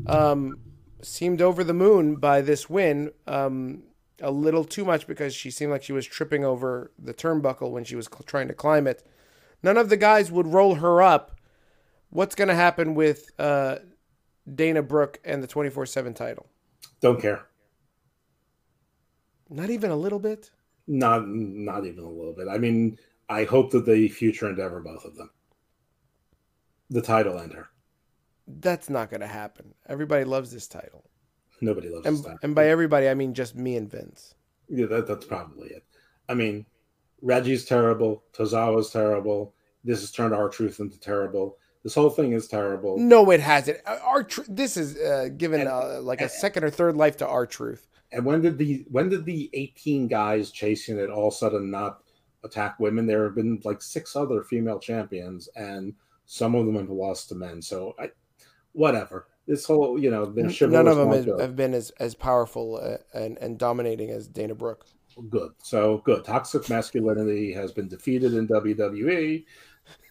um, 0.06 0.60
seemed 1.08 1.42
over 1.42 1.64
the 1.64 1.74
moon 1.74 2.16
by 2.16 2.42
this 2.42 2.70
win. 2.70 3.12
Um, 3.26 3.84
a 4.22 4.32
little 4.32 4.64
too 4.64 4.84
much 4.84 5.08
because 5.08 5.34
she 5.36 5.52
seemed 5.52 5.72
like 5.72 5.84
she 5.84 5.94
was 5.94 6.06
tripping 6.06 6.44
over 6.44 6.92
the 6.98 7.14
turnbuckle 7.14 7.72
when 7.72 7.84
she 7.84 7.96
was 7.96 8.08
cl- 8.08 8.24
trying 8.26 8.48
to 8.48 8.54
climb 8.54 8.88
it. 8.88 9.04
None 9.62 9.78
of 9.78 9.90
the 9.90 9.98
guys 9.98 10.32
would 10.32 10.48
roll 10.48 10.76
her 10.76 11.02
up. 11.02 11.40
What's 12.10 12.36
going 12.36 12.48
to 12.48 12.56
happen 12.56 12.96
with 12.96 13.30
uh, 13.38 13.78
Dana 14.54 14.82
Brooke 14.82 15.20
and 15.24 15.44
the 15.44 15.48
24 15.48 15.86
7 15.86 16.14
title? 16.14 16.48
Don't 17.02 17.22
care. 17.22 17.46
Not 19.50 19.70
even 19.70 19.92
a 19.92 19.96
little 19.96 20.20
bit? 20.20 20.52
Not 20.88 21.28
not 21.28 21.86
even 21.86 22.04
a 22.04 22.10
little 22.10 22.34
bit. 22.34 22.48
I 22.48 22.58
mean, 22.58 22.98
I 23.30 23.44
hope 23.44 23.72
that 23.72 23.86
they 23.86 24.08
future 24.08 24.50
endeavor 24.50 24.80
both 24.80 25.04
of 25.06 25.16
them. 25.16 25.30
The 26.90 27.02
title 27.02 27.38
and 27.38 27.54
her. 27.54 27.70
That's 28.48 28.90
not 28.90 29.10
going 29.10 29.22
to 29.22 29.28
happen. 29.28 29.74
Everybody 29.88 30.24
loves 30.24 30.52
this 30.52 30.68
title. 30.68 31.04
Nobody 31.62 31.90
loves 31.90 32.06
and, 32.06 32.18
this 32.18 32.26
title. 32.26 32.40
And 32.44 32.56
by 32.56 32.68
everybody, 32.70 33.10
I 33.10 33.14
mean 33.14 33.34
just 33.34 33.56
me 33.56 33.76
and 33.76 33.90
Vince. 33.90 34.36
Yeah, 34.70 34.86
that, 34.88 35.08
that's 35.08 35.26
probably 35.26 35.70
it. 35.70 35.84
I 36.30 36.34
mean, 36.34 36.66
Reggie's 37.22 37.66
terrible. 37.66 38.24
Tozawa's 38.34 38.90
terrible. 38.90 39.54
This 39.84 40.02
has 40.02 40.12
turned 40.12 40.34
R-Truth 40.34 40.80
into 40.80 41.00
terrible. 41.00 41.58
This 41.84 41.96
whole 41.96 42.10
thing 42.10 42.34
is 42.34 42.48
terrible. 42.48 42.98
No, 42.98 43.32
it 43.32 43.40
hasn't. 43.40 43.80
Our 43.86 44.28
this 44.48 44.76
is 44.76 44.98
uh, 44.98 45.30
given 45.38 45.68
uh, 45.68 46.00
like 46.02 46.22
a 46.22 46.28
second 46.28 46.64
or 46.64 46.70
third 46.70 46.98
life 46.98 47.18
to 47.18 47.28
R-Truth. 47.28 47.88
And 48.12 48.26
when 48.26 48.42
did 48.42 48.58
the 48.58 48.86
when 48.90 49.10
did 49.10 49.26
the 49.26 49.50
18 49.54 50.08
guys 50.08 50.52
chasing 50.52 50.98
it 50.98 51.10
all 51.10 51.28
of 51.28 51.34
a 51.34 51.38
sudden 51.38 51.72
not 51.72 52.04
attack 52.44 52.80
women? 52.80 53.06
There 53.06 53.24
have 53.24 53.36
been 53.36 53.62
like 53.64 53.82
six 53.82 54.16
other 54.16 54.44
female 54.44 54.80
champions, 54.80 55.48
and 55.56 55.94
some 56.26 56.56
of 56.56 56.66
them 56.66 56.76
have 56.76 56.90
lost 56.90 57.30
to 57.30 57.36
men. 57.36 57.62
So 57.62 57.96
I, 58.00 58.10
whatever. 58.78 59.28
This 59.48 59.66
whole, 59.66 60.00
you 60.00 60.12
know, 60.12 60.26
none 60.26 60.88
of 60.88 60.98
them 60.98 61.12
has, 61.12 61.26
have 61.40 61.56
been 61.56 61.74
as 61.74 61.90
as 62.00 62.14
powerful 62.14 62.80
uh, 62.82 62.98
and 63.18 63.38
and 63.38 63.58
dominating 63.58 64.12
as 64.12 64.28
Dana 64.28 64.54
Brooke. 64.54 64.86
Good. 65.30 65.52
So 65.58 66.02
good. 66.06 66.24
Toxic 66.24 66.70
masculinity 66.70 67.54
has 67.54 67.72
been 67.72 67.88
defeated 67.88 68.34
in 68.34 68.48
WWE. 68.48 69.46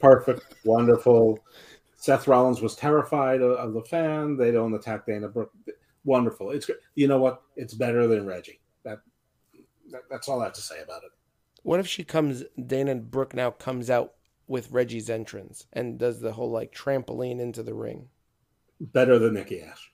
Perfect. 0.01 0.55
Wonderful. 0.65 1.39
Seth 1.97 2.27
Rollins 2.27 2.61
was 2.61 2.75
terrified 2.75 3.41
of, 3.41 3.53
of 3.53 3.73
the 3.73 3.83
fan. 3.83 4.37
They 4.37 4.51
don't 4.51 4.75
attack 4.75 5.07
Dana 5.07 5.29
Brooke. 5.29 5.53
Wonderful. 6.05 6.51
It's 6.51 6.71
you 6.95 7.07
know 7.07 7.19
what? 7.19 7.43
It's 7.57 7.75
better 7.75 8.07
than 8.07 8.27
Reggie. 8.27 8.61
That, 8.85 9.01
that 9.91 10.03
that's 10.11 10.29
all 10.29 10.41
I 10.41 10.45
have 10.45 10.55
to 10.55 10.61
say 10.61 10.81
about 10.83 11.05
it. 11.05 11.11
What 11.63 11.79
if 11.79 11.87
she 11.87 12.05
comes? 12.05 12.43
Dana 12.67 12.95
Brooke 12.95 13.35
now 13.35 13.51
comes 13.51 13.91
out 13.91 14.15
with 14.49 14.71
Reggie's 14.71 15.11
entrance 15.11 15.67
and 15.73 15.99
does 15.99 16.21
the 16.21 16.33
whole 16.33 16.51
like 16.51 16.73
trampoline 16.73 17.41
into 17.41 17.63
the 17.63 17.75
ring. 17.75 18.09
Better 18.81 19.19
than 19.19 19.35
Nikki 19.35 19.62
Ash. 19.62 19.90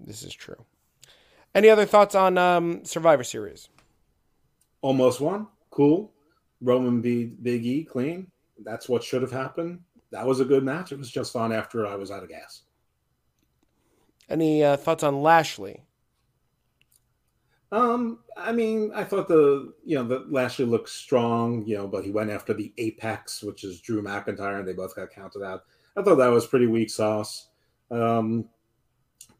This 0.00 0.22
is 0.22 0.34
true. 0.34 0.64
Any 1.54 1.68
other 1.68 1.86
thoughts 1.86 2.14
on 2.14 2.38
um, 2.38 2.84
Survivor 2.84 3.24
Series? 3.24 3.68
Almost 4.82 5.20
won. 5.20 5.48
Cool. 5.70 6.12
Roman 6.60 7.00
beat 7.00 7.42
Big 7.42 7.64
E 7.64 7.84
clean. 7.84 8.30
That's 8.64 8.88
what 8.88 9.04
should 9.04 9.22
have 9.22 9.32
happened. 9.32 9.80
That 10.10 10.26
was 10.26 10.40
a 10.40 10.44
good 10.44 10.64
match. 10.64 10.92
It 10.92 10.98
was 10.98 11.10
just 11.10 11.36
on 11.36 11.52
after 11.52 11.86
I 11.86 11.94
was 11.94 12.10
out 12.10 12.22
of 12.22 12.28
gas. 12.28 12.62
Any 14.28 14.64
uh, 14.64 14.76
thoughts 14.76 15.02
on 15.02 15.22
Lashley? 15.22 15.82
Um, 17.70 18.20
I 18.36 18.52
mean, 18.52 18.90
I 18.94 19.04
thought 19.04 19.28
the 19.28 19.74
you 19.84 19.96
know 19.96 20.04
the 20.04 20.26
Lashley 20.30 20.64
looked 20.64 20.88
strong, 20.88 21.64
you 21.66 21.76
know, 21.76 21.86
but 21.86 22.04
he 22.04 22.10
went 22.10 22.30
after 22.30 22.54
the 22.54 22.72
apex, 22.78 23.42
which 23.42 23.62
is 23.62 23.80
Drew 23.80 24.02
McIntyre, 24.02 24.58
and 24.58 24.66
they 24.66 24.72
both 24.72 24.96
got 24.96 25.10
counted 25.10 25.42
out. 25.42 25.64
I 25.98 26.02
thought 26.02 26.16
that 26.16 26.28
was 26.28 26.46
pretty 26.46 26.68
weak 26.68 26.90
sauce. 26.90 27.48
Um, 27.90 28.44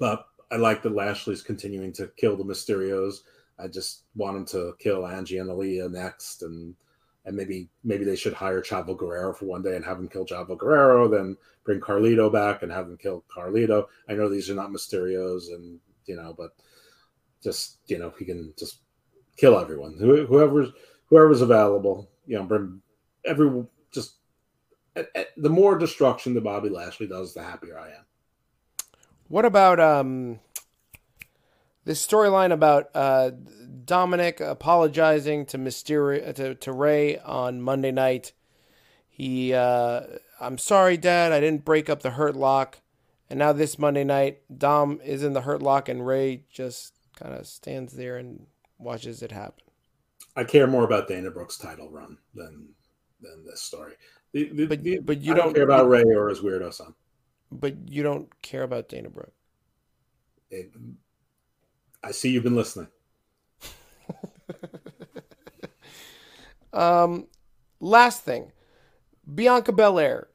but 0.01 0.26
I 0.51 0.56
like 0.56 0.82
that 0.82 0.94
Lashley's 0.94 1.43
continuing 1.43 1.93
to 1.93 2.10
kill 2.16 2.36
the 2.36 2.43
Mysterios. 2.44 3.18
I 3.60 3.68
just 3.68 4.05
want 4.16 4.36
him 4.36 4.44
to 4.47 4.74
kill 4.80 5.06
Angie 5.06 5.39
and 5.39 5.48
Aalyah 5.48 5.90
next, 5.90 6.43
and 6.43 6.74
and 7.26 7.36
maybe 7.36 7.68
maybe 7.85 8.05
they 8.05 8.16
should 8.16 8.32
hire 8.32 8.60
Chavo 8.60 8.97
Guerrero 8.97 9.32
for 9.32 9.44
one 9.44 9.62
day 9.62 9.76
and 9.76 9.85
have 9.85 9.98
him 9.98 10.09
kill 10.09 10.24
Chavo 10.24 10.59
Guerrero, 10.59 11.06
then 11.06 11.36
bring 11.64 11.80
Carlito 11.80 12.32
back 12.32 12.62
and 12.62 12.72
have 12.72 12.86
him 12.86 12.97
kill 12.97 13.24
Carlito. 13.32 13.86
I 14.09 14.14
know 14.14 14.28
these 14.28 14.51
are 14.51 14.55
not 14.55 14.70
Mysterios, 14.70 15.52
and 15.52 15.78
you 16.06 16.16
know, 16.16 16.35
but 16.36 16.51
just 17.43 17.78
you 17.86 17.98
know 17.98 18.12
he 18.18 18.24
can 18.24 18.52
just 18.59 18.80
kill 19.36 19.59
everyone, 19.59 19.97
whoever's 19.98 20.70
whoever's 21.06 21.40
available. 21.40 22.10
You 22.26 22.39
know, 22.39 22.44
bring 22.44 22.80
every 23.24 23.64
just 23.93 24.17
the 24.94 25.51
more 25.51 25.78
destruction 25.78 26.35
that 26.35 26.44
Bobby 26.44 26.69
Lashley 26.69 27.06
does, 27.06 27.35
the 27.35 27.43
happier 27.43 27.78
I 27.78 27.89
am. 27.89 28.05
What 29.28 29.44
about 29.44 29.78
um 29.81 30.40
this 31.89 32.06
storyline 32.06 32.52
about 32.52 32.90
uh, 32.94 33.31
Dominic 33.86 34.40
apologizing 34.40 35.47
to 35.47 35.56
Mysterio 35.56 36.35
to, 36.35 36.55
to 36.55 36.70
Rey 36.70 37.19
on 37.19 37.62
Monday 37.62 37.90
night. 37.90 38.32
He, 39.09 39.55
uh, 39.55 40.02
I'm 40.39 40.59
sorry, 40.59 40.98
Dad, 40.98 41.32
I 41.32 41.40
didn't 41.40 41.65
break 41.65 41.89
up 41.89 42.02
the 42.02 42.10
Hurt 42.10 42.36
Lock. 42.36 42.81
And 43.31 43.39
now 43.39 43.55
this 43.55 43.78
Monday 43.78 44.05
night, 44.05 44.40
Dom 44.55 45.01
is 45.02 45.23
in 45.23 45.32
the 45.32 45.40
Hurt 45.40 45.62
Lock, 45.62 45.89
and 45.89 46.06
Rey 46.06 46.44
just 46.51 46.93
kind 47.19 47.35
of 47.35 47.47
stands 47.47 47.94
there 47.94 48.19
and 48.19 48.47
watches 48.78 49.23
it 49.23 49.32
happen. 49.32 49.65
I 50.36 50.44
care 50.44 50.66
more 50.66 50.85
about 50.85 51.09
Dana 51.09 51.31
Brooke's 51.31 51.56
title 51.56 51.90
run 51.90 52.19
than 52.35 52.69
than 53.23 53.47
this 53.47 53.62
story. 53.62 53.94
The, 54.32 54.50
the, 54.52 54.66
but 54.66 54.82
the, 54.82 54.98
but 54.98 55.20
you 55.20 55.34
don't, 55.34 55.46
don't, 55.46 55.55
care 55.55 55.64
about 55.64 55.88
Rey 55.88 56.02
or 56.02 56.28
his 56.28 56.40
weirdo 56.40 56.72
son. 56.72 56.94
But 57.50 57.88
you 57.88 58.02
don't 58.02 58.30
care 58.42 58.62
about 58.62 58.88
Dana 58.88 59.09
Brooke. 59.09 59.32
It, 60.50 60.70
I 62.02 62.10
see 62.10 62.30
you've 62.30 62.44
been 62.44 62.56
listening. 62.56 62.88
um, 66.72 67.26
last 67.80 68.22
thing, 68.22 68.52
Bianca 69.34 69.72
Belair 69.72 70.28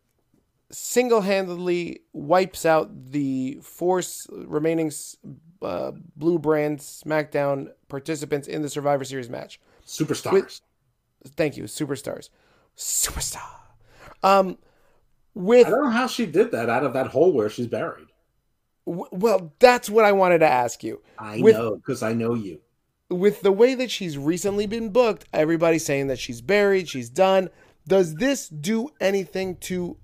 single-handedly 0.71 2.01
wipes 2.13 2.65
out 2.65 3.11
the 3.11 3.59
four 3.61 4.01
remaining 4.31 4.91
uh, 5.61 5.91
blue 6.15 6.39
brand 6.39 6.79
SmackDown 6.79 7.67
participants 7.87 8.47
in 8.47 8.63
the 8.63 8.69
Survivor 8.69 9.03
Series 9.03 9.29
match. 9.29 9.59
Superstars. 9.85 10.31
With, 10.31 10.61
thank 11.35 11.57
you, 11.57 11.65
superstars. 11.65 12.29
Superstar. 12.75 13.62
Um, 14.23 14.57
with 15.35 15.67
I 15.67 15.69
don't 15.69 15.83
know 15.83 15.89
how 15.89 16.07
she 16.07 16.25
did 16.25 16.51
that 16.51 16.69
out 16.69 16.83
of 16.83 16.93
that 16.93 17.07
hole 17.07 17.33
where 17.33 17.49
she's 17.49 17.67
buried. 17.67 18.07
Well, 18.85 19.53
that's 19.59 19.89
what 19.89 20.05
I 20.05 20.11
wanted 20.11 20.39
to 20.39 20.47
ask 20.47 20.83
you. 20.83 21.01
I 21.17 21.39
with, 21.41 21.55
know 21.55 21.75
because 21.75 22.03
I 22.03 22.13
know 22.13 22.33
you. 22.33 22.59
With 23.09 23.41
the 23.41 23.51
way 23.51 23.75
that 23.75 23.91
she's 23.91 24.17
recently 24.17 24.67
been 24.67 24.89
booked, 24.89 25.25
everybody's 25.33 25.85
saying 25.85 26.07
that 26.07 26.19
she's 26.19 26.41
buried, 26.41 26.89
she's 26.89 27.09
done. 27.09 27.49
Does 27.87 28.15
this 28.15 28.47
do 28.49 28.89
anything 28.99 29.57
to 29.57 29.97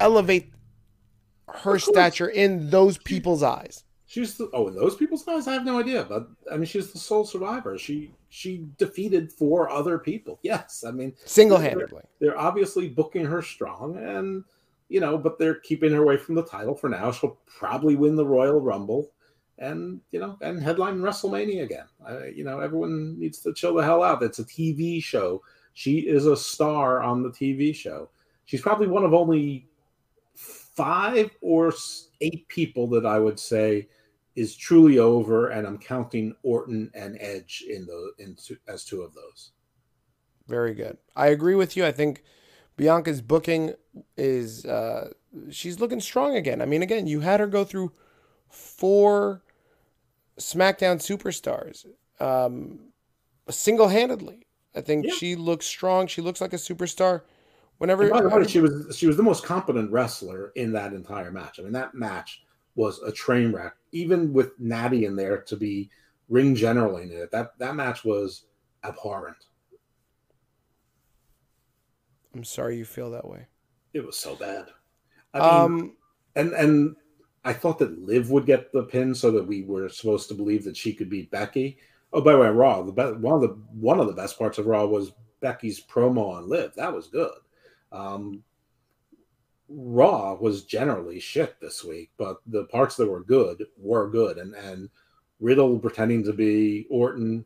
elevate 0.00 0.52
her 1.48 1.78
stature 1.78 2.28
in 2.28 2.70
those 2.70 2.98
people's 2.98 3.42
eyes? 3.42 3.83
She's 4.14 4.36
the, 4.36 4.48
oh, 4.52 4.68
in 4.68 4.76
those 4.76 4.94
people's 4.94 5.26
eyes, 5.26 5.48
I 5.48 5.54
have 5.54 5.64
no 5.64 5.80
idea. 5.80 6.04
But 6.04 6.28
I 6.48 6.56
mean, 6.56 6.66
she's 6.66 6.92
the 6.92 7.00
sole 7.00 7.24
survivor. 7.24 7.76
She 7.76 8.12
she 8.28 8.64
defeated 8.78 9.32
four 9.32 9.68
other 9.68 9.98
people. 9.98 10.38
Yes, 10.44 10.84
I 10.86 10.92
mean 10.92 11.14
single 11.24 11.58
handedly. 11.58 12.02
They're, 12.20 12.30
they're 12.30 12.38
obviously 12.38 12.88
booking 12.88 13.24
her 13.24 13.42
strong, 13.42 13.96
and 13.96 14.44
you 14.88 15.00
know, 15.00 15.18
but 15.18 15.36
they're 15.36 15.56
keeping 15.56 15.90
her 15.90 16.04
away 16.04 16.16
from 16.16 16.36
the 16.36 16.44
title 16.44 16.76
for 16.76 16.88
now. 16.88 17.10
She'll 17.10 17.40
probably 17.46 17.96
win 17.96 18.14
the 18.14 18.24
Royal 18.24 18.60
Rumble 18.60 19.10
and, 19.58 20.00
you 20.12 20.20
know, 20.20 20.38
and 20.42 20.62
headline 20.62 21.00
WrestleMania 21.00 21.64
again. 21.64 21.86
Uh, 22.08 22.26
you 22.26 22.44
know, 22.44 22.60
everyone 22.60 23.18
needs 23.18 23.40
to 23.40 23.52
chill 23.52 23.74
the 23.74 23.82
hell 23.82 24.04
out. 24.04 24.22
It's 24.22 24.38
a 24.38 24.44
TV 24.44 25.02
show. 25.02 25.42
She 25.72 26.00
is 26.00 26.26
a 26.26 26.36
star 26.36 27.02
on 27.02 27.24
the 27.24 27.30
TV 27.30 27.74
show. 27.74 28.10
She's 28.44 28.60
probably 28.60 28.86
one 28.86 29.04
of 29.04 29.12
only 29.14 29.66
five 30.34 31.30
or 31.40 31.72
eight 32.20 32.46
people 32.48 32.86
that 32.88 33.06
I 33.06 33.18
would 33.18 33.40
say 33.40 33.88
is 34.36 34.56
truly 34.56 34.98
over, 34.98 35.48
and 35.48 35.66
I'm 35.66 35.78
counting 35.78 36.34
Orton 36.42 36.90
and 36.94 37.16
Edge 37.20 37.64
in 37.68 37.86
the 37.86 38.12
in 38.18 38.36
as 38.68 38.84
two 38.84 39.02
of 39.02 39.14
those. 39.14 39.52
Very 40.48 40.74
good. 40.74 40.98
I 41.16 41.28
agree 41.28 41.54
with 41.54 41.76
you. 41.76 41.86
I 41.86 41.92
think 41.92 42.22
Bianca's 42.76 43.22
booking 43.22 43.74
is 44.16 44.64
uh, 44.66 45.10
she's 45.50 45.80
looking 45.80 46.00
strong 46.00 46.36
again. 46.36 46.60
I 46.60 46.66
mean, 46.66 46.82
again, 46.82 47.06
you 47.06 47.20
had 47.20 47.40
her 47.40 47.46
go 47.46 47.64
through 47.64 47.92
four 48.48 49.42
SmackDown 50.38 50.96
superstars 50.96 51.86
um, 52.20 52.78
single 53.50 53.88
handedly. 53.88 54.46
I 54.74 54.80
think 54.80 55.06
yeah. 55.06 55.14
she 55.14 55.36
looks 55.36 55.66
strong. 55.66 56.06
She 56.06 56.20
looks 56.20 56.40
like 56.40 56.52
a 56.52 56.56
superstar. 56.56 57.22
Whenever, 57.78 58.08
way, 58.08 58.46
she 58.46 58.60
was 58.60 58.96
she 58.96 59.06
was 59.06 59.16
the 59.16 59.22
most 59.22 59.44
competent 59.44 59.90
wrestler 59.90 60.52
in 60.54 60.72
that 60.72 60.92
entire 60.92 61.32
match. 61.32 61.58
I 61.58 61.62
mean, 61.62 61.72
that 61.72 61.94
match 61.94 62.42
was 62.74 63.00
a 63.02 63.12
train 63.12 63.52
wreck. 63.52 63.74
Even 63.92 64.32
with 64.32 64.58
Natty 64.58 65.04
in 65.04 65.16
there 65.16 65.42
to 65.42 65.56
be 65.56 65.90
ring 66.28 66.54
general 66.54 66.96
in 66.96 67.10
it, 67.10 67.30
that 67.30 67.58
that 67.58 67.74
match 67.74 68.04
was 68.04 68.46
abhorrent. 68.82 69.36
I'm 72.34 72.44
sorry 72.44 72.76
you 72.76 72.84
feel 72.84 73.10
that 73.12 73.28
way. 73.28 73.46
It 73.92 74.04
was 74.04 74.18
so 74.18 74.34
bad. 74.34 74.66
I 75.32 75.38
mean, 75.38 75.48
um, 75.48 75.96
and 76.34 76.52
and 76.52 76.96
I 77.44 77.52
thought 77.52 77.78
that 77.78 77.98
Liv 78.00 78.30
would 78.30 78.46
get 78.46 78.72
the 78.72 78.84
pin 78.84 79.14
so 79.14 79.30
that 79.32 79.46
we 79.46 79.62
were 79.62 79.88
supposed 79.88 80.28
to 80.28 80.34
believe 80.34 80.64
that 80.64 80.76
she 80.76 80.92
could 80.92 81.10
beat 81.10 81.30
Becky. 81.30 81.78
Oh, 82.12 82.20
by 82.20 82.32
the 82.32 82.38
way, 82.38 82.48
Raw. 82.48 82.82
The 82.82 82.92
best, 82.92 83.16
one 83.16 83.34
of 83.34 83.40
the 83.42 83.56
one 83.78 84.00
of 84.00 84.06
the 84.06 84.12
best 84.12 84.38
parts 84.38 84.58
of 84.58 84.66
Raw 84.66 84.86
was 84.86 85.12
Becky's 85.40 85.84
promo 85.84 86.34
on 86.34 86.48
Liv. 86.48 86.72
That 86.74 86.92
was 86.92 87.08
good. 87.08 87.32
Um, 87.92 88.42
Raw 89.68 90.34
was 90.34 90.64
generally 90.64 91.20
shit 91.20 91.60
this 91.60 91.84
week, 91.84 92.10
but 92.16 92.38
the 92.46 92.64
parts 92.66 92.96
that 92.96 93.10
were 93.10 93.24
good 93.24 93.64
were 93.76 94.10
good. 94.10 94.38
And 94.38 94.54
and 94.54 94.90
Riddle 95.40 95.78
pretending 95.78 96.24
to 96.24 96.32
be 96.32 96.86
Orton, 96.90 97.44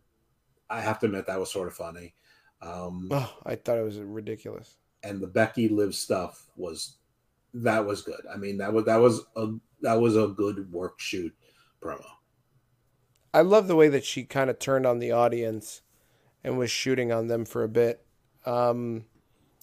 I 0.68 0.80
have 0.80 0.98
to 1.00 1.06
admit 1.06 1.26
that 1.26 1.40
was 1.40 1.50
sort 1.50 1.68
of 1.68 1.74
funny. 1.74 2.14
Um, 2.60 3.08
oh, 3.10 3.32
I 3.46 3.54
thought 3.54 3.78
it 3.78 3.84
was 3.84 3.98
ridiculous. 3.98 4.76
And 5.02 5.20
the 5.20 5.26
Becky 5.26 5.68
Liv 5.68 5.94
stuff 5.94 6.46
was 6.56 6.96
that 7.54 7.84
was 7.84 8.02
good. 8.02 8.20
I 8.32 8.36
mean, 8.36 8.58
that 8.58 8.72
was 8.72 8.84
that 8.84 8.96
was 8.96 9.22
a 9.36 9.48
that 9.82 10.00
was 10.00 10.16
a 10.16 10.28
good 10.28 10.70
work 10.72 11.00
shoot 11.00 11.34
promo. 11.80 12.04
I 13.32 13.42
love 13.42 13.68
the 13.68 13.76
way 13.76 13.88
that 13.88 14.04
she 14.04 14.24
kind 14.24 14.50
of 14.50 14.58
turned 14.58 14.86
on 14.86 14.98
the 14.98 15.12
audience 15.12 15.82
and 16.42 16.58
was 16.58 16.70
shooting 16.70 17.12
on 17.12 17.28
them 17.28 17.44
for 17.44 17.62
a 17.62 17.68
bit. 17.68 18.04
Um, 18.46 19.04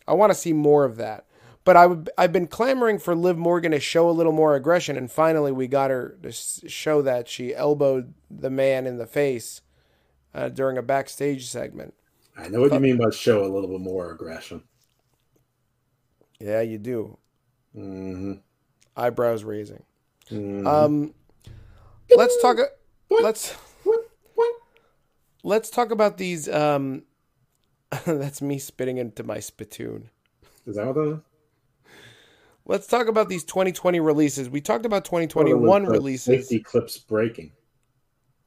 I 0.07 0.13
want 0.13 0.31
to 0.31 0.37
see 0.37 0.53
more 0.53 0.85
of 0.85 0.97
that. 0.97 1.25
But 1.65 1.75
I 1.75 1.87
would, 1.87 2.11
I've 2.15 2.31
been 2.31 2.45
clamoring 2.45 2.99
for 2.99 3.15
Liv 3.15 3.37
Morgan 3.37 3.71
to 3.71 3.79
show 3.79 4.07
a 4.07 4.11
little 4.11 4.31
more 4.31 4.55
aggression, 4.55 4.97
and 4.97 5.11
finally 5.11 5.51
we 5.51 5.67
got 5.67 5.89
her 5.89 6.15
to 6.21 6.31
show 6.31 7.01
that 7.01 7.27
she 7.27 7.55
elbowed 7.55 8.13
the 8.29 8.51
man 8.51 8.85
in 8.85 8.99
the 8.99 9.07
face 9.07 9.61
uh, 10.33 10.49
during 10.49 10.77
a 10.77 10.83
backstage 10.83 11.47
segment. 11.47 11.95
I 12.37 12.49
know 12.49 12.61
what 12.61 12.71
you 12.71 12.79
mean 12.79 12.97
by 12.97 13.09
show 13.09 13.43
a 13.43 13.49
little 13.49 13.67
bit 13.67 13.81
more 13.81 14.11
aggression. 14.11 14.61
Yeah, 16.39 16.61
you 16.61 16.77
do. 16.77 17.17
Mm-hmm. 17.75 18.33
Eyebrows 18.95 19.43
raising. 19.43 19.83
Mm-hmm. 20.29 20.67
Um, 20.67 21.13
let's 22.15 22.39
talk. 22.41 22.57
Let's 23.09 23.55
let's 25.43 25.71
talk 25.71 25.89
about 25.89 26.17
these. 26.17 26.47
Um, 26.47 27.03
that's 28.05 28.41
me 28.41 28.59
spitting 28.59 28.97
into 28.97 29.23
my 29.23 29.39
spittoon. 29.39 30.09
Is 30.67 30.75
that 30.75 30.85
what 30.85 30.95
that 30.95 31.13
is? 31.13 31.19
Let's 32.65 32.87
talk 32.87 33.07
about 33.07 33.29
these 33.29 33.43
2020 33.43 33.99
releases. 33.99 34.49
We 34.49 34.61
talked 34.61 34.85
about 34.85 35.05
2021 35.05 35.85
releases. 35.85 36.25
Safety 36.25 36.59
clips 36.59 36.97
breaking. 36.97 37.51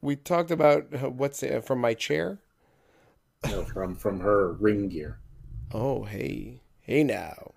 We 0.01 0.17
talked 0.17 0.51
about 0.51 0.87
uh, 0.95 1.11
what's 1.11 1.43
it, 1.43 1.65
from 1.65 1.81
my 1.81 1.95
chair. 1.95 2.39
No, 3.45 3.65
from 3.65 3.95
from 3.95 4.21
her 4.21 4.53
ring 4.53 4.89
gear. 4.89 5.21
Oh, 5.73 6.05
hey, 6.05 6.61
hey 6.81 7.05
now. 7.05 7.53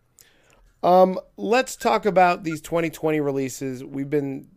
Um, 0.83 1.19
let's 1.37 1.75
talk 1.75 2.05
about 2.05 2.43
these 2.43 2.61
2020 2.61 3.19
releases. 3.19 3.83
We've 3.83 4.09
been 4.09 4.47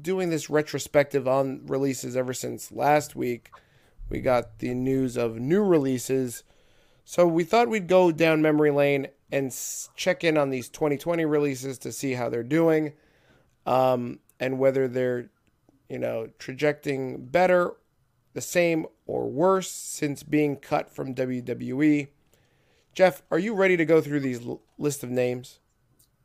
doing 0.00 0.30
this 0.30 0.48
retrospective 0.48 1.28
on 1.28 1.66
releases 1.66 2.16
ever 2.16 2.32
since 2.32 2.72
last 2.72 3.14
week. 3.14 3.50
We 4.08 4.20
got 4.20 4.58
the 4.58 4.74
news 4.74 5.16
of 5.16 5.38
new 5.38 5.62
releases. 5.62 6.42
So 7.04 7.26
we 7.26 7.44
thought 7.44 7.68
we'd 7.68 7.86
go 7.86 8.10
down 8.10 8.40
memory 8.40 8.70
lane 8.70 9.08
and 9.32 9.54
check 9.96 10.24
in 10.24 10.36
on 10.36 10.50
these 10.50 10.68
2020 10.68 11.24
releases 11.24 11.78
to 11.78 11.92
see 11.92 12.12
how 12.12 12.28
they're 12.28 12.42
doing 12.42 12.92
um, 13.66 14.20
and 14.38 14.58
whether 14.58 14.88
they're, 14.88 15.30
you 15.88 15.98
know, 15.98 16.28
trajecting 16.38 17.26
better, 17.26 17.72
the 18.32 18.40
same, 18.40 18.86
or 19.06 19.28
worse 19.28 19.70
since 19.70 20.22
being 20.22 20.56
cut 20.56 20.90
from 20.90 21.14
WWE. 21.14 22.08
Jeff, 22.92 23.22
are 23.30 23.38
you 23.38 23.54
ready 23.54 23.76
to 23.76 23.84
go 23.84 24.00
through 24.00 24.20
these 24.20 24.46
l- 24.46 24.62
list 24.78 25.02
of 25.02 25.10
names? 25.10 25.58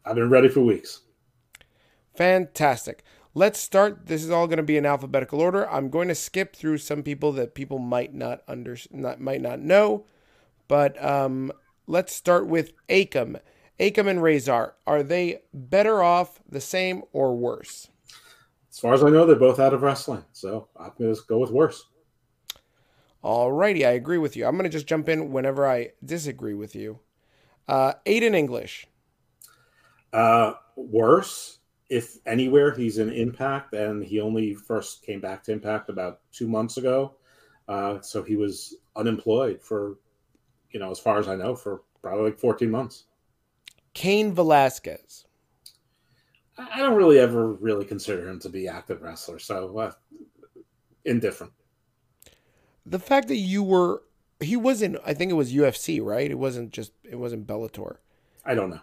I've 0.06 0.16
been 0.16 0.30
ready 0.30 0.50
for 0.50 0.62
weeks. 0.62 1.02
Fantastic. 2.16 3.04
Let's 3.34 3.60
start. 3.60 4.08
This 4.08 4.24
is 4.24 4.32
all 4.32 4.48
going 4.48 4.58
to 4.58 4.64
be 4.64 4.78
in 4.78 4.86
alphabetical 4.86 5.40
order. 5.40 5.70
I'm 5.70 5.90
going 5.90 6.08
to 6.08 6.16
skip 6.16 6.56
through 6.56 6.80
some 6.80 7.04
people 7.04 7.32
that 7.34 7.54
people 7.54 7.80
might 7.80 8.14
not 8.14 8.42
under 8.48 8.76
not 8.92 9.22
might 9.22 9.42
not 9.42 9.60
know, 9.60 10.06
but 10.68 11.02
um, 11.04 11.52
let's 11.90 12.14
start 12.14 12.48
with 12.48 12.72
Akam. 12.88 13.42
Akam 13.80 14.08
and 14.08 14.22
Rezar. 14.22 14.76
Are 14.86 15.04
they 15.04 15.42
better 15.54 16.04
off, 16.04 16.40
the 16.48 16.62
same, 16.62 17.04
or 17.12 17.36
worse? 17.36 17.90
As 18.70 18.80
far 18.80 18.94
as 18.94 19.04
I 19.04 19.10
know, 19.10 19.26
they're 19.26 19.36
both 19.36 19.60
out 19.60 19.74
of 19.74 19.82
wrestling, 19.82 20.24
so 20.32 20.70
I'm 20.78 20.92
going 20.98 21.14
to 21.14 21.22
go 21.28 21.40
with 21.40 21.52
worse. 21.52 21.86
Alrighty, 23.24 23.86
I 23.86 23.92
agree 23.92 24.20
with 24.20 24.38
you. 24.38 24.46
I'm 24.46 24.54
going 24.54 24.64
to 24.64 24.70
just 24.70 24.88
jump 24.88 25.10
in 25.10 25.32
whenever 25.32 25.68
I 25.68 25.90
disagree 26.06 26.54
with 26.54 26.76
you. 26.76 27.00
Uh, 27.68 27.94
Aiden 28.06 28.36
English. 28.36 28.88
Uh, 30.14 30.54
worse 30.76 31.60
if 31.90 32.18
anywhere, 32.28 32.74
he's 32.74 33.00
in 33.00 33.12
Impact, 33.12 33.74
and 33.74 34.04
he 34.04 34.22
only 34.22 34.54
first 34.54 35.04
came 35.04 35.20
back 35.20 35.44
to 35.44 35.52
Impact 35.52 35.90
about 35.90 36.20
two 36.32 36.48
months 36.48 36.78
ago. 36.78 37.16
Uh, 37.68 38.00
so 38.02 38.24
he 38.24 38.36
was 38.36 38.76
unemployed 38.96 39.60
for, 39.62 39.98
you 40.72 40.80
know, 40.80 40.92
as 40.92 41.00
far 41.00 41.20
as 41.20 41.28
I 41.28 41.36
know, 41.36 41.56
for 41.56 41.82
probably 42.02 42.26
like 42.26 42.40
14 42.40 42.70
months. 42.70 43.06
Cain 43.94 44.34
Velasquez. 44.34 45.26
I 46.58 46.80
don't 46.80 46.96
really 46.96 47.20
ever 47.20 47.54
really 47.54 47.86
consider 47.86 48.28
him 48.28 48.40
to 48.42 48.50
be 48.50 48.68
active 48.68 49.02
wrestler, 49.02 49.40
so 49.40 49.78
uh, 49.78 49.92
indifferent. 51.06 51.54
The 52.86 53.00
fact 53.00 53.30
that 53.30 53.38
you 53.38 53.64
were, 53.64 54.04
he 54.40 54.58
wasn't. 54.58 54.98
I 55.06 55.14
think 55.14 55.32
it 55.32 55.36
was 55.36 55.54
UFC, 55.54 56.04
right? 56.04 56.30
It 56.30 56.38
wasn't 56.38 56.72
just. 56.72 56.92
It 57.04 57.16
wasn't 57.16 57.48
Bellator. 57.48 57.98
I 58.44 58.56
don't 58.56 58.70
know. 58.70 58.82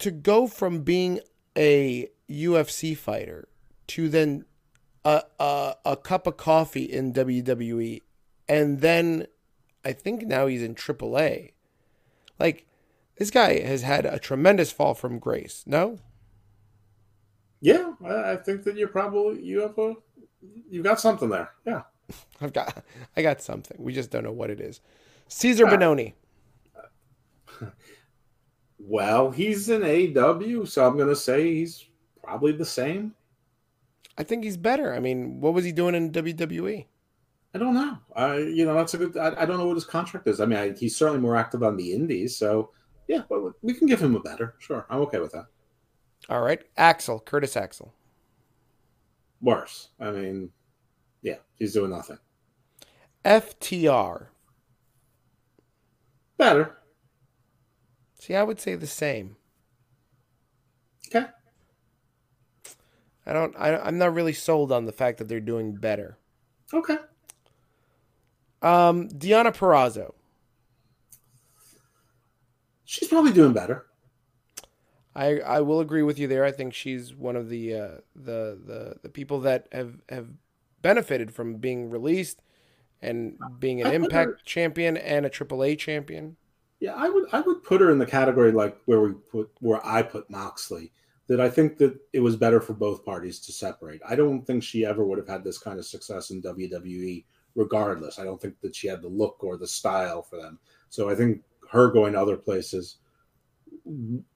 To 0.00 0.10
go 0.10 0.46
from 0.46 0.82
being 0.82 1.20
a 1.56 2.08
UFC 2.30 2.96
fighter 2.96 3.48
to 3.88 4.08
then 4.08 4.44
a, 5.04 5.22
a, 5.38 5.74
a 5.84 5.96
cup 5.96 6.26
of 6.26 6.36
coffee 6.36 6.84
in 6.84 7.12
WWE, 7.12 8.00
and 8.48 8.80
then 8.80 9.26
I 9.84 9.92
think 9.92 10.26
now 10.26 10.46
he's 10.46 10.62
in 10.62 10.74
AAA. 10.74 11.52
Like 12.38 12.66
this 13.16 13.30
guy 13.30 13.60
has 13.60 13.82
had 13.82 14.06
a 14.06 14.18
tremendous 14.18 14.72
fall 14.72 14.94
from 14.94 15.18
grace. 15.18 15.62
No. 15.66 15.98
Yeah, 17.60 17.92
I 18.04 18.36
think 18.36 18.64
that 18.64 18.76
you're 18.76 18.88
probably 18.88 19.42
you 19.42 19.60
have 19.60 19.78
a 19.78 19.94
you 20.68 20.82
got 20.82 21.00
something 21.00 21.30
there. 21.30 21.50
Yeah, 21.66 21.82
I've 22.40 22.52
got 22.52 22.84
I 23.16 23.22
got 23.22 23.40
something. 23.40 23.76
We 23.80 23.92
just 23.92 24.10
don't 24.10 24.24
know 24.24 24.32
what 24.32 24.50
it 24.50 24.60
is. 24.60 24.80
Cezar 25.28 25.66
uh, 25.66 25.76
Bononi. 25.76 26.12
Well, 28.86 29.30
he's 29.30 29.70
an 29.70 29.80
AEW, 29.80 30.68
so 30.68 30.86
I'm 30.86 30.98
gonna 30.98 31.16
say 31.16 31.54
he's 31.54 31.86
probably 32.22 32.52
the 32.52 32.66
same. 32.66 33.14
I 34.18 34.24
think 34.24 34.44
he's 34.44 34.58
better. 34.58 34.92
I 34.92 35.00
mean, 35.00 35.40
what 35.40 35.54
was 35.54 35.64
he 35.64 35.72
doing 35.72 35.94
in 35.94 36.12
WWE? 36.12 36.84
I 37.54 37.58
don't 37.58 37.74
know. 37.74 37.98
I, 38.16 38.38
you 38.38 38.66
know, 38.66 38.74
that's 38.74 38.94
a 38.94 38.98
good. 38.98 39.16
I, 39.16 39.42
I 39.42 39.46
don't 39.46 39.58
know 39.58 39.66
what 39.66 39.76
his 39.76 39.84
contract 39.84 40.26
is. 40.26 40.40
I 40.40 40.46
mean, 40.46 40.58
I, 40.58 40.72
he's 40.72 40.96
certainly 40.96 41.20
more 41.20 41.36
active 41.36 41.62
on 41.62 41.76
the 41.76 41.92
Indies, 41.92 42.36
so 42.36 42.70
yeah, 43.06 43.22
but 43.28 43.52
we 43.62 43.74
can 43.74 43.86
give 43.86 44.02
him 44.02 44.16
a 44.16 44.20
better. 44.20 44.56
Sure, 44.58 44.86
I'm 44.90 45.00
okay 45.02 45.20
with 45.20 45.32
that. 45.32 45.46
All 46.28 46.40
right, 46.40 46.60
Axel 46.76 47.20
Curtis 47.20 47.56
Axel. 47.56 47.94
Worse. 49.40 49.90
I 50.00 50.10
mean, 50.10 50.50
yeah, 51.22 51.36
he's 51.54 51.74
doing 51.74 51.90
nothing. 51.90 52.18
FTR. 53.24 54.26
Better. 56.36 56.76
See, 58.18 58.34
I 58.34 58.42
would 58.42 58.58
say 58.58 58.74
the 58.74 58.88
same. 58.88 59.36
Okay. 61.06 61.26
I 63.26 63.32
don't. 63.32 63.54
I, 63.56 63.76
I'm 63.76 63.98
not 63.98 64.12
really 64.12 64.32
sold 64.32 64.72
on 64.72 64.86
the 64.86 64.92
fact 64.92 65.18
that 65.18 65.28
they're 65.28 65.40
doing 65.40 65.76
better. 65.76 66.18
Okay. 66.72 66.96
Um, 68.64 69.08
Deonna 69.10 69.54
Purrazzo. 69.54 70.14
She's 72.86 73.08
probably 73.08 73.32
doing 73.32 73.52
better. 73.52 73.84
I 75.14 75.40
I 75.40 75.60
will 75.60 75.80
agree 75.80 76.02
with 76.02 76.18
you 76.18 76.26
there. 76.26 76.44
I 76.44 76.50
think 76.50 76.72
she's 76.72 77.14
one 77.14 77.36
of 77.36 77.48
the 77.48 77.74
uh, 77.74 77.88
the 78.16 78.58
the 78.64 78.96
the 79.02 79.08
people 79.10 79.40
that 79.40 79.68
have 79.70 79.96
have 80.08 80.28
benefited 80.80 81.32
from 81.32 81.56
being 81.56 81.90
released 81.90 82.40
and 83.02 83.38
being 83.58 83.82
an 83.82 83.92
Impact 83.92 84.30
her, 84.30 84.38
champion 84.44 84.96
and 84.96 85.26
a 85.26 85.30
AAA 85.30 85.78
champion. 85.78 86.36
Yeah, 86.80 86.94
I 86.94 87.10
would 87.10 87.26
I 87.32 87.40
would 87.42 87.62
put 87.62 87.82
her 87.82 87.90
in 87.90 87.98
the 87.98 88.06
category 88.06 88.50
like 88.50 88.78
where 88.86 89.00
we 89.00 89.12
put 89.12 89.50
where 89.60 89.84
I 89.86 90.02
put 90.02 90.30
Moxley 90.30 90.90
that 91.26 91.40
I 91.40 91.50
think 91.50 91.78
that 91.78 91.98
it 92.12 92.20
was 92.20 92.36
better 92.36 92.60
for 92.60 92.72
both 92.72 93.04
parties 93.04 93.38
to 93.40 93.52
separate. 93.52 94.00
I 94.08 94.14
don't 94.14 94.46
think 94.46 94.62
she 94.62 94.84
ever 94.84 95.04
would 95.04 95.18
have 95.18 95.28
had 95.28 95.44
this 95.44 95.58
kind 95.58 95.78
of 95.78 95.86
success 95.86 96.30
in 96.30 96.42
WWE 96.42 97.24
regardless. 97.54 98.18
I 98.18 98.24
don't 98.24 98.40
think 98.40 98.60
that 98.60 98.74
she 98.74 98.88
had 98.88 99.02
the 99.02 99.08
look 99.08 99.42
or 99.42 99.56
the 99.56 99.66
style 99.66 100.22
for 100.22 100.36
them. 100.36 100.58
So 100.88 101.08
I 101.08 101.14
think 101.14 101.42
her 101.70 101.90
going 101.90 102.12
to 102.12 102.20
other 102.20 102.36
places 102.36 102.96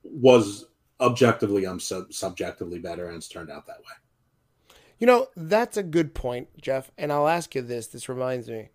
was 0.03 0.67
objectively 1.01 1.65
um 1.65 1.79
sub- 1.79 2.13
subjectively 2.13 2.79
better 2.79 3.07
and 3.07 3.17
it's 3.17 3.29
turned 3.29 3.51
out 3.51 3.67
that 3.67 3.79
way. 3.79 4.75
You 4.99 5.07
know, 5.07 5.29
that's 5.37 5.77
a 5.77 5.83
good 5.85 6.13
point, 6.13 6.49
Jeff, 6.61 6.91
and 6.99 7.13
I'll 7.13 7.29
ask 7.29 7.55
you 7.55 7.63
this. 7.63 7.87
This 7.87 8.09
reminds 8.09 8.49
me. 8.49 8.71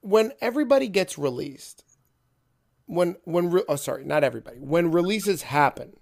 When 0.00 0.32
everybody 0.40 0.88
gets 0.88 1.16
released, 1.16 1.84
when 2.86 3.16
when 3.24 3.50
re- 3.50 3.64
oh 3.68 3.76
sorry, 3.76 4.04
not 4.04 4.24
everybody. 4.24 4.58
When 4.58 4.90
releases 4.90 5.42
happen, 5.42 5.94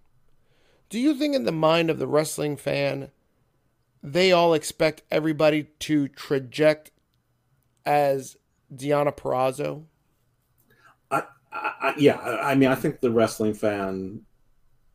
do 0.88 0.98
you 0.98 1.14
think, 1.14 1.34
in 1.34 1.44
the 1.44 1.52
mind 1.52 1.90
of 1.90 1.98
the 1.98 2.06
wrestling 2.06 2.56
fan, 2.56 3.10
they 4.06 4.32
all 4.32 4.54
expect 4.54 5.02
everybody 5.10 5.64
to 5.80 6.08
traject 6.08 6.90
as 7.84 8.36
Deonna 8.74 9.14
Purrazzo? 9.14 9.84
I, 11.10 11.22
I, 11.52 11.94
yeah, 11.98 12.18
I 12.18 12.54
mean, 12.54 12.68
I 12.68 12.74
think 12.74 13.00
the 13.00 13.10
wrestling 13.10 13.54
fan, 13.54 14.20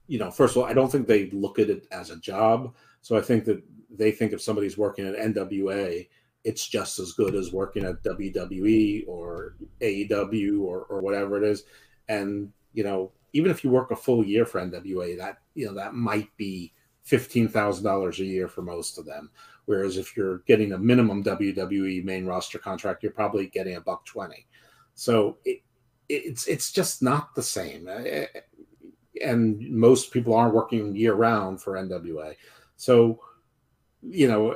you 0.07 0.19
know, 0.19 0.31
first 0.31 0.55
of 0.55 0.61
all, 0.61 0.69
I 0.69 0.73
don't 0.73 0.91
think 0.91 1.07
they 1.07 1.29
look 1.31 1.59
at 1.59 1.69
it 1.69 1.87
as 1.91 2.09
a 2.09 2.17
job. 2.17 2.73
So 3.01 3.17
I 3.17 3.21
think 3.21 3.45
that 3.45 3.61
they 3.89 4.11
think 4.11 4.31
if 4.31 4.41
somebody's 4.41 4.77
working 4.77 5.05
at 5.07 5.15
NWA, 5.15 6.07
it's 6.43 6.67
just 6.67 6.97
as 6.99 7.11
good 7.13 7.35
as 7.35 7.51
working 7.51 7.83
at 7.83 8.03
WWE 8.03 9.07
or 9.07 9.55
AEW 9.81 10.61
or, 10.61 10.83
or 10.83 11.01
whatever 11.01 11.37
it 11.37 11.43
is. 11.43 11.65
And, 12.07 12.51
you 12.73 12.83
know, 12.83 13.11
even 13.33 13.51
if 13.51 13.63
you 13.63 13.69
work 13.69 13.91
a 13.91 13.95
full 13.95 14.25
year 14.25 14.45
for 14.45 14.61
NWA, 14.61 15.17
that 15.17 15.37
you 15.53 15.65
know 15.65 15.73
that 15.73 15.93
might 15.93 16.29
be 16.37 16.73
fifteen 17.11 17.49
thousand 17.49 17.83
dollars 17.83 18.21
a 18.21 18.25
year 18.25 18.47
for 18.47 18.61
most 18.61 18.97
of 18.97 19.05
them. 19.05 19.29
Whereas 19.65 19.97
if 19.97 20.15
you're 20.15 20.39
getting 20.47 20.71
a 20.71 20.77
minimum 20.77 21.23
WWE 21.25 22.05
main 22.05 22.25
roster 22.25 22.57
contract, 22.57 23.03
you're 23.03 23.11
probably 23.11 23.47
getting 23.47 23.75
a 23.75 23.81
buck 23.81 24.05
twenty. 24.05 24.47
So 24.95 25.37
it, 25.43 25.59
it's 26.07 26.47
it's 26.47 26.71
just 26.71 27.03
not 27.03 27.35
the 27.35 27.43
same. 27.43 27.89
Eh, 27.89 28.03
eh, 28.05 28.25
eh, 28.33 28.39
and 29.21 29.59
most 29.69 30.11
people 30.11 30.33
aren't 30.33 30.55
working 30.55 30.95
year 30.95 31.13
round 31.13 31.61
for 31.61 31.73
NWA. 31.73 32.33
So 32.77 33.19
you 34.01 34.29
know, 34.29 34.55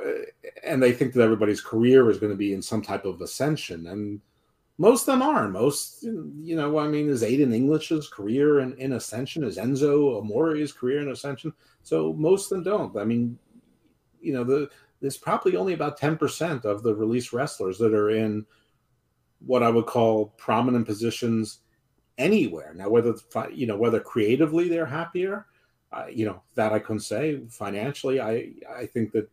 and 0.64 0.82
they 0.82 0.92
think 0.92 1.12
that 1.12 1.22
everybody's 1.22 1.60
career 1.60 2.10
is 2.10 2.18
going 2.18 2.32
to 2.32 2.38
be 2.38 2.54
in 2.54 2.62
some 2.62 2.80
type 2.80 3.04
of 3.04 3.20
ascension. 3.20 3.86
And 3.88 4.20
most 4.78 5.02
of 5.02 5.06
them 5.06 5.22
are. 5.22 5.48
Most, 5.48 6.02
you 6.02 6.56
know, 6.56 6.78
I 6.78 6.88
mean, 6.88 7.08
is 7.08 7.22
Aiden 7.22 7.54
English's 7.54 8.08
career 8.08 8.60
in, 8.60 8.74
in 8.74 8.92
ascension? 8.92 9.44
Is 9.44 9.56
Enzo 9.56 10.20
Amore's 10.20 10.72
career 10.72 11.00
in 11.00 11.08
ascension? 11.08 11.52
So 11.82 12.12
most 12.12 12.52
of 12.52 12.62
them 12.62 12.64
don't. 12.64 12.96
I 12.96 13.04
mean, 13.04 13.38
you 14.20 14.32
know, 14.32 14.44
the 14.44 14.70
there's 15.00 15.16
probably 15.16 15.56
only 15.56 15.74
about 15.74 16.00
10% 16.00 16.64
of 16.64 16.82
the 16.82 16.94
release 16.94 17.32
wrestlers 17.32 17.78
that 17.78 17.92
are 17.92 18.10
in 18.10 18.46
what 19.40 19.62
I 19.62 19.68
would 19.68 19.86
call 19.86 20.34
prominent 20.38 20.86
positions 20.86 21.60
anywhere. 22.18 22.72
Now, 22.74 22.88
whether 22.88 23.14
you 23.52 23.66
know 23.66 23.76
whether 23.76 24.00
creatively 24.00 24.68
they're 24.68 24.86
happier, 24.86 25.46
uh, 25.92 26.06
you 26.10 26.26
know 26.26 26.42
that 26.54 26.72
I 26.72 26.78
couldn't 26.78 27.00
say. 27.00 27.40
Financially, 27.48 28.20
I 28.20 28.52
I 28.74 28.86
think 28.86 29.12
that 29.12 29.28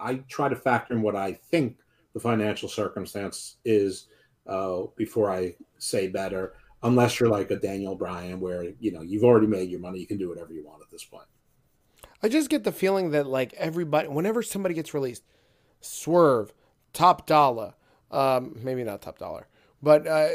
I 0.00 0.16
try 0.28 0.48
to 0.48 0.56
factor 0.56 0.94
in 0.94 1.02
what 1.02 1.16
I 1.16 1.32
think 1.32 1.78
the 2.14 2.20
financial 2.20 2.68
circumstance 2.68 3.56
is 3.64 4.08
uh, 4.46 4.82
before 4.96 5.30
I 5.30 5.56
say 5.78 6.08
better. 6.08 6.54
Unless 6.84 7.20
you're 7.20 7.28
like 7.28 7.50
a 7.52 7.56
Daniel 7.56 7.94
Bryan, 7.94 8.40
where 8.40 8.64
you 8.80 8.90
know 8.90 9.02
you've 9.02 9.22
already 9.22 9.46
made 9.46 9.70
your 9.70 9.78
money, 9.78 10.00
you 10.00 10.06
can 10.06 10.18
do 10.18 10.28
whatever 10.28 10.52
you 10.52 10.64
want 10.64 10.82
at 10.82 10.90
this 10.90 11.04
point. 11.04 11.26
I 12.22 12.28
just 12.28 12.50
get 12.50 12.64
the 12.64 12.72
feeling 12.72 13.10
that 13.10 13.26
like 13.26 13.52
everybody, 13.54 14.08
whenever 14.08 14.42
somebody 14.42 14.74
gets 14.74 14.92
released, 14.92 15.22
Swerve, 15.80 16.52
Top 16.92 17.26
Dollar, 17.26 17.74
um, 18.10 18.58
maybe 18.62 18.82
not 18.82 19.00
Top 19.00 19.18
Dollar, 19.18 19.46
but 19.82 20.06
uh, 20.06 20.28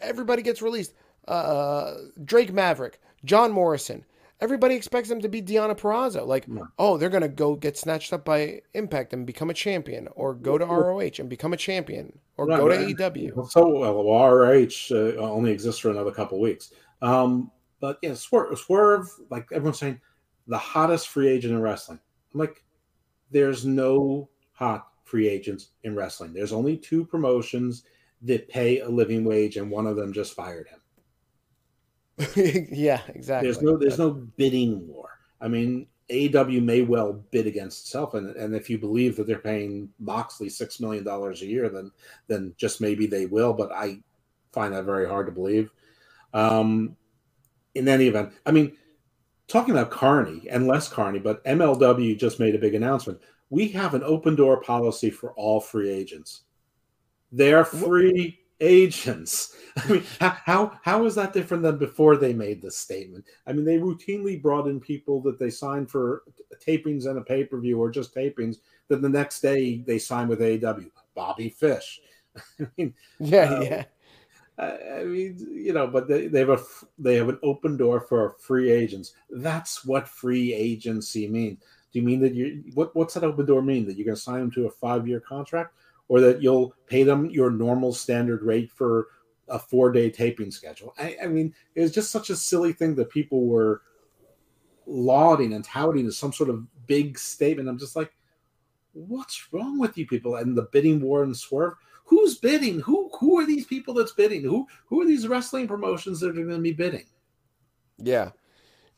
everybody 0.00 0.42
gets 0.42 0.60
released. 0.60 0.94
Uh, 1.26 1.94
Drake 2.24 2.52
Maverick, 2.52 3.00
John 3.24 3.52
Morrison, 3.52 4.04
everybody 4.40 4.74
expects 4.74 5.08
them 5.08 5.20
to 5.20 5.28
be 5.28 5.42
Deonna 5.42 5.76
Purrazzo. 5.78 6.26
Like, 6.26 6.46
oh, 6.78 6.96
they're 6.96 7.08
gonna 7.08 7.28
go 7.28 7.56
get 7.56 7.76
snatched 7.76 8.12
up 8.12 8.24
by 8.24 8.62
Impact 8.74 9.12
and 9.12 9.26
become 9.26 9.50
a 9.50 9.54
champion, 9.54 10.08
or 10.14 10.34
go 10.34 10.58
to 10.58 10.64
ROH 10.64 11.18
and 11.18 11.28
become 11.28 11.52
a 11.52 11.56
champion, 11.56 12.18
or 12.36 12.46
right, 12.46 12.58
go 12.58 12.68
to 12.68 12.76
right. 12.76 12.96
AEW. 12.96 13.50
So 13.50 13.68
well, 13.68 14.04
ROH 14.04 14.68
uh, 14.90 15.16
only 15.18 15.50
exists 15.50 15.80
for 15.80 15.90
another 15.90 16.12
couple 16.12 16.40
weeks. 16.40 16.72
Um, 17.02 17.50
but 17.80 17.98
yeah, 18.02 18.14
Swerve, 18.14 18.58
Swerve, 18.58 19.08
like 19.30 19.48
everyone's 19.52 19.78
saying, 19.78 20.00
the 20.46 20.58
hottest 20.58 21.08
free 21.08 21.28
agent 21.28 21.54
in 21.54 21.60
wrestling. 21.60 22.00
I'm 22.34 22.40
like, 22.40 22.64
there's 23.30 23.64
no 23.64 24.28
hot 24.52 24.88
free 25.04 25.28
agents 25.28 25.70
in 25.84 25.94
wrestling. 25.94 26.32
There's 26.32 26.52
only 26.52 26.76
two 26.76 27.04
promotions 27.04 27.84
that 28.22 28.48
pay 28.48 28.80
a 28.80 28.88
living 28.88 29.24
wage, 29.24 29.56
and 29.56 29.70
one 29.70 29.86
of 29.86 29.96
them 29.96 30.12
just 30.12 30.34
fired 30.34 30.68
him. 30.68 30.80
yeah, 32.36 33.00
exactly. 33.08 33.48
There's 33.48 33.62
no 33.62 33.76
there's 33.76 33.98
no 33.98 34.10
bidding 34.10 34.86
war. 34.88 35.18
I 35.40 35.48
mean, 35.48 35.86
AEW 36.10 36.62
may 36.62 36.82
well 36.82 37.12
bid 37.30 37.46
against 37.46 37.84
itself, 37.84 38.14
and, 38.14 38.34
and 38.36 38.54
if 38.54 38.68
you 38.68 38.78
believe 38.78 39.16
that 39.16 39.26
they're 39.26 39.38
paying 39.38 39.90
Moxley 39.98 40.48
six 40.48 40.80
million 40.80 41.04
dollars 41.04 41.42
a 41.42 41.46
year, 41.46 41.68
then 41.68 41.92
then 42.26 42.54
just 42.56 42.80
maybe 42.80 43.06
they 43.06 43.26
will. 43.26 43.52
But 43.52 43.72
I 43.72 44.00
find 44.52 44.74
that 44.74 44.84
very 44.84 45.08
hard 45.08 45.26
to 45.26 45.32
believe. 45.32 45.70
Um, 46.34 46.96
in 47.74 47.86
any 47.86 48.08
event, 48.08 48.32
I 48.44 48.50
mean, 48.50 48.76
talking 49.46 49.72
about 49.74 49.90
Carney 49.90 50.48
and 50.50 50.66
less 50.66 50.88
Carney, 50.88 51.18
but 51.18 51.44
MLW 51.44 52.18
just 52.18 52.40
made 52.40 52.54
a 52.54 52.58
big 52.58 52.74
announcement. 52.74 53.20
We 53.50 53.68
have 53.68 53.94
an 53.94 54.02
open 54.02 54.34
door 54.34 54.60
policy 54.60 55.10
for 55.10 55.32
all 55.32 55.60
free 55.60 55.90
agents. 55.90 56.42
They're 57.30 57.64
free 57.64 58.40
agents. 58.60 59.56
I 59.76 59.92
mean, 59.92 60.04
how 60.18 60.78
how 60.82 61.04
is 61.04 61.14
that 61.14 61.32
different 61.32 61.62
than 61.62 61.78
before 61.78 62.16
they 62.16 62.32
made 62.32 62.60
this 62.60 62.76
statement? 62.76 63.24
I 63.46 63.52
mean, 63.52 63.64
they 63.64 63.78
routinely 63.78 64.40
brought 64.40 64.66
in 64.66 64.80
people 64.80 65.20
that 65.22 65.38
they 65.38 65.50
signed 65.50 65.90
for 65.90 66.22
tapings 66.66 67.06
and 67.06 67.18
a 67.18 67.22
pay 67.22 67.44
per 67.44 67.58
view 67.60 67.80
or 67.80 67.90
just 67.90 68.14
tapings. 68.14 68.56
Then 68.88 69.02
the 69.02 69.08
next 69.08 69.40
day 69.40 69.78
they 69.78 69.98
sign 69.98 70.28
with 70.28 70.40
AEW. 70.40 70.90
Bobby 71.14 71.48
Fish. 71.48 72.00
I 72.60 72.66
mean, 72.76 72.94
yeah, 73.20 73.52
uh, 73.52 73.60
yeah. 73.62 73.84
I 74.60 75.04
mean, 75.04 75.36
you 75.52 75.72
know, 75.72 75.86
but 75.86 76.08
they, 76.08 76.26
they 76.26 76.40
have 76.40 76.48
a 76.50 76.58
they 76.98 77.14
have 77.16 77.28
an 77.28 77.38
open 77.42 77.76
door 77.76 78.00
for 78.00 78.36
free 78.40 78.70
agents. 78.70 79.12
That's 79.30 79.84
what 79.84 80.08
free 80.08 80.52
agency 80.52 81.28
means. 81.28 81.58
Do 81.92 81.98
you 81.98 82.04
mean 82.04 82.20
that 82.20 82.34
you 82.34 82.64
what 82.74 82.94
what's 82.94 83.14
that 83.14 83.24
open 83.24 83.46
door 83.46 83.62
mean? 83.62 83.86
That 83.86 83.96
you're 83.96 84.04
going 84.04 84.16
to 84.16 84.20
sign 84.20 84.40
them 84.40 84.50
to 84.52 84.66
a 84.66 84.70
five 84.70 85.06
year 85.06 85.20
contract, 85.20 85.74
or 86.08 86.20
that 86.20 86.42
you'll 86.42 86.74
pay 86.86 87.02
them 87.02 87.30
your 87.30 87.50
normal 87.50 87.92
standard 87.92 88.42
rate 88.42 88.70
for 88.70 89.08
a 89.48 89.58
four 89.58 89.92
day 89.92 90.10
taping 90.10 90.50
schedule? 90.50 90.94
I, 90.98 91.16
I 91.22 91.26
mean, 91.26 91.54
it 91.74 91.80
was 91.80 91.92
just 91.92 92.10
such 92.10 92.30
a 92.30 92.36
silly 92.36 92.72
thing 92.72 92.94
that 92.96 93.10
people 93.10 93.46
were 93.46 93.82
lauding 94.86 95.52
and 95.52 95.64
touting 95.64 96.06
as 96.06 96.16
some 96.16 96.32
sort 96.32 96.50
of 96.50 96.66
big 96.86 97.18
statement. 97.18 97.68
I'm 97.68 97.78
just 97.78 97.96
like, 97.96 98.12
what's 98.92 99.52
wrong 99.52 99.78
with 99.78 99.96
you 99.98 100.06
people? 100.06 100.36
And 100.36 100.56
the 100.56 100.68
bidding 100.72 101.00
war 101.00 101.22
and 101.22 101.36
swerve 101.36 101.74
who's 102.08 102.38
bidding? 102.38 102.80
Who 102.80 103.10
who 103.20 103.38
are 103.38 103.46
these 103.46 103.66
people 103.66 103.94
that's 103.94 104.12
bidding? 104.12 104.42
Who 104.42 104.66
who 104.86 105.00
are 105.02 105.06
these 105.06 105.28
wrestling 105.28 105.68
promotions 105.68 106.20
that 106.20 106.30
are 106.30 106.32
going 106.32 106.48
to 106.48 106.58
be 106.58 106.72
bidding? 106.72 107.06
Yeah. 107.98 108.30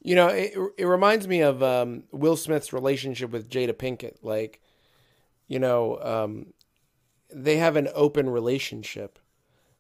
You 0.03 0.15
know, 0.15 0.29
it, 0.29 0.55
it 0.79 0.87
reminds 0.87 1.29
me 1.29 1.43
of 1.43 1.63
um, 1.63 2.05
Will 2.11 2.37
Smith's 2.37 2.73
relationship 2.73 3.31
with 3.31 3.51
Jada 3.51 3.75
Pinkett. 3.75 4.17
Like, 4.23 4.63
you 5.47 5.59
know, 5.59 5.99
um, 6.01 6.55
they 7.33 7.57
have 7.57 7.77
an 7.77 7.89
open 7.95 8.29
relationship. 8.29 9.19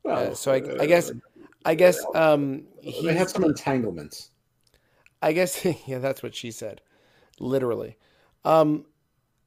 Well, 0.03 0.33
uh, 0.33 0.35
so 0.35 0.53
I, 0.53 0.83
I, 0.83 0.87
guess, 0.87 1.13
I 1.65 1.75
guess 1.75 2.05
um, 2.15 2.65
they 3.03 3.15
had 3.15 3.29
some 3.29 3.45
entanglements. 3.45 4.31
I 5.23 5.33
guess, 5.33 5.65
yeah, 5.87 5.99
that's 5.99 6.23
what 6.23 6.35
she 6.35 6.51
said, 6.51 6.81
literally. 7.39 7.97
Um, 8.45 8.87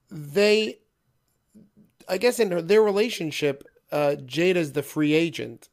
they, 0.10 0.80
I 2.08 2.18
guess, 2.18 2.40
in 2.40 2.68
their 2.68 2.82
relationship, 2.82 3.64
uh, 3.92 4.16
Jada's 4.26 4.74
the 4.74 4.84
free 4.84 5.14
agent 5.14 5.70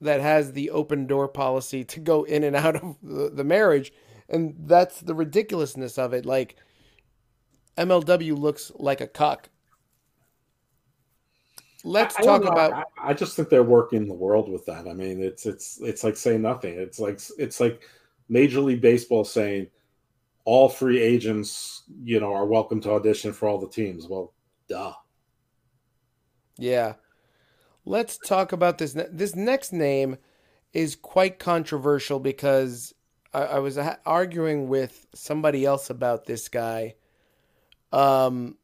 that 0.00 0.20
has 0.20 0.52
the 0.52 0.70
open 0.70 1.06
door 1.06 1.28
policy 1.28 1.84
to 1.84 2.00
go 2.00 2.24
in 2.24 2.42
and 2.44 2.56
out 2.56 2.76
of 2.82 2.96
the, 3.02 3.30
the 3.32 3.44
marriage. 3.44 3.92
And 4.28 4.54
that's 4.58 5.00
the 5.00 5.14
ridiculousness 5.14 5.98
of 5.98 6.12
it. 6.12 6.26
Like, 6.26 6.56
MLW 7.76 8.38
looks 8.38 8.72
like 8.76 9.00
a 9.00 9.06
cuck. 9.06 9.48
Let's 11.84 12.16
I, 12.16 12.22
talk 12.22 12.44
I 12.44 12.48
about. 12.48 12.72
I, 12.72 13.10
I, 13.10 13.14
just 13.14 13.36
think 13.36 13.48
they're 13.48 13.62
working 13.62 14.06
the 14.06 14.14
world 14.14 14.48
with 14.48 14.64
that. 14.66 14.86
I 14.86 14.92
mean, 14.92 15.22
it's 15.22 15.46
it's 15.46 15.80
it's 15.80 16.04
like 16.04 16.16
saying 16.16 16.42
nothing. 16.42 16.74
It's 16.78 16.98
like 16.98 17.20
it's 17.38 17.60
like 17.60 17.82
Major 18.28 18.60
League 18.60 18.80
Baseball 18.80 19.24
saying 19.24 19.68
all 20.44 20.68
free 20.68 21.00
agents, 21.00 21.82
you 22.04 22.20
know, 22.20 22.32
are 22.32 22.46
welcome 22.46 22.80
to 22.82 22.92
audition 22.92 23.32
for 23.32 23.48
all 23.48 23.58
the 23.58 23.68
teams. 23.68 24.06
Well, 24.06 24.32
duh. 24.68 24.92
Yeah, 26.58 26.94
let's 27.84 28.18
talk 28.18 28.52
about 28.52 28.78
this. 28.78 28.96
This 29.10 29.34
next 29.34 29.72
name 29.72 30.18
is 30.72 30.96
quite 30.96 31.38
controversial 31.38 32.20
because 32.20 32.94
I, 33.32 33.42
I 33.42 33.58
was 33.58 33.78
arguing 34.06 34.68
with 34.68 35.06
somebody 35.14 35.64
else 35.64 35.90
about 35.90 36.26
this 36.26 36.48
guy. 36.48 36.94
Um, 37.92 38.56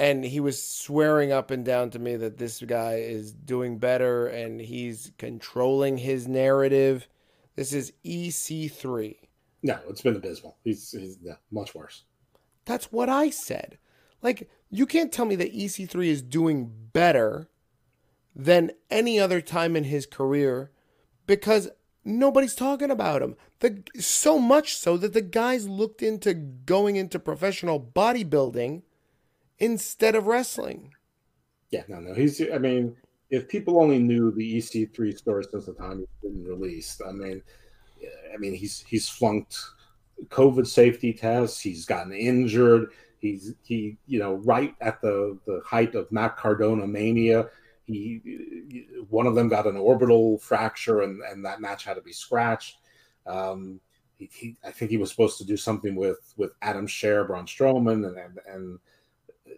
and 0.00 0.24
he 0.24 0.40
was 0.40 0.66
swearing 0.66 1.30
up 1.30 1.50
and 1.50 1.62
down 1.62 1.90
to 1.90 1.98
me 1.98 2.16
that 2.16 2.38
this 2.38 2.58
guy 2.62 2.94
is 2.94 3.32
doing 3.32 3.76
better 3.76 4.28
and 4.28 4.58
he's 4.58 5.12
controlling 5.18 5.98
his 5.98 6.26
narrative. 6.26 7.06
This 7.54 7.74
is 7.74 7.92
EC3. 8.02 9.16
No, 9.62 9.78
it's 9.90 10.00
been 10.00 10.16
abysmal. 10.16 10.56
He's, 10.64 10.90
he's 10.90 11.18
yeah, 11.20 11.34
much 11.50 11.74
worse. 11.74 12.04
That's 12.64 12.90
what 12.90 13.10
I 13.10 13.28
said. 13.28 13.76
Like, 14.22 14.48
you 14.70 14.86
can't 14.86 15.12
tell 15.12 15.26
me 15.26 15.36
that 15.36 15.54
EC3 15.54 16.06
is 16.06 16.22
doing 16.22 16.72
better 16.94 17.50
than 18.34 18.70
any 18.88 19.20
other 19.20 19.42
time 19.42 19.76
in 19.76 19.84
his 19.84 20.06
career 20.06 20.70
because 21.26 21.68
nobody's 22.06 22.54
talking 22.54 22.90
about 22.90 23.20
him. 23.20 23.36
The 23.58 23.82
so 23.98 24.38
much 24.38 24.74
so 24.76 24.96
that 24.96 25.12
the 25.12 25.20
guys 25.20 25.68
looked 25.68 26.02
into 26.02 26.32
going 26.32 26.96
into 26.96 27.18
professional 27.18 27.78
bodybuilding 27.78 28.80
instead 29.60 30.14
of 30.14 30.26
wrestling. 30.26 30.94
Yeah, 31.70 31.82
no, 31.88 32.00
no. 32.00 32.14
He's 32.14 32.40
I 32.52 32.58
mean, 32.58 32.96
if 33.30 33.48
people 33.48 33.80
only 33.80 33.98
knew 33.98 34.32
the 34.32 34.58
EC3 34.58 35.16
story 35.16 35.44
since 35.44 35.66
the 35.66 35.74
time 35.74 36.00
he's 36.00 36.30
been 36.30 36.44
released, 36.44 37.00
I 37.06 37.12
mean, 37.12 37.42
I 38.32 38.36
mean 38.38 38.54
he's 38.54 38.80
he's 38.80 39.08
flunked 39.08 39.56
COVID 40.28 40.66
safety 40.66 41.12
tests, 41.12 41.60
he's 41.60 41.84
gotten 41.84 42.12
injured, 42.12 42.88
he's 43.18 43.54
he 43.62 43.96
you 44.06 44.18
know 44.18 44.34
right 44.44 44.74
at 44.80 45.00
the 45.00 45.38
the 45.46 45.60
height 45.64 45.94
of 45.94 46.10
Matt 46.10 46.36
Cardona 46.36 46.86
mania 46.86 47.46
he 47.90 48.86
one 49.08 49.26
of 49.26 49.34
them 49.34 49.48
got 49.48 49.66
an 49.66 49.76
orbital 49.76 50.38
fracture, 50.38 51.02
and 51.02 51.20
and 51.30 51.44
that 51.44 51.60
match 51.60 51.84
had 51.84 51.94
to 51.94 52.02
be 52.02 52.12
scratched. 52.12 52.78
Um, 53.26 53.80
he, 54.16 54.30
he, 54.32 54.56
I 54.64 54.70
think 54.70 54.90
he 54.90 54.96
was 54.96 55.10
supposed 55.10 55.38
to 55.38 55.44
do 55.44 55.56
something 55.56 55.94
with 55.94 56.32
with 56.36 56.52
Adam 56.62 56.86
Scherr, 56.86 57.26
Braun 57.26 57.46
Strowman, 57.46 58.06
and, 58.06 58.18
and 58.18 58.38
and 58.46 58.78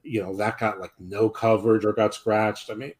you 0.02 0.22
know 0.22 0.36
that 0.36 0.58
got 0.58 0.80
like 0.80 0.92
no 0.98 1.28
coverage 1.28 1.84
or 1.84 1.92
got 1.92 2.14
scratched. 2.14 2.70
I 2.70 2.74
mean, 2.74 2.92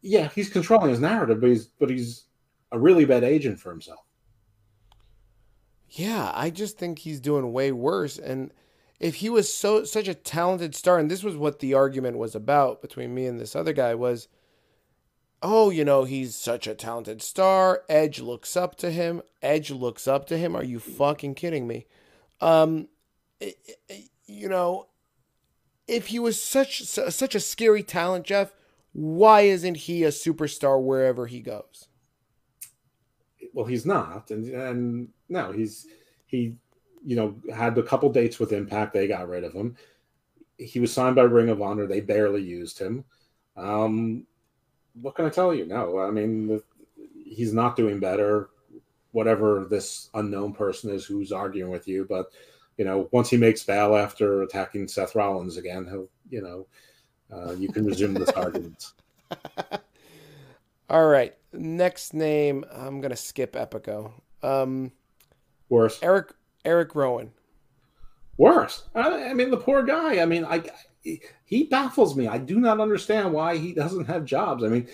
yeah, 0.00 0.28
he's 0.34 0.50
controlling 0.50 0.90
his 0.90 1.00
narrative, 1.00 1.40
but 1.40 1.50
he's 1.50 1.66
but 1.66 1.90
he's 1.90 2.24
a 2.72 2.78
really 2.78 3.04
bad 3.04 3.24
agent 3.24 3.58
for 3.60 3.70
himself. 3.70 4.00
Yeah, 5.90 6.30
I 6.34 6.50
just 6.50 6.78
think 6.78 6.98
he's 6.98 7.20
doing 7.20 7.52
way 7.52 7.72
worse, 7.72 8.18
and 8.18 8.52
if 9.00 9.16
he 9.16 9.30
was 9.30 9.52
so 9.52 9.84
such 9.84 10.08
a 10.08 10.14
talented 10.14 10.74
star, 10.74 10.98
and 10.98 11.10
this 11.10 11.22
was 11.22 11.36
what 11.36 11.60
the 11.60 11.74
argument 11.74 12.18
was 12.18 12.34
about 12.34 12.82
between 12.82 13.14
me 13.14 13.26
and 13.26 13.40
this 13.40 13.54
other 13.54 13.72
guy 13.72 13.94
was, 13.94 14.28
oh, 15.42 15.70
you 15.70 15.84
know, 15.84 16.04
he's 16.04 16.34
such 16.34 16.66
a 16.66 16.74
talented 16.74 17.22
star. 17.22 17.82
Edge 17.88 18.20
looks 18.20 18.56
up 18.56 18.76
to 18.76 18.90
him. 18.90 19.22
Edge 19.40 19.70
looks 19.70 20.08
up 20.08 20.26
to 20.26 20.36
him. 20.36 20.56
Are 20.56 20.64
you 20.64 20.80
fucking 20.80 21.34
kidding 21.34 21.66
me? 21.66 21.86
Um, 22.40 22.88
you 24.26 24.48
know, 24.48 24.88
if 25.88 26.08
he 26.08 26.18
was 26.18 26.42
such 26.42 26.82
such 26.84 27.34
a 27.34 27.40
scary 27.40 27.82
talent, 27.82 28.26
Jeff, 28.26 28.52
why 28.92 29.42
isn't 29.42 29.76
he 29.76 30.04
a 30.04 30.08
superstar 30.08 30.80
wherever 30.82 31.26
he 31.26 31.40
goes? 31.40 31.88
well, 33.52 33.66
he's 33.66 33.86
not, 33.86 34.30
and 34.30 34.46
and 34.46 35.08
no, 35.28 35.52
he's 35.52 35.86
he, 36.26 36.54
you 37.04 37.16
know, 37.16 37.34
had 37.52 37.76
a 37.78 37.82
couple 37.82 38.08
dates 38.08 38.38
with 38.38 38.52
Impact. 38.52 38.92
They 38.92 39.08
got 39.08 39.28
rid 39.28 39.44
of 39.44 39.52
him. 39.52 39.76
He 40.58 40.80
was 40.80 40.92
signed 40.92 41.16
by 41.16 41.22
Ring 41.22 41.48
of 41.48 41.62
Honor. 41.62 41.86
They 41.86 42.00
barely 42.00 42.42
used 42.42 42.78
him. 42.78 43.04
Um, 43.56 44.26
what 45.00 45.14
can 45.14 45.24
I 45.24 45.30
tell 45.30 45.54
you? 45.54 45.66
No, 45.66 45.98
I 45.98 46.10
mean, 46.10 46.60
he's 47.24 47.52
not 47.52 47.76
doing 47.76 48.00
better. 48.00 48.50
Whatever 49.12 49.66
this 49.68 50.10
unknown 50.14 50.52
person 50.52 50.90
is 50.90 51.04
who's 51.04 51.32
arguing 51.32 51.72
with 51.72 51.88
you, 51.88 52.06
but 52.08 52.30
you 52.78 52.84
know, 52.84 53.08
once 53.12 53.28
he 53.28 53.36
makes 53.36 53.62
bail 53.64 53.96
after 53.96 54.42
attacking 54.42 54.88
Seth 54.88 55.14
Rollins 55.14 55.56
again, 55.56 55.86
he'll, 55.86 56.08
you 56.30 56.40
know, 56.40 56.66
uh, 57.30 57.52
you 57.52 57.68
can 57.68 57.84
resume 57.84 58.14
this 58.14 58.30
argument. 58.30 58.92
All 60.88 61.06
right. 61.06 61.34
Next 61.52 62.14
name, 62.14 62.64
I'm 62.72 63.00
gonna 63.00 63.16
skip 63.16 63.52
Epico. 63.52 64.12
Um, 64.42 64.92
Worse. 65.68 65.98
Eric 66.02 66.32
Eric 66.64 66.94
Rowan. 66.94 67.32
Worse. 68.36 68.84
I, 68.94 69.30
I 69.30 69.34
mean, 69.34 69.50
the 69.50 69.56
poor 69.56 69.82
guy. 69.82 70.20
I 70.20 70.26
mean, 70.26 70.44
I 70.44 70.62
he 71.02 71.64
baffles 71.64 72.16
me. 72.16 72.28
I 72.28 72.38
do 72.38 72.60
not 72.60 72.80
understand 72.80 73.32
why 73.32 73.56
he 73.56 73.72
doesn't 73.72 74.06
have 74.06 74.24
jobs. 74.24 74.62
I 74.62 74.68
mean, 74.68 74.88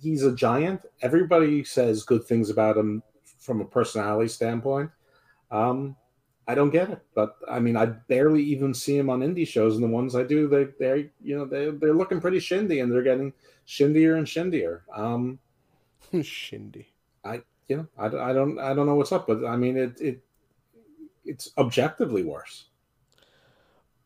he's 0.00 0.22
a 0.24 0.34
giant. 0.34 0.82
Everybody 1.00 1.64
says 1.64 2.02
good 2.02 2.24
things 2.24 2.50
about 2.50 2.76
him 2.76 3.02
from 3.38 3.60
a 3.60 3.64
personality 3.64 4.28
standpoint. 4.28 4.90
Um, 5.50 5.96
I 6.52 6.54
don't 6.54 6.68
get 6.68 6.90
it, 6.90 7.00
but 7.14 7.38
I 7.48 7.60
mean, 7.60 7.78
I 7.78 7.86
barely 7.86 8.42
even 8.42 8.74
see 8.74 8.98
him 8.98 9.08
on 9.08 9.20
indie 9.20 9.48
shows, 9.48 9.74
and 9.76 9.82
the 9.82 9.88
ones 9.88 10.14
I 10.14 10.22
do, 10.22 10.48
they 10.48 10.64
they 10.78 11.08
you 11.22 11.34
know 11.34 11.46
they 11.46 11.70
they're 11.70 11.94
looking 11.94 12.20
pretty 12.20 12.40
shindy, 12.40 12.82
and 12.82 12.92
they're 12.92 13.02
getting 13.02 13.32
shindier 13.66 14.18
and 14.18 14.28
shindier. 14.28 14.82
Um, 14.94 15.38
shindy. 16.12 16.88
I 17.24 17.40
you 17.68 17.78
know 17.78 17.86
I, 17.96 18.08
I 18.08 18.32
don't 18.34 18.58
I 18.58 18.74
don't 18.74 18.84
know 18.84 18.96
what's 18.96 19.12
up, 19.12 19.26
but 19.26 19.46
I 19.46 19.56
mean 19.56 19.78
it 19.78 19.98
it 19.98 20.20
it's 21.24 21.50
objectively 21.56 22.22
worse. 22.22 22.66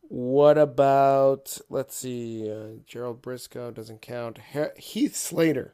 What 0.03 0.57
about 0.57 1.57
let's 1.69 1.97
see, 1.97 2.49
uh, 2.49 2.79
Gerald 2.85 3.21
Briscoe 3.21 3.71
doesn't 3.71 4.01
count. 4.01 4.39
Heath 4.77 5.17
Slater. 5.17 5.73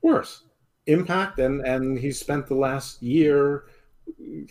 Worse. 0.00 0.44
Impact 0.86 1.40
and 1.40 1.66
and 1.66 1.98
he 1.98 2.12
spent 2.12 2.46
the 2.46 2.54
last 2.54 3.02
year 3.02 3.64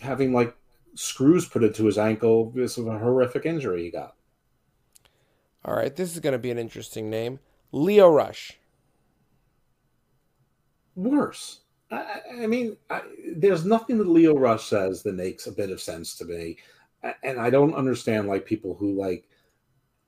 having 0.02 0.34
like 0.34 0.54
screws 0.94 1.46
put 1.46 1.64
into 1.64 1.84
his 1.84 1.98
ankle 1.98 2.46
because 2.46 2.78
of 2.78 2.86
a 2.86 2.98
horrific 2.98 3.46
injury 3.46 3.84
he 3.84 3.90
got. 3.90 4.14
All 5.64 5.74
right, 5.74 5.94
this 5.94 6.12
is 6.12 6.20
going 6.20 6.32
to 6.32 6.38
be 6.38 6.50
an 6.50 6.58
interesting 6.58 7.08
name. 7.08 7.40
Lio 7.72 8.10
Rush. 8.10 8.58
Worse. 10.94 11.60
I, 11.90 12.20
I 12.42 12.46
mean, 12.46 12.76
I, 12.90 13.02
there's 13.36 13.64
nothing 13.64 13.98
that 13.98 14.08
Lio 14.08 14.36
Rush 14.36 14.66
says 14.66 15.02
that 15.02 15.14
makes 15.14 15.46
a 15.46 15.52
bit 15.52 15.70
of 15.70 15.80
sense 15.80 16.16
to 16.16 16.24
me, 16.24 16.58
and 17.22 17.40
I 17.40 17.50
don't 17.50 17.74
understand 17.74 18.28
like 18.28 18.46
people 18.46 18.74
who 18.74 18.92
like 18.92 19.28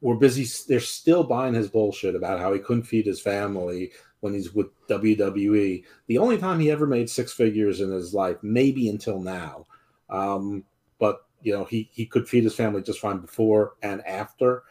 were 0.01 0.17
busy. 0.17 0.47
They're 0.69 0.81
still 0.81 1.25
buying 1.25 1.55
his 1.55 1.69
bullshit 1.69 2.15
about 2.15 2.39
how 2.39 2.53
he 2.53 2.61
couldn't 2.61 2.85
feed 2.85 3.07
his 3.07 3.21
family 3.21 3.93
when 4.21 4.35
he's 4.35 4.55
with 4.55 4.69
WWE. 4.89 5.85
The 6.07 6.19
only 6.19 6.39
time 6.39 6.61
he 6.61 6.71
ever 6.71 6.87
made 6.87 7.09
six 7.09 7.33
figures 7.33 7.81
in 7.81 7.91
his 7.91 8.15
life, 8.15 8.37
maybe 8.43 8.89
until 8.89 9.21
now. 9.21 9.67
Um, 10.09 10.65
you 11.47 11.53
know, 11.53 11.65
he 11.65 11.89
he 11.93 12.05
could 12.05 12.29
feed 12.29 12.43
his 12.43 12.57
family 12.57 12.83
just 12.83 12.99
fine 12.99 13.19
before 13.19 13.75
and 13.81 14.05
after. 14.05 14.65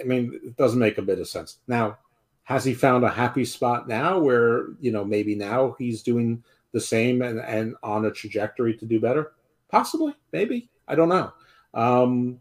I 0.00 0.02
mean, 0.02 0.40
it 0.44 0.56
doesn't 0.56 0.80
make 0.80 0.98
a 0.98 1.02
bit 1.02 1.20
of 1.20 1.28
sense. 1.28 1.58
Now, 1.68 1.98
has 2.42 2.64
he 2.64 2.74
found 2.74 3.04
a 3.04 3.08
happy 3.08 3.44
spot 3.44 3.86
now 3.86 4.18
where, 4.18 4.70
you 4.80 4.90
know, 4.90 5.04
maybe 5.04 5.36
now 5.36 5.76
he's 5.78 6.02
doing 6.02 6.42
the 6.72 6.80
same 6.80 7.22
and, 7.22 7.38
and 7.38 7.76
on 7.84 8.06
a 8.06 8.10
trajectory 8.10 8.76
to 8.78 8.84
do 8.84 8.98
better? 8.98 9.34
Possibly, 9.68 10.12
maybe. 10.32 10.68
I 10.88 10.96
don't 10.96 11.08
know. 11.08 11.32
Um, 11.72 12.40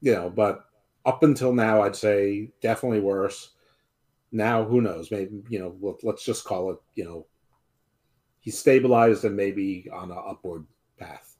you 0.00 0.14
know, 0.14 0.30
but 0.30 0.64
up 1.04 1.22
until 1.24 1.52
now, 1.52 1.82
I'd 1.82 1.94
say 1.94 2.52
definitely 2.62 3.00
worse. 3.00 3.50
Now, 4.32 4.64
who 4.64 4.80
knows? 4.80 5.10
Maybe, 5.10 5.42
you 5.50 5.58
know, 5.58 5.98
let's 6.02 6.24
just 6.24 6.46
call 6.46 6.70
it, 6.70 6.78
you 6.94 7.04
know, 7.04 7.26
he's 8.40 8.58
stabilized 8.58 9.26
and 9.26 9.36
maybe 9.36 9.90
on 9.92 10.10
an 10.10 10.18
upward 10.26 10.64
path. 10.98 11.33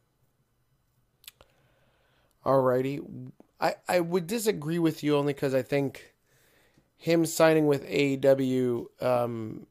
Alrighty. 2.44 3.30
I, 3.60 3.74
I 3.88 4.00
would 4.00 4.26
disagree 4.26 4.78
with 4.78 5.02
you 5.02 5.16
only 5.16 5.32
because 5.32 5.54
I 5.54 5.62
think 5.62 6.14
him 6.96 7.24
signing 7.26 7.66
with 7.66 7.88
AEW 7.88 8.86
um, 9.00 9.66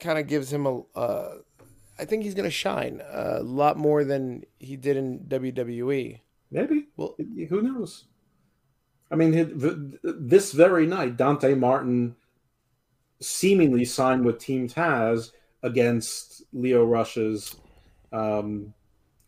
kind 0.00 0.18
of 0.18 0.26
gives 0.26 0.52
him 0.52 0.66
a. 0.66 0.80
Uh, 0.94 1.34
I 1.98 2.04
think 2.04 2.22
he's 2.22 2.34
going 2.34 2.44
to 2.44 2.50
shine 2.50 3.02
a 3.10 3.42
lot 3.42 3.76
more 3.76 4.04
than 4.04 4.44
he 4.58 4.76
did 4.76 4.96
in 4.96 5.20
WWE. 5.20 6.20
Maybe. 6.50 6.86
Well, 6.96 7.16
who 7.48 7.62
knows? 7.62 8.04
I 9.10 9.16
mean, 9.16 9.98
this 10.02 10.52
very 10.52 10.86
night, 10.86 11.16
Dante 11.16 11.54
Martin 11.54 12.14
seemingly 13.20 13.84
signed 13.84 14.24
with 14.24 14.38
Team 14.38 14.68
Taz 14.68 15.32
against 15.62 16.44
Lio 16.52 16.84
Rush's 16.84 17.56
um, 18.12 18.74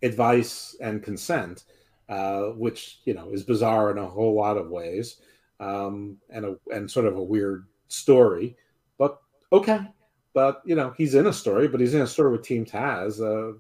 advice 0.03 0.77
and 0.81 1.03
consent, 1.03 1.65
uh, 2.09 2.47
which 2.51 3.01
you 3.05 3.15
know 3.15 3.31
is 3.31 3.43
bizarre 3.43 3.91
in 3.91 3.99
a 3.99 4.07
whole 4.07 4.35
lot 4.35 4.57
of 4.57 4.71
ways, 4.71 5.17
um, 5.59 6.17
and 6.31 6.45
a 6.45 6.57
and 6.73 6.91
sort 6.91 7.07
of 7.07 7.17
a 7.17 7.23
weird 7.23 7.67
story. 7.89 8.57
But 8.99 9.21
okay, 9.53 9.81
but 10.33 10.63
you 10.65 10.75
know 10.75 10.95
he's 10.97 11.15
in 11.15 11.27
a 11.27 11.33
story, 11.33 11.69
but 11.69 11.81
he's 11.81 11.95
in 11.95 12.03
a 12.03 12.07
story 12.07 12.33
with 12.33 12.43
Team 12.43 12.65
Taz. 12.65 13.21
Uh, 13.21 13.59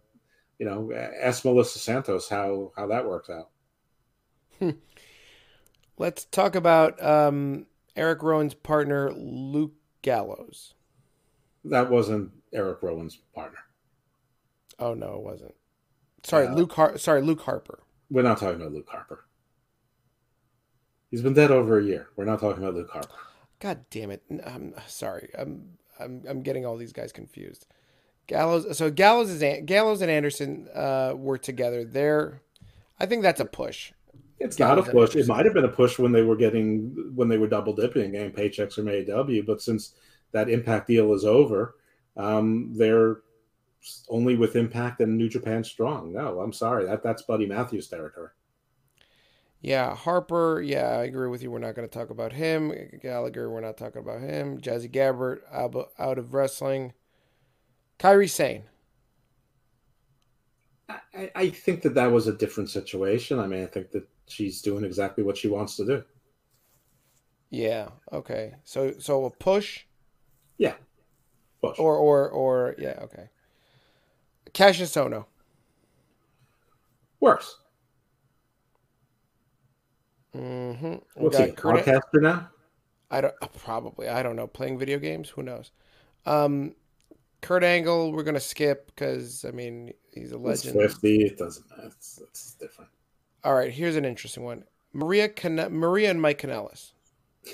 you 0.58 0.66
know, 0.66 0.92
ask 0.92 1.44
Melissa 1.44 1.78
Santos 1.78 2.28
how 2.28 2.72
how 2.76 2.86
that 2.86 3.06
works 3.06 3.30
out. 3.30 3.48
Hmm. 4.58 4.70
Let's 5.96 6.24
talk 6.26 6.54
about 6.54 7.02
um, 7.02 7.66
Eric 7.96 8.22
Rowan's 8.22 8.54
partner, 8.54 9.12
Luke 9.12 9.74
Gallows. 10.02 10.74
That 11.64 11.90
wasn't 11.90 12.30
Eric 12.52 12.82
Rowan's 12.82 13.16
partner. 13.34 13.58
Oh 14.78 14.94
no, 14.94 15.14
it 15.14 15.22
wasn't. 15.22 15.54
Sorry, 16.22 16.46
uh, 16.46 16.54
Luke. 16.54 16.72
Har- 16.72 16.98
sorry, 16.98 17.22
Luke 17.22 17.42
Harper. 17.42 17.80
We're 18.10 18.22
not 18.22 18.38
talking 18.38 18.60
about 18.60 18.72
Luke 18.72 18.88
Harper. 18.88 19.24
He's 21.10 21.22
been 21.22 21.34
dead 21.34 21.50
over 21.50 21.78
a 21.78 21.84
year. 21.84 22.08
We're 22.16 22.24
not 22.24 22.40
talking 22.40 22.62
about 22.62 22.74
Luke 22.74 22.90
Harper. 22.90 23.14
God 23.58 23.84
damn 23.90 24.10
it! 24.10 24.22
I'm 24.44 24.74
sorry. 24.86 25.30
I'm 25.38 25.78
I'm 25.98 26.22
I'm 26.28 26.42
getting 26.42 26.64
all 26.64 26.76
these 26.76 26.92
guys 26.92 27.12
confused. 27.12 27.66
Gallows. 28.26 28.78
So 28.78 28.90
Gallows 28.90 29.30
is 29.30 29.64
Gallows 29.66 30.02
and 30.02 30.10
Anderson 30.10 30.68
uh, 30.74 31.14
were 31.16 31.38
together. 31.38 31.84
There, 31.84 32.42
I 32.98 33.06
think 33.06 33.22
that's 33.22 33.40
a 33.40 33.44
push. 33.44 33.92
It's 34.38 34.56
Gallows 34.56 34.86
not 34.86 34.88
a 34.88 34.92
push. 34.92 35.16
It 35.16 35.26
might 35.26 35.44
have 35.44 35.54
been 35.54 35.64
a 35.64 35.68
push 35.68 35.98
when 35.98 36.12
they 36.12 36.22
were 36.22 36.36
getting 36.36 37.12
when 37.14 37.28
they 37.28 37.38
were 37.38 37.48
double 37.48 37.74
dipping 37.74 38.16
and 38.16 38.34
paychecks 38.34 38.74
from 38.74 38.86
AEW, 38.86 39.44
but 39.46 39.60
since 39.60 39.94
that 40.32 40.48
Impact 40.48 40.86
deal 40.86 41.12
is 41.12 41.24
over, 41.24 41.74
um, 42.16 42.72
they're 42.74 43.18
only 44.08 44.36
with 44.36 44.56
Impact 44.56 45.00
and 45.00 45.16
New 45.16 45.28
Japan 45.28 45.64
Strong. 45.64 46.12
No, 46.12 46.40
I'm 46.40 46.52
sorry. 46.52 46.86
That 46.86 47.02
that's 47.02 47.22
Buddy 47.22 47.46
Matthews 47.46 47.88
territory. 47.88 48.30
Yeah, 49.62 49.94
Harper. 49.94 50.62
Yeah, 50.62 50.88
I 50.88 51.04
agree 51.04 51.28
with 51.28 51.42
you. 51.42 51.50
We're 51.50 51.58
not 51.58 51.74
going 51.74 51.88
to 51.88 51.98
talk 51.98 52.10
about 52.10 52.32
him. 52.32 52.72
Gallagher. 53.02 53.50
We're 53.50 53.60
not 53.60 53.76
talking 53.76 54.00
about 54.00 54.22
him. 54.22 54.58
Jazzy 54.58 54.90
Gabbert 54.90 55.40
out 55.98 56.18
of 56.18 56.32
wrestling. 56.32 56.94
Kairi 57.98 58.30
Sane. 58.30 58.64
I, 60.88 61.30
I 61.34 61.50
think 61.50 61.82
that 61.82 61.94
that 61.94 62.10
was 62.10 62.26
a 62.26 62.32
different 62.32 62.70
situation. 62.70 63.38
I 63.38 63.46
mean, 63.46 63.62
I 63.62 63.66
think 63.66 63.90
that 63.90 64.08
she's 64.26 64.62
doing 64.62 64.84
exactly 64.84 65.22
what 65.22 65.36
she 65.36 65.48
wants 65.48 65.76
to 65.76 65.84
do. 65.84 66.04
Yeah. 67.50 67.88
Okay. 68.12 68.54
So 68.64 68.94
so 68.98 69.26
a 69.26 69.30
push. 69.30 69.84
Yeah. 70.56 70.74
Push. 71.60 71.78
Or 71.78 71.96
or 71.96 72.30
or 72.30 72.74
yeah. 72.78 72.98
Okay. 73.02 73.28
Kassius 74.52 74.96
Ohno. 74.96 75.26
Worse. 77.20 77.56
Mm-hmm. 80.34 80.94
What's 81.14 81.38
he? 81.38 81.46
Podcaster 81.46 82.00
now? 82.14 82.48
I 83.10 83.20
don't 83.20 83.34
uh, 83.42 83.46
probably. 83.58 84.08
I 84.08 84.22
don't 84.22 84.36
know. 84.36 84.46
Playing 84.46 84.78
video 84.78 84.98
games? 84.98 85.28
Who 85.30 85.42
knows? 85.42 85.72
Um, 86.26 86.74
Kurt 87.40 87.64
Angle, 87.64 88.12
we're 88.12 88.22
gonna 88.22 88.40
skip 88.40 88.86
because 88.86 89.44
I 89.44 89.50
mean 89.50 89.92
he's 90.12 90.32
a 90.32 90.38
legend. 90.38 90.76
It's 90.76 90.94
Fifty. 90.94 91.24
It 91.24 91.38
doesn't. 91.38 91.66
It's, 91.84 92.20
it's 92.22 92.54
different. 92.54 92.90
All 93.42 93.54
right. 93.54 93.72
Here's 93.72 93.96
an 93.96 94.04
interesting 94.04 94.44
one. 94.44 94.64
Maria 94.92 95.28
Can- 95.28 95.72
Maria 95.72 96.10
and 96.10 96.20
Mike 96.20 96.40
Kanellis. 96.40 96.92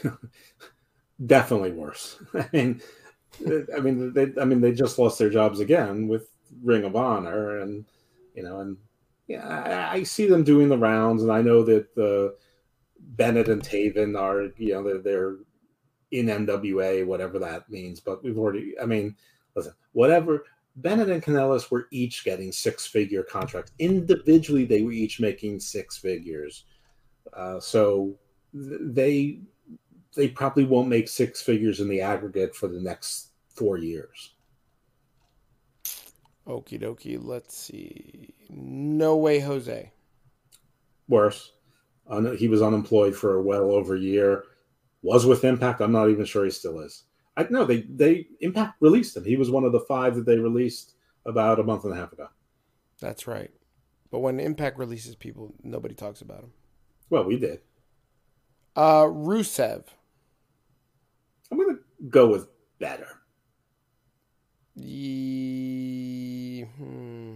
Definitely 1.26 1.72
worse. 1.72 2.18
I 2.34 2.48
mean, 2.52 2.82
I 3.74 3.80
mean, 3.80 4.12
they. 4.12 4.32
I 4.40 4.44
mean, 4.44 4.60
they 4.60 4.72
just 4.72 4.98
lost 4.98 5.18
their 5.18 5.30
jobs 5.30 5.60
again 5.60 6.08
with 6.08 6.28
Ring 6.62 6.84
of 6.84 6.96
Honor, 6.96 7.60
and 7.60 7.84
you 8.34 8.42
know, 8.42 8.60
and 8.60 8.76
yeah, 9.28 9.88
I, 9.90 9.96
I 9.96 10.02
see 10.02 10.26
them 10.26 10.44
doing 10.44 10.68
the 10.68 10.78
rounds, 10.78 11.22
and 11.22 11.32
I 11.32 11.42
know 11.42 11.62
that 11.64 11.94
the 11.94 12.36
Bennett 12.98 13.48
and 13.48 13.62
Taven 13.62 14.18
are, 14.18 14.52
you 14.56 14.74
know, 14.74 14.82
they're, 14.82 14.98
they're 14.98 15.36
in 16.10 16.26
NWA, 16.26 17.06
whatever 17.06 17.38
that 17.40 17.68
means. 17.70 18.00
But 18.00 18.22
we've 18.22 18.38
already, 18.38 18.74
I 18.80 18.86
mean, 18.86 19.16
listen, 19.54 19.72
whatever. 19.92 20.44
Bennett 20.76 21.08
and 21.08 21.22
Kanellis 21.22 21.70
were 21.70 21.88
each 21.90 22.24
getting 22.24 22.52
six 22.52 22.86
figure 22.86 23.22
contracts. 23.22 23.72
Individually, 23.78 24.64
they 24.64 24.82
were 24.82 24.92
each 24.92 25.20
making 25.20 25.60
six 25.60 25.96
figures. 25.96 26.64
Uh, 27.32 27.58
so 27.58 28.14
they 28.52 29.40
they 30.14 30.28
probably 30.28 30.64
won't 30.64 30.88
make 30.88 31.08
six 31.08 31.42
figures 31.42 31.80
in 31.80 31.88
the 31.88 32.00
aggregate 32.00 32.54
for 32.54 32.68
the 32.68 32.80
next 32.80 33.32
four 33.54 33.76
years. 33.76 34.35
Okie 36.46 36.80
dokie. 36.80 37.18
Let's 37.20 37.56
see. 37.56 38.34
No 38.50 39.16
way, 39.16 39.40
Jose. 39.40 39.92
Worse. 41.08 41.52
He 42.36 42.48
was 42.48 42.62
unemployed 42.62 43.16
for 43.16 43.42
well 43.42 43.72
over 43.72 43.96
a 43.96 44.00
year. 44.00 44.44
Was 45.02 45.26
with 45.26 45.44
Impact. 45.44 45.80
I'm 45.80 45.92
not 45.92 46.08
even 46.10 46.24
sure 46.24 46.44
he 46.44 46.50
still 46.50 46.80
is. 46.80 47.04
I 47.36 47.46
know 47.50 47.64
they 47.64 47.82
they 47.82 48.26
Impact 48.40 48.76
released 48.80 49.16
him. 49.16 49.24
He 49.24 49.36
was 49.36 49.50
one 49.50 49.64
of 49.64 49.72
the 49.72 49.80
five 49.80 50.14
that 50.16 50.24
they 50.26 50.38
released 50.38 50.94
about 51.26 51.60
a 51.60 51.64
month 51.64 51.84
and 51.84 51.92
a 51.92 51.96
half 51.96 52.12
ago. 52.12 52.28
That's 53.00 53.26
right. 53.26 53.50
But 54.10 54.20
when 54.20 54.40
Impact 54.40 54.78
releases 54.78 55.16
people, 55.16 55.54
nobody 55.62 55.94
talks 55.94 56.20
about 56.22 56.44
him. 56.44 56.52
Well, 57.10 57.24
we 57.24 57.38
did. 57.38 57.60
Uh, 58.74 59.04
Rusev. 59.04 59.84
I'm 61.50 61.58
gonna 61.58 61.78
go 62.08 62.28
with 62.28 62.48
better. 62.78 63.08
Ye- 64.74 65.85
hmm. 66.76 67.34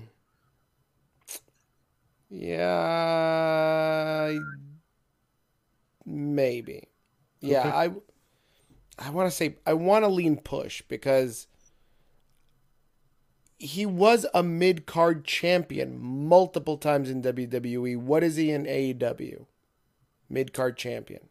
Yeah, 2.30 4.38
maybe. 6.06 6.88
Yeah, 7.40 7.60
Okay. 7.60 7.70
I 7.70 7.90
I 8.98 9.10
want 9.10 9.28
to 9.28 9.36
say 9.36 9.56
I 9.66 9.74
want 9.74 10.04
to 10.04 10.08
lean 10.08 10.36
push 10.36 10.82
because 10.82 11.46
he 13.58 13.84
was 13.84 14.26
a 14.32 14.42
mid 14.42 14.86
card 14.86 15.24
champion 15.24 15.98
multiple 16.00 16.78
times 16.78 17.10
in 17.10 17.22
WWE. 17.22 17.96
What 17.96 18.22
is 18.22 18.36
he 18.36 18.50
in 18.50 18.64
AEW? 18.64 19.46
Mid 20.28 20.52
card 20.52 20.76
champion. 20.76 21.28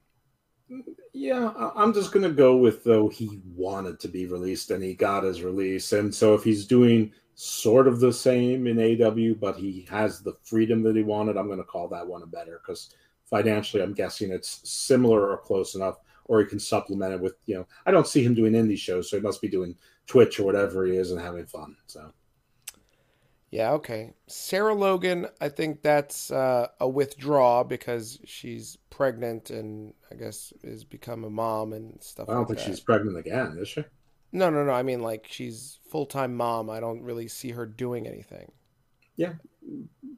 Yeah, 1.13 1.51
I'm 1.75 1.93
just 1.93 2.11
gonna 2.11 2.29
go 2.29 2.57
with 2.57 2.83
though 2.83 3.07
he 3.07 3.41
wanted 3.55 3.99
to 4.01 4.07
be 4.07 4.25
released 4.25 4.69
and 4.71 4.83
he 4.83 4.93
got 4.93 5.23
his 5.23 5.41
release, 5.41 5.91
and 5.91 6.13
so 6.13 6.33
if 6.33 6.43
he's 6.43 6.65
doing 6.65 7.11
sort 7.41 7.87
of 7.87 8.01
the 8.01 8.11
same 8.11 8.67
in 8.67 8.77
AW, 9.01 9.33
but 9.39 9.55
he 9.55 9.87
has 9.89 10.19
the 10.19 10.33
freedom 10.43 10.83
that 10.83 10.97
he 10.97 11.03
wanted, 11.03 11.37
I'm 11.37 11.47
gonna 11.47 11.63
call 11.63 11.87
that 11.87 12.05
one 12.05 12.21
a 12.21 12.25
better 12.27 12.59
because 12.61 12.93
financially, 13.23 13.81
I'm 13.81 13.93
guessing 13.93 14.29
it's 14.31 14.59
similar 14.69 15.29
or 15.29 15.37
close 15.37 15.73
enough, 15.73 15.99
or 16.25 16.41
he 16.41 16.45
can 16.45 16.59
supplement 16.59 17.13
it 17.13 17.21
with 17.21 17.35
you 17.45 17.55
know. 17.55 17.67
I 17.85 17.91
don't 17.91 18.07
see 18.07 18.23
him 18.25 18.33
doing 18.35 18.53
indie 18.53 18.77
shows, 18.77 19.09
so 19.09 19.15
he 19.15 19.23
must 19.23 19.41
be 19.41 19.47
doing 19.47 19.75
Twitch 20.05 20.37
or 20.37 20.43
whatever 20.43 20.85
he 20.85 20.97
is 20.97 21.11
and 21.11 21.21
having 21.21 21.45
fun. 21.45 21.77
So 21.87 22.11
Yeah, 23.51 23.71
okay. 23.73 24.11
Sarah 24.27 24.73
Logan, 24.73 25.27
I 25.39 25.47
think 25.47 25.81
that's 25.81 26.31
uh, 26.31 26.67
a 26.81 26.89
withdraw 26.89 27.63
because 27.63 28.19
she's 28.25 28.77
pregnant 28.89 29.49
and 29.49 29.93
I 30.11 30.15
guess 30.15 30.51
has 30.65 30.83
become 30.83 31.23
a 31.23 31.29
mom 31.29 31.71
and 31.71 32.03
stuff 32.03 32.27
I 32.27 32.33
don't 32.33 32.41
like 32.41 32.47
think 32.49 32.59
that. 32.59 32.65
she's 32.65 32.81
pregnant 32.81 33.17
again, 33.17 33.57
is 33.61 33.69
she? 33.69 33.85
No, 34.31 34.49
no, 34.49 34.63
no. 34.63 34.71
I 34.71 34.81
mean, 34.83 35.01
like 35.01 35.27
she's 35.29 35.77
full 35.89 36.05
time 36.07 36.35
mom. 36.35 36.69
I 36.69 36.79
don't 36.79 37.01
really 37.03 37.27
see 37.27 37.51
her 37.51 37.65
doing 37.67 38.07
anything. 38.07 38.51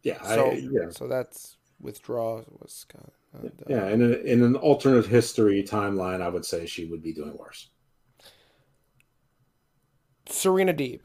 Yeah, 0.04 0.18
So, 0.22 0.52
I, 0.52 0.70
yeah. 0.72 0.90
so 0.90 1.08
that's 1.08 1.58
withdraw 1.80 2.44
was 2.60 2.86
kind 2.88 3.10
of, 3.34 3.42
uh, 3.46 3.50
Yeah, 3.68 3.88
in, 3.90 4.02
a, 4.04 4.10
in 4.18 4.44
an 4.44 4.56
alternate 4.56 5.06
history 5.08 5.64
timeline, 5.64 6.22
I 6.22 6.30
would 6.30 6.46
say 6.46 6.66
she 6.68 6.86
would 6.86 7.02
be 7.02 7.14
doing 7.14 7.36
worse. 7.38 7.70
Serena 10.28 10.74
Deeb. 10.74 11.02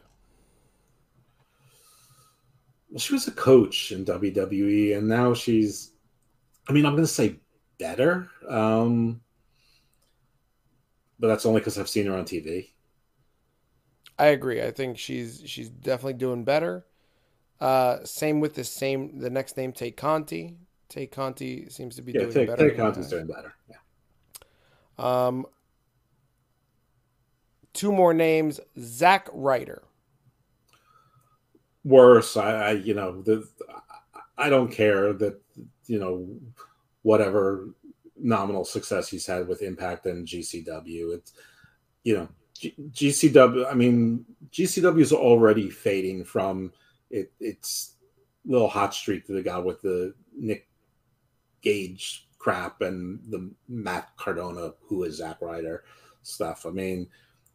Well, 2.91 3.01
she 3.01 3.15
was 3.15 3.27
a 3.27 3.33
coach 3.33 3.93
in 3.93 4.05
WWE, 4.05 4.95
and 4.95 5.09
now 5.09 5.35
she's, 5.35 5.93
I 6.69 6.73
mean, 6.73 6.87
I'm 6.87 6.95
going 6.95 7.05
to 7.05 7.09
say 7.09 7.41
better, 7.79 8.31
um, 8.49 9.23
but 11.19 11.29
that's 11.29 11.47
only 11.47 11.61
because 11.61 11.79
I've 11.79 11.89
seen 11.89 12.07
her 12.07 12.17
on 12.17 12.25
TV. 12.25 12.76
I 14.19 14.27
agree. 14.27 14.63
I 14.63 14.71
think 14.71 14.99
she's 14.99 15.43
she's 15.45 15.69
definitely 15.69 16.15
doing 16.15 16.45
better. 16.45 16.87
Uh, 17.61 18.05
same 18.05 18.41
with 18.41 18.55
the 18.55 18.65
same 18.65 19.19
the 19.19 19.31
next 19.31 19.57
name 19.57 19.73
Tay 19.73 19.91
Conti. 19.91 20.57
Tay 20.89 21.07
Conti 21.07 21.69
seems 21.69 21.97
to 21.97 22.03
be 22.03 22.13
Yeah, 22.13 22.21
doing 22.21 22.33
Tay, 22.33 22.47
better. 22.47 22.71
Tay 22.71 22.77
Conti's 22.77 23.09
doing 23.09 23.27
better. 23.27 23.55
Yeah. 23.69 23.77
Um, 24.99 25.47
two 27.73 27.93
more 27.93 28.15
names: 28.15 28.61
Zack 28.79 29.29
Ryder. 29.33 29.83
Worse, 31.85 32.37
I, 32.37 32.51
I 32.53 32.71
you 32.73 32.95
know, 32.95 33.23
the, 33.23 33.49
I 34.37 34.49
don't 34.49 34.71
care 34.71 35.13
that 35.15 35.41
you 35.87 35.99
know 35.99 36.29
whatever 37.03 37.69
nominal 38.17 38.65
success 38.65 39.09
he's 39.09 39.27
had 39.27 39.47
with 39.47 39.63
Impact 39.63 40.07
and 40.07 40.27
GCW. 40.27 41.15
It's 41.15 41.33
you 42.03 42.15
know 42.17 42.29
GCW. 42.59 43.71
I 43.71 43.75
mean 43.75 44.25
GCW 44.51 45.01
is 45.01 45.13
already 45.13 45.71
fading 45.71 46.25
from 46.25 46.73
it. 47.11 47.33
It's 47.41 47.95
little 48.45 48.69
hot 48.69 48.95
streak 48.95 49.27
that 49.27 49.35
they 49.35 49.43
got 49.43 49.65
with 49.65 49.83
the 49.83 50.15
Nick 50.37 50.69
Gage 51.63 52.29
crap 52.39 52.81
and 52.81 53.21
the 53.29 53.51
Matt 53.69 54.11
Cardona, 54.17 54.73
who 54.83 55.03
is 55.03 55.17
Zack 55.17 55.41
Ryder 55.41 55.85
stuff. 56.23 56.65
I 56.65 56.71
mean, 56.71 57.09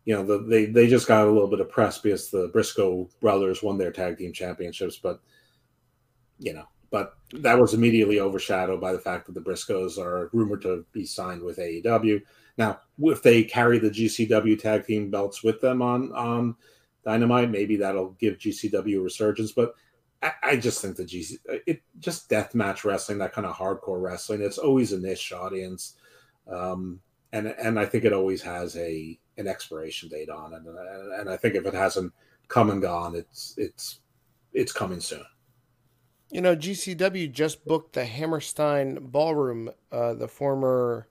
you 0.06 0.16
know, 0.16 0.24
the, 0.24 0.40
they 0.40 0.66
they 0.66 0.88
just 0.88 1.08
got 1.08 1.28
a 1.28 1.32
little 1.32 1.48
bit 1.48 1.60
of 1.60 1.70
press 1.70 2.00
because 2.00 2.30
the 2.30 2.50
Briscoe 2.52 3.10
brothers 3.20 3.64
won 3.64 3.78
their 3.78 3.92
tag 3.92 4.18
team 4.18 4.34
championships, 4.34 4.98
but 4.98 5.22
you 6.40 6.54
know, 6.54 6.66
but 6.90 7.14
that 7.34 7.58
was 7.58 7.74
immediately 7.74 8.20
overshadowed 8.20 8.82
by 8.82 8.92
the 8.92 9.00
fact 9.00 9.28
that 9.28 9.34
the 9.34 9.42
Briscoes 9.42 9.98
are 9.98 10.30
rumored 10.34 10.62
to 10.64 10.86
be 10.92 11.06
signed 11.06 11.42
with 11.42 11.58
AEW. 11.58 12.22
Now, 12.62 12.80
if 13.00 13.24
they 13.24 13.44
carry 13.44 13.80
the 13.80 13.90
GCW 13.90 14.60
tag 14.62 14.86
team 14.86 15.10
belts 15.10 15.44
with 15.44 15.62
them 15.62 15.82
on 15.82 16.14
on 16.14 16.56
Dynamite, 17.04 17.50
maybe 17.50 17.76
that'll 17.76 18.12
give 18.20 18.38
GCW 18.38 19.00
a 19.00 19.02
resurgence. 19.02 19.52
But 19.52 19.74
I, 20.22 20.34
I 20.44 20.56
just 20.58 20.80
think 20.80 20.96
the 20.96 21.04
GC 21.04 21.38
it 21.66 21.82
just 21.98 22.30
death 22.30 22.54
match 22.54 22.86
wrestling, 22.86 23.18
that 23.18 23.34
kind 23.34 23.48
of 23.48 23.56
hardcore 23.56 24.00
wrestling, 24.00 24.42
it's 24.44 24.60
always 24.60 24.92
a 24.92 25.00
niche 25.00 25.34
audience, 25.34 25.96
um, 26.48 27.00
and 27.34 27.48
and 27.48 27.80
I 27.80 27.86
think 27.88 28.06
it 28.06 28.14
always 28.14 28.44
has 28.44 28.78
a 28.78 29.20
an 29.38 29.48
expiration 29.48 30.08
date 30.08 30.30
on 30.30 30.54
it, 30.54 30.62
and, 30.64 31.14
and 31.20 31.30
I 31.32 31.38
think 31.38 31.56
if 31.56 31.66
it 31.66 31.74
hasn't 31.74 32.14
come 32.48 32.70
and 32.70 32.80
gone, 32.80 33.16
it's 33.16 33.56
it's 33.58 34.02
it's 34.54 34.72
coming 34.72 35.00
soon. 35.00 35.26
You 36.30 36.42
know, 36.42 36.56
GCW 36.56 37.32
just 37.32 37.66
booked 37.66 37.94
the 37.94 38.06
Hammerstein 38.06 39.00
Ballroom, 39.02 39.72
uh, 39.92 40.14
the 40.14 40.28
former 40.28 41.08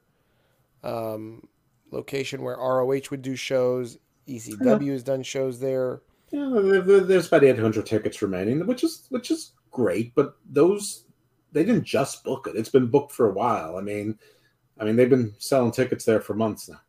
um, 0.82 1.46
location 1.90 2.42
where 2.42 2.56
ROH 2.56 3.08
would 3.10 3.22
do 3.22 3.36
shows. 3.36 3.98
ECW 4.28 4.92
has 4.92 5.02
done 5.02 5.22
shows 5.22 5.58
there. 5.60 6.02
Yeah, 6.30 6.48
there- 6.52 6.82
there- 6.82 7.00
there's 7.00 7.26
about 7.26 7.42
800 7.44 7.84
tickets 7.86 8.22
remaining, 8.22 8.64
which 8.66 8.84
is 8.84 9.06
which 9.10 9.30
is 9.30 9.52
great. 9.70 10.14
But 10.14 10.36
those 10.48 11.06
they 11.52 11.64
didn't 11.64 11.84
just 11.84 12.22
book 12.22 12.46
it; 12.46 12.54
it's 12.56 12.68
been 12.68 12.86
booked 12.86 13.12
for 13.12 13.28
a 13.28 13.32
while. 13.32 13.76
I 13.76 13.80
mean, 13.80 14.18
I 14.78 14.84
mean 14.84 14.94
they've 14.96 15.10
been 15.10 15.34
selling 15.38 15.72
tickets 15.72 16.04
there 16.04 16.20
for 16.20 16.34
months 16.34 16.68
now. 16.68 16.80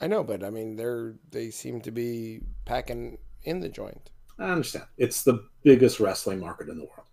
I 0.00 0.06
know, 0.06 0.24
but 0.24 0.42
I 0.42 0.50
mean, 0.50 0.76
they're 0.76 1.16
they 1.30 1.50
seem 1.50 1.80
to 1.82 1.90
be 1.90 2.40
packing 2.64 3.18
in 3.42 3.60
the 3.60 3.68
joint. 3.68 4.10
I 4.38 4.50
understand. 4.50 4.86
It's 4.96 5.22
the 5.22 5.46
biggest 5.62 6.00
wrestling 6.00 6.40
market 6.40 6.68
in 6.70 6.78
the 6.78 6.84
world. 6.86 7.06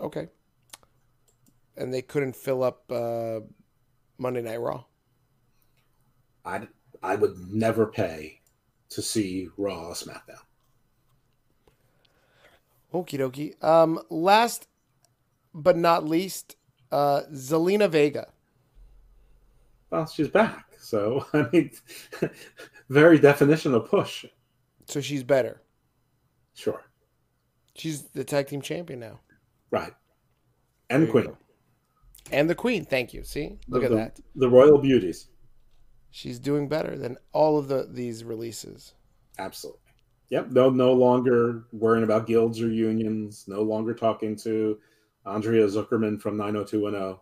Okay. 0.00 0.28
And 1.76 1.92
they 1.92 2.02
couldn't 2.02 2.36
fill 2.36 2.62
up 2.62 2.90
uh, 2.90 3.40
Monday 4.18 4.42
Night 4.42 4.60
Raw. 4.60 4.84
I 6.44 6.68
I 7.02 7.16
would 7.16 7.36
never 7.50 7.86
pay 7.86 8.40
to 8.90 9.02
see 9.02 9.48
Raw 9.56 9.88
or 9.88 9.94
SmackDown. 9.94 10.42
Okie 12.92 13.18
dokie. 13.18 13.62
Um, 13.64 14.00
last 14.10 14.68
but 15.54 15.76
not 15.76 16.04
least, 16.06 16.56
uh, 16.90 17.22
Zelina 17.32 17.88
Vega. 17.90 18.28
Well, 19.90 20.06
she's 20.06 20.28
back, 20.28 20.66
so 20.78 21.26
I 21.32 21.46
mean, 21.52 21.70
very 22.88 23.18
definition 23.18 23.74
of 23.74 23.88
push. 23.88 24.24
So 24.86 25.00
she's 25.00 25.22
better. 25.22 25.62
Sure, 26.54 26.82
She's 27.74 28.02
the 28.08 28.24
tag 28.24 28.46
team 28.48 28.60
champion 28.60 29.00
now. 29.00 29.20
right. 29.70 29.94
And 30.90 31.08
Queen, 31.10 31.24
go. 31.24 31.38
And 32.30 32.48
the 32.48 32.54
queen. 32.54 32.84
Thank 32.84 33.12
you. 33.12 33.24
See, 33.24 33.58
look 33.68 33.82
the, 33.82 33.86
at 33.86 33.90
the- 33.90 33.96
that. 33.96 34.20
the 34.36 34.48
Royal 34.48 34.78
Beauties. 34.78 35.28
She's 36.10 36.38
doing 36.38 36.68
better 36.68 36.96
than 36.98 37.16
all 37.32 37.58
of 37.58 37.68
the 37.68 37.88
these 37.90 38.22
releases. 38.22 38.92
Absolutely. 39.38 39.80
Yep. 40.28 40.50
No, 40.50 40.70
no 40.70 40.92
longer 40.92 41.64
worrying 41.72 42.04
about 42.04 42.26
guilds 42.26 42.60
or 42.60 42.68
unions. 42.68 43.44
No 43.48 43.62
longer 43.62 43.94
talking 43.94 44.36
to 44.36 44.78
Andrea 45.26 45.66
Zuckerman 45.66 46.20
from 46.20 46.36
90210. 46.36 47.18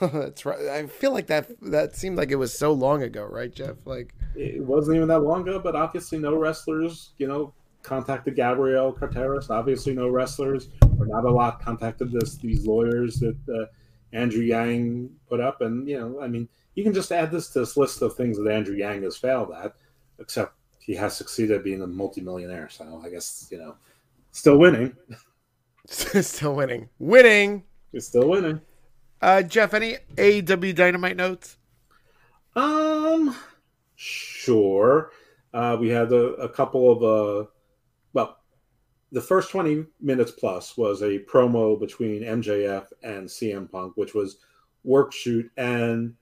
That's 0.12 0.44
right. 0.44 0.66
I 0.68 0.86
feel 0.86 1.12
like 1.12 1.26
that 1.28 1.48
that 1.62 1.96
seemed 1.96 2.16
like 2.16 2.30
it 2.30 2.36
was 2.36 2.56
so 2.56 2.72
long 2.72 3.02
ago, 3.02 3.24
right, 3.24 3.52
Jeff? 3.52 3.76
Like 3.86 4.14
it 4.34 4.62
wasn't 4.62 4.96
even 4.96 5.08
that 5.08 5.20
long 5.20 5.42
ago, 5.42 5.58
but 5.58 5.76
obviously 5.76 6.18
no 6.18 6.36
wrestlers, 6.36 7.12
you 7.18 7.28
know, 7.28 7.52
contacted 7.82 8.34
Gabrielle 8.36 8.92
Carteris. 8.92 9.50
Obviously 9.50 9.94
no 9.94 10.08
wrestlers, 10.08 10.68
or 10.98 11.06
not 11.06 11.24
a 11.24 11.30
lot, 11.30 11.62
contacted 11.62 12.10
this 12.12 12.36
these 12.36 12.66
lawyers 12.66 13.20
that 13.20 13.36
uh, 13.48 13.66
Andrew 14.12 14.42
Yang 14.42 15.10
put 15.28 15.40
up, 15.40 15.60
and 15.60 15.88
you 15.88 15.98
know, 15.98 16.20
I 16.20 16.28
mean, 16.28 16.48
you 16.74 16.84
can 16.84 16.94
just 16.94 17.12
add 17.12 17.30
this 17.30 17.48
to 17.50 17.60
this 17.60 17.76
list 17.76 18.02
of 18.02 18.14
things 18.14 18.38
that 18.38 18.50
Andrew 18.50 18.76
Yang 18.76 19.02
has 19.02 19.16
failed 19.16 19.52
at, 19.52 19.74
except 20.18 20.54
he 20.78 20.94
has 20.94 21.16
succeeded 21.16 21.64
being 21.64 21.82
a 21.82 21.86
multimillionaire. 21.86 22.68
So 22.70 23.02
I 23.04 23.10
guess 23.10 23.48
you 23.50 23.58
know, 23.58 23.76
still 24.32 24.58
winning. 24.58 24.96
still 25.86 26.54
winning. 26.54 26.88
Winning. 26.98 27.64
He's 27.92 28.06
still 28.06 28.28
winning. 28.28 28.60
Uh, 29.20 29.42
Jeff, 29.42 29.74
any 29.74 29.96
AEW 30.16 30.74
Dynamite 30.74 31.16
notes? 31.16 31.56
Um, 32.54 33.34
sure. 33.96 35.10
Uh, 35.52 35.76
we 35.80 35.88
had 35.88 36.12
a, 36.12 36.34
a 36.34 36.48
couple 36.48 36.92
of 36.92 37.02
uh, 37.02 37.48
well, 38.12 38.38
the 39.12 39.20
first 39.20 39.50
twenty 39.50 39.86
minutes 40.00 40.32
plus 40.32 40.76
was 40.76 41.02
a 41.02 41.18
promo 41.20 41.78
between 41.78 42.22
MJF 42.22 42.86
and 43.02 43.28
CM 43.28 43.70
Punk, 43.70 43.96
which 43.96 44.14
was 44.14 44.38
work 44.84 45.12
shoot, 45.12 45.50
and 45.56 46.14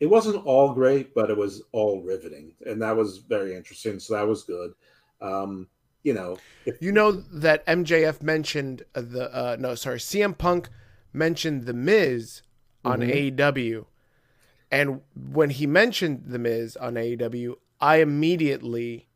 it 0.00 0.06
wasn't 0.06 0.44
all 0.44 0.74
great, 0.74 1.14
but 1.14 1.30
it 1.30 1.36
was 1.36 1.62
all 1.72 2.02
riveting, 2.02 2.54
and 2.66 2.82
that 2.82 2.96
was 2.96 3.18
very 3.18 3.54
interesting. 3.54 4.00
So 4.00 4.14
that 4.14 4.26
was 4.26 4.42
good. 4.42 4.72
Um, 5.20 5.68
you 6.02 6.12
know, 6.12 6.38
if, 6.66 6.82
you 6.82 6.90
know 6.90 7.12
that 7.12 7.64
MJF 7.66 8.22
mentioned 8.22 8.82
the 8.94 9.32
uh, 9.32 9.56
no, 9.58 9.74
sorry, 9.76 9.98
CM 9.98 10.36
Punk 10.36 10.68
mentioned 11.12 11.66
the 11.66 11.72
Miz 11.72 12.42
on 12.84 13.00
mm-hmm. 13.00 13.36
AEW, 13.36 13.86
and 14.70 15.02
when 15.14 15.50
he 15.50 15.66
mentioned 15.66 16.24
the 16.26 16.38
Miz 16.38 16.76
on 16.76 16.94
AEW, 16.94 17.54
I 17.80 17.96
immediately 17.96 19.08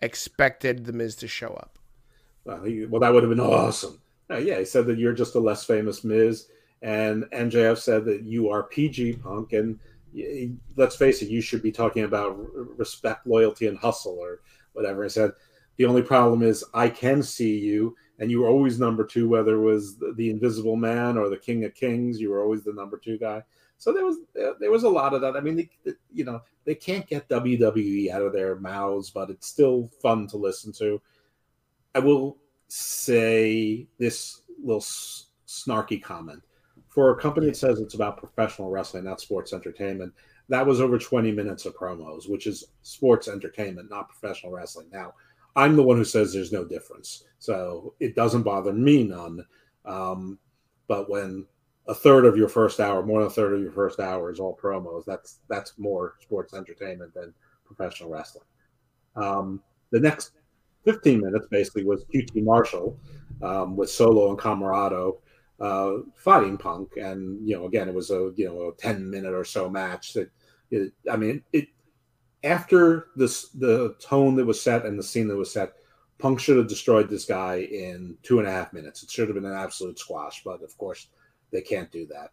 expected 0.00 0.86
the 0.86 0.92
Miz 0.92 1.14
to 1.16 1.28
show 1.28 1.48
up. 1.48 1.75
Well, 2.46 2.62
he, 2.62 2.86
well 2.86 3.00
that 3.00 3.12
would 3.12 3.24
have 3.24 3.30
been 3.30 3.40
awesome. 3.40 4.00
Yeah, 4.30 4.58
he 4.58 4.64
said 4.64 4.86
that 4.86 4.98
you're 4.98 5.12
just 5.12 5.34
a 5.34 5.40
less 5.40 5.64
famous 5.64 6.02
Miz, 6.02 6.48
and 6.82 7.24
MJF 7.24 7.78
said 7.78 8.04
that 8.06 8.22
you 8.22 8.48
are 8.50 8.64
PG 8.64 9.14
Punk, 9.14 9.52
and 9.52 9.78
let's 10.76 10.96
face 10.96 11.22
it, 11.22 11.28
you 11.28 11.40
should 11.40 11.62
be 11.62 11.72
talking 11.72 12.04
about 12.04 12.36
respect, 12.78 13.26
loyalty, 13.26 13.66
and 13.66 13.78
hustle, 13.78 14.18
or 14.18 14.40
whatever. 14.72 15.04
I 15.04 15.08
said 15.08 15.32
the 15.76 15.84
only 15.84 16.02
problem 16.02 16.42
is 16.42 16.64
I 16.74 16.88
can 16.88 17.22
see 17.22 17.58
you, 17.58 17.96
and 18.18 18.30
you 18.30 18.40
were 18.40 18.48
always 18.48 18.80
number 18.80 19.04
two, 19.04 19.28
whether 19.28 19.56
it 19.56 19.64
was 19.64 19.96
the, 19.96 20.12
the 20.16 20.30
Invisible 20.30 20.76
Man 20.76 21.18
or 21.18 21.28
the 21.28 21.36
King 21.36 21.64
of 21.64 21.74
Kings. 21.74 22.20
You 22.20 22.30
were 22.30 22.42
always 22.42 22.64
the 22.64 22.72
number 22.72 22.96
two 22.96 23.18
guy. 23.18 23.42
So 23.78 23.92
there 23.92 24.06
was 24.06 24.16
there 24.34 24.70
was 24.70 24.84
a 24.84 24.88
lot 24.88 25.12
of 25.12 25.20
that. 25.20 25.36
I 25.36 25.40
mean, 25.40 25.56
they, 25.56 25.92
you 26.12 26.24
know, 26.24 26.40
they 26.64 26.74
can't 26.74 27.06
get 27.06 27.28
WWE 27.28 28.10
out 28.10 28.22
of 28.22 28.32
their 28.32 28.56
mouths, 28.56 29.10
but 29.10 29.30
it's 29.30 29.46
still 29.46 29.90
fun 30.00 30.26
to 30.28 30.36
listen 30.36 30.72
to. 30.74 31.00
I 31.96 31.98
will 31.98 32.36
say 32.68 33.88
this 33.98 34.42
little 34.62 34.82
snarky 34.82 36.02
comment 36.02 36.42
for 36.88 37.10
a 37.10 37.18
company 37.18 37.46
that 37.46 37.56
says 37.56 37.80
it's 37.80 37.94
about 37.94 38.18
professional 38.18 38.68
wrestling, 38.68 39.04
not 39.04 39.18
sports 39.18 39.54
entertainment. 39.54 40.12
That 40.50 40.66
was 40.66 40.82
over 40.82 40.98
20 40.98 41.32
minutes 41.32 41.64
of 41.64 41.74
promos, 41.74 42.28
which 42.28 42.46
is 42.46 42.64
sports 42.82 43.28
entertainment, 43.28 43.88
not 43.88 44.10
professional 44.10 44.52
wrestling. 44.52 44.88
Now, 44.92 45.14
I'm 45.56 45.74
the 45.74 45.82
one 45.82 45.96
who 45.96 46.04
says 46.04 46.34
there's 46.34 46.52
no 46.52 46.66
difference. 46.66 47.24
So 47.38 47.94
it 47.98 48.14
doesn't 48.14 48.42
bother 48.42 48.74
me 48.74 49.04
none. 49.04 49.46
Um, 49.86 50.38
but 50.88 51.08
when 51.08 51.46
a 51.88 51.94
third 51.94 52.26
of 52.26 52.36
your 52.36 52.48
first 52.48 52.78
hour, 52.78 53.06
more 53.06 53.20
than 53.20 53.28
a 53.28 53.32
third 53.32 53.54
of 53.54 53.62
your 53.62 53.72
first 53.72 54.00
hour 54.00 54.30
is 54.30 54.38
all 54.38 54.58
promos, 54.62 55.06
that's 55.06 55.38
that's 55.48 55.78
more 55.78 56.16
sports 56.20 56.52
entertainment 56.52 57.14
than 57.14 57.32
professional 57.64 58.10
wrestling. 58.10 58.44
Um, 59.14 59.62
the 59.92 60.00
next 60.00 60.32
15 60.86 61.20
minutes 61.20 61.46
basically 61.50 61.84
was 61.84 62.06
QT 62.06 62.42
Marshall 62.42 62.98
um, 63.42 63.76
with 63.76 63.90
Solo 63.90 64.30
and 64.30 64.38
Comoroto 64.38 65.18
uh, 65.60 65.98
fighting 66.14 66.56
Punk, 66.56 66.96
and 66.96 67.46
you 67.46 67.56
know, 67.56 67.66
again, 67.66 67.88
it 67.88 67.94
was 67.94 68.10
a 68.10 68.32
you 68.36 68.46
know 68.46 68.68
a 68.68 68.76
10 68.76 69.08
minute 69.10 69.34
or 69.34 69.44
so 69.44 69.68
match 69.68 70.12
that. 70.14 70.30
It, 70.70 70.92
I 71.10 71.16
mean, 71.16 71.44
it 71.52 71.68
after 72.42 73.08
this 73.16 73.48
the 73.50 73.94
tone 74.00 74.34
that 74.36 74.44
was 74.44 74.60
set 74.60 74.84
and 74.84 74.98
the 74.98 75.02
scene 75.02 75.28
that 75.28 75.36
was 75.36 75.52
set, 75.52 75.74
Punk 76.18 76.40
should 76.40 76.56
have 76.56 76.68
destroyed 76.68 77.08
this 77.08 77.24
guy 77.24 77.60
in 77.60 78.16
two 78.22 78.38
and 78.38 78.48
a 78.48 78.50
half 78.50 78.72
minutes. 78.72 79.02
It 79.02 79.10
should 79.10 79.28
have 79.28 79.36
been 79.36 79.50
an 79.50 79.56
absolute 79.56 79.98
squash, 79.98 80.42
but 80.44 80.62
of 80.62 80.76
course 80.76 81.08
they 81.52 81.62
can't 81.62 81.90
do 81.92 82.06
that. 82.08 82.30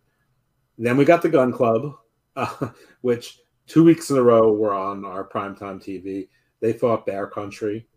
then 0.77 0.97
we 0.97 1.05
got 1.05 1.21
the 1.21 1.30
Gunn 1.30 1.53
Club, 1.53 1.93
uh, 2.35 2.69
which 3.01 3.39
two 3.67 3.84
weeks 3.84 4.09
in 4.09 4.17
a 4.17 4.23
row 4.23 4.51
were 4.51 4.73
on 4.73 5.05
our 5.05 5.27
primetime 5.27 5.80
TV. 5.80 6.27
They 6.59 6.73
fought 6.73 7.05
Bear 7.05 7.27
Country. 7.27 7.88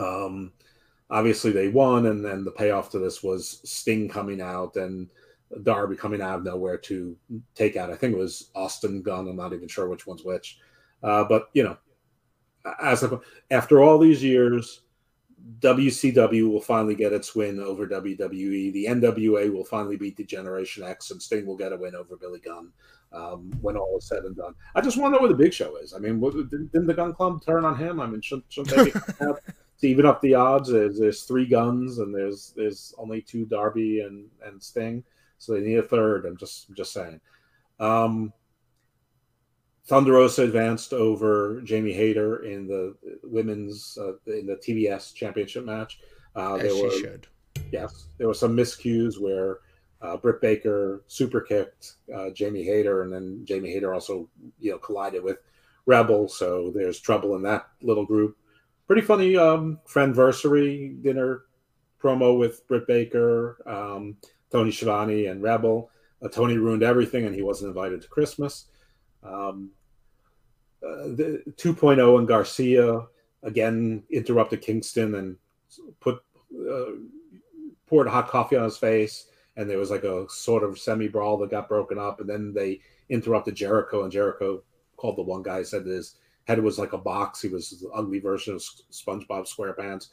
Um, 0.00 0.52
obviously 1.10 1.52
they 1.52 1.68
won, 1.68 2.06
and 2.06 2.24
then 2.24 2.44
the 2.44 2.50
payoff 2.50 2.90
to 2.90 2.98
this 2.98 3.22
was 3.22 3.60
Sting 3.64 4.08
coming 4.08 4.40
out 4.40 4.76
and 4.76 5.08
Darby 5.62 5.96
coming 5.96 6.22
out 6.22 6.38
of 6.38 6.44
nowhere 6.44 6.78
to 6.78 7.16
take 7.54 7.76
out. 7.76 7.90
I 7.90 7.96
think 7.96 8.14
it 8.14 8.18
was 8.18 8.50
Austin 8.54 9.02
Gunn. 9.02 9.28
I'm 9.28 9.36
not 9.36 9.52
even 9.52 9.68
sure 9.68 9.88
which 9.88 10.06
one's 10.06 10.24
which. 10.24 10.58
Uh, 11.02 11.24
but 11.24 11.48
you 11.52 11.64
know, 11.64 11.76
as 12.82 13.02
a, 13.02 13.20
after 13.50 13.82
all 13.82 13.98
these 13.98 14.22
years, 14.22 14.82
WCW 15.60 16.50
will 16.50 16.60
finally 16.60 16.94
get 16.94 17.12
its 17.12 17.34
win 17.34 17.58
over 17.60 17.86
WWE. 17.86 18.72
The 18.72 18.86
NWA 18.86 19.52
will 19.52 19.64
finally 19.64 19.96
beat 19.96 20.16
the 20.16 20.24
Generation 20.24 20.84
X, 20.84 21.10
and 21.10 21.20
Sting 21.20 21.46
will 21.46 21.56
get 21.56 21.72
a 21.72 21.76
win 21.76 21.94
over 21.94 22.16
Billy 22.16 22.40
Gunn 22.40 22.70
um, 23.12 23.50
when 23.60 23.76
all 23.76 23.96
is 23.98 24.06
said 24.06 24.24
and 24.24 24.36
done. 24.36 24.54
I 24.74 24.80
just 24.80 24.96
want 24.96 25.12
to 25.12 25.16
know 25.16 25.22
where 25.22 25.32
the 25.32 25.42
Big 25.42 25.52
Show 25.52 25.76
is. 25.76 25.94
I 25.94 25.98
mean, 25.98 26.20
what, 26.20 26.34
didn't 26.34 26.86
the 26.86 26.94
Gunn 26.94 27.14
Club 27.14 27.42
turn 27.44 27.64
on 27.64 27.76
him? 27.76 28.00
I 28.00 28.06
mean, 28.06 28.20
shouldn't, 28.20 28.52
shouldn't 28.52 28.92
they 28.92 29.00
have, 29.24 29.38
to 29.80 29.88
even 29.88 30.06
up 30.06 30.20
the 30.20 30.34
odds? 30.34 30.70
There's, 30.70 30.98
there's 30.98 31.22
three 31.22 31.46
guns, 31.46 31.98
and 31.98 32.14
there's 32.14 32.52
there's 32.56 32.94
only 32.98 33.22
two 33.22 33.44
Darby 33.46 34.00
and 34.00 34.26
and 34.44 34.62
Sting, 34.62 35.04
so 35.38 35.52
they 35.52 35.60
need 35.60 35.78
a 35.78 35.82
third. 35.82 36.26
I'm 36.26 36.36
just 36.36 36.68
I'm 36.68 36.74
just 36.74 36.92
saying. 36.92 37.20
Um, 37.78 38.32
Thunder 39.86 40.12
Rosa 40.12 40.44
advanced 40.44 40.92
over 40.92 41.60
Jamie 41.62 41.92
Hayter 41.92 42.44
in 42.44 42.66
the 42.66 42.94
women's 43.24 43.98
uh, 44.00 44.12
in 44.26 44.46
the 44.46 44.56
TBS 44.56 45.14
championship 45.14 45.64
match. 45.64 45.98
Uh, 46.36 46.56
As 46.56 46.72
she 46.72 46.82
were, 46.82 46.90
should. 46.90 47.26
Yes, 47.72 48.06
there 48.18 48.28
were 48.28 48.34
some 48.34 48.56
miscues 48.56 49.20
where 49.20 49.58
uh, 50.02 50.16
Britt 50.16 50.40
Baker 50.40 51.02
super 51.08 51.40
kicked 51.40 51.94
uh, 52.14 52.30
Jamie 52.30 52.62
Hayter, 52.62 53.02
and 53.02 53.12
then 53.12 53.40
Jamie 53.44 53.72
Hayter 53.72 53.92
also 53.92 54.28
you 54.60 54.70
know 54.70 54.78
collided 54.78 55.24
with 55.24 55.38
Rebel. 55.86 56.28
So 56.28 56.70
there's 56.74 57.00
trouble 57.00 57.34
in 57.34 57.42
that 57.42 57.68
little 57.82 58.06
group. 58.06 58.36
Pretty 58.90 59.06
funny 59.06 59.36
um, 59.36 59.78
friendversary 59.88 61.00
dinner 61.00 61.42
promo 62.02 62.36
with 62.36 62.66
Britt 62.66 62.88
Baker, 62.88 63.62
um, 63.64 64.16
Tony 64.50 64.72
Schiavone, 64.72 65.26
and 65.26 65.40
Rebel. 65.40 65.88
Uh, 66.20 66.26
Tony 66.26 66.56
ruined 66.56 66.82
everything, 66.82 67.24
and 67.24 67.32
he 67.32 67.40
wasn't 67.40 67.68
invited 67.68 68.02
to 68.02 68.08
Christmas. 68.08 68.64
Um, 69.22 69.70
uh, 70.84 71.06
the 71.14 71.40
2.0 71.52 72.18
and 72.18 72.26
Garcia 72.26 73.06
again 73.44 74.02
interrupted 74.10 74.60
Kingston 74.60 75.14
and 75.14 75.36
put 76.00 76.20
uh, 76.68 76.96
poured 77.86 78.08
hot 78.08 78.26
coffee 78.26 78.56
on 78.56 78.64
his 78.64 78.76
face, 78.76 79.28
and 79.56 79.70
there 79.70 79.78
was 79.78 79.92
like 79.92 80.02
a 80.02 80.28
sort 80.28 80.64
of 80.64 80.80
semi 80.80 81.06
brawl 81.06 81.36
that 81.36 81.52
got 81.52 81.68
broken 81.68 81.96
up, 81.96 82.18
and 82.18 82.28
then 82.28 82.52
they 82.52 82.80
interrupted 83.08 83.54
Jericho, 83.54 84.02
and 84.02 84.10
Jericho 84.10 84.64
called 84.96 85.16
the 85.16 85.22
one 85.22 85.44
guy 85.44 85.62
said 85.62 85.86
his 85.86 86.16
head 86.50 86.62
was 86.62 86.78
like 86.78 86.92
a 86.92 86.98
box. 86.98 87.40
He 87.40 87.48
was 87.48 87.70
the 87.70 87.88
ugly 87.90 88.18
version 88.18 88.54
of 88.54 88.60
SpongeBob 88.90 89.48
SquarePants. 89.48 90.08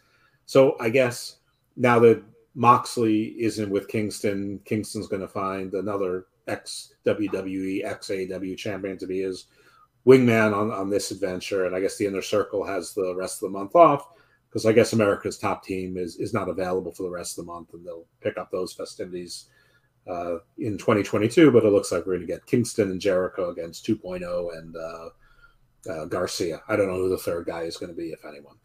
So 0.46 0.78
I 0.80 0.90
guess 0.90 1.38
now 1.76 2.00
that 2.00 2.24
Moxley 2.54 3.36
isn't 3.40 3.70
with 3.70 3.88
Kingston, 3.88 4.60
Kingston's 4.66 5.08
going 5.08 5.22
to 5.22 5.28
find 5.28 5.74
another 5.74 6.28
ex 6.48 6.94
WWE, 7.06 7.84
ex 7.84 8.12
champion 8.58 8.98
to 8.98 9.08
be 9.08 9.22
his 9.22 9.48
wingman 10.06 10.56
on, 10.56 10.72
on 10.72 10.90
this 10.90 11.12
adventure. 11.12 11.66
And 11.66 11.76
I 11.76 11.80
guess 11.80 11.98
the 11.98 12.06
inner 12.06 12.22
circle 12.22 12.64
has 12.64 12.94
the 12.94 13.16
rest 13.16 13.42
of 13.42 13.52
the 13.52 13.58
month 13.58 13.76
off 13.76 14.08
because 14.50 14.66
I 14.66 14.72
guess 14.72 14.94
America's 14.94 15.38
top 15.38 15.64
team 15.64 15.98
is, 15.98 16.16
is 16.18 16.34
not 16.34 16.50
available 16.50 16.94
for 16.94 17.04
the 17.04 17.10
rest 17.10 17.38
of 17.38 17.46
the 17.46 17.52
month 17.52 17.74
and 17.74 17.86
they'll 17.86 18.06
pick 18.22 18.38
up 18.38 18.50
those 18.52 18.74
festivities 18.74 19.46
uh, 20.08 20.38
in 20.58 20.78
2022. 20.78 21.52
But 21.52 21.66
it 21.66 21.74
looks 21.74 21.92
like 21.92 22.06
we're 22.06 22.16
going 22.16 22.28
to 22.28 22.34
get 22.34 22.46
Kingston 22.46 22.92
and 22.92 23.02
Jericho 23.02 23.50
against 23.50 23.86
2.0 23.86 24.58
and 24.58 24.76
uh, 24.76 25.10
uh, 25.90 26.06
Garcia. 26.06 26.62
I 26.68 26.76
don't 26.76 26.88
know 26.88 26.96
who 26.98 27.10
the 27.10 27.18
third 27.18 27.46
guy 27.46 27.62
is 27.62 27.78
going 27.78 27.92
to 27.92 27.96
be, 27.96 28.10
if 28.10 28.26
anyone. 28.26 28.56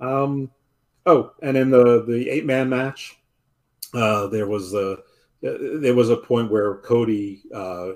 Um, 0.00 0.50
oh, 1.06 1.32
and 1.42 1.56
in 1.56 1.70
the, 1.70 2.04
the 2.04 2.28
eight 2.28 2.46
man 2.46 2.68
match, 2.68 3.18
uh, 3.94 4.26
there 4.28 4.46
was 4.46 4.74
a 4.74 4.98
there 5.42 5.94
was 5.94 6.10
a 6.10 6.16
point 6.16 6.50
where 6.50 6.76
Cody, 6.78 7.42
uh, 7.52 7.94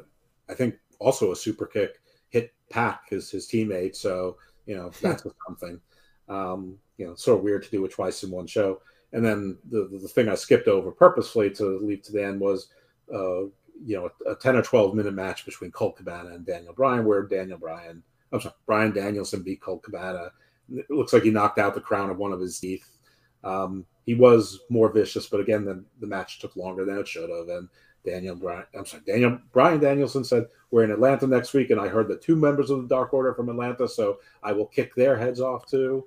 I 0.49 0.55
think, 0.55 0.75
also 0.99 1.31
a 1.31 1.37
super 1.37 1.67
kick 1.67 2.01
hit 2.29 2.53
Pac 2.71 3.09
his 3.09 3.31
his 3.31 3.47
teammate. 3.47 3.97
So 3.97 4.37
you 4.67 4.77
know 4.77 4.91
that's 5.03 5.25
something. 5.47 5.81
Um, 6.29 6.79
you 6.99 7.07
know, 7.07 7.15
sort 7.15 7.39
of 7.39 7.45
weird 7.45 7.63
to 7.63 7.71
do 7.71 7.85
it 7.85 7.93
twice 7.93 8.23
in 8.23 8.31
one 8.31 8.47
show. 8.47 8.81
And 9.13 9.25
then 9.25 9.59
the 9.71 9.89
the 10.03 10.09
thing 10.09 10.29
I 10.29 10.35
skipped 10.35 10.69
over 10.69 10.91
purposefully 10.91 11.51
to 11.53 11.79
leave 11.79 12.03
to 12.03 12.13
the 12.13 12.25
end 12.25 12.41
was 12.41 12.69
uh, 13.13 13.43
you 13.85 13.97
know 13.97 14.11
a, 14.27 14.33
a, 14.33 14.37
10 14.37 14.57
or 14.57 14.63
12 14.63 14.95
minute 14.95 15.15
match 15.15 15.45
between 15.45 15.71
Colt 15.71 15.97
Cabana 15.97 16.31
and 16.31 16.45
Daniel 16.45 16.75
Bryan, 16.75 17.05
where 17.05 17.23
Daniel 17.23 17.59
Bryan, 17.59 18.03
I'm 18.33 18.41
sorry, 18.41 18.55
Bryan 18.67 18.93
Danielson 18.93 19.43
beat 19.43 19.61
Colt 19.61 19.83
Cabana. 19.83 20.31
It 20.73 20.91
looks 20.91 21.13
like 21.13 21.23
he 21.23 21.31
knocked 21.31 21.59
out 21.59 21.75
the 21.75 21.81
crown 21.81 22.11
of 22.11 22.19
one 22.19 22.33
of 22.33 22.41
his 22.41 22.59
teeth. 22.59 22.91
Um, 23.45 23.87
he 24.05 24.15
was 24.15 24.61
more 24.69 24.91
vicious, 24.91 25.27
but 25.27 25.41
again, 25.41 25.65
the, 25.65 25.85
the 26.01 26.07
match 26.07 26.41
took 26.41 26.57
longer 26.57 26.85
than 26.85 26.99
it 26.99 27.09
should 27.09 27.31
have. 27.31 27.49
And 27.49 27.69
Daniel 28.05 28.37
Bryan, 28.37 28.65
I'm 28.77 28.87
sorry, 28.87 29.03
Daniel 29.07 29.39
Bryan 29.53 29.81
Danielson 29.81 30.25
said, 30.25 30.47
We're 30.71 30.85
in 30.85 30.91
Atlanta 30.91 31.27
next 31.27 31.53
week, 31.53 31.71
and 31.71 31.81
I 31.81 31.89
heard 31.89 32.09
that 32.09 32.23
two 32.23 32.37
members 32.37 32.71
of 32.71 32.83
the 32.83 32.89
Dark 32.89 33.13
Order 33.13 33.35
from 33.35 33.49
Atlanta, 33.49 33.89
so 33.89 34.19
I 34.43 34.53
will 34.53 34.67
kick 34.67 34.95
their 34.95 35.17
heads 35.17 35.41
off 35.41 35.67
too. 35.67 36.07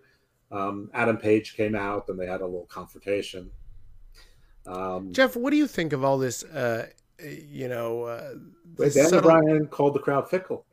Um, 0.52 0.90
Adam 0.94 1.18
Page 1.18 1.56
came 1.56 1.76
out 1.76 2.10
and 2.10 2.20
they 2.20 2.26
had 2.26 2.42
a 2.42 2.46
little 2.46 2.66
confrontation. 2.66 3.52
Um, 4.66 5.14
Jeff, 5.14 5.36
what 5.36 5.52
do 5.52 5.58
you 5.58 5.68
think 5.68 5.94
of 5.94 6.04
all 6.04 6.18
this? 6.18 6.44
Uh, 6.44 6.88
you 7.24 7.68
know, 7.68 8.04
uh, 8.04 8.34
Daniel 8.76 9.10
subtle... 9.10 9.22
Bryan 9.22 9.68
called 9.68 9.94
the 9.94 10.00
crowd 10.00 10.30
fickle. 10.30 10.66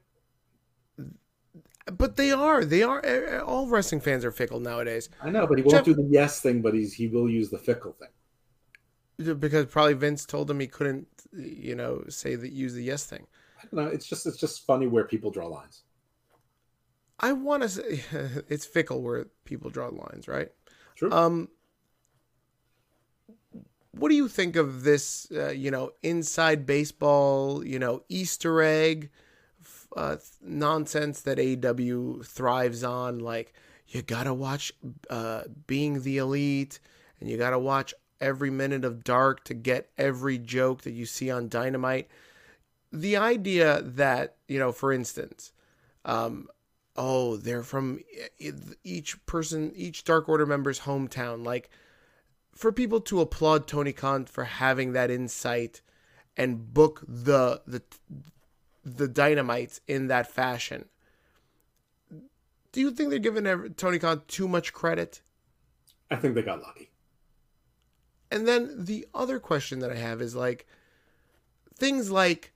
But 1.87 2.17
they 2.17 2.33
are. 2.33 2.65
They 2.65 2.83
are. 2.83 3.41
All 3.43 3.69
wrestling 3.69 4.01
fans 4.01 4.25
are 4.25 4.33
fickle 4.33 4.59
nowadays. 4.61 5.09
I 5.23 5.31
know, 5.31 5.47
but 5.47 5.59
he 5.59 5.63
won't 5.63 5.77
Jeff, 5.77 5.85
do 5.85 5.95
the 5.95 6.09
yes 6.11 6.41
thing. 6.41 6.61
But 6.61 6.75
he's 6.75 6.93
he 6.93 7.07
will 7.07 7.31
use 7.31 7.51
the 7.51 7.59
fickle 7.59 7.93
thing. 7.93 9.39
Because 9.39 9.67
probably 9.67 9.95
Vince 9.95 10.27
told 10.27 10.51
him 10.51 10.61
he 10.61 10.67
couldn't, 10.67 11.07
you 11.33 11.75
know, 11.75 12.05
say 12.09 12.35
that 12.35 12.53
use 12.53 12.75
the 12.75 12.83
yes 12.83 13.05
thing. 13.05 13.27
I 13.59 13.63
don't 13.63 13.85
know. 13.85 13.91
It's 13.91 14.07
just 14.07 14.27
it's 14.27 14.37
just 14.37 14.67
funny 14.67 14.89
where 14.89 15.05
people 15.05 15.31
draw 15.31 15.47
lines. 15.47 15.85
I 17.21 17.33
want 17.33 17.63
to 17.63 17.69
say 17.69 18.03
it's 18.49 18.67
fickle 18.67 19.01
where 19.01 19.27
people 19.45 19.71
draw 19.71 19.89
lines, 19.89 20.27
right? 20.27 20.51
True. 20.97 21.13
Um, 21.13 21.49
what 23.93 24.09
do 24.09 24.17
you 24.17 24.29
think 24.29 24.57
of 24.57 24.83
this? 24.83 25.29
Uh, 25.31 25.51
you 25.51 25.71
know, 25.71 25.93
inside 26.03 26.67
baseball, 26.67 27.65
you 27.65 27.79
know, 27.79 28.03
Easter 28.09 28.61
egg 28.61 29.11
uh, 29.97 30.17
nonsense 30.43 31.23
that 31.23 31.39
AEW 31.39 32.25
thrives 32.25 32.85
on. 32.85 33.19
Like, 33.19 33.55
you 33.89 34.03
gotta 34.03 34.35
watch 34.35 34.73
uh, 35.11 35.43
Being 35.67 36.03
the 36.03 36.19
Elite, 36.19 36.79
and 37.19 37.29
you 37.29 37.37
gotta 37.37 37.59
watch 37.59 37.95
every 38.21 38.51
minute 38.51 38.85
of 38.85 39.05
Dark 39.05 39.45
to 39.45 39.55
get 39.55 39.91
every 39.99 40.39
joke 40.39 40.83
that 40.83 40.93
you 40.93 41.07
see 41.07 41.31
on 41.31 41.49
Dynamite. 41.49 42.09
The 42.93 43.17
idea 43.17 43.83
that 43.83 44.37
you 44.49 44.59
know, 44.59 44.73
for 44.73 44.93
instance, 44.93 45.53
um, 46.05 46.49
oh, 46.95 47.37
they're 47.37 47.63
from 47.63 48.01
each 48.85 49.25
person, 49.27 49.73
each 49.75 50.05
Dark 50.05 50.29
Order 50.29 50.47
member's 50.47 50.81
hometown. 50.81 51.45
Like, 51.45 51.71
for 52.55 52.73
people 52.73 53.01
to 53.03 53.21
applaud 53.21 53.67
Tony 53.67 53.93
Khan 53.93 54.25
for 54.25 54.45
having 54.45 54.93
that 54.93 55.11
insight 55.11 55.81
and 56.37 56.73
book 56.73 57.03
the 57.07 57.63
the 57.67 57.83
the 58.87 59.09
dynamites 59.09 59.81
in 59.89 60.07
that 60.07 60.31
fashion. 60.31 60.89
Do 62.71 62.81
you 62.81 62.93
think 62.93 63.11
they're 63.11 63.19
giving 63.19 63.75
Tony 63.75 63.99
Khan 63.99 64.23
too 64.29 64.47
much 64.47 64.73
credit? 64.73 65.23
I 66.11 66.17
think 66.17 66.35
they 66.35 66.43
got 66.43 66.63
lucky. 66.63 66.91
And 68.31 68.47
then 68.47 68.85
the 68.85 69.07
other 69.13 69.41
question 69.41 69.81
that 69.81 69.91
I 69.91 69.97
have 69.97 70.23
is 70.23 70.37
like 70.37 70.67
things 71.75 72.11
like 72.11 72.53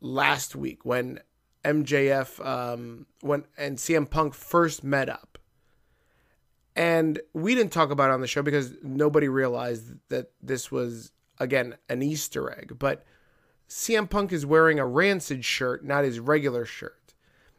last 0.00 0.54
week 0.54 0.84
when 0.84 1.20
MJF 1.64 2.44
um, 2.44 3.06
when 3.20 3.44
and 3.56 3.78
CM 3.78 4.08
Punk 4.08 4.34
first 4.34 4.84
met 4.84 5.08
up. 5.08 5.38
And 6.76 7.20
we 7.32 7.54
didn't 7.54 7.72
talk 7.72 7.90
about 7.90 8.10
it 8.10 8.14
on 8.14 8.20
the 8.20 8.26
show 8.26 8.42
because 8.42 8.74
nobody 8.82 9.28
realized 9.28 9.94
that 10.08 10.30
this 10.42 10.70
was 10.70 11.12
again 11.38 11.76
an 11.88 12.02
Easter 12.02 12.50
egg. 12.50 12.74
But 12.78 13.04
CM 13.74 14.08
Punk 14.08 14.32
is 14.32 14.46
wearing 14.46 14.78
a 14.78 14.86
Rancid 14.86 15.44
shirt, 15.44 15.84
not 15.84 16.04
his 16.04 16.20
regular 16.20 16.64
shirt. 16.64 17.12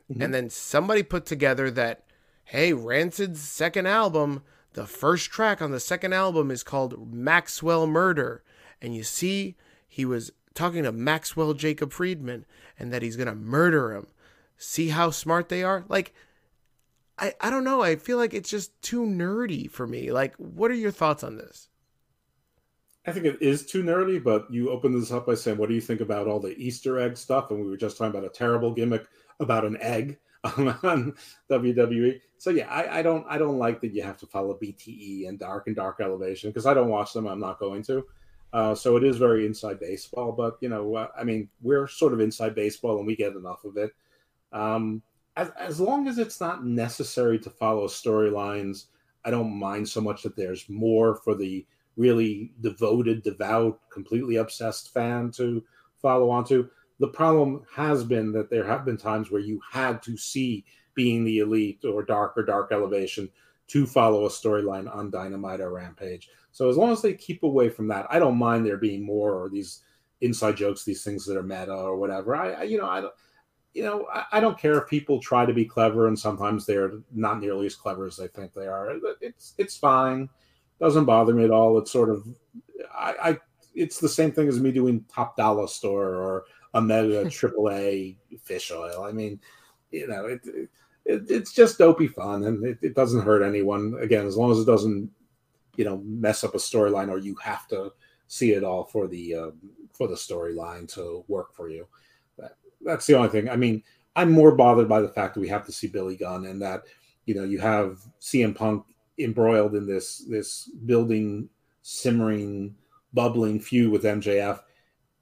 Mm-hmm. 0.09 0.21
And 0.21 0.33
then 0.33 0.49
somebody 0.49 1.03
put 1.03 1.25
together 1.25 1.69
that, 1.71 2.05
hey, 2.45 2.71
Rancid's 2.71 3.41
second 3.41 3.85
album, 3.85 4.41
the 4.75 4.85
first 4.85 5.29
track 5.29 5.61
on 5.61 5.71
the 5.71 5.79
second 5.81 6.13
album 6.13 6.51
is 6.51 6.63
called 6.63 7.13
Maxwell 7.13 7.85
Murder. 7.85 8.43
And 8.81 8.95
you 8.95 9.03
see, 9.03 9.57
he 9.89 10.05
was 10.05 10.31
talking 10.53 10.83
to 10.83 10.93
Maxwell 10.93 11.53
Jacob 11.53 11.91
Friedman 11.91 12.45
and 12.79 12.93
that 12.93 13.01
he's 13.01 13.17
going 13.17 13.27
to 13.27 13.35
murder 13.35 13.93
him. 13.93 14.07
See 14.57 14.89
how 14.89 15.09
smart 15.09 15.49
they 15.49 15.63
are? 15.63 15.83
Like, 15.89 16.13
I, 17.19 17.33
I 17.41 17.49
don't 17.49 17.65
know. 17.65 17.81
I 17.81 17.97
feel 17.97 18.17
like 18.17 18.33
it's 18.33 18.49
just 18.49 18.81
too 18.81 19.01
nerdy 19.01 19.69
for 19.69 19.85
me. 19.85 20.13
Like, 20.13 20.33
what 20.37 20.71
are 20.71 20.75
your 20.75 20.91
thoughts 20.91 21.25
on 21.25 21.35
this? 21.35 21.67
I 23.07 23.11
think 23.11 23.25
it 23.25 23.41
is 23.41 23.65
too 23.65 23.83
nerdy, 23.83 24.23
but 24.23 24.51
you 24.51 24.69
open 24.69 24.97
this 24.97 25.11
up 25.11 25.27
by 25.27 25.35
saying, 25.35 25.57
"What 25.57 25.69
do 25.69 25.75
you 25.75 25.81
think 25.81 26.01
about 26.01 26.27
all 26.27 26.39
the 26.39 26.57
Easter 26.57 26.99
egg 26.99 27.17
stuff?" 27.17 27.51
And 27.51 27.61
we 27.61 27.69
were 27.69 27.77
just 27.77 27.97
talking 27.97 28.17
about 28.17 28.29
a 28.29 28.33
terrible 28.33 28.73
gimmick 28.73 29.05
about 29.39 29.65
an 29.65 29.77
egg 29.79 30.17
on 30.43 31.13
WWE. 31.49 32.19
So 32.37 32.49
yeah, 32.49 32.67
I, 32.69 32.99
I, 32.99 33.01
don't 33.01 33.25
I 33.29 33.37
don't 33.37 33.57
like 33.57 33.81
that 33.81 33.93
you 33.93 34.03
have 34.03 34.17
to 34.17 34.27
follow 34.27 34.57
BTE 34.61 35.27
and 35.27 35.39
Dark 35.39 35.67
and 35.67 35.75
Dark 35.75 35.99
Elevation 36.01 36.49
because 36.49 36.65
I 36.65 36.73
don't 36.73 36.89
watch 36.89 37.13
them. 37.13 37.27
I'm 37.27 37.39
not 37.39 37.59
going 37.59 37.83
to. 37.83 38.05
Uh, 38.53 38.73
so 38.73 38.95
it 38.95 39.03
is 39.03 39.17
very 39.17 39.45
inside 39.45 39.79
baseball, 39.79 40.31
but 40.31 40.57
you 40.61 40.69
know, 40.69 40.95
uh, 40.95 41.07
I 41.17 41.23
mean, 41.23 41.49
we're 41.61 41.87
sort 41.87 42.13
of 42.13 42.21
inside 42.21 42.55
baseball 42.55 42.97
and 42.97 43.07
we 43.07 43.15
get 43.15 43.35
enough 43.35 43.65
of 43.65 43.77
it. 43.77 43.91
Um, 44.53 45.01
as, 45.35 45.49
as 45.59 45.79
long 45.79 46.07
as 46.07 46.17
it's 46.17 46.39
not 46.39 46.65
necessary 46.65 47.37
to 47.39 47.49
follow 47.49 47.87
storylines, 47.87 48.85
I 49.25 49.31
don't 49.31 49.59
mind 49.59 49.89
so 49.89 49.99
much 49.99 50.23
that 50.23 50.37
there's 50.37 50.69
more 50.69 51.15
for 51.15 51.35
the 51.35 51.65
really 51.97 52.51
devoted, 52.61 53.23
devout, 53.23 53.79
completely 53.89 54.37
obsessed 54.37 54.93
fan 54.93 55.31
to 55.31 55.63
follow 56.01 56.29
onto. 56.29 56.67
The 56.99 57.07
problem 57.07 57.65
has 57.73 58.03
been 58.03 58.31
that 58.33 58.49
there 58.49 58.65
have 58.65 58.85
been 58.85 58.97
times 58.97 59.31
where 59.31 59.41
you 59.41 59.59
had 59.69 60.01
to 60.03 60.17
see 60.17 60.65
being 60.93 61.23
the 61.23 61.39
elite 61.39 61.83
or 61.83 62.03
dark 62.03 62.37
or 62.37 62.43
dark 62.43 62.71
elevation 62.71 63.29
to 63.67 63.85
follow 63.85 64.25
a 64.25 64.29
storyline 64.29 64.93
on 64.93 65.09
Dynamite 65.09 65.59
or 65.59 65.71
Rampage. 65.71 66.29
So 66.51 66.69
as 66.69 66.77
long 66.77 66.91
as 66.91 67.01
they 67.01 67.13
keep 67.13 67.43
away 67.43 67.69
from 67.69 67.87
that, 67.89 68.07
I 68.09 68.19
don't 68.19 68.37
mind 68.37 68.65
there 68.65 68.77
being 68.77 69.03
more 69.03 69.33
or 69.33 69.49
these 69.49 69.81
inside 70.21 70.55
jokes, 70.55 70.85
these 70.85 71.03
things 71.03 71.25
that 71.25 71.37
are 71.37 71.43
meta 71.43 71.73
or 71.73 71.97
whatever. 71.97 72.35
I, 72.35 72.51
I 72.51 72.63
you 72.63 72.77
know, 72.77 72.87
I 72.87 73.01
don't, 73.01 73.13
you 73.73 73.83
know, 73.83 74.07
I, 74.13 74.23
I, 74.33 74.39
don't 74.39 74.57
care 74.57 74.77
if 74.77 74.87
people 74.87 75.19
try 75.19 75.45
to 75.45 75.53
be 75.53 75.65
clever 75.65 76.07
and 76.07 76.17
sometimes 76.17 76.65
they're 76.65 76.93
not 77.11 77.41
nearly 77.41 77.65
as 77.65 77.75
clever 77.75 78.05
as 78.05 78.15
they 78.15 78.27
think 78.27 78.53
they 78.53 78.67
are. 78.67 78.97
It's 79.19 79.53
it's 79.57 79.75
fine 79.75 80.29
doesn't 80.79 81.05
bother 81.05 81.33
me 81.33 81.43
at 81.43 81.51
all. 81.51 81.77
It's 81.77 81.91
sort 81.91 82.09
of, 82.09 82.27
I, 82.93 83.15
I 83.21 83.37
it's 83.73 83.99
the 83.99 84.09
same 84.09 84.31
thing 84.31 84.47
as 84.47 84.59
me 84.59 84.71
doing 84.71 85.05
Top 85.13 85.37
Dollar 85.37 85.67
Store 85.67 86.15
or 86.15 86.45
a 86.73 86.81
Mega 86.81 87.25
AAA 87.25 88.15
fish 88.41 88.71
oil. 88.71 89.03
I 89.03 89.11
mean, 89.11 89.39
you 89.91 90.07
know, 90.07 90.25
it, 90.25 90.41
it 90.45 90.69
it's 91.05 91.53
just 91.53 91.77
dopey 91.77 92.07
fun 92.07 92.45
and 92.45 92.65
it, 92.65 92.79
it, 92.81 92.95
doesn't 92.95 93.23
hurt 93.23 93.43
anyone. 93.43 93.95
Again, 94.01 94.25
as 94.25 94.37
long 94.37 94.51
as 94.51 94.59
it 94.59 94.65
doesn't, 94.65 95.09
you 95.75 95.85
know, 95.85 96.01
mess 96.03 96.43
up 96.43 96.55
a 96.55 96.57
storyline 96.57 97.09
or 97.09 97.19
you 97.19 97.35
have 97.35 97.67
to 97.67 97.93
see 98.27 98.53
it 98.53 98.63
all 98.63 98.85
for 98.85 99.07
the 99.07 99.35
uh, 99.35 99.51
for 99.91 100.07
the 100.07 100.15
storyline 100.15 100.91
to 100.93 101.23
work 101.27 101.53
for 101.53 101.69
you. 101.69 101.87
That, 102.37 102.55
that's 102.81 103.05
the 103.05 103.15
only 103.15 103.29
thing. 103.29 103.49
I 103.49 103.55
mean, 103.55 103.83
I'm 104.15 104.31
more 104.31 104.55
bothered 104.55 104.89
by 104.89 105.01
the 105.01 105.09
fact 105.09 105.35
that 105.35 105.41
we 105.41 105.49
have 105.49 105.65
to 105.67 105.71
see 105.71 105.87
Billy 105.87 106.15
Gunn 106.15 106.45
and 106.45 106.61
that 106.61 106.83
you 107.25 107.35
know 107.35 107.43
you 107.43 107.59
have 107.59 107.99
CM 108.19 108.55
Punk 108.55 108.85
embroiled 109.19 109.75
in 109.75 109.85
this 109.87 110.25
this 110.29 110.69
building, 110.85 111.49
simmering, 111.81 112.75
bubbling 113.13 113.59
feud 113.59 113.91
with 113.91 114.03
MJF, 114.03 114.59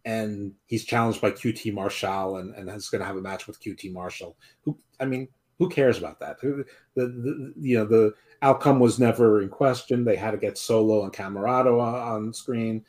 and 0.05 0.53
he's 0.65 0.85
challenged 0.85 1.21
by 1.21 1.31
QT 1.31 1.73
Marshall 1.73 2.37
and, 2.37 2.53
and 2.55 2.69
is 2.69 2.89
going 2.89 3.01
to 3.01 3.07
have 3.07 3.17
a 3.17 3.21
match 3.21 3.47
with 3.47 3.61
QT 3.61 3.91
Marshall. 3.93 4.37
Who 4.61 4.77
I 4.99 5.05
mean, 5.05 5.27
who 5.59 5.69
cares 5.69 5.97
about 5.97 6.19
that? 6.19 6.39
The, 6.41 6.65
the, 6.95 7.53
you 7.57 7.77
know 7.77 7.85
the 7.85 8.13
outcome 8.41 8.79
was 8.79 8.99
never 8.99 9.41
in 9.41 9.49
question. 9.49 10.03
They 10.03 10.15
had 10.15 10.31
to 10.31 10.37
get 10.37 10.57
Solo 10.57 11.05
and 11.05 11.19
on, 11.19 11.79
on 11.79 12.33
screen, 12.33 12.83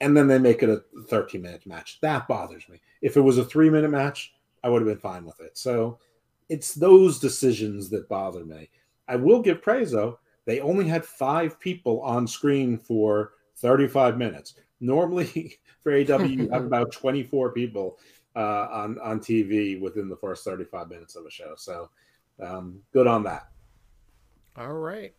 and 0.00 0.16
then 0.16 0.26
they 0.26 0.38
make 0.38 0.62
it 0.62 0.68
a 0.68 0.82
13 1.08 1.42
minute 1.42 1.66
match. 1.66 1.98
That 2.00 2.28
bothers 2.28 2.68
me. 2.68 2.80
If 3.02 3.16
it 3.16 3.20
was 3.20 3.38
a 3.38 3.44
three 3.44 3.70
minute 3.70 3.90
match, 3.90 4.34
I 4.64 4.68
would 4.68 4.82
have 4.82 4.88
been 4.88 4.98
fine 4.98 5.24
with 5.24 5.40
it. 5.40 5.56
So 5.56 5.98
it's 6.48 6.74
those 6.74 7.18
decisions 7.18 7.90
that 7.90 8.08
bother 8.08 8.44
me. 8.44 8.70
I 9.06 9.16
will 9.16 9.40
give 9.40 9.62
praise 9.62 9.92
though. 9.92 10.18
They 10.48 10.60
only 10.60 10.88
had 10.88 11.04
five 11.04 11.60
people 11.60 12.00
on 12.00 12.26
screen 12.26 12.78
for 12.78 13.34
35 13.56 14.16
minutes. 14.16 14.54
Normally, 14.80 15.58
for 15.82 15.92
AW, 15.92 16.22
you 16.22 16.48
have 16.48 16.64
about 16.66 16.90
24 16.90 17.52
people 17.52 17.98
uh, 18.34 18.66
on 18.70 18.98
on 19.00 19.20
TV 19.20 19.78
within 19.78 20.08
the 20.08 20.16
first 20.16 20.44
35 20.44 20.88
minutes 20.88 21.16
of 21.16 21.26
a 21.26 21.30
show. 21.30 21.52
So, 21.58 21.90
um, 22.42 22.80
good 22.94 23.06
on 23.06 23.24
that. 23.24 23.48
All 24.56 24.72
right. 24.72 25.12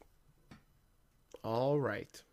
All 1.43 1.79
right. 1.79 2.23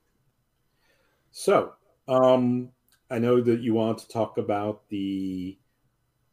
So, 1.32 1.74
um, 2.08 2.70
I 3.10 3.18
know 3.18 3.42
that 3.42 3.60
you 3.60 3.74
want 3.74 3.98
to 3.98 4.08
talk 4.08 4.38
about 4.38 4.88
the 4.88 5.58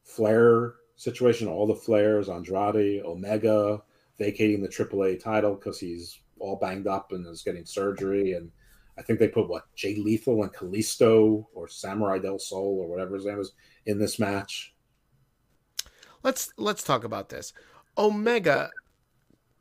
Flair 0.06 0.76
situation, 0.95 1.49
all 1.49 1.68
the 1.68 1.73
Flairs, 1.73 2.34
Andrade, 2.34 3.03
Omega 3.03 3.84
vacating 4.18 4.61
the 4.61 4.69
AAA 4.69 5.22
title 5.22 5.56
because 5.56 5.77
he's 5.77 6.22
all 6.44 6.57
banged 6.57 6.88
up 6.88 7.11
and 7.11 7.26
is 7.26 7.41
getting 7.41 7.65
surgery 7.65 8.34
and 8.34 8.52
I 8.98 9.02
think 9.02 9.20
they 9.20 9.28
put 9.28 9.49
what 9.49 9.74
Jay 9.76 9.95
Lethal 9.95 10.44
and 10.44 10.53
Kalisto 10.53 11.48
or 11.53 11.68
Samurai 11.68 12.20
Del 12.20 12.38
Sol 12.38 12.78
or 12.80 12.88
whatever 12.88 13.15
his 13.15 13.26
name 13.26 13.40
is 13.40 13.53
in 13.86 13.98
this 13.98 14.20
match. 14.20 14.76
Let's 16.22 16.53
let's 16.57 16.84
talk 16.84 17.03
about 17.03 17.30
this. 17.30 17.53
Omega 17.98 18.70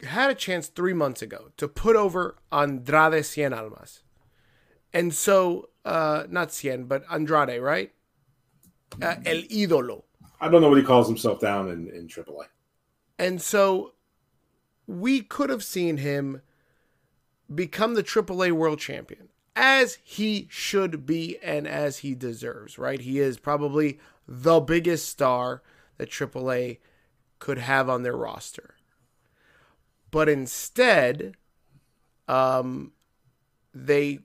had 0.03 0.31
a 0.31 0.35
chance 0.35 0.69
three 0.69 0.93
months 0.93 1.23
ago 1.23 1.51
to 1.57 1.67
put 1.67 1.97
over 1.97 2.37
Andrade 2.53 3.25
Cien 3.25 3.57
Almas, 3.57 4.03
and 4.93 5.15
so 5.15 5.71
uh, 5.85 6.25
not 6.29 6.49
Cien 6.49 6.87
but 6.87 7.05
Andrade, 7.11 7.61
right? 7.61 7.93
Uh, 9.01 9.17
El 9.25 9.43
ídolo. 9.43 10.03
I 10.41 10.49
don't 10.49 10.61
know 10.61 10.69
what 10.69 10.79
he 10.79 10.85
calls 10.85 11.09
himself 11.09 11.41
down 11.41 11.71
in 11.71 11.89
in 11.89 12.07
AAA. 12.07 12.47
And 13.19 13.41
so 13.41 13.95
we 14.87 15.23
could 15.23 15.49
have 15.49 15.65
seen 15.65 15.97
him 15.97 16.43
become 17.55 17.95
the 17.95 18.03
AAA 18.03 18.53
world 18.53 18.79
champion 18.79 19.29
as 19.55 19.99
he 20.03 20.47
should 20.51 21.05
be 21.05 21.39
and 21.43 21.66
as 21.66 21.99
he 21.99 22.15
deserves, 22.15 22.79
right? 22.79 23.01
He 23.01 23.19
is 23.19 23.39
probably 23.39 23.99
the 24.27 24.61
biggest 24.61 25.09
star 25.09 25.62
that 25.99 26.11
AAA 26.11 26.79
could 27.39 27.59
have 27.59 27.89
on 27.89 28.03
their 28.03 28.16
roster. 28.16 28.77
But 30.11 30.29
instead, 30.29 31.37
um, 32.29 32.93
they, 33.74 34.20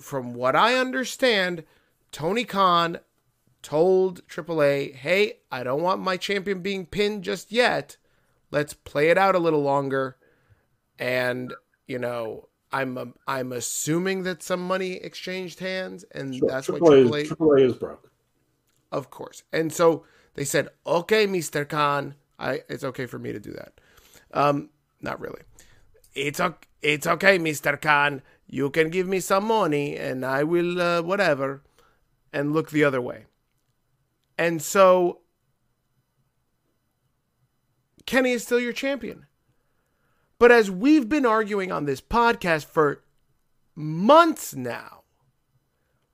from 0.00 0.34
what 0.34 0.54
I 0.54 0.76
understand, 0.76 1.64
Tony 2.12 2.44
Khan 2.44 3.00
told 3.62 4.26
AAA, 4.28 4.94
hey, 4.94 5.38
I 5.50 5.62
don't 5.62 5.82
want 5.82 6.00
my 6.00 6.16
champion 6.16 6.60
being 6.60 6.86
pinned 6.86 7.24
just 7.24 7.50
yet. 7.50 7.96
Let's 8.50 8.74
play 8.74 9.08
it 9.08 9.18
out 9.18 9.34
a 9.34 9.40
little 9.40 9.62
longer. 9.62 10.16
And, 10.98 11.54
you 11.86 11.98
know, 11.98 12.48
I'm 12.74 13.14
I'm 13.28 13.52
assuming 13.52 14.24
that 14.24 14.42
some 14.42 14.60
money 14.60 14.94
exchanged 14.94 15.60
hands, 15.60 16.04
and 16.10 16.34
sure. 16.34 16.48
that's 16.48 16.66
AAA, 16.66 16.80
what 16.80 16.92
AAA 16.92 17.22
is, 17.22 17.30
AAA 17.30 17.60
is 17.66 17.74
broke. 17.74 18.10
Of 18.90 19.10
course, 19.10 19.44
and 19.52 19.72
so 19.72 20.04
they 20.34 20.44
said, 20.44 20.68
"Okay, 20.84 21.26
Mister 21.26 21.64
Khan, 21.64 22.16
I 22.36 22.62
it's 22.68 22.82
okay 22.82 23.06
for 23.06 23.20
me 23.20 23.30
to 23.30 23.38
do 23.38 23.52
that." 23.52 23.80
Um, 24.32 24.70
not 25.00 25.20
really. 25.20 25.42
It's 26.16 26.40
okay. 26.40 26.66
It's 26.82 27.06
okay, 27.06 27.38
Mister 27.38 27.76
Khan. 27.76 28.22
You 28.48 28.70
can 28.70 28.90
give 28.90 29.06
me 29.06 29.20
some 29.20 29.44
money, 29.44 29.96
and 29.96 30.26
I 30.26 30.42
will 30.42 30.82
uh, 30.82 31.02
whatever, 31.02 31.62
and 32.32 32.52
look 32.52 32.70
the 32.70 32.82
other 32.82 33.00
way. 33.00 33.26
And 34.36 34.60
so, 34.60 35.20
Kenny 38.04 38.32
is 38.32 38.42
still 38.42 38.58
your 38.58 38.72
champion. 38.72 39.26
But 40.38 40.50
as 40.50 40.70
we've 40.70 41.08
been 41.08 41.26
arguing 41.26 41.70
on 41.70 41.84
this 41.84 42.00
podcast 42.00 42.66
for 42.66 43.02
months 43.74 44.54
now, 44.54 45.02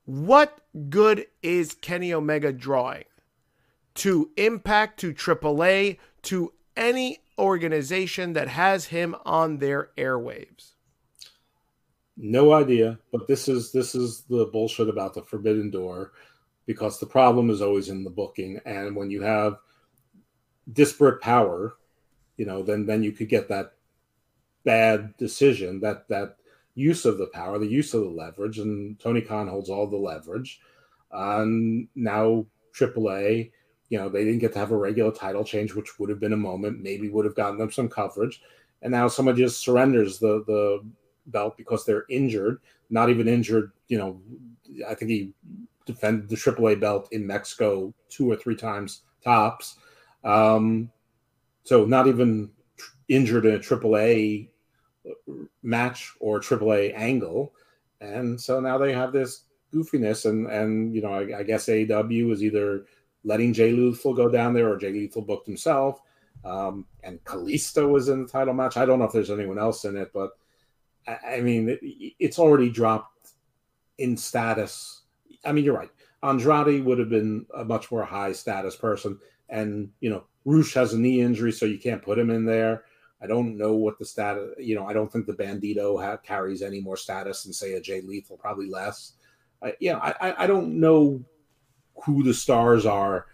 what 0.05 0.59
good 0.89 1.25
is 1.41 1.73
Kenny 1.73 2.13
Omega 2.13 2.51
drawing 2.51 3.05
to 3.95 4.31
Impact, 4.37 4.99
to 4.99 5.13
AAA, 5.13 5.97
to 6.23 6.53
any 6.75 7.19
organization 7.37 8.33
that 8.33 8.47
has 8.47 8.85
him 8.85 9.15
on 9.25 9.57
their 9.57 9.89
airwaves? 9.97 10.73
No 12.17 12.53
idea, 12.53 12.99
but 13.11 13.27
this 13.27 13.47
is 13.47 13.71
this 13.71 13.95
is 13.95 14.21
the 14.29 14.45
bullshit 14.45 14.89
about 14.89 15.13
the 15.13 15.23
forbidden 15.23 15.71
door 15.71 16.11
because 16.67 16.99
the 16.99 17.05
problem 17.05 17.49
is 17.49 17.61
always 17.61 17.89
in 17.89 18.03
the 18.03 18.09
booking 18.09 18.59
and 18.65 18.95
when 18.95 19.09
you 19.09 19.21
have 19.21 19.57
disparate 20.71 21.21
power, 21.21 21.75
you 22.37 22.45
know, 22.45 22.61
then 22.61 22.85
then 22.85 23.01
you 23.01 23.11
could 23.11 23.29
get 23.29 23.47
that 23.49 23.73
bad 24.63 25.15
decision, 25.17 25.79
that 25.81 26.07
that 26.09 26.37
use 26.75 27.05
of 27.05 27.17
the 27.17 27.27
power, 27.27 27.59
the 27.59 27.67
use 27.67 27.93
of 27.93 28.01
the 28.01 28.09
leverage, 28.09 28.59
and 28.59 28.99
Tony 28.99 29.21
Khan 29.21 29.47
holds 29.47 29.69
all 29.69 29.87
the 29.87 29.97
leverage. 29.97 30.61
And 31.11 31.87
now 31.95 32.45
AAA, 32.73 33.51
you 33.89 33.97
know, 33.97 34.07
they 34.07 34.23
didn't 34.23 34.39
get 34.39 34.53
to 34.53 34.59
have 34.59 34.71
a 34.71 34.77
regular 34.77 35.11
title 35.11 35.43
change, 35.43 35.75
which 35.75 35.99
would 35.99 36.09
have 36.09 36.19
been 36.19 36.33
a 36.33 36.37
moment, 36.37 36.81
maybe 36.81 37.09
would 37.09 37.25
have 37.25 37.35
gotten 37.35 37.57
them 37.57 37.71
some 37.71 37.89
coverage. 37.89 38.41
And 38.81 38.91
now 38.91 39.07
someone 39.07 39.35
just 39.35 39.61
surrenders 39.61 40.19
the 40.19 40.43
the 40.47 40.83
belt 41.27 41.57
because 41.57 41.85
they're 41.85 42.05
injured, 42.09 42.59
not 42.89 43.09
even 43.09 43.27
injured, 43.27 43.71
you 43.87 43.97
know, 43.97 44.21
I 44.87 44.95
think 44.95 45.11
he 45.11 45.33
defended 45.85 46.29
the 46.29 46.35
AAA 46.35 46.79
belt 46.79 47.09
in 47.11 47.27
Mexico 47.27 47.93
two 48.09 48.29
or 48.31 48.35
three 48.35 48.55
times 48.55 49.01
tops. 49.23 49.77
Um, 50.23 50.91
so 51.63 51.85
not 51.85 52.07
even 52.07 52.49
injured 53.11 53.45
in 53.45 53.55
a 53.55 53.59
AAA 53.59 54.47
match 55.61 56.13
or 56.19 56.39
AAA 56.39 56.93
angle, 56.95 57.53
and 57.99 58.39
so 58.39 58.59
now 58.59 58.77
they 58.77 58.93
have 58.93 59.11
this 59.11 59.43
goofiness, 59.73 60.29
and 60.29 60.47
and 60.47 60.95
you 60.95 61.01
know 61.01 61.13
I, 61.13 61.39
I 61.39 61.43
guess 61.43 61.67
AEW 61.67 62.31
is 62.31 62.43
either 62.43 62.85
letting 63.23 63.53
Jay 63.53 63.71
Lethal 63.71 64.13
go 64.13 64.29
down 64.29 64.53
there 64.53 64.71
or 64.71 64.77
Jay 64.77 64.91
Lethal 64.91 65.21
booked 65.21 65.47
himself, 65.47 66.01
um, 66.45 66.85
and 67.03 67.23
Kalisto 67.23 67.89
was 67.89 68.09
in 68.09 68.23
the 68.23 68.29
title 68.29 68.53
match. 68.53 68.77
I 68.77 68.85
don't 68.85 68.99
know 68.99 69.05
if 69.05 69.11
there's 69.11 69.29
anyone 69.29 69.59
else 69.59 69.85
in 69.85 69.97
it, 69.97 70.11
but 70.13 70.31
I, 71.07 71.17
I 71.35 71.41
mean 71.41 71.69
it, 71.69 71.79
it's 72.19 72.39
already 72.39 72.69
dropped 72.69 73.31
in 73.97 74.17
status. 74.17 75.01
I 75.45 75.51
mean 75.51 75.65
you're 75.65 75.77
right. 75.77 75.91
Andrade 76.23 76.85
would 76.85 76.99
have 76.99 77.09
been 77.09 77.47
a 77.55 77.65
much 77.65 77.91
more 77.91 78.03
high 78.03 78.31
status 78.31 78.75
person, 78.75 79.19
and 79.49 79.89
you 79.99 80.09
know 80.09 80.23
Rush 80.45 80.73
has 80.73 80.93
a 80.93 80.99
knee 80.99 81.21
injury, 81.21 81.51
so 81.51 81.65
you 81.65 81.79
can't 81.79 82.01
put 82.01 82.19
him 82.19 82.29
in 82.29 82.45
there. 82.45 82.83
I 83.21 83.27
don't 83.27 83.57
know 83.57 83.75
what 83.75 83.99
the 83.99 84.05
status. 84.05 84.49
You 84.57 84.75
know, 84.75 84.87
I 84.87 84.93
don't 84.93 85.11
think 85.11 85.27
the 85.27 85.33
Bandito 85.33 86.03
ha- 86.03 86.17
carries 86.17 86.61
any 86.61 86.81
more 86.81 86.97
status 86.97 87.43
than 87.43 87.53
say 87.53 87.73
a 87.73 87.81
Jay 87.81 88.01
Lethal, 88.01 88.37
probably 88.37 88.69
less. 88.69 89.13
I, 89.61 89.75
you 89.79 89.93
know, 89.93 89.99
I 89.99 90.43
I 90.43 90.47
don't 90.47 90.79
know 90.79 91.23
who 92.03 92.23
the 92.23 92.33
stars 92.33 92.85
are. 92.85 93.27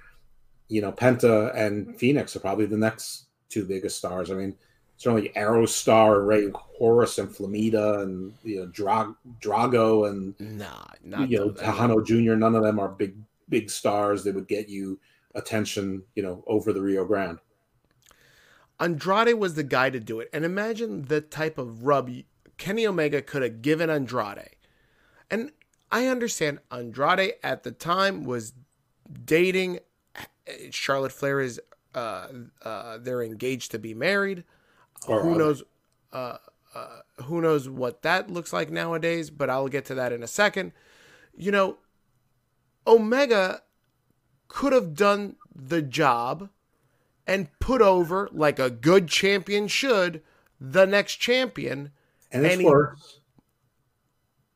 You 0.67 0.81
know, 0.81 0.91
Penta 0.91 1.55
and 1.55 1.97
Phoenix 1.97 2.35
are 2.35 2.41
probably 2.41 2.65
the 2.65 2.77
next 2.77 3.27
two 3.49 3.65
biggest 3.65 3.97
stars. 3.97 4.29
I 4.29 4.33
mean, 4.33 4.55
certainly 4.97 5.29
Aerostar, 5.29 6.27
Rey 6.27 6.51
Horus, 6.53 7.17
and 7.17 7.29
Flamita, 7.29 8.01
and 8.01 8.33
you 8.43 8.59
know 8.59 8.65
Dra- 8.67 9.15
Drago, 9.39 10.09
and 10.09 10.35
nah, 10.39 10.85
not 11.03 11.29
you 11.29 11.39
know 11.39 11.51
Texano 11.51 12.05
Jr. 12.05 12.35
None 12.35 12.55
of 12.55 12.63
them 12.63 12.79
are 12.79 12.89
big 12.89 13.15
big 13.47 13.69
stars 13.69 14.23
that 14.25 14.35
would 14.35 14.49
get 14.49 14.67
you 14.67 14.99
attention. 15.35 16.03
You 16.15 16.23
know, 16.23 16.43
over 16.47 16.73
the 16.73 16.81
Rio 16.81 17.05
Grande. 17.05 17.39
Andrade 18.79 19.35
was 19.35 19.55
the 19.55 19.63
guy 19.63 19.89
to 19.89 19.99
do 19.99 20.19
it. 20.19 20.29
And 20.31 20.45
imagine 20.45 21.05
the 21.05 21.21
type 21.21 21.57
of 21.57 21.83
rub 21.83 22.09
Kenny 22.57 22.85
Omega 22.87 23.21
could 23.21 23.41
have 23.41 23.61
given 23.61 23.89
Andrade. 23.89 24.55
And 25.29 25.51
I 25.91 26.07
understand 26.07 26.59
Andrade 26.71 27.33
at 27.43 27.63
the 27.63 27.71
time 27.71 28.23
was 28.23 28.53
dating 29.25 29.79
Charlotte 30.71 31.11
Flair 31.11 31.39
is 31.39 31.59
uh, 31.93 32.27
uh, 32.63 32.97
they're 32.99 33.23
engaged 33.23 33.71
to 33.71 33.79
be 33.79 33.93
married. 33.93 34.43
Or 35.07 35.21
who 35.21 35.37
knows 35.37 35.63
uh, 36.11 36.37
uh, 36.73 36.99
who 37.23 37.41
knows 37.41 37.69
what 37.69 38.01
that 38.01 38.29
looks 38.29 38.53
like 38.53 38.69
nowadays, 38.69 39.29
but 39.29 39.49
I'll 39.49 39.67
get 39.67 39.85
to 39.85 39.95
that 39.95 40.11
in 40.11 40.23
a 40.23 40.27
second. 40.27 40.73
You 41.35 41.51
know, 41.51 41.77
Omega 42.85 43.61
could 44.47 44.73
have 44.73 44.95
done 44.95 45.35
the 45.53 45.81
job 45.81 46.49
and 47.27 47.47
put 47.59 47.81
over 47.81 48.29
like 48.31 48.57
a 48.57 48.69
good 48.69 49.07
champion 49.07 49.67
should 49.67 50.21
the 50.59 50.85
next 50.85 51.17
champion. 51.17 51.91
And 52.31 52.45
it's 52.45 52.55
and 52.55 52.65
worse. 52.65 53.19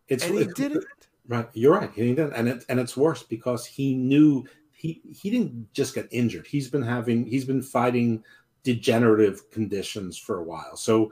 He, 0.07 0.14
it's, 0.15 0.26
and 0.26 0.38
he 0.38 0.45
did 0.45 0.77
it. 0.77 0.84
Right, 1.27 1.48
you're 1.53 1.73
right. 1.73 1.91
He 1.93 2.15
did, 2.15 2.34
and 2.34 2.48
it, 2.48 2.65
and 2.68 2.80
it's 2.80 2.98
worse 2.98 3.23
because 3.23 3.65
he 3.65 3.93
knew 3.95 4.45
he 4.72 5.02
he 5.10 5.30
didn't 5.30 5.72
just 5.73 5.93
get 5.93 6.07
injured. 6.11 6.48
He's 6.48 6.69
been 6.69 6.81
having 6.81 7.26
he's 7.26 7.45
been 7.45 7.61
fighting 7.61 8.23
degenerative 8.64 9.49
conditions 9.52 10.18
for 10.18 10.39
a 10.39 10.43
while. 10.43 10.76
So 10.76 11.11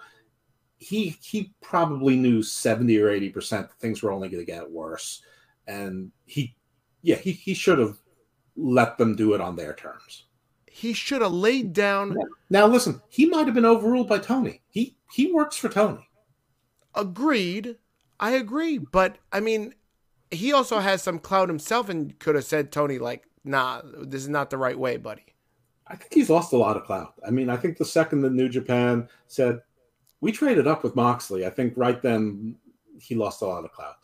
he 0.79 1.17
he 1.21 1.53
probably 1.61 2.15
knew 2.15 2.41
70 2.41 2.97
or 2.99 3.09
80 3.09 3.29
percent 3.29 3.71
things 3.79 4.01
were 4.01 4.11
only 4.11 4.29
going 4.29 4.45
to 4.45 4.51
get 4.51 4.69
worse 4.69 5.21
and 5.67 6.11
he 6.25 6.55
yeah 7.01 7.17
he, 7.17 7.31
he 7.31 7.53
should 7.53 7.77
have 7.77 7.97
let 8.55 8.97
them 8.97 9.15
do 9.15 9.33
it 9.33 9.41
on 9.41 9.55
their 9.55 9.73
terms 9.73 10.25
he 10.79 10.93
should 10.93 11.21
have 11.21 11.33
laid 11.33 11.73
down. 11.73 12.15
Now 12.49 12.65
listen, 12.65 13.01
he 13.09 13.25
might 13.25 13.45
have 13.47 13.53
been 13.53 13.65
overruled 13.65 14.07
by 14.07 14.19
Tony. 14.19 14.61
He 14.69 14.95
he 15.11 15.31
works 15.31 15.57
for 15.57 15.67
Tony. 15.67 16.07
Agreed. 16.95 17.75
I 18.19 18.31
agree, 18.31 18.77
but 18.77 19.17
I 19.31 19.41
mean, 19.41 19.73
he 20.31 20.53
also 20.53 20.79
has 20.79 21.01
some 21.03 21.19
clout 21.19 21.49
himself 21.49 21.89
and 21.89 22.17
could 22.19 22.35
have 22.35 22.45
said 22.45 22.71
Tony 22.71 22.97
like, 22.97 23.25
"Nah, 23.43 23.81
this 23.83 24.21
is 24.21 24.29
not 24.29 24.49
the 24.49 24.57
right 24.57 24.79
way, 24.79 24.95
buddy." 24.95 25.25
I 25.85 25.95
think 25.95 26.13
he's 26.13 26.29
lost 26.29 26.53
a 26.53 26.57
lot 26.57 26.77
of 26.77 26.85
clout. 26.85 27.13
I 27.27 27.31
mean, 27.31 27.49
I 27.49 27.57
think 27.57 27.77
the 27.77 27.85
second 27.85 28.21
the 28.21 28.29
New 28.29 28.47
Japan 28.47 29.09
said 29.27 29.61
we 30.21 30.31
traded 30.31 30.67
up 30.67 30.83
with 30.83 30.95
Moxley, 30.95 31.45
I 31.45 31.49
think 31.49 31.73
right 31.75 32.01
then 32.01 32.55
he 32.99 33.15
lost 33.15 33.41
a 33.41 33.45
lot 33.45 33.65
of 33.65 33.71
clout. 33.73 33.97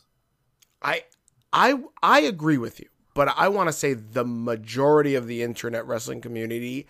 I 0.81 1.03
I 1.53 1.79
I 2.03 2.21
agree 2.21 2.57
with 2.57 2.81
you 2.81 2.89
but 3.15 3.33
I 3.35 3.47
want 3.47 3.69
to 3.69 3.73
say 3.73 3.93
the 3.93 4.25
majority 4.25 5.15
of 5.15 5.25
the 5.25 5.41
internet 5.41 5.87
wrestling 5.87 6.21
community 6.21 6.85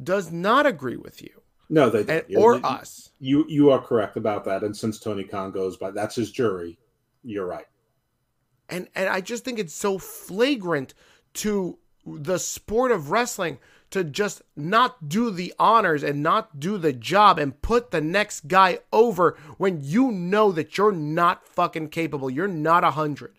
does 0.00 0.30
not 0.30 0.66
agree 0.66 0.96
with 0.96 1.20
you. 1.20 1.42
No, 1.68 1.90
they 1.90 2.04
don't. 2.04 2.28
And, 2.28 2.36
or 2.36 2.64
us. 2.64 3.10
You 3.18 3.44
you 3.48 3.70
are 3.70 3.80
correct 3.80 4.16
about 4.16 4.44
that. 4.44 4.62
And 4.62 4.76
since 4.76 5.00
Tony 5.00 5.24
Khan 5.24 5.50
goes 5.50 5.76
by, 5.76 5.90
that's 5.90 6.14
his 6.14 6.30
jury. 6.30 6.78
You're 7.24 7.46
right. 7.46 7.66
And 8.68 8.88
and 8.94 9.08
I 9.08 9.20
just 9.20 9.44
think 9.44 9.58
it's 9.58 9.74
so 9.74 9.98
flagrant 9.98 10.94
to 11.34 11.78
the 12.04 12.38
sport 12.38 12.92
of 12.92 13.10
wrestling 13.10 13.58
to 13.90 14.04
just 14.04 14.42
not 14.56 15.08
do 15.08 15.30
the 15.30 15.52
honors 15.58 16.02
and 16.02 16.22
not 16.22 16.60
do 16.60 16.78
the 16.78 16.92
job 16.92 17.38
and 17.38 17.60
put 17.60 17.90
the 17.90 18.00
next 18.00 18.48
guy 18.48 18.78
over 18.92 19.36
when 19.58 19.80
you 19.82 20.12
know 20.12 20.52
that 20.52 20.76
you're 20.78 20.92
not 20.92 21.46
fucking 21.46 21.88
capable. 21.88 22.30
You're 22.30 22.48
not 22.48 22.84
a 22.84 22.92
hundred. 22.92 23.34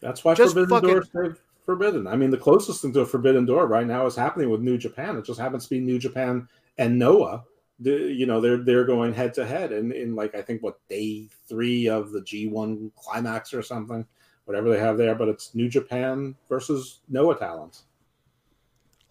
That's 0.00 0.24
why 0.24 0.34
just 0.34 0.54
Forbidden 0.54 1.02
fucking, 1.02 1.36
forbidden. 1.64 2.06
I 2.06 2.16
mean, 2.16 2.30
the 2.30 2.38
closest 2.38 2.82
thing 2.82 2.92
to 2.94 3.00
a 3.00 3.06
Forbidden 3.06 3.46
Door 3.46 3.66
right 3.66 3.86
now 3.86 4.06
is 4.06 4.16
happening 4.16 4.50
with 4.50 4.60
New 4.60 4.78
Japan. 4.78 5.16
It 5.16 5.24
just 5.24 5.40
happens 5.40 5.64
to 5.64 5.70
be 5.70 5.80
New 5.80 5.98
Japan 5.98 6.48
and 6.78 6.98
Noah. 6.98 7.44
The, 7.80 8.12
you 8.12 8.26
know, 8.26 8.40
they're 8.40 8.58
they're 8.58 8.84
going 8.84 9.12
head 9.12 9.34
to 9.34 9.46
head, 9.46 9.72
and 9.72 9.92
in 9.92 10.14
like 10.14 10.34
I 10.34 10.42
think 10.42 10.62
what 10.62 10.78
day 10.88 11.28
three 11.48 11.88
of 11.88 12.12
the 12.12 12.20
G1 12.20 12.92
climax 12.94 13.52
or 13.52 13.62
something, 13.62 14.06
whatever 14.44 14.70
they 14.70 14.78
have 14.78 14.98
there. 14.98 15.14
But 15.14 15.28
it's 15.28 15.54
New 15.54 15.68
Japan 15.68 16.36
versus 16.48 17.00
Noah 17.08 17.38
talents 17.38 17.84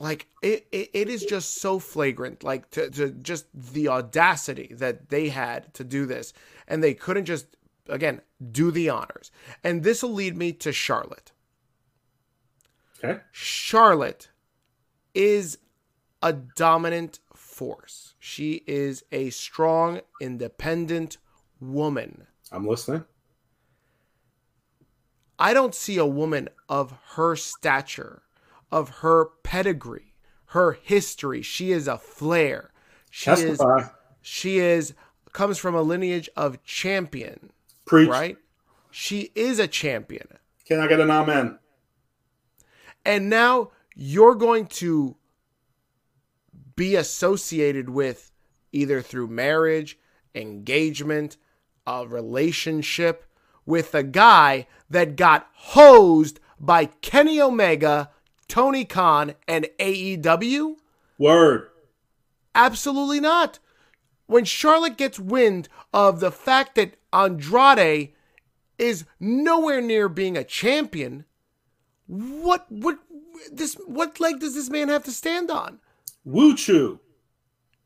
like 0.02 0.28
it, 0.42 0.68
it, 0.72 0.90
it 0.94 1.10
is 1.10 1.24
just 1.24 1.62
so 1.62 1.78
flagrant 1.78 2.44
like 2.44 2.70
to, 2.72 2.90
to 2.90 3.12
just 3.12 3.46
the 3.54 3.88
audacity 3.88 4.74
that 4.74 5.10
they 5.10 5.30
had 5.30 5.74
to 5.76 5.84
do 5.84 6.06
this 6.06 6.34
and 6.68 6.84
they 6.84 6.94
couldn't 6.94 7.26
just 7.26 7.56
again 7.88 8.20
do 8.52 8.72
the 8.72 8.90
honors 8.90 9.32
and 9.64 9.84
this 9.84 10.02
will 10.02 10.14
lead 10.14 10.36
me 10.36 10.52
to 10.52 10.74
charlotte 10.74 11.32
okay 13.04 13.20
charlotte 13.32 14.30
is 15.14 15.58
a 16.22 16.34
dominant 16.34 17.20
force 17.36 18.16
she 18.20 18.64
is 18.68 19.04
a 19.12 19.30
strong 19.30 20.02
independent 20.20 21.18
woman 21.60 22.26
i'm 22.52 22.68
listening 22.68 23.04
i 25.40 25.54
don't 25.54 25.76
see 25.76 25.98
a 25.98 26.06
woman 26.06 26.48
of 26.70 26.94
her 27.16 27.36
stature 27.36 28.24
of 28.72 28.90
her 29.00 29.26
pedigree, 29.44 30.14
her 30.48 30.74
history. 30.74 31.42
She 31.42 31.72
is 31.72 31.88
a 31.88 31.98
flair. 31.98 32.72
She 33.10 33.26
Testify. 33.26 33.80
is 33.80 33.86
she 34.22 34.60
is 34.60 34.94
comes 35.34 35.58
from 35.58 35.76
a 35.76 35.82
lineage 35.82 36.30
of 36.36 36.64
champion. 36.64 37.52
Preach. 37.86 38.10
Right? 38.10 38.38
She 38.90 39.32
is 39.36 39.60
a 39.60 39.68
champion. 39.68 40.28
Can 40.66 40.80
I 40.80 40.88
get 40.88 41.00
an 41.00 41.12
amen? 41.12 41.60
And 43.06 43.30
now 43.30 43.72
you're 43.96 44.36
going 44.36 44.68
to 44.68 45.16
be 46.76 46.96
associated 46.96 47.90
with 47.90 48.32
either 48.72 49.02
through 49.02 49.28
marriage, 49.28 49.98
engagement, 50.34 51.38
a 51.86 52.08
relationship 52.08 53.26
with 53.66 53.94
a 53.94 54.04
guy 54.04 54.68
that 54.90 55.16
got 55.16 55.48
hosed 55.54 56.40
by 56.60 56.86
Kenny 56.86 57.42
Omega 57.42 58.10
Tony 58.52 58.84
Khan, 58.84 59.36
and 59.48 59.70
AEW? 59.80 60.76
Word. 61.18 61.70
Absolutely 62.54 63.22
not. 63.22 63.60
When 64.28 64.44
Charlotte 64.44 64.98
gets 64.98 65.18
wind 65.18 65.70
of 65.94 66.20
the 66.20 66.34
fact 66.34 66.76
that 66.76 66.98
Andrade 67.14 68.12
is 68.78 69.06
nowhere 69.22 69.80
near 69.80 70.10
being 70.10 70.36
a 70.36 70.44
champion, 70.44 71.24
what 72.08 72.66
what 72.70 73.00
this 73.52 73.76
what 73.86 74.20
leg 74.20 74.40
does 74.40 74.56
this 74.56 74.70
man 74.70 74.90
have 74.90 75.04
to 75.06 75.12
stand 75.12 75.50
on? 75.50 75.80
Woo 76.24 76.56
Chu. 76.56 77.00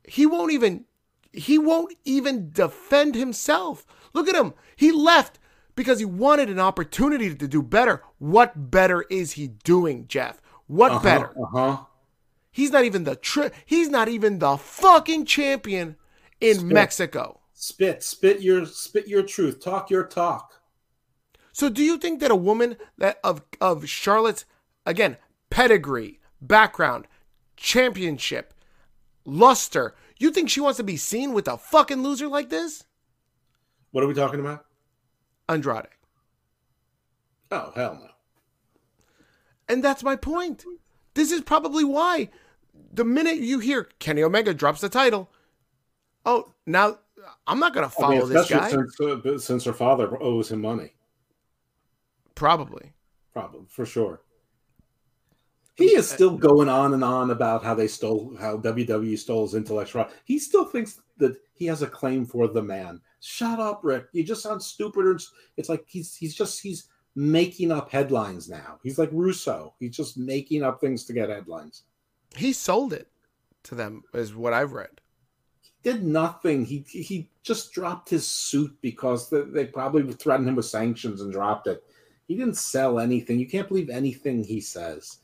He 0.04 0.26
won't 0.26 0.52
even 0.52 0.84
he 1.32 1.58
won't 1.58 1.94
even 2.04 2.50
defend 2.50 3.14
himself. 3.14 3.86
Look 4.12 4.28
at 4.28 4.34
him. 4.34 4.54
He 4.76 4.90
left 4.92 5.38
because 5.74 5.98
he 5.98 6.04
wanted 6.04 6.48
an 6.48 6.58
opportunity 6.58 7.34
to 7.34 7.48
do 7.48 7.62
better. 7.62 8.02
What 8.18 8.70
better 8.70 9.04
is 9.10 9.32
he 9.32 9.48
doing, 9.48 10.06
Jeff? 10.08 10.40
What 10.66 10.92
uh-huh, 10.92 11.02
better? 11.02 11.30
Uh-huh. 11.38 11.84
He's 12.50 12.70
not 12.70 12.84
even 12.84 13.04
the 13.04 13.16
tri- 13.16 13.50
he's 13.66 13.88
not 13.88 14.08
even 14.08 14.38
the 14.38 14.56
fucking 14.56 15.26
champion 15.26 15.96
in 16.40 16.56
spit. 16.56 16.72
Mexico. 16.72 17.40
Spit, 17.52 18.02
spit 18.02 18.40
your 18.40 18.66
spit 18.66 19.06
your 19.06 19.22
truth. 19.22 19.62
Talk 19.62 19.90
your 19.90 20.04
talk. 20.04 20.55
So 21.56 21.70
do 21.70 21.82
you 21.82 21.96
think 21.96 22.20
that 22.20 22.30
a 22.30 22.36
woman 22.36 22.76
that 22.98 23.18
of 23.24 23.40
of 23.62 23.88
Charlotte's 23.88 24.44
again, 24.84 25.16
pedigree, 25.48 26.20
background, 26.38 27.06
championship, 27.56 28.52
luster, 29.24 29.94
you 30.18 30.30
think 30.30 30.50
she 30.50 30.60
wants 30.60 30.76
to 30.76 30.82
be 30.82 30.98
seen 30.98 31.32
with 31.32 31.48
a 31.48 31.56
fucking 31.56 32.02
loser 32.02 32.28
like 32.28 32.50
this? 32.50 32.84
What 33.90 34.04
are 34.04 34.06
we 34.06 34.12
talking 34.12 34.38
about? 34.38 34.66
Andrade. 35.48 35.86
Oh, 37.50 37.72
hell 37.74 38.00
no. 38.02 38.10
And 39.66 39.82
that's 39.82 40.02
my 40.02 40.14
point. 40.14 40.62
This 41.14 41.32
is 41.32 41.40
probably 41.40 41.84
why 41.84 42.28
the 42.92 43.06
minute 43.06 43.38
you 43.38 43.60
hear 43.60 43.88
Kenny 43.98 44.22
Omega 44.22 44.52
drops 44.52 44.82
the 44.82 44.90
title, 44.90 45.30
oh, 46.26 46.52
now 46.66 46.98
I'm 47.46 47.58
not 47.58 47.72
going 47.72 47.88
to 47.88 47.94
follow 47.94 48.16
I 48.16 48.20
mean, 48.20 48.28
this 48.28 48.50
guy. 48.50 48.68
Since, 48.68 49.00
uh, 49.00 49.38
since 49.38 49.64
her 49.64 49.72
father 49.72 50.22
owes 50.22 50.50
him 50.50 50.60
money. 50.60 50.92
Probably. 52.36 52.92
Probably, 53.32 53.66
for 53.68 53.84
sure. 53.84 54.20
He 55.74 55.94
is 55.94 56.08
still 56.08 56.36
going 56.36 56.70
on 56.70 56.94
and 56.94 57.04
on 57.04 57.30
about 57.30 57.62
how 57.62 57.74
they 57.74 57.86
stole, 57.86 58.34
how 58.40 58.56
WWE 58.56 59.18
stole 59.18 59.44
his 59.44 59.54
intellectual. 59.54 60.08
He 60.24 60.38
still 60.38 60.64
thinks 60.64 61.00
that 61.18 61.36
he 61.54 61.66
has 61.66 61.82
a 61.82 61.86
claim 61.86 62.24
for 62.24 62.48
the 62.48 62.62
man. 62.62 63.00
Shut 63.20 63.60
up, 63.60 63.80
Ric. 63.82 64.06
You 64.12 64.24
just 64.24 64.42
sound 64.42 64.62
stupid. 64.62 65.20
It's 65.56 65.68
like 65.68 65.84
he's 65.86 66.14
he's 66.14 66.34
just 66.34 66.62
he's 66.62 66.88
making 67.14 67.72
up 67.72 67.90
headlines 67.90 68.48
now. 68.48 68.78
He's 68.82 68.98
like 68.98 69.10
Russo. 69.12 69.74
He's 69.78 69.96
just 69.96 70.16
making 70.16 70.62
up 70.62 70.80
things 70.80 71.04
to 71.04 71.12
get 71.12 71.28
headlines. 71.28 71.82
He 72.34 72.54
sold 72.54 72.94
it 72.94 73.08
to 73.64 73.74
them, 73.74 74.02
is 74.14 74.34
what 74.34 74.54
I've 74.54 74.72
read. 74.72 75.00
He 75.60 75.70
did 75.82 76.04
nothing. 76.04 76.64
He 76.64 76.86
he 76.88 77.28
just 77.42 77.72
dropped 77.72 78.08
his 78.08 78.26
suit 78.26 78.74
because 78.80 79.28
they, 79.28 79.42
they 79.42 79.66
probably 79.66 80.10
threatened 80.14 80.48
him 80.48 80.56
with 80.56 80.66
sanctions 80.66 81.20
and 81.20 81.32
dropped 81.32 81.66
it. 81.66 81.84
He 82.26 82.36
didn't 82.36 82.56
sell 82.56 82.98
anything. 82.98 83.38
You 83.38 83.46
can't 83.46 83.68
believe 83.68 83.88
anything 83.88 84.42
he 84.42 84.60
says. 84.60 85.18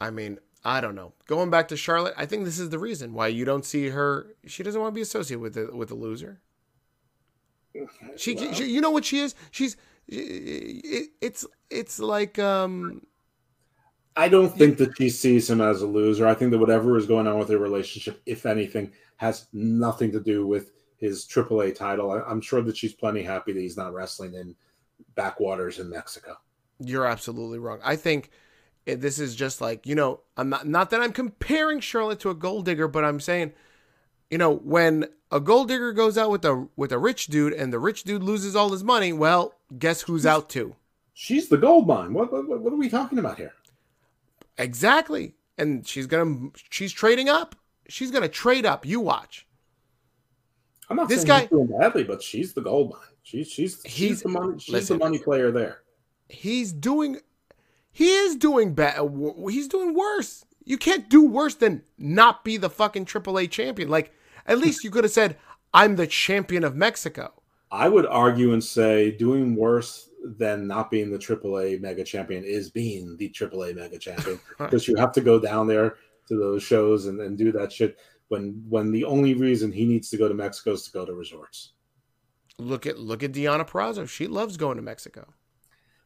I 0.00 0.10
mean, 0.10 0.38
I 0.64 0.80
don't 0.80 0.94
know. 0.94 1.12
Going 1.26 1.50
back 1.50 1.68
to 1.68 1.76
Charlotte, 1.76 2.14
I 2.16 2.26
think 2.26 2.44
this 2.44 2.58
is 2.58 2.70
the 2.70 2.78
reason 2.78 3.12
why 3.12 3.28
you 3.28 3.44
don't 3.44 3.64
see 3.64 3.88
her. 3.88 4.34
She 4.46 4.62
doesn't 4.62 4.80
want 4.80 4.92
to 4.92 4.94
be 4.94 5.02
associated 5.02 5.40
with 5.40 5.54
the 5.54 5.74
with 5.74 5.88
the 5.88 5.94
loser. 5.94 6.40
She, 8.16 8.34
well, 8.34 8.52
she, 8.52 8.70
you 8.70 8.80
know 8.80 8.90
what 8.90 9.04
she 9.04 9.20
is? 9.20 9.34
She's 9.50 9.76
it, 10.08 11.10
it's 11.20 11.46
it's 11.70 12.00
like 12.00 12.38
um 12.38 13.02
I 14.16 14.28
don't 14.28 14.54
think 14.54 14.76
that 14.78 14.96
she 14.96 15.08
sees 15.08 15.48
him 15.48 15.60
as 15.60 15.82
a 15.82 15.86
loser. 15.86 16.26
I 16.26 16.34
think 16.34 16.50
that 16.50 16.58
whatever 16.58 16.96
is 16.96 17.06
going 17.06 17.26
on 17.26 17.38
with 17.38 17.48
their 17.48 17.58
relationship, 17.58 18.20
if 18.26 18.44
anything, 18.44 18.92
has 19.16 19.46
nothing 19.52 20.10
to 20.12 20.20
do 20.20 20.46
with 20.46 20.72
his 20.96 21.26
AAA 21.26 21.74
title. 21.74 22.10
I, 22.10 22.30
am 22.30 22.40
sure 22.40 22.60
that 22.62 22.76
she's 22.76 22.92
plenty 22.92 23.22
happy 23.22 23.52
that 23.52 23.60
he's 23.60 23.76
not 23.76 23.94
wrestling 23.94 24.34
in 24.34 24.54
backwaters 25.14 25.78
in 25.78 25.90
Mexico. 25.90 26.36
You're 26.78 27.06
absolutely 27.06 27.58
wrong. 27.58 27.80
I 27.84 27.96
think 27.96 28.30
this 28.84 29.18
is 29.18 29.34
just 29.34 29.60
like 29.60 29.86
you 29.86 29.94
know, 29.94 30.20
I'm 30.36 30.48
not 30.48 30.66
not 30.66 30.90
that 30.90 31.00
I'm 31.00 31.12
comparing 31.12 31.80
Charlotte 31.80 32.20
to 32.20 32.30
a 32.30 32.34
gold 32.34 32.64
digger, 32.64 32.88
but 32.88 33.04
I'm 33.04 33.20
saying, 33.20 33.52
you 34.30 34.38
know, 34.38 34.54
when 34.54 35.06
a 35.30 35.40
gold 35.40 35.68
digger 35.68 35.92
goes 35.92 36.16
out 36.16 36.30
with 36.30 36.44
a 36.44 36.68
with 36.76 36.92
a 36.92 36.98
rich 36.98 37.26
dude 37.26 37.52
and 37.52 37.72
the 37.72 37.78
rich 37.78 38.04
dude 38.04 38.22
loses 38.22 38.56
all 38.56 38.70
his 38.70 38.84
money, 38.84 39.12
well, 39.12 39.54
guess 39.78 40.02
who's 40.02 40.26
out 40.26 40.48
too? 40.48 40.76
She's 41.12 41.48
the 41.48 41.58
gold 41.58 41.86
mine. 41.86 42.14
What, 42.14 42.32
what 42.32 42.60
what 42.60 42.72
are 42.72 42.76
we 42.76 42.88
talking 42.88 43.18
about 43.18 43.36
here? 43.36 43.52
Exactly. 44.56 45.34
And 45.58 45.86
she's 45.86 46.06
gonna 46.06 46.50
she's 46.70 46.92
trading 46.92 47.28
up. 47.28 47.54
She's 47.88 48.10
gonna 48.10 48.28
trade 48.28 48.64
up. 48.64 48.86
You 48.86 49.00
watch. 49.00 49.46
I'm 50.88 50.96
not 50.96 51.08
this 51.08 51.24
guy 51.24 51.46
doing 51.46 51.68
badly, 51.68 52.02
but 52.04 52.22
she's 52.22 52.52
the 52.52 52.60
gold 52.60 52.90
mine. 52.90 53.09
She's 53.22 53.48
she's 53.48 53.82
she's 53.84 53.94
he's, 53.94 54.22
the 54.22 54.28
money 54.28 54.58
she's 54.58 54.72
listen, 54.72 54.98
the 54.98 55.04
money 55.04 55.18
player 55.18 55.50
there. 55.50 55.82
He's 56.28 56.72
doing 56.72 57.20
he 57.92 58.08
is 58.08 58.36
doing 58.36 58.74
bad. 58.74 58.98
He's 59.48 59.68
doing 59.68 59.94
worse. 59.94 60.44
You 60.64 60.78
can't 60.78 61.08
do 61.08 61.26
worse 61.26 61.54
than 61.54 61.82
not 61.98 62.44
be 62.44 62.56
the 62.56 62.70
fucking 62.70 63.06
AAA 63.06 63.50
champion. 63.50 63.88
Like 63.88 64.12
at 64.46 64.58
least 64.64 64.84
you 64.84 64.90
could 64.90 65.04
have 65.04 65.12
said, 65.12 65.36
I'm 65.72 65.96
the 65.96 66.06
champion 66.06 66.64
of 66.64 66.74
Mexico. 66.74 67.32
I 67.70 67.88
would 67.88 68.06
argue 68.06 68.52
and 68.52 68.62
say 68.62 69.12
doing 69.12 69.54
worse 69.54 70.08
than 70.24 70.66
not 70.66 70.90
being 70.90 71.10
the 71.10 71.18
AAA 71.18 71.80
mega 71.80 72.04
champion 72.04 72.44
is 72.44 72.70
being 72.70 73.16
the 73.16 73.28
AAA 73.30 73.76
mega 73.76 73.98
champion 73.98 74.40
because 74.58 74.86
you 74.88 74.96
have 74.96 75.12
to 75.12 75.20
go 75.20 75.38
down 75.38 75.66
there 75.66 75.96
to 76.28 76.36
those 76.36 76.62
shows 76.62 77.06
and, 77.06 77.20
and 77.20 77.38
do 77.38 77.52
that 77.52 77.72
shit 77.72 77.98
when 78.28 78.62
when 78.68 78.92
the 78.92 79.04
only 79.04 79.34
reason 79.34 79.72
he 79.72 79.84
needs 79.84 80.10
to 80.10 80.16
go 80.16 80.28
to 80.28 80.34
Mexico 80.34 80.72
is 80.72 80.84
to 80.84 80.92
go 80.92 81.04
to 81.04 81.14
resorts. 81.14 81.72
Look 82.60 82.86
at 82.86 82.98
look 82.98 83.22
at 83.22 83.32
Deonna 83.32 83.68
Purrazzo. 83.68 84.08
She 84.08 84.26
loves 84.26 84.56
going 84.56 84.76
to 84.76 84.82
Mexico. 84.82 85.32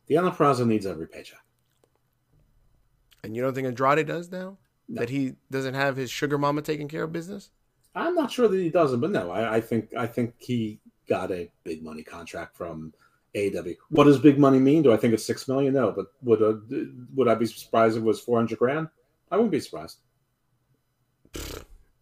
Deonna 0.08 0.34
Purrazzo 0.34 0.66
needs 0.66 0.86
every 0.86 1.06
paycheck. 1.06 1.40
And 3.22 3.34
you 3.34 3.42
don't 3.42 3.54
think 3.54 3.66
Andrade 3.66 4.06
does 4.06 4.30
now? 4.30 4.58
No. 4.88 5.00
That 5.00 5.08
he 5.08 5.34
doesn't 5.50 5.74
have 5.74 5.96
his 5.96 6.10
sugar 6.10 6.36
mama 6.36 6.60
taking 6.62 6.88
care 6.88 7.04
of 7.04 7.12
business? 7.12 7.50
I'm 7.94 8.14
not 8.14 8.30
sure 8.30 8.48
that 8.48 8.56
he 8.56 8.68
doesn't, 8.68 9.00
but 9.00 9.10
no, 9.10 9.30
I, 9.30 9.56
I 9.56 9.60
think 9.60 9.88
I 9.96 10.06
think 10.06 10.34
he 10.38 10.80
got 11.08 11.30
a 11.30 11.50
big 11.64 11.82
money 11.82 12.02
contract 12.02 12.56
from 12.56 12.92
AW. 13.36 13.72
What 13.88 14.04
does 14.04 14.18
big 14.18 14.38
money 14.38 14.58
mean? 14.58 14.82
Do 14.82 14.92
I 14.92 14.96
think 14.96 15.14
it's 15.14 15.24
six 15.24 15.48
million? 15.48 15.74
No, 15.74 15.90
but 15.90 16.06
would 16.22 16.42
uh, 16.42 16.58
would 17.14 17.28
I 17.28 17.34
be 17.34 17.46
surprised 17.46 17.96
if 17.96 18.02
it 18.02 18.06
was 18.06 18.20
four 18.20 18.38
hundred 18.38 18.58
grand? 18.58 18.88
I 19.30 19.36
wouldn't 19.36 19.52
be 19.52 19.60
surprised. 19.60 19.98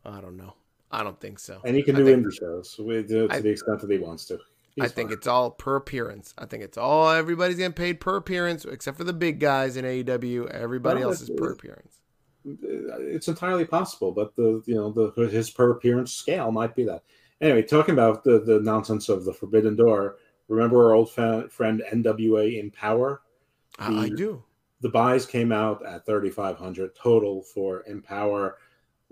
I 0.05 0.21
don't 0.21 0.37
know. 0.37 0.55
I 0.93 1.03
don't 1.03 1.19
think 1.21 1.39
so. 1.39 1.61
And 1.65 1.75
he 1.77 1.83
can 1.83 1.95
do 1.95 2.05
think- 2.05 2.27
indie 2.27 2.39
shows 2.39 2.77
with, 2.79 3.07
uh, 3.11 3.29
to 3.29 3.29
I- 3.31 3.41
the 3.41 3.51
extent 3.51 3.81
that 3.81 3.91
he 3.91 3.99
wants 3.99 4.27
to. 4.27 4.39
I 4.81 4.89
think 4.89 5.11
fine. 5.11 5.19
it's 5.19 5.27
all 5.27 5.51
per 5.51 5.77
appearance. 5.77 6.33
I 6.39 6.47
think 6.47 6.63
it's 6.63 6.79
all 6.79 7.11
everybody's 7.11 7.57
getting 7.59 7.75
paid 7.75 8.01
per 8.01 8.17
appearance, 8.17 8.65
except 8.65 8.97
for 8.97 9.05
the 9.05 9.13
big 9.13 9.39
guys 9.39 9.77
in 9.77 9.85
AEW. 9.85 10.47
Everybody 10.49 11.01
Well, 11.01 11.11
else 11.11 11.21
is 11.21 11.29
per 11.31 11.51
uh, 11.51 11.53
appearance. 11.53 11.99
Uh, 12.47 12.99
it's 13.01 13.29
entirely 13.29 13.67
possible, 13.67 14.13
but 14.13 14.35
the 14.35 14.63
you 14.67 14.75
know 14.75 14.91
the 14.91 15.27
his 15.29 15.51
per 15.51 15.71
appearance 15.73 16.13
scale 16.15 16.51
might 16.51 16.75
be 16.75 16.85
that. 16.85 17.03
Anyway, 17.43 17.63
talking 17.63 17.93
about 17.93 18.25
the 18.25 18.41
the 18.41 18.61
nonsense 18.61 19.09
of 19.11 19.25
the 19.27 19.33
Forbidden 19.35 19.77
Door. 19.77 20.17
Remember 20.49 20.87
our 20.89 20.95
old 20.95 21.11
fa- 21.11 21.49
friend 21.51 21.83
NWA 21.93 22.59
Empower? 22.59 23.21
Uh, 23.79 23.93
I, 23.95 24.03
I 24.05 24.09
do. 24.09 24.43
The 24.81 24.89
buys 24.89 25.27
came 25.27 25.53
out 25.53 25.85
at 25.87 26.07
thirty 26.07 26.31
five 26.31 26.57
hundred 26.57 26.95
total 26.97 27.43
for 27.43 27.85
Empower, 27.87 28.57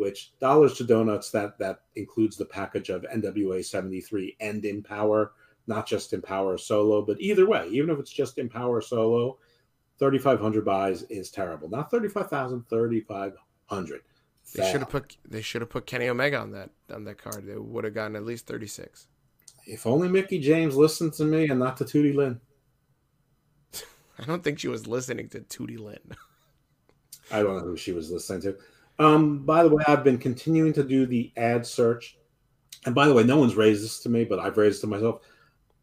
which 0.01 0.33
dollars 0.41 0.75
to 0.75 0.85
donuts. 0.85 1.31
That 1.31 1.59
that 1.59 1.83
includes 1.95 2.37
the 2.37 2.47
package 2.47 2.89
of 2.89 3.03
NWA 3.03 3.65
seventy 3.65 4.01
three 4.01 4.37
and 4.41 4.65
Empower, 4.65 5.33
not 5.67 5.87
just 5.87 6.13
Empower 6.13 6.59
solo. 6.59 7.03
But 7.03 7.21
either 7.21 7.47
way, 7.47 7.69
even 7.71 7.91
if 7.91 7.99
it's 7.99 8.11
just 8.11 8.39
Empower 8.39 8.81
solo, 8.81 9.39
3,500 10.01 10.65
buys 10.65 11.03
is 11.05 11.31
terrible. 11.31 11.69
Not 11.69 11.91
35,000, 11.91 12.65
3,500. 12.71 14.01
They 14.55 14.73
should 14.73 14.81
have 14.81 14.89
put 14.89 15.17
they 15.29 15.43
should 15.43 15.61
have 15.61 15.71
put 15.71 15.87
Kenny 15.87 16.09
Omega 16.09 16.39
on 16.39 16.51
that 16.53 16.71
on 16.93 17.05
that 17.05 17.19
card. 17.19 17.47
They 17.47 17.57
would 17.57 17.85
have 17.85 17.95
gotten 17.95 18.17
at 18.17 18.25
least 18.25 18.49
thirty 18.49 18.67
six. 18.67 19.07
If 19.65 19.87
only 19.87 20.09
Mickie 20.09 20.41
James 20.41 20.77
listened 20.77 21.13
to 21.15 21.25
me 21.25 21.49
and 21.49 21.61
not 21.61 21.77
to 21.77 21.85
Tootie 21.85 22.17
Lynn. 22.17 22.41
I 24.19 24.25
don't 24.25 24.43
think 24.43 24.59
she 24.59 24.67
was 24.67 24.89
listening 24.89 25.29
to 25.29 25.41
Tootie 25.43 25.79
Lynn. 25.79 26.17
I 27.31 27.43
don't 27.43 27.59
know 27.59 27.65
who 27.65 27.77
she 27.77 27.93
was 27.93 28.11
listening 28.11 28.41
to. 28.43 28.57
Um, 29.01 29.39
by 29.39 29.63
the 29.63 29.71
way, 29.71 29.83
I've 29.89 30.05
been 30.05 30.19
continuing 30.19 30.75
to 30.75 30.85
do 30.85 31.07
the 31.07 31.33
ad 31.39 31.67
search. 31.67 32.19
And 32.85 32.95
by 32.95 33.09
the 33.09 33.15
way, 33.15 33.25
no 33.25 33.39
one's 33.39 33.57
raised 33.57 33.83
this 33.83 34.01
to 34.01 34.11
me, 34.11 34.25
but 34.25 34.39
I've 34.39 34.59
raised 34.59 34.79
it 34.79 34.81
to 34.83 34.87
myself. 34.89 35.23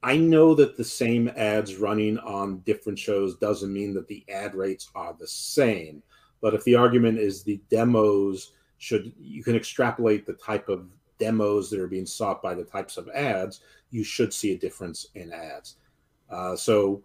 I 0.04 0.18
know 0.18 0.54
that 0.54 0.78
the 0.78 0.84
same 0.84 1.28
ads 1.36 1.78
running 1.78 2.20
on 2.20 2.60
different 2.60 3.00
shows 3.00 3.36
doesn't 3.36 3.74
mean 3.74 3.96
that 3.96 4.08
the 4.08 4.24
ad 4.32 4.54
rates 4.54 4.92
are 4.94 5.16
the 5.20 5.28
same. 5.28 6.04
But 6.42 6.54
if 6.54 6.64
the 6.64 6.76
argument 6.76 7.18
is 7.18 7.42
the 7.42 7.60
demos 7.70 8.54
should 8.78 9.12
you 9.20 9.44
can 9.44 9.56
extrapolate 9.56 10.28
the 10.28 10.34
type 10.34 10.70
of 10.70 10.88
demos 11.18 11.72
that 11.72 11.80
are 11.80 11.88
being 11.88 12.06
sought 12.06 12.44
by 12.44 12.54
the 12.54 12.64
types 12.64 12.98
of 12.98 13.10
ads, 13.10 13.62
you 13.90 14.04
should 14.04 14.32
see 14.32 14.52
a 14.54 14.58
difference 14.58 15.08
in 15.16 15.34
ads. 15.34 15.78
Uh, 16.30 16.56
so 16.56 17.04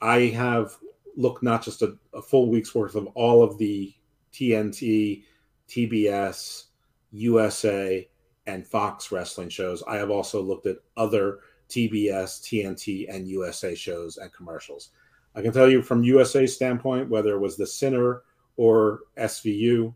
I 0.00 0.20
have 0.28 0.78
looked 1.14 1.42
not 1.42 1.62
just 1.62 1.82
a, 1.82 1.98
a 2.14 2.22
full 2.22 2.48
week's 2.48 2.74
worth 2.74 2.94
of 2.94 3.06
all 3.08 3.42
of 3.42 3.58
the 3.58 3.92
TNT, 4.32 5.24
TBS, 5.72 6.64
USA, 7.12 8.08
and 8.46 8.66
Fox 8.66 9.10
wrestling 9.10 9.48
shows. 9.48 9.82
I 9.84 9.96
have 9.96 10.10
also 10.10 10.42
looked 10.42 10.66
at 10.66 10.76
other 10.96 11.38
TBS, 11.68 12.42
TNT, 12.42 13.06
and 13.08 13.26
USA 13.26 13.74
shows 13.74 14.18
and 14.18 14.32
commercials. 14.32 14.90
I 15.34 15.40
can 15.40 15.52
tell 15.52 15.70
you 15.70 15.80
from 15.80 16.04
USA 16.04 16.46
standpoint, 16.46 17.08
whether 17.08 17.34
it 17.34 17.40
was 17.40 17.56
the 17.56 17.66
Sinner 17.66 18.22
or 18.56 19.00
SVU, 19.16 19.94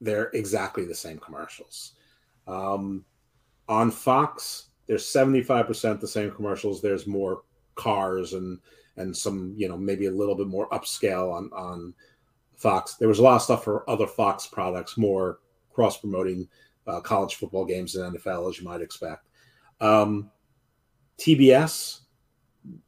they're 0.00 0.30
exactly 0.34 0.84
the 0.84 0.94
same 0.94 1.18
commercials. 1.18 1.92
Um, 2.48 3.04
on 3.68 3.92
Fox, 3.92 4.70
there's 4.86 5.04
75% 5.04 6.00
the 6.00 6.08
same 6.08 6.32
commercials. 6.32 6.82
There's 6.82 7.06
more 7.06 7.42
cars 7.76 8.32
and 8.32 8.58
and 8.96 9.16
some, 9.16 9.52
you 9.56 9.68
know, 9.68 9.76
maybe 9.76 10.06
a 10.06 10.10
little 10.10 10.36
bit 10.36 10.46
more 10.46 10.68
upscale 10.70 11.32
on 11.32 11.50
on 11.52 11.94
Fox. 12.56 12.94
There 12.94 13.08
was 13.08 13.18
a 13.18 13.22
lot 13.22 13.36
of 13.36 13.42
stuff 13.42 13.64
for 13.64 13.88
other 13.88 14.06
Fox 14.06 14.46
products, 14.46 14.96
more 14.96 15.38
cross 15.72 15.98
promoting 15.98 16.48
uh, 16.86 17.00
college 17.00 17.36
football 17.36 17.64
games 17.64 17.96
and 17.96 18.16
NFL, 18.16 18.48
as 18.50 18.58
you 18.58 18.64
might 18.64 18.80
expect. 18.80 19.28
Um, 19.80 20.30
TBS, 21.18 22.00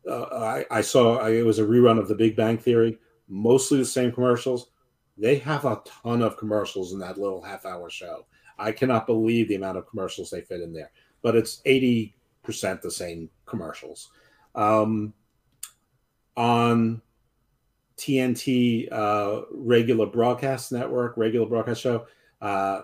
uh, 0.09 0.25
I, 0.25 0.65
I 0.71 0.81
saw 0.81 1.19
I, 1.19 1.31
it 1.31 1.45
was 1.45 1.59
a 1.59 1.65
rerun 1.65 1.99
of 1.99 2.09
The 2.09 2.15
Big 2.15 2.37
Bang 2.37 2.59
Theory, 2.59 2.99
mostly 3.29 3.79
the 3.79 3.85
same 3.85 4.13
commercials. 4.13 4.71
They 5.19 5.37
have 5.39 5.65
a 5.65 5.81
ton 5.85 6.23
of 6.23 6.37
commercials 6.37 6.93
in 6.93 6.99
that 7.01 7.19
little 7.19 7.43
half 7.43 7.65
hour 7.65 7.89
show. 7.91 8.27
I 8.59 8.73
cannot 8.73 9.07
believe 9.07 9.49
the 9.49 9.55
amount 9.55 9.79
of 9.79 9.89
commercials 9.89 10.31
they 10.31 10.41
fit 10.41 10.61
in 10.61 10.73
there, 10.73 10.91
but 11.23 11.37
it's 11.37 11.63
80% 11.67 12.13
the 12.83 12.91
same 12.91 13.29
commercials. 13.45 14.11
Um, 14.55 15.13
on 16.37 17.01
TNT 17.97 18.93
uh, 18.93 19.43
regular 19.51 20.07
broadcast 20.07 20.73
network, 20.73 21.17
regular 21.17 21.47
broadcast 21.47 21.81
show, 21.81 22.07
uh, 22.41 22.83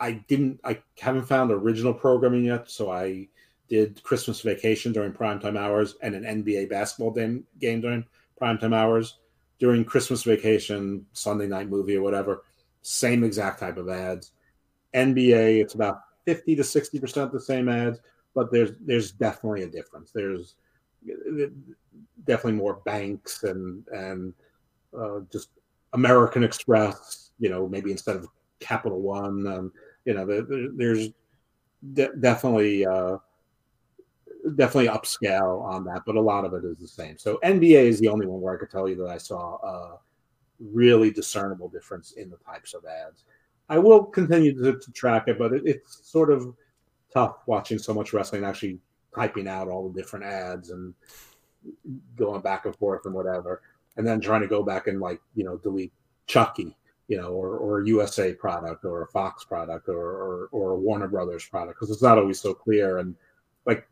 I 0.00 0.12
didn't, 0.28 0.60
I 0.64 0.82
haven't 0.98 1.26
found 1.26 1.52
original 1.52 1.92
programming 1.92 2.44
yet, 2.44 2.70
so 2.70 2.90
I 2.90 3.28
did 3.68 4.02
Christmas 4.02 4.40
Vacation 4.40 4.92
during 4.92 5.12
primetime 5.12 5.58
hours 5.58 5.96
and 6.02 6.14
an 6.14 6.24
NBA 6.42 6.70
basketball 6.70 7.12
game, 7.12 7.44
game 7.60 7.80
during 7.80 8.04
primetime 8.40 8.74
hours. 8.74 9.18
During 9.58 9.84
Christmas 9.84 10.22
Vacation, 10.22 11.04
Sunday 11.12 11.46
night 11.46 11.68
movie 11.68 11.94
or 11.94 12.02
whatever, 12.02 12.44
same 12.80 13.22
exact 13.22 13.60
type 13.60 13.76
of 13.76 13.90
ads. 13.90 14.32
NBA, 14.94 15.60
it's 15.60 15.74
about 15.74 16.00
50 16.24 16.56
to 16.56 16.62
60% 16.62 17.30
the 17.30 17.38
same 17.38 17.68
ads, 17.68 18.00
but 18.34 18.50
there's 18.50 18.70
there's 18.80 19.12
definitely 19.12 19.64
a 19.64 19.68
difference. 19.68 20.12
There's 20.12 20.54
definitely 22.24 22.52
more 22.58 22.76
banks 22.84 23.44
and 23.44 23.86
and 23.88 24.34
uh, 24.98 25.20
just 25.32 25.50
American 25.92 26.44
Express, 26.44 27.30
you 27.38 27.48
know, 27.50 27.68
maybe 27.68 27.90
instead 27.90 28.16
of 28.16 28.28
Capital 28.60 29.00
One, 29.00 29.46
um, 29.46 29.72
you 30.04 30.14
know, 30.14 30.26
there, 30.26 30.42
there- 30.42 30.70
there's 30.74 31.10
de- 31.94 32.16
definitely 32.16 32.86
uh, 32.86 33.18
definitely 34.56 34.88
upscale 34.88 35.62
on 35.62 35.84
that, 35.84 36.02
but 36.06 36.16
a 36.16 36.20
lot 36.20 36.44
of 36.44 36.54
it 36.54 36.64
is 36.64 36.78
the 36.78 36.88
same. 36.88 37.18
So 37.18 37.38
NBA 37.42 37.86
is 37.88 38.00
the 38.00 38.08
only 38.08 38.26
one 38.26 38.40
where 38.40 38.54
I 38.54 38.58
could 38.58 38.70
tell 38.70 38.88
you 38.88 38.96
that 38.96 39.08
I 39.08 39.18
saw 39.18 39.56
a 39.56 39.98
really 40.60 41.10
discernible 41.10 41.68
difference 41.68 42.12
in 42.12 42.30
the 42.30 42.38
types 42.38 42.74
of 42.74 42.84
ads. 42.86 43.24
I 43.68 43.78
will 43.78 44.04
continue 44.04 44.54
to, 44.62 44.78
to 44.78 44.92
track 44.92 45.28
it, 45.28 45.38
but 45.38 45.52
it, 45.52 45.62
it's 45.66 46.10
sort 46.10 46.32
of 46.32 46.54
tough 47.12 47.36
watching 47.46 47.78
so 47.78 47.94
much 47.94 48.12
wrestling, 48.12 48.44
actually 48.44 48.78
typing 49.14 49.48
out 49.48 49.68
all 49.68 49.88
the 49.88 50.00
different 50.00 50.24
ads 50.24 50.70
and 50.70 50.94
going 52.16 52.40
back 52.40 52.64
and 52.66 52.76
forth 52.76 53.02
and 53.04 53.14
whatever, 53.14 53.62
and 53.96 54.06
then 54.06 54.20
trying 54.20 54.42
to 54.42 54.48
go 54.48 54.62
back 54.62 54.86
and 54.86 55.00
like 55.00 55.20
you 55.34 55.44
know 55.44 55.56
delete 55.58 55.92
Chucky, 56.26 56.76
you 57.08 57.16
know, 57.16 57.28
or 57.28 57.56
or 57.56 57.80
a 57.80 57.86
USA 57.86 58.32
product 58.32 58.84
or 58.84 59.02
a 59.02 59.08
Fox 59.08 59.44
product 59.44 59.88
or 59.88 59.98
or, 59.98 60.48
or 60.52 60.70
a 60.72 60.78
Warner 60.78 61.08
Brothers 61.08 61.44
product 61.46 61.78
because 61.78 61.90
it's 61.90 62.02
not 62.02 62.18
always 62.18 62.40
so 62.40 62.54
clear 62.54 62.98
and 62.98 63.14
like 63.66 63.86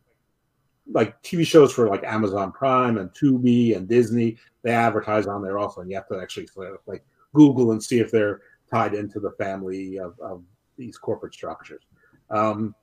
like 0.91 1.23
TV 1.23 1.47
shows 1.47 1.73
for 1.73 1.89
like 1.89 2.05
Amazon 2.05 2.53
Prime 2.53 2.99
and 2.99 3.11
Tubi 3.11 3.77
and 3.77 3.89
Disney, 3.89 4.39
they 4.63 4.71
advertise 4.71 5.27
on 5.27 5.43
there 5.43 5.59
also, 5.59 5.81
and 5.81 5.91
you 5.91 5.97
have 5.97 6.09
to 6.09 6.21
actually 6.21 6.49
like 6.87 7.05
Google 7.35 7.73
and 7.73 7.83
see 7.83 8.01
if 8.01 8.11
they're 8.11 8.41
tied 8.71 8.95
into 8.95 9.21
the 9.21 9.33
family 9.33 9.99
of, 9.99 10.19
of 10.21 10.43
these 10.77 10.97
corporate 10.97 11.35
structures. 11.35 11.83
Um, 12.31 12.75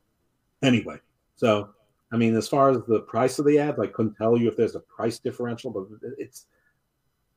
anyway, 0.61 0.97
so 1.35 1.69
I 2.11 2.18
mean, 2.18 2.36
as 2.36 2.48
far 2.48 2.69
as 2.69 2.77
the 2.88 3.02
price 3.02 3.40
of 3.40 3.45
the 3.45 3.60
ads, 3.60 3.80
I 3.80 3.88
couldn't 3.88 4.15
tell 4.15 4.38
you 4.38 4.48
if 4.48 4.56
there's 4.56 4.76
a 4.76 4.82
price 4.82 5.19
differential, 5.19 5.72
but 5.72 5.86
it's 6.18 6.45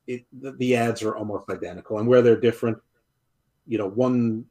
it 0.07 0.25
the, 0.33 0.75
ads 0.75 1.03
are 1.03 1.17
almost 1.17 1.51
identical, 1.51 1.99
and 1.99 2.09
where 2.09 2.23
they're 2.23 2.41
different, 2.41 2.79
you 3.67 3.79
know, 3.79 3.89
one 3.89 4.47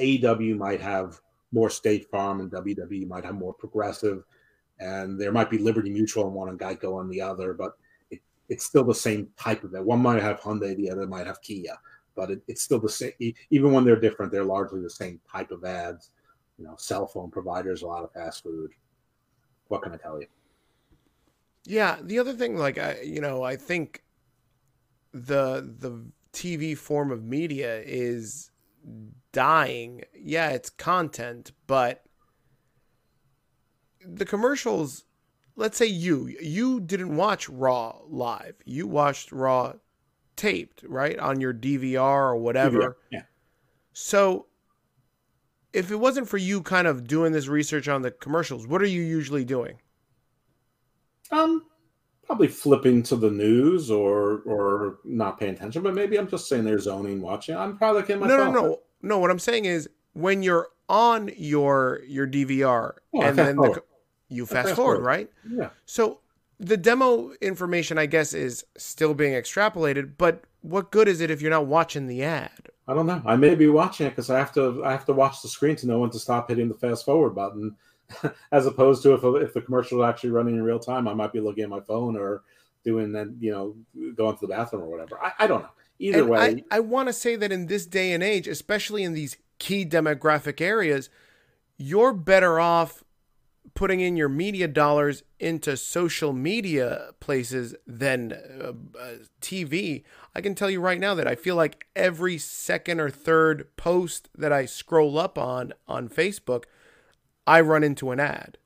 AEW 0.00 0.56
might 0.56 0.80
have 0.80 1.20
more 1.52 1.68
State 1.68 2.08
Farm, 2.10 2.40
and 2.40 2.50
WWE 2.50 3.08
might 3.08 3.24
have 3.24 3.34
more 3.34 3.52
Progressive, 3.52 4.24
and 4.78 5.20
there 5.20 5.32
might 5.32 5.50
be 5.50 5.58
Liberty 5.58 5.90
Mutual 5.90 6.26
on 6.26 6.34
one 6.34 6.48
and 6.48 6.58
Geico 6.58 6.96
on 6.96 7.08
the 7.08 7.20
other, 7.20 7.52
but 7.52 7.72
it, 8.10 8.20
it's 8.48 8.64
still 8.64 8.84
the 8.84 8.94
same 8.94 9.28
type 9.38 9.64
of 9.64 9.74
it. 9.74 9.84
One 9.84 10.00
might 10.00 10.22
have 10.22 10.40
Hyundai, 10.40 10.76
the 10.76 10.90
other 10.90 11.06
might 11.06 11.26
have 11.26 11.42
Kia, 11.42 11.76
but 12.14 12.30
it, 12.30 12.42
it's 12.46 12.62
still 12.62 12.80
the 12.80 12.88
same. 12.88 13.12
Even 13.50 13.72
when 13.72 13.84
they're 13.84 14.00
different, 14.00 14.32
they're 14.32 14.44
largely 14.44 14.80
the 14.80 14.90
same 14.90 15.20
type 15.30 15.50
of 15.50 15.64
ads. 15.64 16.10
You 16.58 16.64
know, 16.64 16.76
cell 16.78 17.06
phone 17.06 17.30
providers, 17.30 17.82
a 17.82 17.86
lot 17.86 18.04
of 18.04 18.12
fast 18.12 18.42
food. 18.44 18.70
What 19.72 19.80
can 19.80 19.94
I 19.94 19.96
tell 19.96 20.20
you? 20.20 20.26
Yeah, 21.64 21.96
the 22.02 22.18
other 22.18 22.34
thing, 22.34 22.58
like 22.58 22.76
I, 22.76 23.00
you 23.00 23.22
know, 23.22 23.42
I 23.42 23.56
think 23.56 24.02
the 25.14 25.62
the 25.62 26.04
TV 26.34 26.76
form 26.76 27.10
of 27.10 27.24
media 27.24 27.80
is 27.82 28.50
dying. 29.32 30.02
Yeah, 30.14 30.50
it's 30.50 30.68
content, 30.68 31.52
but 31.66 32.04
the 34.06 34.26
commercials. 34.26 35.04
Let's 35.56 35.78
say 35.78 35.86
you 35.86 36.36
you 36.38 36.78
didn't 36.78 37.16
watch 37.16 37.48
Raw 37.48 38.00
live. 38.06 38.56
You 38.66 38.86
watched 38.86 39.32
Raw 39.32 39.72
taped, 40.36 40.84
right, 40.86 41.18
on 41.18 41.40
your 41.40 41.54
DVR 41.54 42.24
or 42.24 42.36
whatever. 42.36 42.98
Yeah. 43.10 43.22
So, 43.94 44.48
if 45.72 45.90
it 45.90 45.96
wasn't 45.96 46.28
for 46.28 46.36
you 46.38 46.62
kind 46.62 46.86
of 46.86 47.06
doing 47.06 47.32
this 47.32 47.48
research 47.48 47.88
on 47.88 48.02
the 48.02 48.10
commercials, 48.10 48.66
what 48.66 48.82
are 48.82 48.86
you 48.86 49.02
usually 49.02 49.44
doing? 49.44 49.78
Um, 51.30 51.64
probably 52.26 52.48
flipping 52.48 53.02
to 53.04 53.16
the 53.16 53.30
news 53.30 53.90
or 53.90 54.42
or 54.46 54.98
not 55.04 55.38
paying 55.38 55.54
attention. 55.54 55.82
But 55.82 55.94
maybe 55.94 56.18
I'm 56.18 56.28
just 56.28 56.48
saying 56.48 56.64
they're 56.64 56.78
zoning, 56.78 57.20
watching. 57.20 57.56
I'm 57.56 57.78
probably 57.78 58.00
looking 58.02 58.14
at 58.14 58.20
my 58.20 58.26
no, 58.28 58.36
phone. 58.38 58.52
no, 58.54 58.60
no, 58.62 58.78
no. 59.02 59.18
What 59.18 59.30
I'm 59.30 59.38
saying 59.38 59.64
is 59.64 59.88
when 60.12 60.42
you're 60.42 60.68
on 60.88 61.30
your 61.36 62.00
your 62.06 62.26
DVR 62.26 62.94
Oh, 63.14 63.22
and 63.22 63.38
then 63.38 63.56
the, 63.56 63.82
you 64.28 64.44
fast, 64.46 64.68
fast 64.68 64.76
forward, 64.76 64.96
forward. 64.96 65.06
right? 65.06 65.30
Yeah. 65.50 65.70
So 65.86 66.20
the 66.60 66.76
demo 66.76 67.32
information, 67.40 67.98
I 67.98 68.06
guess, 68.06 68.34
is 68.34 68.64
still 68.76 69.14
being 69.14 69.32
extrapolated. 69.32 70.12
But 70.18 70.44
what 70.60 70.90
good 70.90 71.08
is 71.08 71.20
it 71.20 71.30
if 71.30 71.40
you're 71.40 71.50
not 71.50 71.66
watching 71.66 72.06
the 72.08 72.22
ad? 72.22 72.68
I 72.88 72.94
don't 72.94 73.06
know. 73.06 73.22
I 73.24 73.36
may 73.36 73.54
be 73.54 73.68
watching 73.68 74.06
it 74.06 74.10
because 74.10 74.30
I 74.30 74.38
have 74.38 74.52
to. 74.54 74.84
I 74.84 74.90
have 74.90 75.04
to 75.06 75.12
watch 75.12 75.42
the 75.42 75.48
screen 75.48 75.76
to 75.76 75.86
know 75.86 76.00
when 76.00 76.10
to 76.10 76.18
stop 76.18 76.48
hitting 76.48 76.68
the 76.68 76.74
fast 76.74 77.04
forward 77.04 77.34
button, 77.34 77.76
as 78.52 78.66
opposed 78.66 79.02
to 79.04 79.14
if 79.14 79.22
if 79.42 79.54
the 79.54 79.60
commercial 79.60 80.02
is 80.02 80.08
actually 80.08 80.30
running 80.30 80.56
in 80.56 80.62
real 80.62 80.80
time, 80.80 81.06
I 81.06 81.14
might 81.14 81.32
be 81.32 81.40
looking 81.40 81.64
at 81.64 81.70
my 81.70 81.80
phone 81.80 82.16
or 82.16 82.42
doing 82.84 83.12
that. 83.12 83.32
You 83.38 83.52
know, 83.52 84.12
going 84.14 84.36
to 84.36 84.46
the 84.46 84.52
bathroom 84.52 84.82
or 84.82 84.90
whatever. 84.90 85.18
I, 85.22 85.32
I 85.40 85.46
don't 85.46 85.62
know. 85.62 85.70
Either 85.98 86.20
And 86.20 86.28
way, 86.28 86.64
I, 86.70 86.76
I 86.76 86.80
want 86.80 87.08
to 87.08 87.12
say 87.12 87.36
that 87.36 87.52
in 87.52 87.66
this 87.66 87.86
day 87.86 88.12
and 88.12 88.22
age, 88.22 88.48
especially 88.48 89.04
in 89.04 89.12
these 89.12 89.36
key 89.60 89.86
demographic 89.86 90.60
areas, 90.60 91.08
you're 91.76 92.12
better 92.12 92.58
off 92.58 93.04
putting 93.74 94.00
in 94.00 94.16
your 94.16 94.28
media 94.28 94.68
dollars 94.68 95.22
into 95.38 95.76
social 95.76 96.32
media 96.32 97.10
places 97.20 97.74
than 97.86 98.32
uh, 98.32 98.72
uh, 98.98 99.12
TV. 99.40 100.02
I 100.34 100.40
can 100.40 100.54
tell 100.54 100.70
you 100.70 100.80
right 100.80 101.00
now 101.00 101.14
that 101.14 101.26
I 101.26 101.34
feel 101.34 101.56
like 101.56 101.86
every 101.96 102.38
second 102.38 103.00
or 103.00 103.10
third 103.10 103.74
post 103.76 104.28
that 104.36 104.52
I 104.52 104.66
scroll 104.66 105.18
up 105.18 105.38
on 105.38 105.72
on 105.88 106.08
Facebook, 106.08 106.64
I 107.46 107.60
run 107.60 107.84
into 107.84 108.10
an 108.10 108.20
ad. 108.20 108.58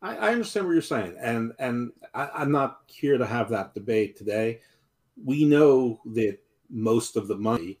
I, 0.00 0.16
I 0.16 0.32
understand 0.32 0.66
what 0.66 0.72
you're 0.72 0.82
saying, 0.82 1.16
and 1.20 1.52
and 1.58 1.92
I, 2.14 2.28
I'm 2.34 2.50
not 2.50 2.80
here 2.86 3.18
to 3.18 3.26
have 3.26 3.50
that 3.50 3.74
debate 3.74 4.16
today. 4.16 4.60
We 5.22 5.44
know 5.44 6.00
that 6.06 6.38
most 6.68 7.16
of 7.16 7.28
the 7.28 7.36
money, 7.36 7.78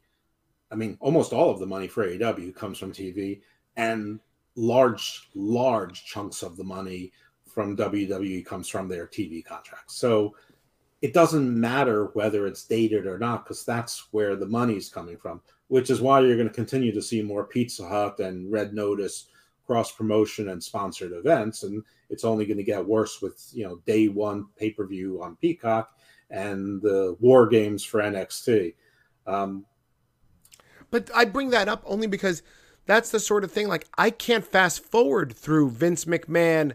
I 0.70 0.76
mean, 0.76 0.96
almost 1.00 1.32
all 1.32 1.50
of 1.50 1.58
the 1.58 1.66
money 1.66 1.88
for 1.88 2.06
AEW 2.06 2.54
comes 2.54 2.78
from 2.78 2.92
TV, 2.92 3.40
and 3.76 4.20
large, 4.56 5.28
large 5.34 6.04
chunks 6.04 6.42
of 6.42 6.56
the 6.56 6.64
money 6.64 7.12
from 7.46 7.76
WWE 7.76 8.44
comes 8.44 8.68
from 8.68 8.88
their 8.88 9.06
TV 9.06 9.44
contracts. 9.44 9.96
So 9.96 10.34
it 11.02 11.12
doesn't 11.12 11.60
matter 11.60 12.10
whether 12.14 12.46
it's 12.46 12.64
dated 12.64 13.06
or 13.06 13.18
not, 13.18 13.44
because 13.44 13.64
that's 13.64 14.08
where 14.12 14.36
the 14.36 14.46
money's 14.46 14.88
coming 14.88 15.16
from. 15.16 15.40
Which 15.68 15.90
is 15.90 16.00
why 16.00 16.20
you're 16.20 16.36
going 16.36 16.48
to 16.48 16.54
continue 16.54 16.92
to 16.92 17.02
see 17.02 17.22
more 17.22 17.44
Pizza 17.44 17.88
Hut 17.88 18.20
and 18.20 18.52
Red 18.52 18.74
Notice 18.74 19.26
cross 19.66 19.92
promotion 19.92 20.50
and 20.50 20.62
sponsored 20.62 21.12
events, 21.12 21.62
and 21.62 21.82
it's 22.10 22.24
only 22.24 22.44
going 22.44 22.58
to 22.58 22.62
get 22.62 22.84
worse 22.84 23.22
with 23.22 23.48
you 23.54 23.64
know 23.64 23.76
day 23.86 24.08
one 24.08 24.46
pay 24.56 24.70
per 24.70 24.86
view 24.86 25.22
on 25.22 25.36
Peacock 25.36 25.96
and 26.30 26.82
the 26.82 27.16
War 27.20 27.46
Games 27.46 27.84
for 27.84 28.00
NXT. 28.00 28.74
Um, 29.26 29.64
But 30.90 31.10
I 31.14 31.24
bring 31.24 31.50
that 31.50 31.68
up 31.68 31.82
only 31.86 32.06
because 32.06 32.42
that's 32.86 33.10
the 33.10 33.20
sort 33.20 33.44
of 33.44 33.52
thing 33.52 33.68
like 33.68 33.86
I 33.96 34.10
can't 34.10 34.44
fast 34.44 34.84
forward 34.84 35.34
through 35.36 35.70
Vince 35.70 36.04
McMahon 36.04 36.72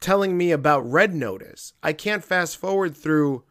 telling 0.00 0.36
me 0.36 0.52
about 0.52 0.90
Red 0.90 1.14
Notice. 1.14 1.72
I 1.82 1.92
can't 1.92 2.24
fast 2.24 2.56
forward 2.56 2.96
through 2.96 3.44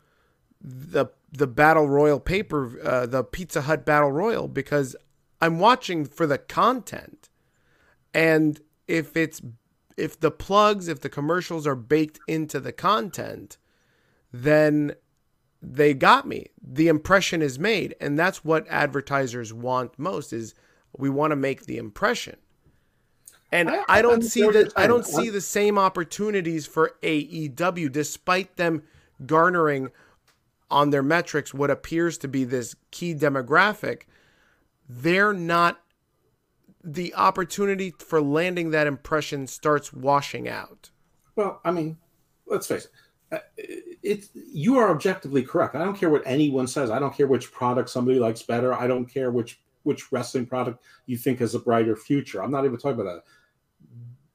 the 0.61 1.07
the 1.31 1.47
Battle 1.47 1.87
Royal 1.87 2.19
paper 2.19 2.79
uh, 2.83 3.05
the 3.05 3.23
Pizza 3.23 3.61
Hut 3.61 3.85
Battle 3.85 4.11
Royal 4.11 4.47
because 4.47 4.95
I'm 5.41 5.59
watching 5.59 6.05
for 6.05 6.25
the 6.25 6.37
content. 6.37 7.29
And 8.13 8.61
if 8.87 9.15
it's 9.17 9.41
if 9.97 10.19
the 10.19 10.31
plugs, 10.31 10.87
if 10.87 11.01
the 11.01 11.09
commercials 11.09 11.67
are 11.67 11.75
baked 11.75 12.19
into 12.27 12.59
the 12.59 12.71
content, 12.71 13.57
then 14.31 14.95
they 15.61 15.93
got 15.93 16.27
me. 16.27 16.47
The 16.61 16.87
impression 16.87 17.41
is 17.41 17.57
made, 17.57 17.95
and 18.01 18.17
that's 18.17 18.43
what 18.43 18.67
advertisers 18.69 19.53
want 19.53 19.97
most 19.97 20.33
is 20.33 20.53
we 20.97 21.09
want 21.09 21.31
to 21.31 21.35
make 21.35 21.65
the 21.65 21.77
impression. 21.77 22.37
And 23.51 23.69
I- 23.69 23.83
I, 23.87 24.01
don't 24.01 24.23
see 24.23 24.41
that 24.49 24.73
I 24.75 24.87
don't 24.87 25.05
see 25.05 25.29
the 25.29 25.41
same 25.41 25.77
opportunities 25.77 26.65
for 26.65 26.95
AEW 27.03 27.91
despite 27.91 28.57
them 28.57 28.83
garnering 29.25 29.91
on 30.71 30.89
their 30.89 31.03
metrics 31.03 31.53
what 31.53 31.69
appears 31.69 32.17
to 32.19 32.27
be 32.27 32.43
this 32.43 32.75
key 32.91 33.13
demographic. 33.13 34.03
They're 34.89 35.33
not 35.33 35.79
the 36.83 37.13
opportunity 37.15 37.91
for 37.97 38.21
landing 38.21 38.71
that 38.71 38.87
impression 38.87 39.47
starts 39.47 39.93
washing 39.93 40.47
out. 40.49 40.89
well, 41.35 41.61
I 41.63 41.71
mean, 41.71 41.97
let's 42.45 42.67
face 42.67 42.85
it. 42.85 42.91
uh, 43.31 43.39
It's 44.03 44.29
you 44.33 44.77
are 44.77 44.89
objectively 44.89 45.43
correct. 45.43 45.75
I 45.75 45.83
don't 45.83 45.95
care 45.97 46.09
what 46.09 46.23
anyone 46.25 46.67
says. 46.67 46.91
I 46.91 46.99
don't 46.99 47.15
care 47.15 47.27
which 47.27 47.51
product 47.51 47.89
somebody 47.89 48.19
likes 48.19 48.41
better. 48.43 48.73
I 48.73 48.85
don't 48.87 49.05
care 49.05 49.31
which 49.31 49.59
which 49.85 50.11
wrestling 50.11 50.45
product 50.45 50.83
you 51.05 51.17
think 51.17 51.39
has 51.39 51.55
a 51.55 51.59
brighter 51.59 51.95
future. 51.95 52.43
I'm 52.43 52.51
not 52.51 52.65
even 52.65 52.77
talking 52.77 52.99
about 52.99 53.23
that. 53.23 53.23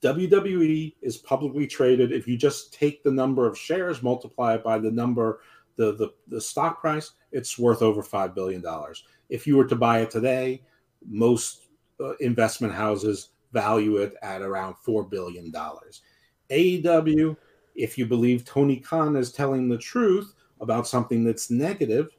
WWE 0.02 0.94
is 1.02 1.18
publicly 1.18 1.66
traded. 1.66 2.10
If 2.12 2.26
you 2.26 2.36
just 2.36 2.72
take 2.72 3.02
the 3.02 3.10
number 3.10 3.46
of 3.46 3.58
shares, 3.58 4.02
multiply 4.02 4.54
it 4.54 4.64
by 4.64 4.78
the 4.78 4.90
number, 4.90 5.40
the 5.76 5.92
the, 5.92 6.10
the 6.28 6.40
stock 6.40 6.80
price, 6.80 7.12
it's 7.32 7.58
worth 7.58 7.82
over 7.82 8.02
five 8.02 8.34
billion 8.34 8.62
dollars. 8.62 9.04
If 9.28 9.46
you 9.46 9.56
were 9.56 9.66
to 9.66 9.76
buy 9.76 10.00
it 10.00 10.10
today, 10.10 10.62
most 11.06 11.66
uh, 12.00 12.16
investment 12.16 12.72
houses 12.72 13.30
value 13.52 13.98
it 13.98 14.14
at 14.22 14.42
around 14.42 14.76
four 14.78 15.04
billion 15.04 15.50
dollars. 15.50 16.02
AEW, 16.50 17.36
if 17.74 17.98
you 17.98 18.06
believe 18.06 18.44
Tony 18.44 18.76
Khan 18.76 19.16
is 19.16 19.32
telling 19.32 19.68
the 19.68 19.78
truth 19.78 20.34
about 20.60 20.86
something 20.86 21.24
that's 21.24 21.50
negative, 21.50 22.10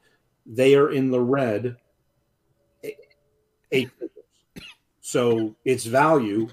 they 0.46 0.76
are 0.76 0.92
in 0.92 1.12
the 1.12 1.22
red 1.22 1.78
eight 3.72 3.92
figures. 3.92 4.12
So 5.02 5.56
its 5.66 5.86
value 5.86 6.50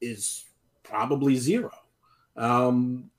is 0.00 0.44
probably 0.82 1.36
zero. 1.36 1.70
Um, 2.36 3.10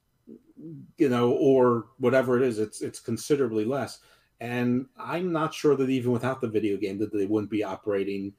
you 0.98 1.10
know, 1.10 1.32
or 1.32 1.88
whatever 1.98 2.38
it 2.38 2.44
is, 2.44 2.60
it's 2.60 2.82
it's 2.82 3.00
considerably 3.00 3.66
less. 3.66 4.00
And 4.40 4.88
I'm 4.98 5.32
not 5.32 5.54
sure 5.54 5.76
that 5.76 5.90
even 5.90 6.12
without 6.12 6.42
the 6.42 6.48
video 6.48 6.78
game 6.78 6.98
that 7.00 7.14
they 7.14 7.26
wouldn't 7.26 7.52
be 7.52 7.64
operating 7.64 8.34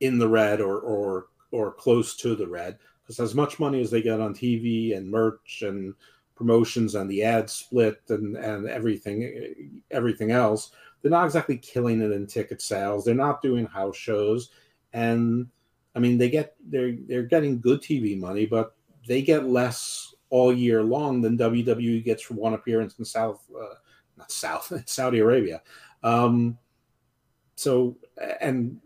in 0.00 0.18
the 0.18 0.28
red 0.28 0.60
or 0.60 0.78
or 0.80 1.26
or 1.52 1.72
close 1.72 2.16
to 2.16 2.34
the 2.34 2.46
red 2.46 2.78
because 3.02 3.20
as 3.20 3.34
much 3.34 3.58
money 3.58 3.80
as 3.80 3.90
they 3.90 4.02
get 4.02 4.20
on 4.20 4.34
TV 4.34 4.96
and 4.96 5.10
merch 5.10 5.62
and 5.62 5.94
promotions 6.34 6.94
and 6.94 7.10
the 7.10 7.22
ad 7.22 7.48
split 7.48 8.02
and 8.08 8.36
and 8.36 8.68
everything 8.68 9.80
everything 9.90 10.32
else 10.32 10.72
they're 11.06 11.18
not 11.18 11.24
exactly 11.24 11.56
killing 11.56 12.00
it 12.00 12.10
in 12.10 12.26
ticket 12.26 12.60
sales 12.60 13.04
they're 13.04 13.14
not 13.14 13.40
doing 13.40 13.64
house 13.66 13.96
shows 13.96 14.50
and 14.92 15.46
i 15.94 16.00
mean 16.00 16.18
they 16.18 16.28
get 16.28 16.56
they're 16.68 16.96
they're 17.06 17.22
getting 17.22 17.60
good 17.60 17.80
tv 17.80 18.18
money 18.18 18.44
but 18.44 18.74
they 19.06 19.22
get 19.22 19.48
less 19.48 20.14
all 20.30 20.52
year 20.52 20.82
long 20.82 21.20
than 21.20 21.38
wwe 21.38 22.04
gets 22.04 22.22
for 22.22 22.34
one 22.34 22.54
appearance 22.54 22.98
in 22.98 23.04
south 23.04 23.46
uh, 23.56 23.74
not 24.16 24.32
south 24.32 24.72
saudi 24.86 25.20
arabia 25.20 25.62
um 26.02 26.58
so 27.54 27.96
and 28.40 28.80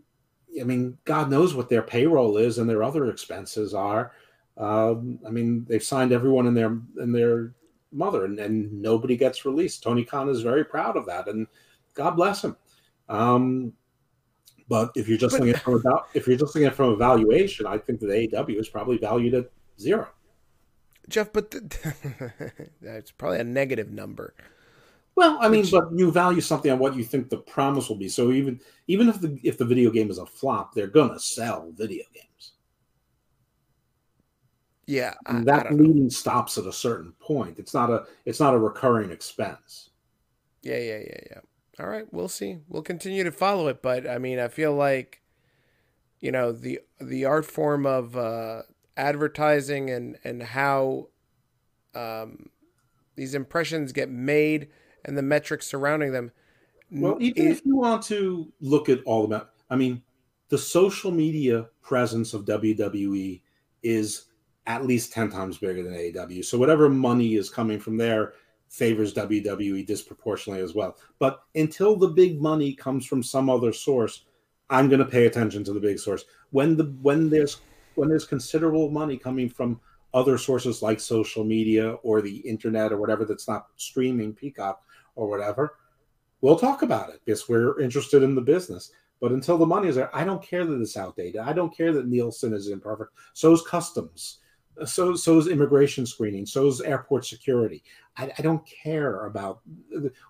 I 0.59 0.63
mean, 0.63 0.97
God 1.05 1.29
knows 1.29 1.55
what 1.55 1.69
their 1.69 1.81
payroll 1.81 2.37
is 2.37 2.57
and 2.57 2.69
their 2.69 2.83
other 2.83 3.09
expenses 3.09 3.73
are. 3.73 4.11
Um, 4.57 5.19
I 5.25 5.29
mean, 5.29 5.65
they've 5.67 5.83
signed 5.83 6.11
everyone 6.11 6.45
in 6.45 6.53
their 6.53 6.77
in 6.99 7.11
their 7.11 7.53
mother, 7.93 8.25
and, 8.25 8.39
and 8.39 8.81
nobody 8.81 9.15
gets 9.15 9.45
released. 9.45 9.83
Tony 9.83 10.03
Khan 10.03 10.29
is 10.29 10.41
very 10.41 10.65
proud 10.65 10.97
of 10.97 11.05
that, 11.05 11.27
and 11.27 11.47
God 11.93 12.11
bless 12.11 12.43
him. 12.43 12.55
Um, 13.09 13.73
but 14.67 14.91
if 14.95 15.07
you're 15.09 15.17
just 15.17 15.33
But- 15.33 15.41
looking 15.41 15.55
at 15.55 15.61
from 15.61 15.75
about 15.75 16.07
if 16.13 16.27
you're 16.27 16.37
just 16.37 16.55
looking 16.55 16.67
at 16.67 16.75
from 16.75 16.89
a 16.91 16.95
valuation, 16.95 17.65
I 17.65 17.77
think 17.77 17.99
that 18.01 18.09
AEW 18.09 18.59
is 18.59 18.69
probably 18.69 18.97
valued 18.97 19.33
at 19.33 19.51
zero. 19.79 20.07
Jeff, 21.09 21.33
but 21.33 21.51
the, 21.51 22.63
that's 22.81 23.11
probably 23.11 23.39
a 23.39 23.43
negative 23.43 23.91
number. 23.91 24.33
Well, 25.15 25.37
I 25.41 25.49
mean, 25.49 25.61
Which- 25.61 25.71
but 25.71 25.89
you 25.93 26.09
value 26.11 26.39
something 26.39 26.71
on 26.71 26.79
what 26.79 26.95
you 26.95 27.03
think 27.03 27.29
the 27.29 27.37
promise 27.37 27.89
will 27.89 27.97
be. 27.97 28.07
So 28.07 28.31
even 28.31 28.61
even 28.87 29.09
if 29.09 29.19
the 29.19 29.37
if 29.43 29.57
the 29.57 29.65
video 29.65 29.89
game 29.91 30.09
is 30.09 30.19
a 30.19 30.25
flop, 30.25 30.73
they're 30.73 30.87
gonna 30.87 31.19
sell 31.19 31.69
video 31.75 32.05
games. 32.13 32.53
Yeah, 34.87 35.13
I, 35.25 35.37
And 35.37 35.45
that 35.47 35.69
bleeding 35.69 36.09
stops 36.09 36.57
at 36.57 36.65
a 36.65 36.71
certain 36.73 37.13
point. 37.19 37.59
It's 37.59 37.73
not 37.73 37.89
a 37.89 38.05
it's 38.25 38.39
not 38.39 38.53
a 38.53 38.57
recurring 38.57 39.11
expense. 39.11 39.89
Yeah, 40.63 40.77
yeah, 40.77 40.97
yeah, 40.99 41.19
yeah. 41.29 41.39
All 41.81 41.87
right, 41.87 42.05
we'll 42.11 42.27
see. 42.27 42.59
We'll 42.69 42.83
continue 42.83 43.23
to 43.23 43.31
follow 43.31 43.67
it, 43.67 43.81
but 43.81 44.07
I 44.07 44.19
mean, 44.19 44.37
I 44.37 44.49
feel 44.49 44.73
like 44.73 45.21
you 46.19 46.31
know 46.31 46.51
the 46.51 46.79
the 46.99 47.25
art 47.25 47.45
form 47.45 47.87
of 47.87 48.15
uh, 48.15 48.61
advertising 48.95 49.89
and 49.89 50.17
and 50.23 50.43
how 50.43 51.07
um, 51.95 52.49
these 53.15 53.33
impressions 53.33 53.93
get 53.93 54.09
made 54.09 54.67
and 55.03 55.17
the 55.17 55.23
metrics 55.23 55.65
surrounding 55.65 56.11
them. 56.11 56.31
Well, 56.91 57.17
even 57.19 57.47
it- 57.47 57.51
if 57.51 57.65
you 57.65 57.75
want 57.77 58.03
to 58.03 58.51
look 58.59 58.87
at 58.87 59.01
all 59.05 59.25
about, 59.25 59.53
I 59.71 59.75
mean, 59.75 60.03
the 60.49 60.59
social 60.59 61.09
media 61.09 61.69
presence 61.81 62.35
of 62.35 62.45
WWE 62.45 63.41
is 63.81 64.25
at 64.67 64.85
least 64.85 65.11
10 65.13 65.31
times 65.31 65.57
bigger 65.57 65.81
than 65.81 65.93
AEW. 65.93 66.45
So 66.45 66.59
whatever 66.59 66.89
money 66.89 67.33
is 67.35 67.49
coming 67.49 67.79
from 67.79 67.97
there 67.97 68.33
favors 68.71 69.13
WWE 69.13 69.85
disproportionately 69.85 70.63
as 70.63 70.73
well. 70.73 70.97
But 71.19 71.43
until 71.55 71.97
the 71.97 72.07
big 72.07 72.41
money 72.41 72.73
comes 72.73 73.05
from 73.05 73.21
some 73.21 73.49
other 73.49 73.73
source, 73.73 74.23
I'm 74.69 74.87
going 74.87 74.99
to 74.99 75.05
pay 75.05 75.25
attention 75.25 75.63
to 75.65 75.73
the 75.73 75.79
big 75.79 75.99
source. 75.99 76.23
When 76.51 76.77
the 76.77 76.85
when 77.01 77.29
there's 77.29 77.57
when 77.95 78.07
there's 78.07 78.25
considerable 78.25 78.89
money 78.89 79.17
coming 79.17 79.49
from 79.49 79.79
other 80.13 80.37
sources 80.37 80.81
like 80.81 80.99
social 80.99 81.43
media 81.43 81.91
or 82.03 82.21
the 82.21 82.37
internet 82.37 82.91
or 82.91 82.97
whatever 82.97 83.25
that's 83.25 83.47
not 83.47 83.67
streaming 83.75 84.33
Peacock 84.33 84.81
or 85.15 85.27
whatever, 85.29 85.75
we'll 86.39 86.57
talk 86.57 86.81
about 86.81 87.09
it 87.09 87.21
because 87.25 87.49
we're 87.49 87.79
interested 87.81 88.23
in 88.23 88.35
the 88.35 88.41
business. 88.41 88.91
But 89.19 89.33
until 89.33 89.57
the 89.57 89.65
money 89.65 89.89
is 89.89 89.95
there, 89.95 90.13
I 90.15 90.23
don't 90.23 90.41
care 90.41 90.65
that 90.65 90.81
it's 90.81 90.97
outdated. 90.97 91.41
I 91.41 91.53
don't 91.53 91.75
care 91.75 91.91
that 91.93 92.07
Nielsen 92.07 92.53
is 92.53 92.69
imperfect. 92.69 93.11
So 93.33 93.51
is 93.51 93.61
customs. 93.61 94.39
So 94.85 95.15
so 95.15 95.37
is 95.37 95.47
immigration 95.47 96.05
screening. 96.05 96.45
So 96.45 96.67
is 96.67 96.79
airport 96.79 97.25
security. 97.25 97.83
I, 98.21 98.31
I 98.37 98.41
don't 98.41 98.65
care 98.65 99.25
about 99.25 99.61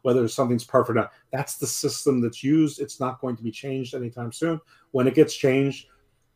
whether 0.01 0.27
something's 0.27 0.63
perfect 0.63 0.97
or 0.97 1.01
not. 1.01 1.11
That's 1.31 1.57
the 1.57 1.67
system 1.67 2.21
that's 2.21 2.43
used. 2.43 2.79
It's 2.79 2.99
not 2.99 3.19
going 3.19 3.35
to 3.35 3.43
be 3.43 3.51
changed 3.51 3.93
anytime 3.93 4.31
soon. 4.31 4.61
When 4.91 5.07
it 5.07 5.15
gets 5.15 5.35
changed, 5.35 5.87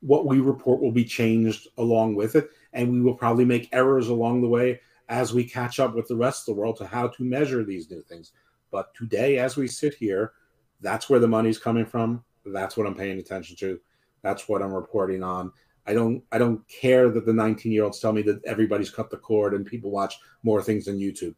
what 0.01 0.25
we 0.25 0.39
report 0.39 0.81
will 0.81 0.91
be 0.91 1.05
changed 1.05 1.69
along 1.77 2.15
with 2.15 2.35
it, 2.35 2.49
and 2.73 2.91
we 2.91 3.01
will 3.01 3.15
probably 3.15 3.45
make 3.45 3.69
errors 3.71 4.09
along 4.09 4.41
the 4.41 4.49
way 4.49 4.81
as 5.07 5.33
we 5.33 5.43
catch 5.43 5.79
up 5.79 5.95
with 5.95 6.07
the 6.07 6.15
rest 6.15 6.41
of 6.41 6.55
the 6.55 6.59
world 6.59 6.75
to 6.77 6.85
how 6.85 7.07
to 7.07 7.23
measure 7.23 7.63
these 7.63 7.89
new 7.89 8.01
things. 8.01 8.33
But 8.69 8.93
today, 8.93 9.37
as 9.37 9.55
we 9.55 9.67
sit 9.67 9.93
here, 9.93 10.33
that's 10.81 11.09
where 11.09 11.19
the 11.19 11.27
money's 11.27 11.57
coming 11.57 11.85
from. 11.85 12.23
That's 12.45 12.75
what 12.75 12.85
I'm 12.85 12.95
paying 12.95 13.19
attention 13.19 13.55
to. 13.57 13.79
That's 14.21 14.49
what 14.49 14.61
I'm 14.61 14.73
reporting 14.73 15.23
on. 15.23 15.51
I 15.87 15.93
don't 15.93 16.23
I 16.31 16.37
don't 16.37 16.67
care 16.67 17.09
that 17.09 17.25
the 17.25 17.33
19 17.33 17.71
year 17.71 17.83
olds 17.83 17.99
tell 17.99 18.11
me 18.11 18.23
that 18.23 18.43
everybody's 18.43 18.89
cut 18.89 19.09
the 19.09 19.17
cord 19.17 19.53
and 19.53 19.65
people 19.65 19.91
watch 19.91 20.15
more 20.43 20.61
things 20.61 20.85
than 20.85 20.99
YouTube. 20.99 21.35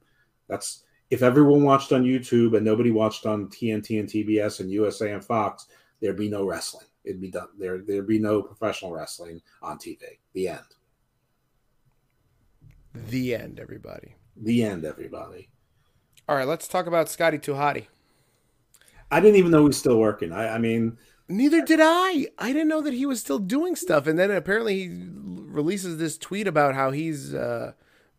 That's 0.48 0.84
if 1.10 1.24
everyone 1.24 1.64
watched 1.64 1.92
on 1.94 2.04
YouTube 2.04 2.56
and 2.56 2.66
nobody 2.66 2.92
watched 2.92 3.26
on 3.26 3.48
TNT 3.48 4.00
and 4.00 4.10
TBS 4.10 4.60
and 4.60 4.72
USA 4.72 5.14
and 5.14 5.24
Fox, 5.24 5.68
there'd 6.02 6.18
be 6.18 6.30
no 6.30 6.46
wrestling. 6.46 6.86
It'd 7.04 7.22
be 7.22 7.32
done. 7.32 7.48
There 7.58 7.80
there'd 7.80 8.08
be 8.08 8.20
no 8.20 8.42
professional 8.42 8.92
wrestling 8.92 9.42
on 9.62 9.78
TV. 9.78 10.02
The 10.34 10.50
end. 10.50 10.60
The 12.94 13.36
end, 13.36 13.60
everybody. 13.60 14.16
The 14.36 14.64
end, 14.64 14.86
everybody. 14.86 15.50
All 16.28 16.36
right, 16.36 16.48
let's 16.48 16.68
talk 16.68 16.88
about 16.88 17.10
Scotty 17.10 17.38
2 17.38 17.54
Hotty. 17.54 17.86
I 19.10 19.22
didn't 19.22 19.38
even 19.38 19.52
know 19.52 19.62
he 19.62 19.68
was 19.68 19.78
still 19.78 19.98
working. 19.98 20.34
I, 20.34 20.56
I 20.56 20.58
mean, 20.58 20.98
neither 21.30 21.64
did 21.64 21.80
I. 21.82 22.28
I 22.38 22.52
didn't 22.52 22.68
know 22.68 22.82
that 22.82 22.94
he 22.94 23.06
was 23.06 23.22
still 23.22 23.40
doing 23.40 23.76
stuff. 23.76 24.08
And 24.08 24.20
then 24.20 24.32
apparently 24.32 24.88
he 24.88 25.08
releases 25.10 25.98
this 25.98 26.18
tweet 26.18 26.48
about 26.48 26.76
how 26.76 26.92
he's 26.92 27.34
uh, 27.34 27.74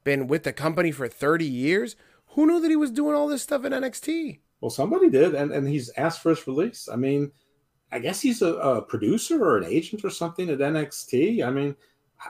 been 0.04 0.26
with 0.26 0.44
the 0.44 0.52
company 0.52 0.90
for 0.90 1.08
30 1.08 1.44
years. 1.44 1.96
Who 2.38 2.46
knew 2.46 2.60
that 2.60 2.70
he 2.70 2.76
was 2.76 2.92
doing 2.92 3.16
all 3.16 3.26
this 3.26 3.42
stuff 3.42 3.64
in 3.64 3.72
NXT? 3.72 4.38
Well, 4.60 4.70
somebody 4.70 5.10
did, 5.10 5.34
and, 5.34 5.50
and 5.50 5.66
he's 5.66 5.90
asked 5.96 6.22
for 6.22 6.28
his 6.28 6.46
release. 6.46 6.88
I 6.88 6.94
mean, 6.94 7.32
I 7.90 7.98
guess 7.98 8.20
he's 8.20 8.42
a, 8.42 8.54
a 8.54 8.80
producer 8.80 9.44
or 9.44 9.58
an 9.58 9.64
agent 9.64 10.04
or 10.04 10.10
something 10.10 10.48
at 10.48 10.60
NXT. 10.60 11.44
I 11.44 11.50
mean, 11.50 11.74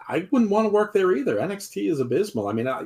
I 0.08 0.26
wouldn't 0.30 0.50
want 0.50 0.64
to 0.64 0.72
work 0.72 0.94
there 0.94 1.14
either. 1.14 1.36
NXT 1.36 1.90
is 1.90 2.00
abysmal. 2.00 2.48
I 2.48 2.54
mean, 2.54 2.66
I, 2.66 2.84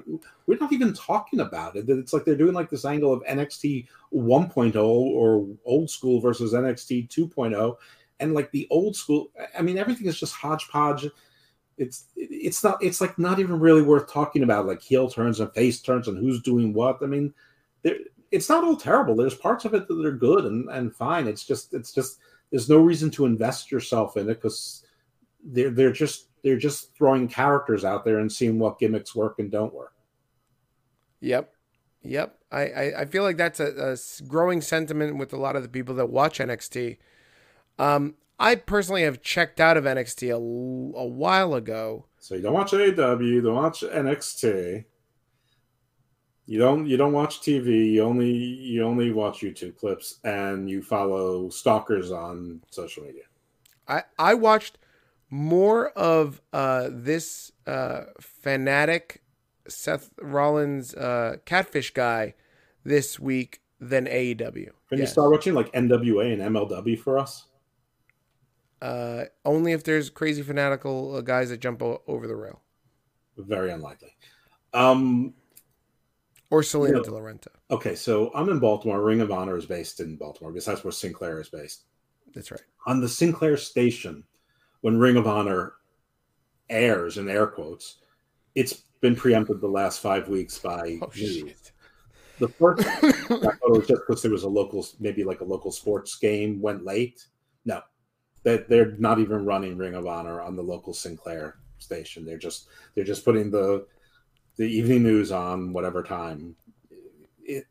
we're 0.48 0.58
not 0.58 0.72
even 0.72 0.94
talking 0.94 1.38
about 1.38 1.76
it. 1.76 1.88
It's 1.88 2.12
like 2.12 2.24
they're 2.24 2.34
doing 2.34 2.54
like 2.54 2.70
this 2.70 2.84
angle 2.84 3.12
of 3.12 3.22
NXT 3.22 3.86
1.0 4.12 4.84
or 4.84 5.46
old 5.64 5.90
school 5.90 6.20
versus 6.20 6.54
NXT 6.54 7.08
2.0, 7.08 7.76
and 8.18 8.34
like 8.34 8.50
the 8.50 8.66
old 8.68 8.96
school. 8.96 9.30
I 9.56 9.62
mean, 9.62 9.78
everything 9.78 10.08
is 10.08 10.18
just 10.18 10.34
hodgepodge. 10.34 11.06
It's 11.78 12.06
it's 12.16 12.62
not. 12.62 12.82
It's 12.82 13.00
like 13.00 13.18
not 13.18 13.38
even 13.38 13.58
really 13.58 13.82
worth 13.82 14.10
talking 14.10 14.42
about 14.42 14.66
like 14.66 14.82
heel 14.82 15.08
turns 15.08 15.40
and 15.40 15.52
face 15.52 15.80
turns 15.80 16.08
and 16.08 16.18
who's 16.18 16.42
doing 16.42 16.72
what. 16.72 16.98
I 17.02 17.06
mean, 17.06 17.32
it's 18.30 18.48
not 18.48 18.64
all 18.64 18.76
terrible. 18.76 19.16
There's 19.16 19.34
parts 19.34 19.64
of 19.64 19.74
it 19.74 19.88
that 19.88 20.06
are 20.06 20.12
good 20.12 20.44
and 20.44 20.68
and 20.70 20.94
fine. 20.94 21.26
It's 21.26 21.44
just 21.44 21.74
it's 21.74 21.92
just 21.92 22.18
there's 22.50 22.68
no 22.68 22.78
reason 22.78 23.10
to 23.12 23.26
invest 23.26 23.72
yourself 23.72 24.16
in 24.16 24.28
it 24.28 24.34
because 24.34 24.84
they're 25.44 25.70
they're 25.70 25.92
just 25.92 26.28
they're 26.42 26.58
just 26.58 26.94
throwing 26.94 27.28
characters 27.28 27.84
out 27.84 28.04
there 28.04 28.18
and 28.18 28.30
seeing 28.30 28.58
what 28.58 28.78
gimmicks 28.78 29.14
work 29.14 29.38
and 29.38 29.50
don't 29.50 29.72
work. 29.72 29.94
Yep. 31.20 31.52
Yep. 32.02 32.36
I, 32.50 32.60
I, 32.62 33.00
I 33.00 33.04
feel 33.04 33.22
like 33.22 33.36
that's 33.36 33.60
a, 33.60 33.92
a, 33.92 34.24
growing 34.24 34.60
sentiment 34.60 35.16
with 35.18 35.32
a 35.32 35.36
lot 35.36 35.54
of 35.54 35.62
the 35.62 35.68
people 35.68 35.94
that 35.94 36.10
watch 36.10 36.40
NXT. 36.40 36.98
Um, 37.78 38.14
I 38.42 38.56
personally 38.56 39.04
have 39.04 39.22
checked 39.22 39.60
out 39.60 39.76
of 39.76 39.84
NXT 39.84 40.30
a, 40.30 40.34
a 40.34 41.06
while 41.06 41.54
ago. 41.54 42.06
So 42.18 42.34
you 42.34 42.42
don't 42.42 42.54
watch 42.54 42.72
AEW, 42.72 43.24
you 43.24 43.40
don't 43.40 43.54
watch 43.54 43.82
NXT. 43.82 44.84
You 46.46 46.58
don't 46.58 46.86
you 46.86 46.96
don't 46.96 47.12
watch 47.12 47.40
TV. 47.40 47.92
You 47.92 48.02
only 48.02 48.32
you 48.32 48.82
only 48.82 49.12
watch 49.12 49.40
YouTube 49.42 49.76
clips 49.76 50.18
and 50.24 50.68
you 50.68 50.82
follow 50.82 51.50
stalkers 51.50 52.10
on 52.10 52.60
social 52.68 53.04
media. 53.04 53.22
I 53.86 54.02
I 54.18 54.34
watched 54.34 54.76
more 55.30 55.90
of 55.90 56.42
uh, 56.52 56.88
this 56.90 57.52
uh, 57.68 58.02
fanatic 58.20 59.22
Seth 59.68 60.10
Rollins 60.20 60.94
uh, 60.94 61.36
catfish 61.44 61.94
guy 61.94 62.34
this 62.84 63.20
week 63.20 63.60
than 63.80 64.06
AEW. 64.06 64.70
Can 64.88 64.98
yes. 64.98 64.98
you 64.98 65.06
start 65.06 65.30
watching 65.30 65.54
like 65.54 65.72
NWA 65.72 66.32
and 66.32 66.42
MLW 66.56 66.98
for 66.98 67.18
us? 67.18 67.46
Uh, 68.82 69.26
only 69.44 69.72
if 69.72 69.84
there's 69.84 70.10
crazy 70.10 70.42
fanatical 70.42 71.14
uh, 71.14 71.20
guys 71.20 71.50
that 71.50 71.60
jump 71.60 71.80
o- 71.80 72.02
over 72.08 72.26
the 72.26 72.34
rail. 72.34 72.60
Very 73.38 73.70
unlikely. 73.70 74.16
Um, 74.74 75.34
or 76.50 76.64
Selena 76.64 76.96
know, 76.96 77.04
De 77.04 77.10
La 77.12 77.20
Renta. 77.20 77.46
Okay, 77.70 77.94
so 77.94 78.32
I'm 78.34 78.48
in 78.48 78.58
Baltimore. 78.58 79.00
Ring 79.00 79.20
of 79.20 79.30
Honor 79.30 79.56
is 79.56 79.66
based 79.66 80.00
in 80.00 80.16
Baltimore 80.16 80.52
because 80.52 80.66
that's 80.66 80.82
where 80.82 80.90
Sinclair 80.90 81.40
is 81.40 81.48
based. 81.48 81.84
That's 82.34 82.50
right. 82.50 82.60
On 82.86 83.00
the 83.00 83.08
Sinclair 83.08 83.56
station, 83.56 84.24
when 84.80 84.98
Ring 84.98 85.16
of 85.16 85.28
Honor 85.28 85.74
airs 86.68 87.18
in 87.18 87.28
air 87.28 87.46
quotes, 87.46 87.98
it's 88.56 88.82
been 89.00 89.14
preempted 89.14 89.60
the 89.60 89.68
last 89.68 90.00
five 90.00 90.28
weeks 90.28 90.58
by 90.58 90.98
oh. 91.02 91.10
The 92.38 92.48
first, 92.48 92.84
I 92.84 93.12
thought 93.12 93.58
it 93.62 93.70
was 93.70 93.86
just 93.86 94.02
because 94.08 94.22
there 94.22 94.32
was 94.32 94.42
a 94.42 94.48
local, 94.48 94.84
maybe 94.98 95.22
like 95.22 95.40
a 95.40 95.44
local 95.44 95.70
sports 95.70 96.18
game 96.18 96.60
went 96.60 96.84
late. 96.84 97.24
That 98.44 98.68
they're 98.68 98.96
not 98.98 99.18
even 99.18 99.44
running 99.44 99.76
Ring 99.76 99.94
of 99.94 100.06
Honor 100.06 100.40
on 100.40 100.56
the 100.56 100.62
local 100.62 100.92
Sinclair 100.92 101.58
station. 101.78 102.24
They're 102.24 102.38
just 102.38 102.68
they're 102.94 103.04
just 103.04 103.24
putting 103.24 103.50
the 103.50 103.86
the 104.56 104.64
evening 104.64 105.02
news 105.02 105.32
on 105.32 105.72
whatever 105.72 106.02
time 106.02 106.56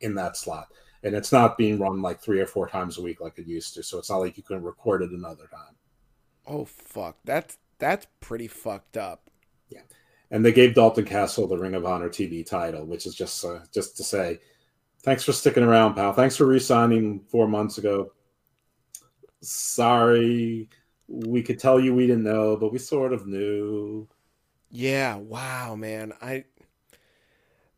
in 0.00 0.14
that 0.14 0.36
slot, 0.36 0.68
and 1.02 1.14
it's 1.14 1.32
not 1.32 1.58
being 1.58 1.78
run 1.78 2.02
like 2.02 2.20
three 2.20 2.40
or 2.40 2.46
four 2.46 2.68
times 2.68 2.98
a 2.98 3.02
week 3.02 3.20
like 3.20 3.38
it 3.38 3.46
used 3.46 3.74
to. 3.74 3.82
So 3.82 3.98
it's 3.98 4.10
not 4.10 4.18
like 4.18 4.36
you 4.36 4.42
can 4.42 4.62
record 4.62 5.02
it 5.02 5.10
another 5.10 5.48
time. 5.50 5.74
Oh 6.46 6.64
fuck, 6.64 7.18
that's 7.24 7.58
that's 7.78 8.06
pretty 8.20 8.48
fucked 8.48 8.96
up. 8.96 9.30
Yeah, 9.70 9.82
and 10.30 10.44
they 10.44 10.52
gave 10.52 10.74
Dalton 10.74 11.04
Castle 11.04 11.46
the 11.46 11.58
Ring 11.58 11.74
of 11.74 11.86
Honor 11.86 12.08
TV 12.08 12.44
title, 12.44 12.84
which 12.86 13.06
is 13.06 13.14
just 13.14 13.44
uh, 13.44 13.60
just 13.72 13.96
to 13.96 14.04
say, 14.04 14.40
thanks 15.02 15.24
for 15.24 15.32
sticking 15.32 15.62
around, 15.62 15.94
pal. 15.94 16.12
Thanks 16.12 16.36
for 16.36 16.46
re-signing 16.46 17.20
four 17.28 17.48
months 17.48 17.78
ago. 17.78 18.12
Sorry, 19.42 20.68
we 21.08 21.42
could 21.42 21.58
tell 21.58 21.80
you 21.80 21.94
we 21.94 22.06
didn't 22.06 22.24
know, 22.24 22.56
but 22.56 22.72
we 22.72 22.78
sort 22.78 23.12
of 23.12 23.26
knew. 23.26 24.08
Yeah, 24.70 25.16
wow, 25.16 25.74
man. 25.74 26.12
I 26.22 26.44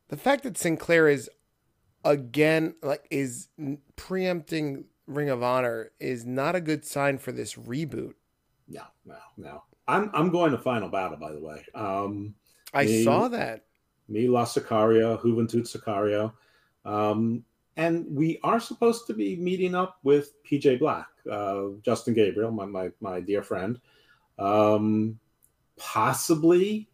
the 0.09 0.17
fact 0.17 0.45
that 0.45 0.57
Sinclair 0.57 1.09
is 1.09 1.29
again 2.05 2.75
like 2.83 3.07
is 3.11 3.49
preempting 3.97 4.85
Ring 5.07 5.31
of 5.31 5.43
Honor 5.43 5.91
is 5.99 6.25
not 6.25 6.55
a 6.55 6.61
good 6.61 6.85
sign 6.85 7.19
for 7.19 7.33
this 7.33 7.55
reboot. 7.55 8.15
No, 8.69 8.83
no, 9.05 9.17
no. 9.37 9.63
I'm 9.89 10.11
I'm 10.15 10.31
going 10.31 10.53
to 10.53 10.59
final 10.59 10.89
battle, 10.89 11.19
by 11.19 11.33
the 11.33 11.41
way. 11.41 11.65
Um, 11.75 12.35
I 12.73 12.85
me, 12.85 13.05
saw 13.05 13.29
that. 13.29 13.65
Me, 14.09 14.29
La 14.29 14.45
Sicaria, 14.45 15.21
Juventud 15.21 15.69
Sicario. 15.69 16.33
Um, 16.85 17.45
and 17.77 18.07
we 18.09 18.39
are 18.45 18.61
supposed 18.61 19.07
to 19.09 19.15
be 19.15 19.37
meeting 19.37 19.75
up 19.75 19.99
with 20.03 20.33
PJ 20.45 20.79
Black, 20.79 21.07
uh, 21.31 21.69
Justin 21.83 22.15
Gabriel, 22.15 22.51
my, 22.51 22.67
my, 22.67 22.91
my 23.01 23.21
dear 23.21 23.43
friend. 23.43 23.81
Um, 24.39 25.19
possibly 25.77 26.89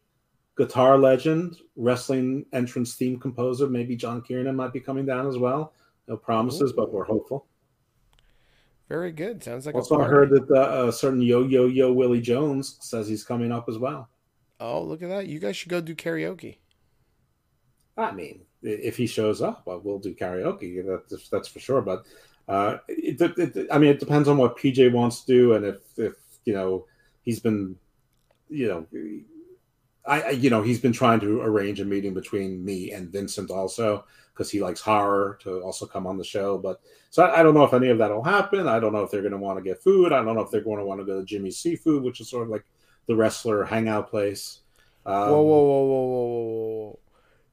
guitar 0.56 0.98
legend, 0.98 1.56
wrestling 1.76 2.44
entrance 2.52 2.94
theme 2.94 3.18
composer. 3.18 3.66
Maybe 3.66 3.96
John 3.96 4.22
Kiernan 4.22 4.56
might 4.56 4.72
be 4.72 4.80
coming 4.80 5.06
down 5.06 5.26
as 5.26 5.38
well. 5.38 5.72
No 6.08 6.16
promises, 6.16 6.72
Ooh. 6.72 6.76
but 6.76 6.92
we're 6.92 7.04
hopeful. 7.04 7.46
Very 8.88 9.12
good. 9.12 9.42
Sounds 9.42 9.66
like 9.66 9.76
also 9.76 10.00
I 10.00 10.04
heard 10.04 10.30
that 10.30 10.52
uh, 10.52 10.90
certain 10.90 11.22
Yo 11.22 11.44
Yo 11.44 11.66
Yo 11.66 11.92
Willie 11.92 12.20
Jones 12.20 12.76
says 12.80 13.06
he's 13.06 13.22
coming 13.22 13.52
up 13.52 13.68
as 13.68 13.78
well. 13.78 14.08
Oh, 14.58 14.82
look 14.82 15.00
at 15.00 15.08
that! 15.08 15.28
You 15.28 15.38
guys 15.38 15.56
should 15.56 15.68
go 15.68 15.80
do 15.80 15.94
karaoke. 15.94 16.58
I 17.96 18.10
mean, 18.10 18.40
if 18.62 18.96
he 18.96 19.06
shows 19.06 19.40
up, 19.42 19.62
well, 19.64 19.80
we'll 19.82 20.00
do 20.00 20.12
karaoke. 20.12 20.84
That's 21.08 21.28
that's 21.28 21.46
for 21.46 21.60
sure. 21.60 21.82
But 21.82 22.04
uh, 22.50 22.78
it, 22.88 23.20
it, 23.20 23.68
I 23.70 23.78
mean, 23.78 23.90
it 23.90 24.00
depends 24.00 24.28
on 24.28 24.36
what 24.36 24.58
PJ 24.58 24.92
wants 24.92 25.20
to 25.22 25.26
do, 25.32 25.54
and 25.54 25.64
if 25.64 25.78
if 25.96 26.14
you 26.44 26.52
know 26.52 26.86
he's 27.22 27.38
been, 27.38 27.76
you 28.48 28.68
know, 28.68 28.86
I, 30.04 30.22
I, 30.22 30.30
you 30.30 30.50
know, 30.50 30.60
he's 30.60 30.80
been 30.80 30.92
trying 30.92 31.20
to 31.20 31.42
arrange 31.42 31.80
a 31.80 31.84
meeting 31.84 32.12
between 32.12 32.64
me 32.64 32.90
and 32.90 33.12
Vincent 33.12 33.50
also 33.50 34.04
because 34.34 34.50
he 34.50 34.60
likes 34.60 34.80
horror 34.80 35.38
to 35.42 35.60
also 35.60 35.86
come 35.86 36.08
on 36.08 36.18
the 36.18 36.24
show. 36.24 36.58
But 36.58 36.80
so 37.10 37.24
I, 37.24 37.40
I 37.40 37.42
don't 37.44 37.54
know 37.54 37.62
if 37.62 37.72
any 37.72 37.88
of 37.88 37.98
that 37.98 38.10
will 38.10 38.24
happen. 38.24 38.66
I 38.66 38.80
don't 38.80 38.92
know 38.92 39.02
if 39.02 39.12
they're 39.12 39.22
going 39.22 39.32
to 39.32 39.38
want 39.38 39.58
to 39.58 39.62
get 39.62 39.82
food. 39.82 40.12
I 40.12 40.22
don't 40.22 40.34
know 40.34 40.40
if 40.40 40.50
they're 40.50 40.60
going 40.60 40.78
to 40.78 40.84
want 40.84 41.00
to 41.00 41.06
go 41.06 41.20
to 41.20 41.24
Jimmy's 41.24 41.58
Seafood, 41.58 42.02
which 42.02 42.20
is 42.20 42.30
sort 42.30 42.44
of 42.44 42.48
like 42.48 42.64
the 43.06 43.14
wrestler 43.14 43.64
hangout 43.64 44.10
place. 44.10 44.60
Um, 45.06 45.30
whoa, 45.30 45.42
whoa, 45.42 45.62
whoa, 45.62 45.84
whoa, 45.84 46.04
whoa, 46.04 46.26
whoa, 46.26 46.80
whoa! 46.80 46.98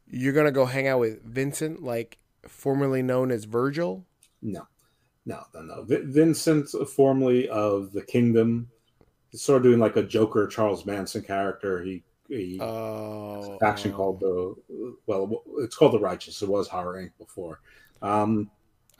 You're 0.09 0.33
gonna 0.33 0.51
go 0.51 0.65
hang 0.65 0.87
out 0.87 0.99
with 0.99 1.23
Vincent, 1.23 1.83
like 1.83 2.17
formerly 2.47 3.01
known 3.01 3.31
as 3.31 3.45
Virgil? 3.45 4.05
No, 4.41 4.67
no, 5.27 5.43
no, 5.53 5.61
no. 5.61 5.83
V- 5.83 6.03
Vincent, 6.05 6.69
formerly 6.89 7.49
of 7.49 7.91
the 7.91 8.01
Kingdom, 8.01 8.69
sort 9.33 9.57
of 9.57 9.63
doing 9.63 9.79
like 9.79 9.97
a 9.97 10.03
Joker 10.03 10.47
Charles 10.47 10.85
Manson 10.85 11.21
character. 11.21 11.83
He 11.83 12.03
he 12.29 12.57
oh, 12.61 13.57
faction 13.59 13.91
oh. 13.91 13.95
called 13.95 14.19
the 14.21 14.95
well, 15.05 15.43
it's 15.59 15.75
called 15.75 15.93
the 15.93 15.99
Righteous. 15.99 16.41
It 16.41 16.47
was 16.47 16.69
Horror 16.69 17.03
Inc. 17.03 17.11
before. 17.19 17.59
Um, 18.01 18.49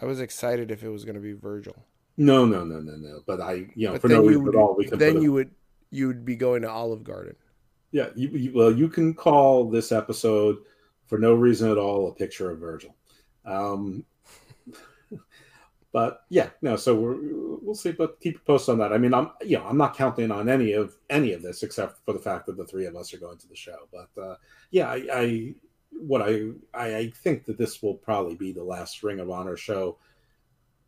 I 0.02 0.06
was 0.06 0.20
excited 0.20 0.70
if 0.70 0.84
it 0.84 0.90
was 0.90 1.06
going 1.06 1.16
to 1.16 1.22
be 1.22 1.32
Virgil. 1.32 1.76
No, 2.18 2.46
no, 2.46 2.66
no, 2.66 2.82
no, 2.82 2.96
no. 2.98 3.22
But 3.26 3.40
I, 3.40 3.68
you 3.76 3.88
know, 3.88 3.94
But 3.94 4.02
for 4.02 4.08
no 4.10 4.22
reason 4.22 4.44
would, 4.44 4.56
at 4.56 4.60
all, 4.60 4.76
we 4.76 4.86
can. 4.86 5.00
then 5.00 5.22
you 5.22 5.32
a, 5.32 5.34
would 5.36 5.52
you 5.92 6.08
would 6.08 6.26
be 6.26 6.36
going 6.36 6.62
to 6.64 6.70
Olive 6.70 7.06
Garden. 7.06 7.38
yeah, 7.92 8.10
you, 8.16 8.30
you, 8.30 8.52
well, 8.54 8.72
you 8.72 8.90
can 8.90 9.14
call 9.14 9.70
this 9.70 9.94
episode 9.94 10.58
for 11.06 11.18
no 11.18 11.34
reason 11.34 11.72
at 11.72 11.78
all 11.78 12.10
a 12.10 12.14
picture 12.14 12.52
of 12.52 12.60
Virgil. 12.60 12.94
Um, 13.46 14.04
but 15.98 16.26
yeah, 16.30 16.50
no. 16.62 16.76
So 16.76 16.94
we're, 16.94 17.18
we'll 17.60 17.74
see, 17.74 17.92
but 17.92 18.20
keep 18.20 18.36
a 18.36 18.42
post 18.42 18.70
on 18.70 18.78
that. 18.78 18.94
I 18.94 19.00
mean, 19.00 19.16
I'm 19.16 19.32
you 19.44 19.58
know 19.58 19.66
I'm 19.66 19.80
not 19.80 19.98
counting 19.98 20.30
on 20.30 20.48
any 20.48 20.74
of 20.74 20.96
any 21.10 21.34
of 21.34 21.42
this 21.42 21.64
except 21.64 22.06
for 22.06 22.14
the 22.14 22.20
fact 22.20 22.46
that 22.46 22.56
the 22.56 22.68
three 22.68 22.86
of 22.86 22.96
us 22.96 23.16
are 23.16 23.18
going 23.18 23.40
to 23.40 23.48
the 23.48 23.56
show. 23.56 23.90
But 23.92 24.22
uh, 24.22 24.36
yeah, 24.70 24.92
I, 24.92 25.08
I 25.12 25.54
what 25.90 26.22
I, 26.22 26.50
I 26.72 26.96
I 26.98 27.10
think 27.10 27.46
that 27.46 27.58
this 27.58 27.82
will 27.82 27.96
probably 27.96 28.36
be 28.36 28.52
the 28.52 28.64
last 28.64 29.02
Ring 29.02 29.20
of 29.20 29.32
Honor 29.32 29.58
show. 29.58 29.98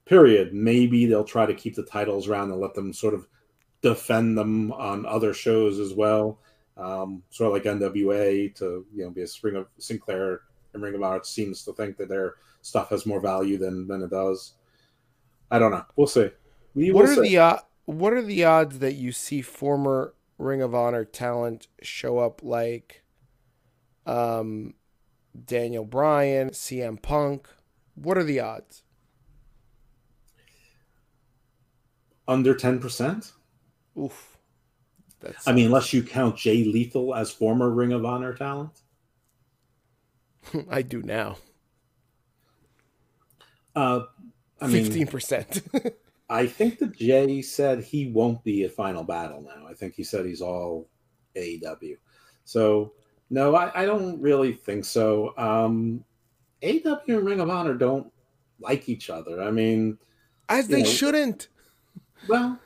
Period. 0.05 0.53
Maybe 0.53 1.07
they'll 1.07 1.23
try 1.23 1.47
to 1.47 1.55
keep 1.55 1.73
the 1.73 1.85
titles 1.85 2.27
around 2.27 2.51
and 2.51 2.61
let 2.61 2.75
them 2.75 2.93
sort 2.93 3.15
of 3.15 3.25
defend 3.81 4.37
them 4.37 4.71
on 4.73 5.07
other 5.07 5.33
shows 5.33 5.79
as 5.79 5.91
well. 5.91 6.37
Um, 6.77 7.23
sort 7.31 7.47
of 7.47 7.53
like 7.53 7.79
NWA 7.79 8.53
to 8.57 8.85
you 8.93 9.05
know 9.05 9.09
be 9.09 9.23
a 9.23 9.27
spring 9.27 9.55
of 9.55 9.65
Sinclair 9.79 10.41
and 10.75 10.83
Ring 10.83 10.93
of 10.93 11.01
Honor 11.01 11.23
seems 11.23 11.65
to 11.65 11.73
think 11.73 11.97
that 11.97 12.09
their 12.09 12.35
stuff 12.61 12.91
has 12.91 13.07
more 13.07 13.19
value 13.19 13.57
than 13.57 13.87
than 13.87 14.03
it 14.03 14.11
does. 14.11 14.53
I 15.51 15.59
don't 15.59 15.71
know. 15.71 15.85
We'll 15.95 16.07
see. 16.07 16.29
We 16.75 16.91
What 16.91 17.05
are 17.05 17.15
see. 17.15 17.21
the 17.21 17.37
uh, 17.39 17.57
what 17.85 18.13
are 18.13 18.21
the 18.23 18.45
odds 18.45 18.79
that 18.79 18.95
you 18.95 19.11
see 19.11 19.41
former 19.41 20.13
Ring 20.37 20.61
of 20.61 20.75
Honor 20.75 21.05
talent 21.05 21.67
show 21.83 22.19
up 22.19 22.41
like 22.43 23.03
um, 24.05 24.75
Daniel 25.45 25.85
Bryan, 25.85 26.51
CM 26.51 27.01
Punk? 27.01 27.47
What 27.95 28.17
are 28.17 28.23
the 28.23 28.39
odds? 28.41 28.83
under 32.27 32.55
ten 32.55 32.79
percent? 32.79 33.33
Oof. 33.99 34.37
That's 35.21 35.47
I 35.47 35.53
mean, 35.53 35.67
unless 35.67 35.93
you 35.93 36.03
count 36.03 36.37
Jay 36.37 36.63
Lethal 36.65 37.15
as 37.15 37.31
former 37.31 37.69
Ring 37.71 37.93
of 37.93 38.05
Honor 38.05 38.33
talent. 38.35 38.81
I 40.69 40.81
do 40.83 41.01
now. 41.03 41.37
Uh, 43.75 44.01
Fifteen 44.67 45.07
percent. 45.07 45.61
I 46.29 46.45
think 46.45 46.77
that 46.79 46.95
Jay 46.95 47.41
said 47.41 47.83
he 47.83 48.11
won't 48.11 48.43
be 48.43 48.63
at 48.63 48.71
Final 48.73 49.03
Battle 49.03 49.41
now. 49.41 49.67
I 49.67 49.73
think 49.73 49.95
he 49.95 50.03
said 50.03 50.25
he's 50.25 50.41
all 50.41 50.87
AEW. 51.35 51.97
So 52.45 52.93
no, 53.31 53.55
I, 53.55 53.81
I 53.81 53.85
don't 53.85 54.21
really 54.21 54.53
think 54.53 54.85
so. 54.85 55.33
Um, 55.37 56.03
AEW 56.61 56.99
and 57.07 57.25
Ring 57.25 57.39
of 57.39 57.49
Honor 57.49 57.73
don't 57.73 58.11
like 58.59 58.89
each 58.89 59.09
other. 59.09 59.41
I 59.41 59.49
mean, 59.51 59.97
As 60.49 60.67
they 60.67 60.83
know, 60.83 60.89
shouldn't. 60.89 61.47
well, 62.27 62.59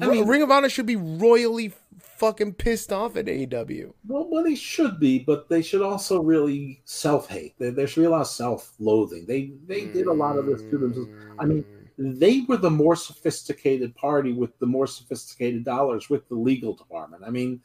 I 0.00 0.06
mean- 0.08 0.26
Ring 0.26 0.42
of 0.42 0.50
Honor 0.50 0.68
should 0.68 0.86
be 0.86 0.96
royally 0.96 1.72
fucking 1.98 2.54
pissed 2.54 2.92
off 2.92 3.16
at 3.16 3.26
AEW. 3.26 3.92
well, 4.06 4.28
well, 4.28 4.44
they 4.44 4.54
should 4.54 4.98
be, 4.98 5.18
but 5.18 5.48
they 5.48 5.62
should 5.62 5.82
also 5.82 6.20
really 6.20 6.80
self-hate. 6.84 7.54
There, 7.58 7.70
there 7.70 7.86
should 7.86 8.02
be 8.02 8.06
a 8.06 8.10
lot 8.10 8.22
of 8.22 8.28
self-loathing. 8.28 9.26
They 9.26 9.52
they 9.66 9.86
did 9.86 10.06
a 10.06 10.12
lot 10.12 10.36
of 10.36 10.46
this 10.46 10.62
to 10.62 10.78
themselves. 10.78 11.10
I 11.38 11.44
mean, 11.44 11.64
they 11.98 12.42
were 12.48 12.56
the 12.56 12.70
more 12.70 12.96
sophisticated 12.96 13.94
party 13.96 14.32
with 14.32 14.56
the 14.58 14.66
more 14.66 14.86
sophisticated 14.86 15.64
dollars 15.64 16.08
with 16.08 16.28
the 16.28 16.36
legal 16.36 16.74
department. 16.74 17.24
I 17.26 17.30
mean, 17.30 17.60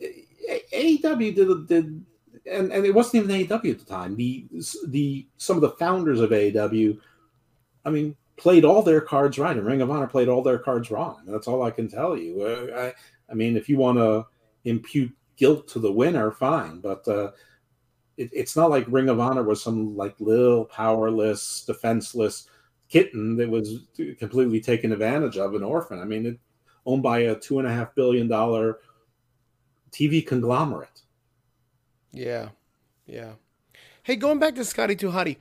AEW 0.00 1.34
did 1.34 1.66
did, 1.66 2.04
and, 2.50 2.72
and 2.72 2.86
it 2.86 2.94
wasn't 2.94 3.24
even 3.24 3.46
AEW 3.46 3.72
at 3.72 3.78
the 3.78 3.84
time. 3.84 4.16
The 4.16 4.46
the 4.86 5.26
some 5.36 5.56
of 5.56 5.62
the 5.62 5.70
founders 5.70 6.20
of 6.20 6.30
AEW, 6.30 6.98
I 7.84 7.90
mean, 7.90 8.16
played 8.36 8.64
all 8.64 8.82
their 8.82 9.00
cards 9.00 9.38
right, 9.38 9.56
and 9.56 9.66
Ring 9.66 9.82
of 9.82 9.90
Honor 9.90 10.06
played 10.06 10.28
all 10.28 10.42
their 10.42 10.58
cards 10.58 10.90
wrong. 10.90 11.22
That's 11.26 11.48
all 11.48 11.62
I 11.62 11.70
can 11.70 11.88
tell 11.88 12.16
you. 12.16 12.42
Uh, 12.42 12.78
I 12.78 12.94
I 13.30 13.34
mean, 13.34 13.56
if 13.56 13.68
you 13.68 13.76
want 13.76 13.98
to 13.98 14.26
impute 14.64 15.12
guilt 15.36 15.68
to 15.68 15.78
the 15.78 15.92
winner, 15.92 16.30
fine, 16.30 16.80
but. 16.80 17.06
Uh, 17.06 17.30
it, 18.16 18.30
it's 18.32 18.56
not 18.56 18.70
like 18.70 18.86
Ring 18.88 19.08
of 19.08 19.20
Honor 19.20 19.42
was 19.42 19.62
some 19.62 19.96
like 19.96 20.18
little 20.20 20.64
powerless, 20.64 21.64
defenseless 21.66 22.48
kitten 22.88 23.36
that 23.36 23.48
was 23.48 23.80
completely 24.18 24.60
taken 24.60 24.92
advantage 24.92 25.36
of, 25.36 25.54
an 25.54 25.62
orphan. 25.62 26.00
I 26.00 26.04
mean, 26.04 26.26
it 26.26 26.38
owned 26.84 27.02
by 27.02 27.20
a 27.20 27.34
two 27.34 27.58
and 27.58 27.68
a 27.68 27.72
half 27.72 27.94
billion 27.94 28.28
dollar 28.28 28.78
TV 29.90 30.26
conglomerate. 30.26 31.02
Yeah, 32.12 32.50
yeah. 33.06 33.32
Hey, 34.02 34.16
going 34.16 34.38
back 34.38 34.54
to 34.54 34.64
Scotty 34.64 34.96
Hotty, 34.96 35.36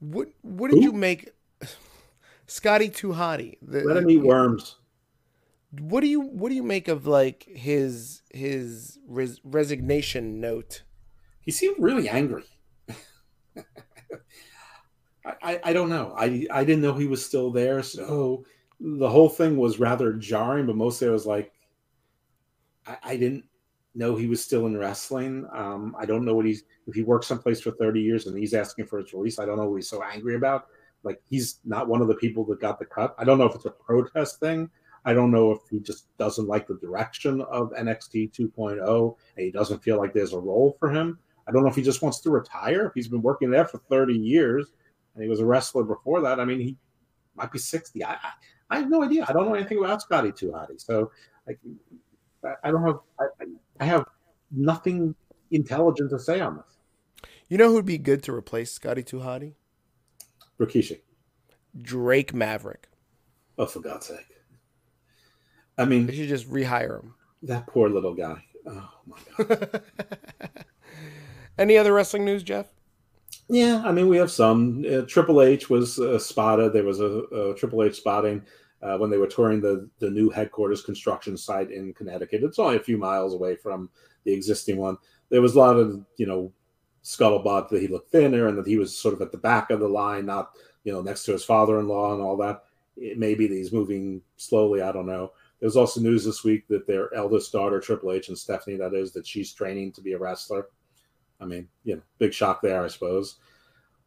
what 0.00 0.28
what 0.42 0.70
did 0.70 0.78
Who? 0.78 0.84
you 0.84 0.92
make 0.92 1.30
Scotty? 2.50 2.88
The- 3.62 3.84
Let 3.84 3.98
him 3.98 4.10
eat 4.10 4.22
worms. 4.22 4.76
What 5.78 6.00
do 6.00 6.08
you 6.08 6.20
what 6.20 6.48
do 6.48 6.56
you 6.56 6.64
make 6.64 6.88
of 6.88 7.06
like 7.06 7.44
his 7.44 8.22
his 8.34 8.98
res- 9.06 9.40
resignation 9.44 10.40
note? 10.40 10.82
He 11.42 11.52
seemed 11.52 11.76
really 11.78 12.08
angry. 12.08 12.42
I, 13.56 13.62
I, 15.24 15.60
I 15.64 15.72
don't 15.72 15.90
know. 15.90 16.12
I 16.16 16.44
I 16.50 16.64
didn't 16.64 16.82
know 16.82 16.94
he 16.94 17.06
was 17.06 17.24
still 17.24 17.52
there, 17.52 17.84
so 17.84 18.44
the 18.80 19.08
whole 19.08 19.28
thing 19.28 19.56
was 19.56 19.78
rather 19.78 20.14
jarring. 20.14 20.66
But 20.66 20.74
mostly, 20.74 21.06
I 21.06 21.12
was 21.12 21.26
like, 21.26 21.52
I, 22.84 22.96
I 23.04 23.16
didn't 23.16 23.44
know 23.94 24.16
he 24.16 24.26
was 24.26 24.42
still 24.42 24.66
in 24.66 24.76
wrestling. 24.76 25.46
Um, 25.52 25.94
I 25.96 26.04
don't 26.04 26.24
know 26.24 26.34
what 26.34 26.46
he's 26.46 26.64
if 26.88 26.96
he 26.96 27.02
worked 27.04 27.26
someplace 27.26 27.60
for 27.60 27.70
thirty 27.70 28.00
years 28.00 28.26
and 28.26 28.36
he's 28.36 28.54
asking 28.54 28.86
for 28.86 28.98
his 28.98 29.12
release. 29.12 29.38
I 29.38 29.46
don't 29.46 29.56
know 29.56 29.68
what 29.68 29.76
he's 29.76 29.88
so 29.88 30.02
angry 30.02 30.34
about. 30.34 30.66
Like 31.02 31.20
he's 31.28 31.60
not 31.64 31.88
one 31.88 32.02
of 32.02 32.08
the 32.08 32.14
people 32.14 32.44
that 32.46 32.60
got 32.60 32.78
the 32.78 32.84
cut. 32.84 33.14
I 33.18 33.24
don't 33.24 33.38
know 33.38 33.46
if 33.46 33.54
it's 33.54 33.64
a 33.64 33.70
protest 33.70 34.40
thing. 34.40 34.70
I 35.04 35.14
don't 35.14 35.30
know 35.30 35.52
if 35.52 35.60
he 35.70 35.80
just 35.80 36.14
doesn't 36.18 36.46
like 36.46 36.66
the 36.66 36.76
direction 36.76 37.40
of 37.42 37.70
NXT 37.70 38.32
2.0 38.32 39.16
and 39.36 39.44
he 39.44 39.50
doesn't 39.50 39.82
feel 39.82 39.96
like 39.96 40.12
there's 40.12 40.34
a 40.34 40.38
role 40.38 40.76
for 40.78 40.90
him. 40.90 41.18
I 41.48 41.52
don't 41.52 41.62
know 41.62 41.70
if 41.70 41.76
he 41.76 41.82
just 41.82 42.02
wants 42.02 42.20
to 42.20 42.30
retire. 42.30 42.92
He's 42.94 43.08
been 43.08 43.22
working 43.22 43.50
there 43.50 43.64
for 43.64 43.78
30 43.78 44.14
years 44.14 44.72
and 45.14 45.22
he 45.22 45.28
was 45.28 45.40
a 45.40 45.44
wrestler 45.44 45.84
before 45.84 46.20
that, 46.20 46.38
I 46.38 46.44
mean, 46.44 46.60
he 46.60 46.76
might 47.34 47.50
be 47.50 47.58
60. 47.58 48.04
I, 48.04 48.12
I, 48.12 48.18
I 48.70 48.78
have 48.78 48.90
no 48.90 49.02
idea. 49.02 49.24
I 49.28 49.32
don't 49.32 49.46
know 49.46 49.54
anything 49.54 49.78
about 49.78 50.02
Scotty 50.02 50.32
Hotty. 50.32 50.80
So 50.80 51.10
I, 51.48 52.54
I 52.62 52.70
don't 52.70 52.84
have, 52.84 52.98
I, 53.18 53.24
I 53.80 53.84
have 53.84 54.04
nothing 54.50 55.14
intelligent 55.50 56.10
to 56.10 56.18
say 56.18 56.40
on 56.40 56.56
this. 56.56 57.28
You 57.48 57.58
know 57.58 57.70
who'd 57.70 57.84
be 57.84 57.98
good 57.98 58.22
to 58.24 58.32
replace 58.32 58.70
Scotty 58.72 59.02
Hotty? 59.02 59.54
Rikishi. 60.60 61.00
Drake 61.80 62.34
Maverick. 62.34 62.88
Oh, 63.58 63.66
for 63.66 63.80
God's 63.80 64.06
sake. 64.06 64.26
I 65.78 65.84
mean, 65.84 66.06
They 66.06 66.14
should 66.16 66.28
just 66.28 66.50
rehire 66.50 67.00
him. 67.02 67.14
that 67.42 67.66
poor 67.66 67.88
little 67.88 68.14
guy. 68.14 68.42
Oh, 68.66 68.88
my 69.06 69.16
God. 69.38 69.82
Any 71.58 71.76
other 71.76 71.92
wrestling 71.92 72.24
news, 72.24 72.42
Jeff? 72.42 72.66
Yeah, 73.48 73.82
I 73.84 73.92
mean, 73.92 74.08
we 74.08 74.16
have 74.18 74.30
some. 74.30 74.84
Uh, 74.90 75.02
Triple 75.02 75.42
H 75.42 75.68
was 75.70 75.98
uh, 75.98 76.18
spotted. 76.18 76.72
There 76.72 76.84
was 76.84 77.00
a, 77.00 77.06
a 77.34 77.54
Triple 77.54 77.82
H 77.82 77.96
spotting 77.96 78.42
uh, 78.82 78.96
when 78.98 79.10
they 79.10 79.16
were 79.18 79.26
touring 79.26 79.60
the, 79.60 79.88
the 79.98 80.10
new 80.10 80.30
headquarters 80.30 80.82
construction 80.82 81.36
site 81.36 81.70
in 81.70 81.92
Connecticut. 81.94 82.42
It's 82.44 82.58
only 82.58 82.76
a 82.76 82.80
few 82.82 82.96
miles 82.98 83.34
away 83.34 83.56
from 83.56 83.90
the 84.24 84.32
existing 84.32 84.76
one. 84.76 84.96
There 85.30 85.42
was 85.42 85.54
a 85.54 85.58
lot 85.58 85.76
of, 85.76 86.04
you 86.16 86.26
know, 86.26 86.52
scuttlebutt 87.02 87.68
that 87.68 87.80
he 87.80 87.88
looked 87.88 88.10
thinner 88.10 88.48
and 88.48 88.58
that 88.58 88.66
he 88.66 88.76
was 88.76 88.96
sort 88.96 89.14
of 89.14 89.22
at 89.22 89.32
the 89.32 89.38
back 89.38 89.70
of 89.70 89.80
the 89.80 89.88
line, 89.88 90.26
not, 90.26 90.52
you 90.84 90.92
know, 90.92 91.02
next 91.02 91.24
to 91.24 91.32
his 91.32 91.44
father 91.44 91.80
in 91.80 91.88
law 91.88 92.12
and 92.12 92.22
all 92.22 92.36
that. 92.36 92.64
It 92.96 93.18
may 93.18 93.34
be 93.34 93.46
that 93.46 93.54
he's 93.54 93.72
moving 93.72 94.20
slowly. 94.36 94.82
I 94.82 94.92
don't 94.92 95.06
know. 95.06 95.32
There's 95.60 95.76
also 95.76 96.00
news 96.00 96.24
this 96.24 96.44
week 96.44 96.66
that 96.68 96.86
their 96.86 97.12
eldest 97.14 97.52
daughter, 97.52 97.80
Triple 97.80 98.12
H 98.12 98.28
and 98.28 98.38
Stephanie, 98.38 98.76
that 98.76 98.94
is, 98.94 99.12
that 99.12 99.26
she's 99.26 99.52
training 99.52 99.92
to 99.92 100.00
be 100.00 100.14
a 100.14 100.18
wrestler. 100.18 100.68
I 101.40 101.44
mean, 101.44 101.68
you 101.84 101.96
know, 101.96 102.02
big 102.18 102.32
shock 102.34 102.60
there, 102.62 102.84
I 102.84 102.88
suppose. 102.88 103.36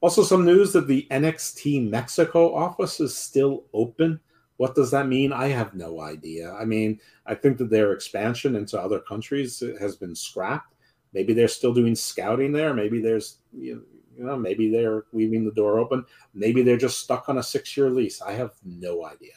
Also, 0.02 0.24
some 0.24 0.46
news 0.46 0.74
that 0.74 0.88
the 0.88 1.08
NXT 1.12 1.90
Mexico 1.90 2.54
office 2.54 3.00
is 3.00 3.16
still 3.16 3.66
open. 3.74 4.20
What 4.58 4.76
does 4.76 4.92
that 4.92 5.08
mean? 5.08 5.32
I 5.32 5.48
have 5.48 5.74
no 5.74 6.02
idea. 6.02 6.54
I 6.54 6.66
mean, 6.66 7.00
I 7.26 7.36
think 7.36 7.58
that 7.58 7.70
their 7.70 7.94
expansion 7.94 8.56
into 8.56 8.80
other 8.80 9.00
countries 9.00 9.64
has 9.80 9.96
been 9.96 10.16
scrapped. 10.16 10.73
Maybe 11.14 11.34
they're 11.34 11.48
still 11.48 11.74
doing 11.74 11.96
scouting 11.96 12.52
there. 12.52 12.74
Maybe 12.74 13.02
there's, 13.02 13.38
you 13.54 13.86
know, 14.18 14.38
maybe 14.38 14.72
they're 14.72 15.06
leaving 15.14 15.46
the 15.46 15.52
door 15.52 15.80
open. 15.80 16.06
Maybe 16.34 16.64
they're 16.64 16.78
just 16.78 17.00
stuck 17.00 17.30
on 17.30 17.38
a 17.38 17.44
six 17.44 17.76
year 17.78 17.90
lease. 17.90 18.22
I 18.22 18.34
have 18.34 18.54
no 18.64 19.06
idea. 19.06 19.34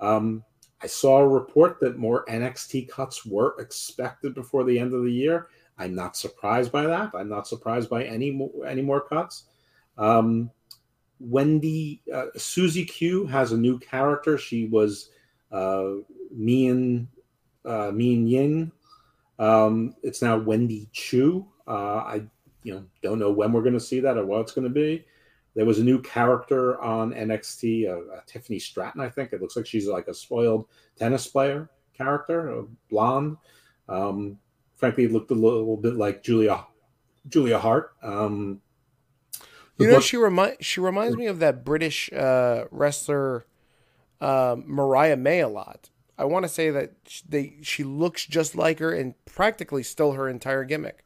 Um, 0.00 0.44
I 0.82 0.86
saw 0.86 1.18
a 1.18 1.28
report 1.28 1.80
that 1.80 1.98
more 1.98 2.24
NXT 2.26 2.88
cuts 2.88 3.24
were 3.24 3.56
expected 3.58 4.34
before 4.34 4.64
the 4.64 4.78
end 4.78 4.92
of 4.92 5.04
the 5.04 5.12
year. 5.12 5.48
I'm 5.78 5.94
not 5.94 6.16
surprised 6.16 6.72
by 6.72 6.86
that. 6.86 7.10
I'm 7.14 7.28
not 7.28 7.46
surprised 7.46 7.88
by 7.88 8.04
any 8.04 8.30
more, 8.30 8.50
any 8.66 8.82
more 8.82 9.00
cuts. 9.00 9.44
Um, 9.98 10.50
Wendy 11.18 12.02
uh, 12.12 12.26
Susie 12.36 12.84
Q 12.84 13.26
has 13.26 13.52
a 13.52 13.56
new 13.56 13.78
character. 13.78 14.36
She 14.36 14.66
was 14.66 15.10
uh, 15.50 15.92
Mian 16.30 17.08
uh, 17.64 17.90
Mei 17.92 18.04
Ying. 18.04 18.72
Um, 19.38 19.94
it's 20.02 20.22
now 20.22 20.38
Wendy 20.38 20.88
Choo. 20.92 21.46
Uh, 21.66 21.70
I 21.96 22.22
you 22.62 22.74
know 22.74 22.84
don't 23.02 23.18
know 23.18 23.30
when 23.30 23.52
we're 23.52 23.62
going 23.62 23.74
to 23.74 23.80
see 23.80 24.00
that 24.00 24.16
or 24.16 24.24
what 24.26 24.40
it's 24.40 24.52
going 24.52 24.66
to 24.66 24.72
be. 24.74 25.04
There 25.54 25.64
was 25.64 25.78
a 25.78 25.84
new 25.84 26.02
character 26.02 26.78
on 26.82 27.14
NXT, 27.14 27.88
uh, 27.88 28.14
uh, 28.14 28.20
Tiffany 28.26 28.58
Stratton, 28.58 29.00
I 29.00 29.08
think. 29.08 29.32
It 29.32 29.40
looks 29.40 29.56
like 29.56 29.64
she's 29.66 29.88
like 29.88 30.06
a 30.06 30.12
spoiled 30.12 30.66
tennis 30.98 31.26
player 31.26 31.70
character, 31.96 32.48
a 32.50 32.64
blonde. 32.90 33.38
Um, 33.88 34.38
frankly, 34.76 35.04
it 35.04 35.12
looked 35.12 35.30
a 35.30 35.34
little 35.34 35.76
bit 35.78 35.94
like 35.94 36.22
Julia 36.22 36.66
Julia 37.28 37.58
Hart. 37.58 37.94
Um, 38.02 38.60
you 39.78 39.86
know, 39.86 39.94
book- 39.94 40.02
she 40.02 40.16
remind 40.16 40.56
she 40.60 40.80
reminds 40.80 41.16
me 41.16 41.26
of 41.26 41.38
that 41.38 41.64
British 41.64 42.12
uh, 42.12 42.64
wrestler 42.70 43.46
uh, 44.20 44.56
Mariah 44.64 45.16
May 45.16 45.40
a 45.40 45.48
lot. 45.48 45.90
I 46.18 46.24
want 46.24 46.44
to 46.44 46.48
say 46.48 46.70
that 46.70 46.92
they 47.28 47.58
she 47.62 47.84
looks 47.84 48.24
just 48.26 48.54
like 48.54 48.78
her 48.78 48.92
and 48.92 49.14
practically 49.24 49.82
stole 49.82 50.12
her 50.12 50.28
entire 50.28 50.64
gimmick. 50.64 51.04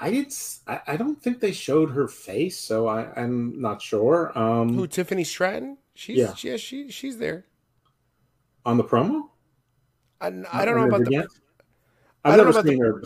I 0.00 0.10
did. 0.10 0.32
I, 0.66 0.96
don't 0.96 1.22
think 1.22 1.40
they 1.40 1.52
showed 1.52 1.90
her 1.90 2.08
face, 2.08 2.58
so 2.58 2.88
I, 2.88 3.12
I'm 3.16 3.60
not 3.60 3.82
sure. 3.82 4.36
Um, 4.36 4.74
Who 4.74 4.86
Tiffany 4.86 5.24
Stratton? 5.24 5.76
She's 5.94 6.16
yeah, 6.16 6.32
yeah 6.40 6.56
she 6.56 6.90
she's 6.90 7.18
there 7.18 7.44
on 8.64 8.78
the 8.78 8.84
promo. 8.84 9.28
I, 10.20 10.28
I 10.52 10.64
don't 10.64 10.76
know 10.76 10.86
about 10.86 11.04
the. 11.04 11.28
I've 12.24 12.36
never 12.36 12.52
seen 12.52 12.78
the, 12.78 12.84
her 12.84 13.02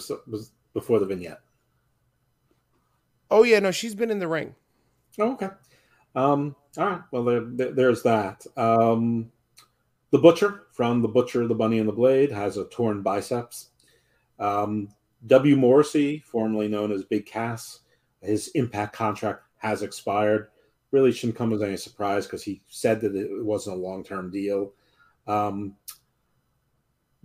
before 0.73 1.01
the 1.01 1.07
vignette. 1.07 1.41
Oh 3.31 3.43
yeah, 3.43 3.59
no, 3.59 3.73
she's 3.73 3.95
been 3.95 4.11
in 4.11 4.21
the 4.21 4.29
ring. 4.29 4.55
Oh, 5.19 5.33
okay. 5.33 5.49
Um, 6.15 6.55
all 6.77 6.87
right. 6.87 7.01
Well, 7.11 7.25
there, 7.25 7.73
there's 7.73 8.03
that. 8.03 8.47
Um, 8.57 9.33
the 10.15 10.21
butcher 10.21 10.67
from 10.71 11.03
the 11.03 11.09
butcher, 11.09 11.49
the 11.49 11.57
bunny, 11.57 11.81
and 11.81 11.89
the 11.89 11.93
blade 11.93 12.31
has 12.31 12.57
a 12.57 12.67
torn 12.67 13.03
biceps. 13.03 13.71
Um, 14.39 14.89
W. 15.27 15.57
Morrissey, 15.57 16.21
formerly 16.21 16.69
known 16.69 16.93
as 16.93 17.03
Big 17.03 17.27
Cass, 17.27 17.81
his 18.23 18.47
Impact 18.55 18.95
contract 18.95 19.43
has 19.57 19.83
expired. 19.83 20.51
Really 20.93 21.11
shouldn't 21.11 21.37
come 21.37 21.53
as 21.53 21.63
any 21.63 21.77
surprise 21.77 22.27
because 22.27 22.45
he 22.45 22.63
said 22.69 23.01
that 23.01 23.17
it 23.17 23.45
wasn't 23.45 23.77
a 23.77 23.81
long 23.81 24.05
term 24.05 24.31
deal. 24.31 24.75
Um, 25.27 25.75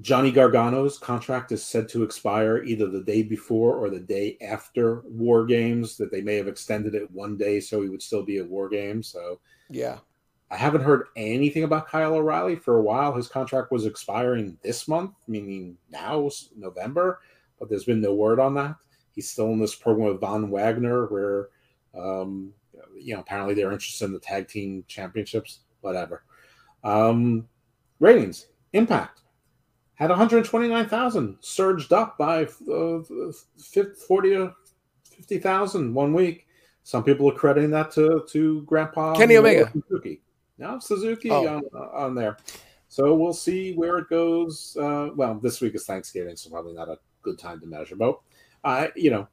Johnny 0.02 0.32
Gargano's 0.32 0.98
contract 0.98 1.52
is 1.52 1.64
said 1.64 1.90
to 1.90 2.02
expire 2.02 2.64
either 2.64 2.88
the 2.88 3.04
day 3.04 3.22
before 3.22 3.76
or 3.76 3.92
the 3.92 4.00
day 4.00 4.36
after 4.42 5.04
War 5.06 5.46
Games. 5.46 5.96
That 5.96 6.12
they 6.12 6.22
may 6.22 6.38
have 6.38 6.48
extended 6.48 6.96
it 6.96 7.12
one 7.12 7.38
day 7.38 7.60
so 7.60 7.84
he 7.84 7.90
would 7.90 8.02
still 8.02 8.24
be 8.24 8.40
at 8.40 8.50
War 8.50 8.68
Games. 8.68 9.10
So 9.10 9.42
yeah, 9.70 10.00
I 10.52 10.58
haven't 10.58 10.82
heard 10.82 11.08
anything 11.16 11.64
about 11.64 11.88
Kyle 11.88 12.16
O'Reilly 12.16 12.56
for 12.56 12.78
a 12.78 12.82
while. 12.82 13.14
His 13.14 13.28
contract 13.28 13.72
was 13.72 13.86
expiring 13.86 14.58
this 14.64 14.88
month, 14.88 15.12
meaning 15.28 15.78
now 15.92 16.30
November 16.56 17.20
but 17.60 17.70
there's 17.70 17.84
been 17.84 18.02
no 18.02 18.14
word 18.14 18.40
on 18.40 18.56
that. 18.56 18.76
He's 19.14 19.30
still 19.30 19.52
in 19.52 19.60
this 19.60 19.76
program 19.76 20.08
with 20.08 20.22
Von 20.22 20.50
Wagner, 20.50 21.06
where 21.08 21.50
um, 21.96 22.54
you 22.98 23.14
know 23.14 23.20
apparently 23.20 23.54
they're 23.54 23.72
interested 23.72 24.06
in 24.06 24.14
the 24.14 24.20
tag 24.20 24.48
team 24.48 24.86
championships. 24.88 25.60
Whatever. 25.82 26.24
Um, 26.84 27.48
ratings 28.00 28.48
Impact 28.74 29.22
had 29.96 30.10
129,000, 30.10 31.38
surged 31.42 31.92
up 31.92 32.18
by 32.18 32.44
uh, 32.72 33.00
40 34.08 34.30
to 34.30 34.56
50,000 35.04 35.94
one 35.94 36.14
week. 36.14 36.48
Some 36.84 37.04
people 37.04 37.30
are 37.30 37.36
crediting 37.36 37.72
that 37.72 37.92
to 37.92 38.26
to 38.30 38.62
Grandpa 38.64 39.16
Kenny 39.16 39.38
Omega. 39.38 39.72
Suzuki. 39.72 40.22
Now 40.60 40.78
Suzuki 40.80 41.32
oh. 41.32 41.48
on, 41.48 41.64
on 41.74 42.16
there. 42.16 42.38
So 42.90 43.14
we'll 43.16 43.34
see 43.34 43.74
where 43.74 44.00
it 44.00 44.10
goes. 44.10 44.76
Uh, 44.80 45.10
well, 45.16 45.36
this 45.36 45.62
week 45.62 45.76
is 45.76 45.86
Thanksgiving, 45.86 46.36
so 46.36 46.50
probably 46.50 46.74
not 46.74 46.90
a 46.90 46.98
good 47.22 47.38
time 47.38 47.60
to 47.62 47.68
measure. 47.68 47.96
But 47.96 48.20
uh, 48.64 48.88
you 48.96 49.12
know, 49.12 49.28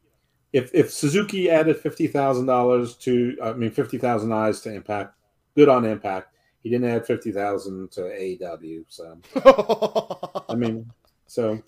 if 0.53 0.71
if 0.75 0.93
Suzuki 0.93 1.51
added 1.51 1.79
fifty 1.79 2.07
thousand 2.07 2.47
dollars 2.47 2.95
to, 2.97 3.37
I 3.43 3.53
mean, 3.55 3.71
fifty 3.71 3.99
thousand 3.99 4.33
eyes 4.33 4.61
to 4.63 4.73
Impact, 4.73 5.15
good 5.55 5.69
on 5.69 5.85
Impact. 5.85 6.33
He 6.63 6.71
didn't 6.71 6.91
add 6.91 7.07
fifty 7.07 7.33
thousand 7.33 7.91
to 7.93 8.03
AEW, 8.03 8.85
so 8.89 9.19
I 10.49 10.55
mean, 10.55 10.91
so 11.27 11.63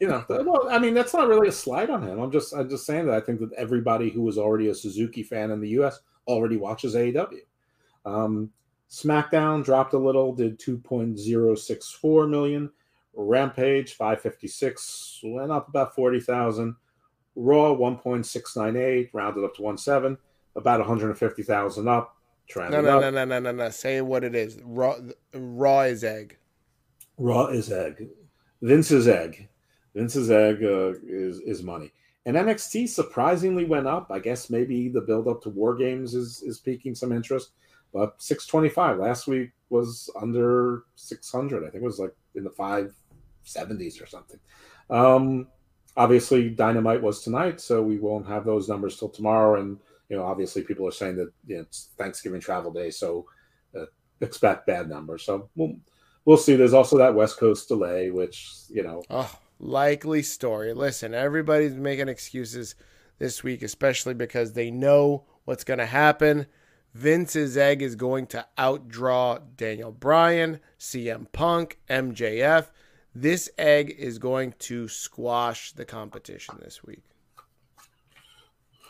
you 0.00 0.06
know, 0.06 0.24
well, 0.28 0.68
I 0.70 0.78
mean, 0.78 0.94
that's 0.94 1.14
not 1.14 1.28
really 1.28 1.48
a 1.48 1.52
slight 1.52 1.90
on 1.90 2.02
him. 2.02 2.20
I'm 2.20 2.30
just, 2.30 2.54
I'm 2.54 2.68
just 2.68 2.86
saying 2.86 3.06
that 3.06 3.16
I 3.16 3.20
think 3.20 3.40
that 3.40 3.52
everybody 3.54 4.10
who 4.10 4.22
was 4.22 4.38
already 4.38 4.68
a 4.68 4.74
Suzuki 4.74 5.24
fan 5.24 5.50
in 5.50 5.60
the 5.60 5.70
U.S. 5.70 5.98
already 6.28 6.56
watches 6.56 6.94
AEW. 6.94 7.40
Um, 8.04 8.50
SmackDown 8.90 9.64
dropped 9.64 9.92
a 9.92 9.98
little, 9.98 10.34
did 10.34 10.58
2.064 10.58 12.30
million. 12.30 12.70
Rampage 13.14 13.94
556 13.94 15.20
went 15.24 15.50
up 15.50 15.68
about 15.68 15.94
40,000. 15.94 16.74
Raw 17.34 17.74
1.698 17.74 19.10
rounded 19.12 19.44
up 19.44 19.54
to 19.56 19.62
1.7, 19.62 20.16
about 20.56 20.80
150,000 20.80 21.88
up. 21.88 22.16
No, 22.56 22.68
no, 22.68 22.78
up. 22.78 23.00
no, 23.02 23.10
no, 23.10 23.24
no, 23.24 23.38
no, 23.40 23.52
no. 23.52 23.70
Say 23.70 24.00
what 24.00 24.24
it 24.24 24.34
is. 24.34 24.58
Raw, 24.64 24.96
raw 25.34 25.80
is 25.80 26.02
egg. 26.02 26.38
Raw 27.18 27.46
is 27.46 27.70
egg. 27.70 28.08
Vince's 28.62 29.06
egg. 29.06 29.48
Vince's 29.94 30.30
egg 30.30 30.62
uh, 30.64 30.94
is 31.06 31.40
is 31.40 31.62
money. 31.62 31.92
And 32.24 32.36
NXT 32.36 32.88
surprisingly 32.88 33.64
went 33.64 33.86
up. 33.86 34.10
I 34.10 34.18
guess 34.18 34.48
maybe 34.48 34.88
the 34.88 35.02
build 35.02 35.28
up 35.28 35.42
to 35.42 35.50
War 35.50 35.74
Games 35.74 36.14
is 36.14 36.42
is 36.42 36.58
piquing 36.58 36.94
some 36.94 37.12
interest. 37.12 37.50
But 37.92 38.20
625 38.20 38.98
last 38.98 39.26
week 39.26 39.50
was 39.70 40.10
under 40.20 40.84
600. 40.96 41.64
I 41.64 41.70
think 41.70 41.82
it 41.82 41.86
was 41.86 41.98
like 41.98 42.14
in 42.34 42.44
the 42.44 42.50
570s 42.50 44.02
or 44.02 44.06
something. 44.06 44.40
Um, 44.90 45.48
obviously, 45.96 46.50
Dynamite 46.50 47.02
was 47.02 47.22
tonight, 47.22 47.60
so 47.60 47.82
we 47.82 47.98
won't 47.98 48.26
have 48.26 48.44
those 48.44 48.68
numbers 48.68 48.98
till 48.98 49.08
tomorrow. 49.08 49.60
And 49.60 49.78
you 50.08 50.16
know, 50.16 50.24
obviously, 50.24 50.62
people 50.62 50.86
are 50.86 50.92
saying 50.92 51.16
that 51.16 51.32
you 51.46 51.56
know, 51.56 51.62
it's 51.62 51.90
Thanksgiving 51.98 52.40
travel 52.40 52.72
day, 52.72 52.90
so 52.90 53.26
uh, 53.78 53.86
expect 54.20 54.66
bad 54.66 54.88
numbers. 54.88 55.24
So 55.24 55.48
we'll 55.56 55.76
we'll 56.24 56.36
see. 56.36 56.56
There's 56.56 56.74
also 56.74 56.98
that 56.98 57.14
West 57.14 57.38
Coast 57.38 57.68
delay, 57.68 58.10
which 58.10 58.50
you 58.70 58.82
know, 58.82 59.02
oh, 59.10 59.38
likely 59.58 60.22
story. 60.22 60.72
Listen, 60.72 61.14
everybody's 61.14 61.74
making 61.74 62.08
excuses 62.08 62.74
this 63.18 63.42
week, 63.42 63.62
especially 63.62 64.14
because 64.14 64.52
they 64.52 64.70
know 64.70 65.24
what's 65.44 65.64
going 65.64 65.78
to 65.78 65.86
happen. 65.86 66.46
Vince's 66.98 67.56
egg 67.56 67.80
is 67.80 67.94
going 67.94 68.26
to 68.26 68.44
outdraw 68.58 69.40
Daniel 69.56 69.92
Bryan, 69.92 70.58
CM 70.80 71.30
Punk, 71.30 71.78
MJF. 71.88 72.70
This 73.14 73.48
egg 73.56 73.94
is 73.96 74.18
going 74.18 74.54
to 74.58 74.88
squash 74.88 75.70
the 75.70 75.84
competition 75.84 76.56
this 76.60 76.82
week. 76.82 77.04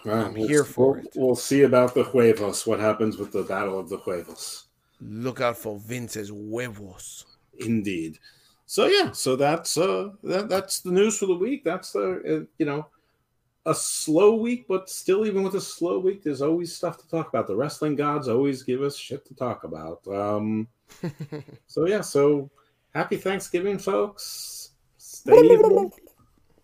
I'm 0.06 0.32
we'll, 0.32 0.48
here 0.48 0.64
for 0.64 0.92
we'll, 0.92 1.00
it. 1.00 1.12
We'll 1.16 1.36
see 1.36 1.62
about 1.62 1.92
the 1.92 2.02
huevos. 2.02 2.66
What 2.66 2.80
happens 2.80 3.18
with 3.18 3.30
the 3.30 3.42
battle 3.42 3.78
of 3.78 3.90
the 3.90 3.98
huevos? 3.98 4.68
Look 5.02 5.42
out 5.42 5.58
for 5.58 5.78
Vince's 5.78 6.30
huevos. 6.30 7.26
Indeed. 7.58 8.18
So 8.64 8.86
yeah, 8.86 9.12
so 9.12 9.36
that's 9.36 9.76
uh 9.76 10.10
that, 10.22 10.48
that's 10.48 10.80
the 10.80 10.92
news 10.92 11.18
for 11.18 11.26
the 11.26 11.34
week. 11.34 11.62
That's 11.62 11.92
the 11.92 12.40
uh, 12.42 12.46
you 12.58 12.64
know 12.64 12.86
a 13.68 13.74
slow 13.74 14.34
week, 14.34 14.66
but 14.66 14.88
still, 14.88 15.26
even 15.26 15.42
with 15.42 15.54
a 15.54 15.60
slow 15.60 15.98
week, 15.98 16.22
there's 16.22 16.40
always 16.40 16.74
stuff 16.74 16.96
to 16.98 17.08
talk 17.08 17.28
about. 17.28 17.46
The 17.46 17.54
wrestling 17.54 17.96
gods 17.96 18.26
always 18.26 18.62
give 18.62 18.82
us 18.82 18.96
shit 18.96 19.26
to 19.26 19.34
talk 19.34 19.64
about. 19.64 20.00
Um, 20.08 20.68
so 21.66 21.86
yeah, 21.86 22.00
so 22.00 22.50
happy 22.94 23.18
Thanksgiving, 23.18 23.78
folks. 23.78 24.70
Stay 24.96 25.58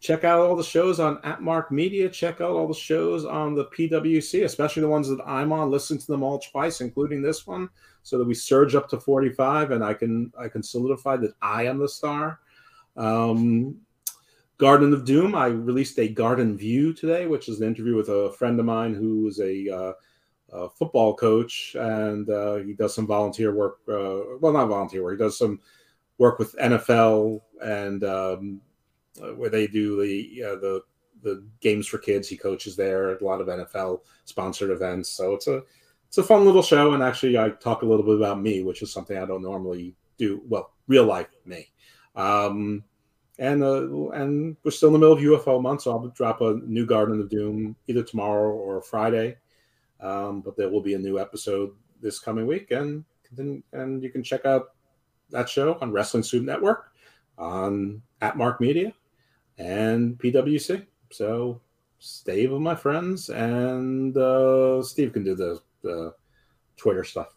Check 0.01 0.23
out 0.23 0.41
all 0.41 0.55
the 0.55 0.63
shows 0.63 1.01
on 1.01 1.19
at 1.25 1.41
Mark 1.41 1.73
Media. 1.73 2.11
Check 2.11 2.43
out 2.43 2.51
all 2.51 2.69
the 2.69 2.75
shows 2.75 3.25
on 3.25 3.55
the 3.55 3.65
PWC, 3.67 4.45
especially 4.45 4.83
the 4.83 4.89
ones 4.89 5.09
that 5.09 5.23
I'm 5.27 5.51
on. 5.51 5.71
Listen 5.71 5.97
to 5.97 6.07
them 6.07 6.23
all 6.23 6.39
twice, 6.39 6.83
including 6.83 7.23
this 7.23 7.47
one, 7.47 7.71
so 8.03 8.19
that 8.19 8.27
we 8.27 8.35
surge 8.35 8.75
up 8.75 8.89
to 8.91 9.01
45, 9.01 9.71
and 9.71 9.83
I 9.83 9.95
can 9.95 10.31
I 10.39 10.49
can 10.49 10.63
solidify 10.63 11.17
that 11.19 11.33
I 11.41 11.67
am 11.67 11.79
the 11.79 11.89
star. 11.89 12.41
Um, 12.97 13.81
Garden 14.59 14.93
of 14.93 15.05
Doom. 15.05 15.35
I 15.35 15.47
released 15.47 15.99
a 15.99 16.09
Garden 16.09 16.57
View 16.57 16.93
today, 16.93 17.27
which 17.27 17.49
is 17.49 17.61
an 17.61 17.67
interview 17.67 17.97
with 17.97 18.09
a 18.09 18.33
friend 18.33 18.59
of 18.59 18.67
mine 18.67 18.95
who 18.95 19.27
is 19.29 19.41
a 19.41 19.69
uh, 19.69 19.93
a 20.53 20.69
football 20.69 21.15
coach, 21.15 21.75
and 21.79 22.31
uh, 22.31 22.57
he 22.57 22.73
does 22.73 22.95
some 22.95 23.07
volunteer 23.07 23.53
work. 23.53 23.79
Uh, 23.89 24.39
well, 24.41 24.53
not 24.53 24.69
volunteer 24.69 25.03
work. 25.03 25.19
He 25.19 25.25
does 25.25 25.37
some 25.37 25.61
work 26.19 26.39
with 26.39 26.55
NFL 26.57 27.41
and 27.61 28.05
um, 28.05 28.61
where 29.37 29.51
they 29.51 29.67
do 29.67 30.01
the 30.01 30.41
the 30.61 30.83
the 31.23 31.47
games 31.61 31.87
for 31.87 31.99
kids. 31.99 32.29
He 32.29 32.37
coaches 32.37 32.77
there. 32.77 33.17
A 33.17 33.25
lot 33.25 33.41
of 33.41 33.49
NFL 33.49 34.01
sponsored 34.25 34.71
events. 34.71 35.11
So 35.11 35.35
it's 35.35 35.49
a 35.49 35.63
it's 36.07 36.19
a 36.19 36.23
fun 36.23 36.45
little 36.45 36.63
show. 36.63 36.93
And 36.93 37.03
actually, 37.03 37.37
I 37.39 37.51
talk 37.51 37.83
a 37.83 37.87
little 37.87 38.05
bit 38.05 38.17
about 38.17 38.41
me, 38.41 38.63
which 38.63 38.83
is 38.83 38.93
something 38.93 39.19
I 39.19 39.27
don't 39.27 39.43
normally 39.43 39.97
do. 40.19 40.43
Well, 40.47 40.73
real 40.87 41.05
life 41.05 41.29
me. 41.45 41.73
Um, 42.15 42.85
and 43.39 43.63
uh, 43.63 44.11
and 44.11 44.57
we're 44.63 44.71
still 44.71 44.89
in 44.89 44.93
the 44.95 44.99
middle 44.99 45.15
of 45.15 45.43
UFO 45.43 45.61
month, 45.61 45.83
so 45.83 45.91
I'll 45.91 46.09
drop 46.09 46.41
a 46.41 46.55
new 46.65 46.87
Garden 46.87 47.21
of 47.21 47.29
Doom 47.29 47.77
either 47.87 48.03
tomorrow 48.03 48.51
or 48.51 48.81
Friday. 48.81 49.37
Um, 50.01 50.41
but 50.41 50.57
there 50.57 50.69
will 50.69 50.83
be 50.83 50.95
a 50.95 50.99
new 50.99 51.19
episode 51.19 51.73
this 52.01 52.19
coming 52.19 52.47
week, 52.47 52.71
and 52.71 53.05
and 53.73 54.03
you 54.03 54.11
can 54.11 54.23
check 54.23 54.45
out 54.45 54.75
that 55.31 55.49
show 55.49 55.79
on 55.81 55.91
Wrestling 55.91 56.23
Soup 56.23 56.45
Network, 56.45 56.93
on 57.39 58.03
at 58.21 58.37
Mark 58.37 58.61
Media, 58.61 58.93
and 59.59 60.19
PWC. 60.19 60.87
So 61.11 61.61
stay 61.99 62.47
with 62.47 62.61
my 62.61 62.75
friends, 62.75 63.31
and 63.31 64.17
uh, 64.17 64.83
Steve 64.83 65.13
can 65.13 65.25
do 65.25 65.35
the, 65.35 65.61
the 65.83 66.15
Twitter 66.77 67.05
stuff. 67.05 67.34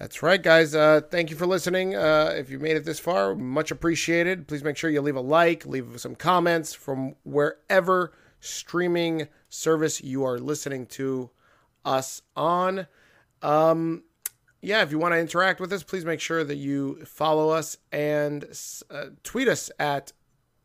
That's 0.00 0.22
right, 0.22 0.42
guys. 0.42 0.74
Uh, 0.74 1.02
thank 1.10 1.28
you 1.28 1.36
for 1.36 1.44
listening. 1.44 1.94
Uh, 1.94 2.32
if 2.34 2.48
you 2.48 2.58
made 2.58 2.74
it 2.74 2.86
this 2.86 2.98
far, 2.98 3.34
much 3.34 3.70
appreciated. 3.70 4.48
Please 4.48 4.64
make 4.64 4.78
sure 4.78 4.88
you 4.88 5.02
leave 5.02 5.14
a 5.14 5.20
like, 5.20 5.66
leave 5.66 6.00
some 6.00 6.14
comments 6.14 6.72
from 6.72 7.16
wherever 7.22 8.10
streaming 8.40 9.28
service 9.50 10.02
you 10.02 10.24
are 10.24 10.38
listening 10.38 10.86
to 10.86 11.28
us 11.84 12.22
on. 12.34 12.86
Um, 13.42 14.04
yeah, 14.62 14.80
if 14.80 14.90
you 14.90 14.98
want 14.98 15.12
to 15.12 15.18
interact 15.18 15.60
with 15.60 15.70
us, 15.70 15.82
please 15.82 16.06
make 16.06 16.20
sure 16.20 16.44
that 16.44 16.56
you 16.56 17.04
follow 17.04 17.50
us 17.50 17.76
and 17.92 18.46
uh, 18.90 19.04
tweet 19.22 19.48
us 19.48 19.70
at 19.78 20.14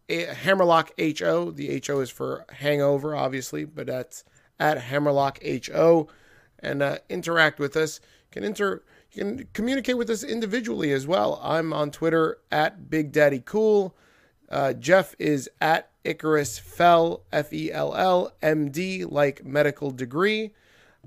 Hammerlock 0.07 0.93
HO. 0.97 1.51
The 1.51 1.83
HO 1.85 1.99
is 1.99 2.09
for 2.09 2.45
hangover, 2.53 3.14
obviously, 3.14 3.65
but 3.65 3.88
that's 3.88 4.23
at 4.61 4.77
Hammerlock 4.77 5.39
HO. 5.43 6.07
And 6.59 6.81
uh, 6.81 6.99
interact 7.09 7.59
with 7.59 7.75
us. 7.75 7.99
You 8.01 8.31
can 8.31 8.43
inter 8.45 8.75
you 8.75 8.81
can 9.16 9.48
communicate 9.53 9.98
with 9.98 10.10
us 10.10 10.24
individually 10.24 10.92
as 10.92 11.08
well. 11.08 11.40
I'm 11.44 11.74
on 11.74 11.92
Twitter 11.92 12.38
at 12.52 12.90
Big 12.90 13.11
Daddy 13.11 13.42
Cool. 13.44 13.95
Uh, 14.50 14.74
Jeff 14.74 15.16
is 15.18 15.50
at 15.60 15.90
Icarus 16.03 16.60
Fell 16.60 17.24
F 17.32 17.52
E 17.52 17.72
L 17.72 17.95
L 17.95 18.32
M 18.42 18.69
D 18.69 19.06
like 19.06 19.44
medical 19.44 19.92
degree. 19.92 20.52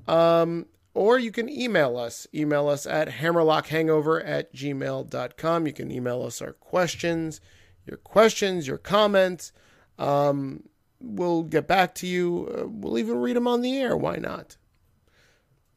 Um, 0.06 0.66
or 0.94 1.18
you 1.18 1.30
can 1.30 1.48
email 1.48 1.96
us. 1.96 2.26
Email 2.34 2.68
us 2.68 2.84
at 2.86 3.08
hammerlockhangover 3.08 4.26
at 4.26 4.52
gmail.com. 4.52 5.66
You 5.66 5.72
can 5.72 5.92
email 5.92 6.22
us 6.22 6.42
our 6.42 6.54
questions, 6.54 7.40
your 7.86 7.98
questions, 7.98 8.66
your 8.66 8.78
comments. 8.78 9.52
Um, 9.98 10.64
we'll 11.00 11.44
get 11.44 11.68
back 11.68 11.94
to 11.96 12.06
you. 12.06 12.52
Uh, 12.52 12.68
we'll 12.68 12.98
even 12.98 13.18
read 13.18 13.36
them 13.36 13.46
on 13.46 13.60
the 13.60 13.78
air. 13.78 13.96
Why 13.96 14.16
not? 14.16 14.56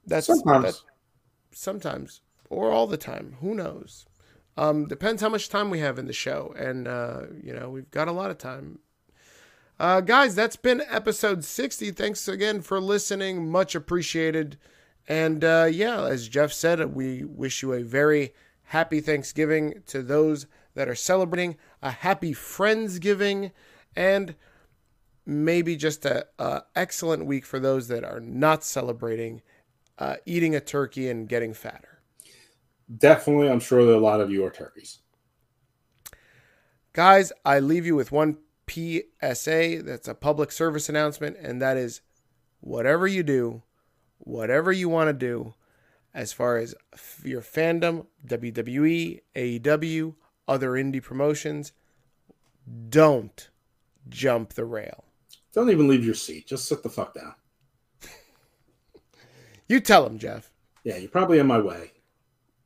That's 0.06 0.28
sometimes. 0.28 0.82
That, 0.82 0.91
sometimes. 1.52 2.22
Or 2.50 2.72
all 2.72 2.88
the 2.88 2.98
time. 2.98 3.38
Who 3.40 3.56
knows? 3.56 4.06
Um, 4.58 4.88
depends 4.88 5.22
how 5.22 5.30
much 5.30 5.50
time 5.50 5.70
we 5.70 5.80
have 5.80 5.98
in 5.98 6.08
the 6.08 6.14
show. 6.14 6.54
And, 6.58 6.88
uh, 6.88 7.22
you 7.42 7.54
know, 7.54 7.70
we've 7.70 7.90
got 7.92 8.08
a 8.08 8.12
lot 8.12 8.32
of 8.32 8.38
time. 8.38 8.80
Uh, 9.80 10.02
guys, 10.02 10.36
that's 10.36 10.58
been 10.58 10.84
episode 10.90 11.44
60. 11.44 11.92
Thanks 11.92 12.28
again 12.28 12.62
for 12.62 12.80
listening. 12.80 13.50
Much 13.50 13.74
appreciated. 13.74 14.58
And 15.08 15.44
uh, 15.44 15.68
yeah, 15.72 16.04
as 16.04 16.28
Jeff 16.28 16.54
said, 16.54 16.94
we 16.94 17.24
wish 17.24 17.62
you 17.62 17.74
a 17.74 17.84
very 17.84 18.34
happy 18.66 19.02
Thanksgiving 19.02 19.82
to 19.88 20.04
those 20.04 20.46
that 20.76 20.88
are 20.88 20.96
celebrating, 20.96 21.58
a 21.82 21.92
happy 21.92 22.34
Friendsgiving, 22.34 23.52
and 23.96 24.36
maybe 25.26 25.76
just 25.76 26.06
a, 26.06 26.26
excellent 26.76 27.26
week 27.26 27.46
for 27.46 27.60
those 27.60 27.88
that 27.88 28.04
are 28.04 28.20
not 28.20 28.64
celebrating, 28.64 29.42
uh, 30.02 30.16
eating 30.26 30.56
a 30.56 30.60
turkey 30.60 31.10
and 31.12 31.30
getting 31.30 31.54
fatter. 31.54 32.02
Definitely, 32.98 33.50
I'm 33.50 33.60
sure 33.60 33.86
that 33.86 33.96
a 33.96 34.00
lot 34.00 34.20
of 34.20 34.32
you 34.32 34.44
are 34.44 34.50
turkeys. 34.50 34.98
Guys, 36.92 37.32
I 37.46 37.60
leave 37.60 37.86
you 37.86 37.96
with 37.96 38.12
one 38.12 38.38
PSA 38.68 39.84
that's 39.84 40.08
a 40.08 40.16
public 40.16 40.52
service 40.52 40.90
announcement, 40.90 41.38
and 41.38 41.62
that 41.62 41.78
is 41.78 42.02
whatever 42.62 43.06
you 43.06 43.22
do, 43.22 43.62
whatever 44.18 44.72
you 44.72 44.90
want 44.90 45.10
to 45.10 45.14
do 45.14 45.54
as 46.16 46.34
far 46.34 46.58
as 46.58 46.74
your 47.24 47.42
fandom, 47.42 48.08
WWE, 48.26 49.22
AEW, 49.36 50.16
other 50.48 50.72
indie 50.72 51.02
promotions, 51.02 51.74
don't 52.90 53.50
jump 54.10 54.54
the 54.54 54.66
rail. 54.66 55.06
Don't 55.54 55.70
even 55.70 55.88
leave 55.88 56.04
your 56.04 56.16
seat. 56.16 56.48
Just 56.48 56.68
sit 56.68 56.82
the 56.82 56.90
fuck 56.90 57.14
down. 57.14 57.36
You 59.72 59.80
tell 59.80 60.06
him, 60.06 60.20
Jeff. 60.20 60.52
Yeah, 60.84 60.98
you're 60.98 61.10
probably 61.10 61.40
in 61.40 61.48
my 61.48 61.60
way. 61.60 61.92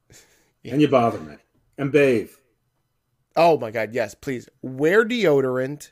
Yeah. 0.10 0.16
And 0.74 0.82
you 0.82 0.88
bother 0.88 1.20
me. 1.20 1.36
And 1.78 1.92
bathe. 1.92 2.32
Oh 3.36 3.60
my 3.60 3.70
god, 3.70 3.94
yes, 3.94 4.16
please. 4.16 4.50
Wear 4.64 5.06
deodorant. 5.06 5.92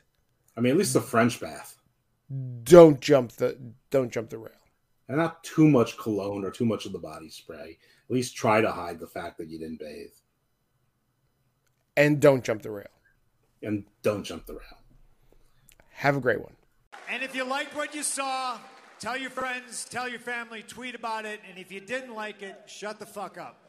I 0.56 0.60
mean, 0.60 0.72
at 0.72 0.78
least 0.78 0.96
a 0.96 1.00
French 1.00 1.38
bath. 1.40 1.76
Don't 2.64 3.00
jump 3.00 3.32
the 3.32 3.56
don't 3.90 4.10
jump 4.10 4.30
the 4.30 4.38
rail 4.38 4.50
and 5.08 5.18
not 5.18 5.44
too 5.44 5.68
much 5.68 5.98
cologne 5.98 6.44
or 6.44 6.50
too 6.50 6.64
much 6.64 6.86
of 6.86 6.92
the 6.92 6.98
body 6.98 7.28
spray. 7.28 7.78
At 8.08 8.14
least 8.14 8.36
try 8.36 8.60
to 8.60 8.70
hide 8.70 8.98
the 8.98 9.06
fact 9.06 9.38
that 9.38 9.48
you 9.48 9.58
didn't 9.58 9.80
bathe. 9.80 10.10
And 11.96 12.20
don't 12.20 12.44
jump 12.44 12.62
the 12.62 12.70
rail. 12.70 12.86
And 13.62 13.84
don't 14.02 14.24
jump 14.24 14.46
the 14.46 14.54
rail. 14.54 14.78
Have 15.90 16.16
a 16.16 16.20
great 16.20 16.40
one. 16.40 16.54
And 17.08 17.22
if 17.22 17.34
you 17.34 17.44
liked 17.44 17.76
what 17.76 17.94
you 17.94 18.02
saw, 18.02 18.58
tell 19.04 19.18
your 19.18 19.28
friends, 19.28 19.84
tell 19.84 20.08
your 20.08 20.18
family, 20.18 20.62
tweet 20.62 20.94
about 20.94 21.26
it. 21.26 21.38
And 21.46 21.58
if 21.58 21.70
you 21.70 21.78
didn't 21.78 22.14
like 22.14 22.40
it, 22.40 22.58
shut 22.64 22.98
the 22.98 23.04
fuck 23.04 23.36
up. 23.36 23.63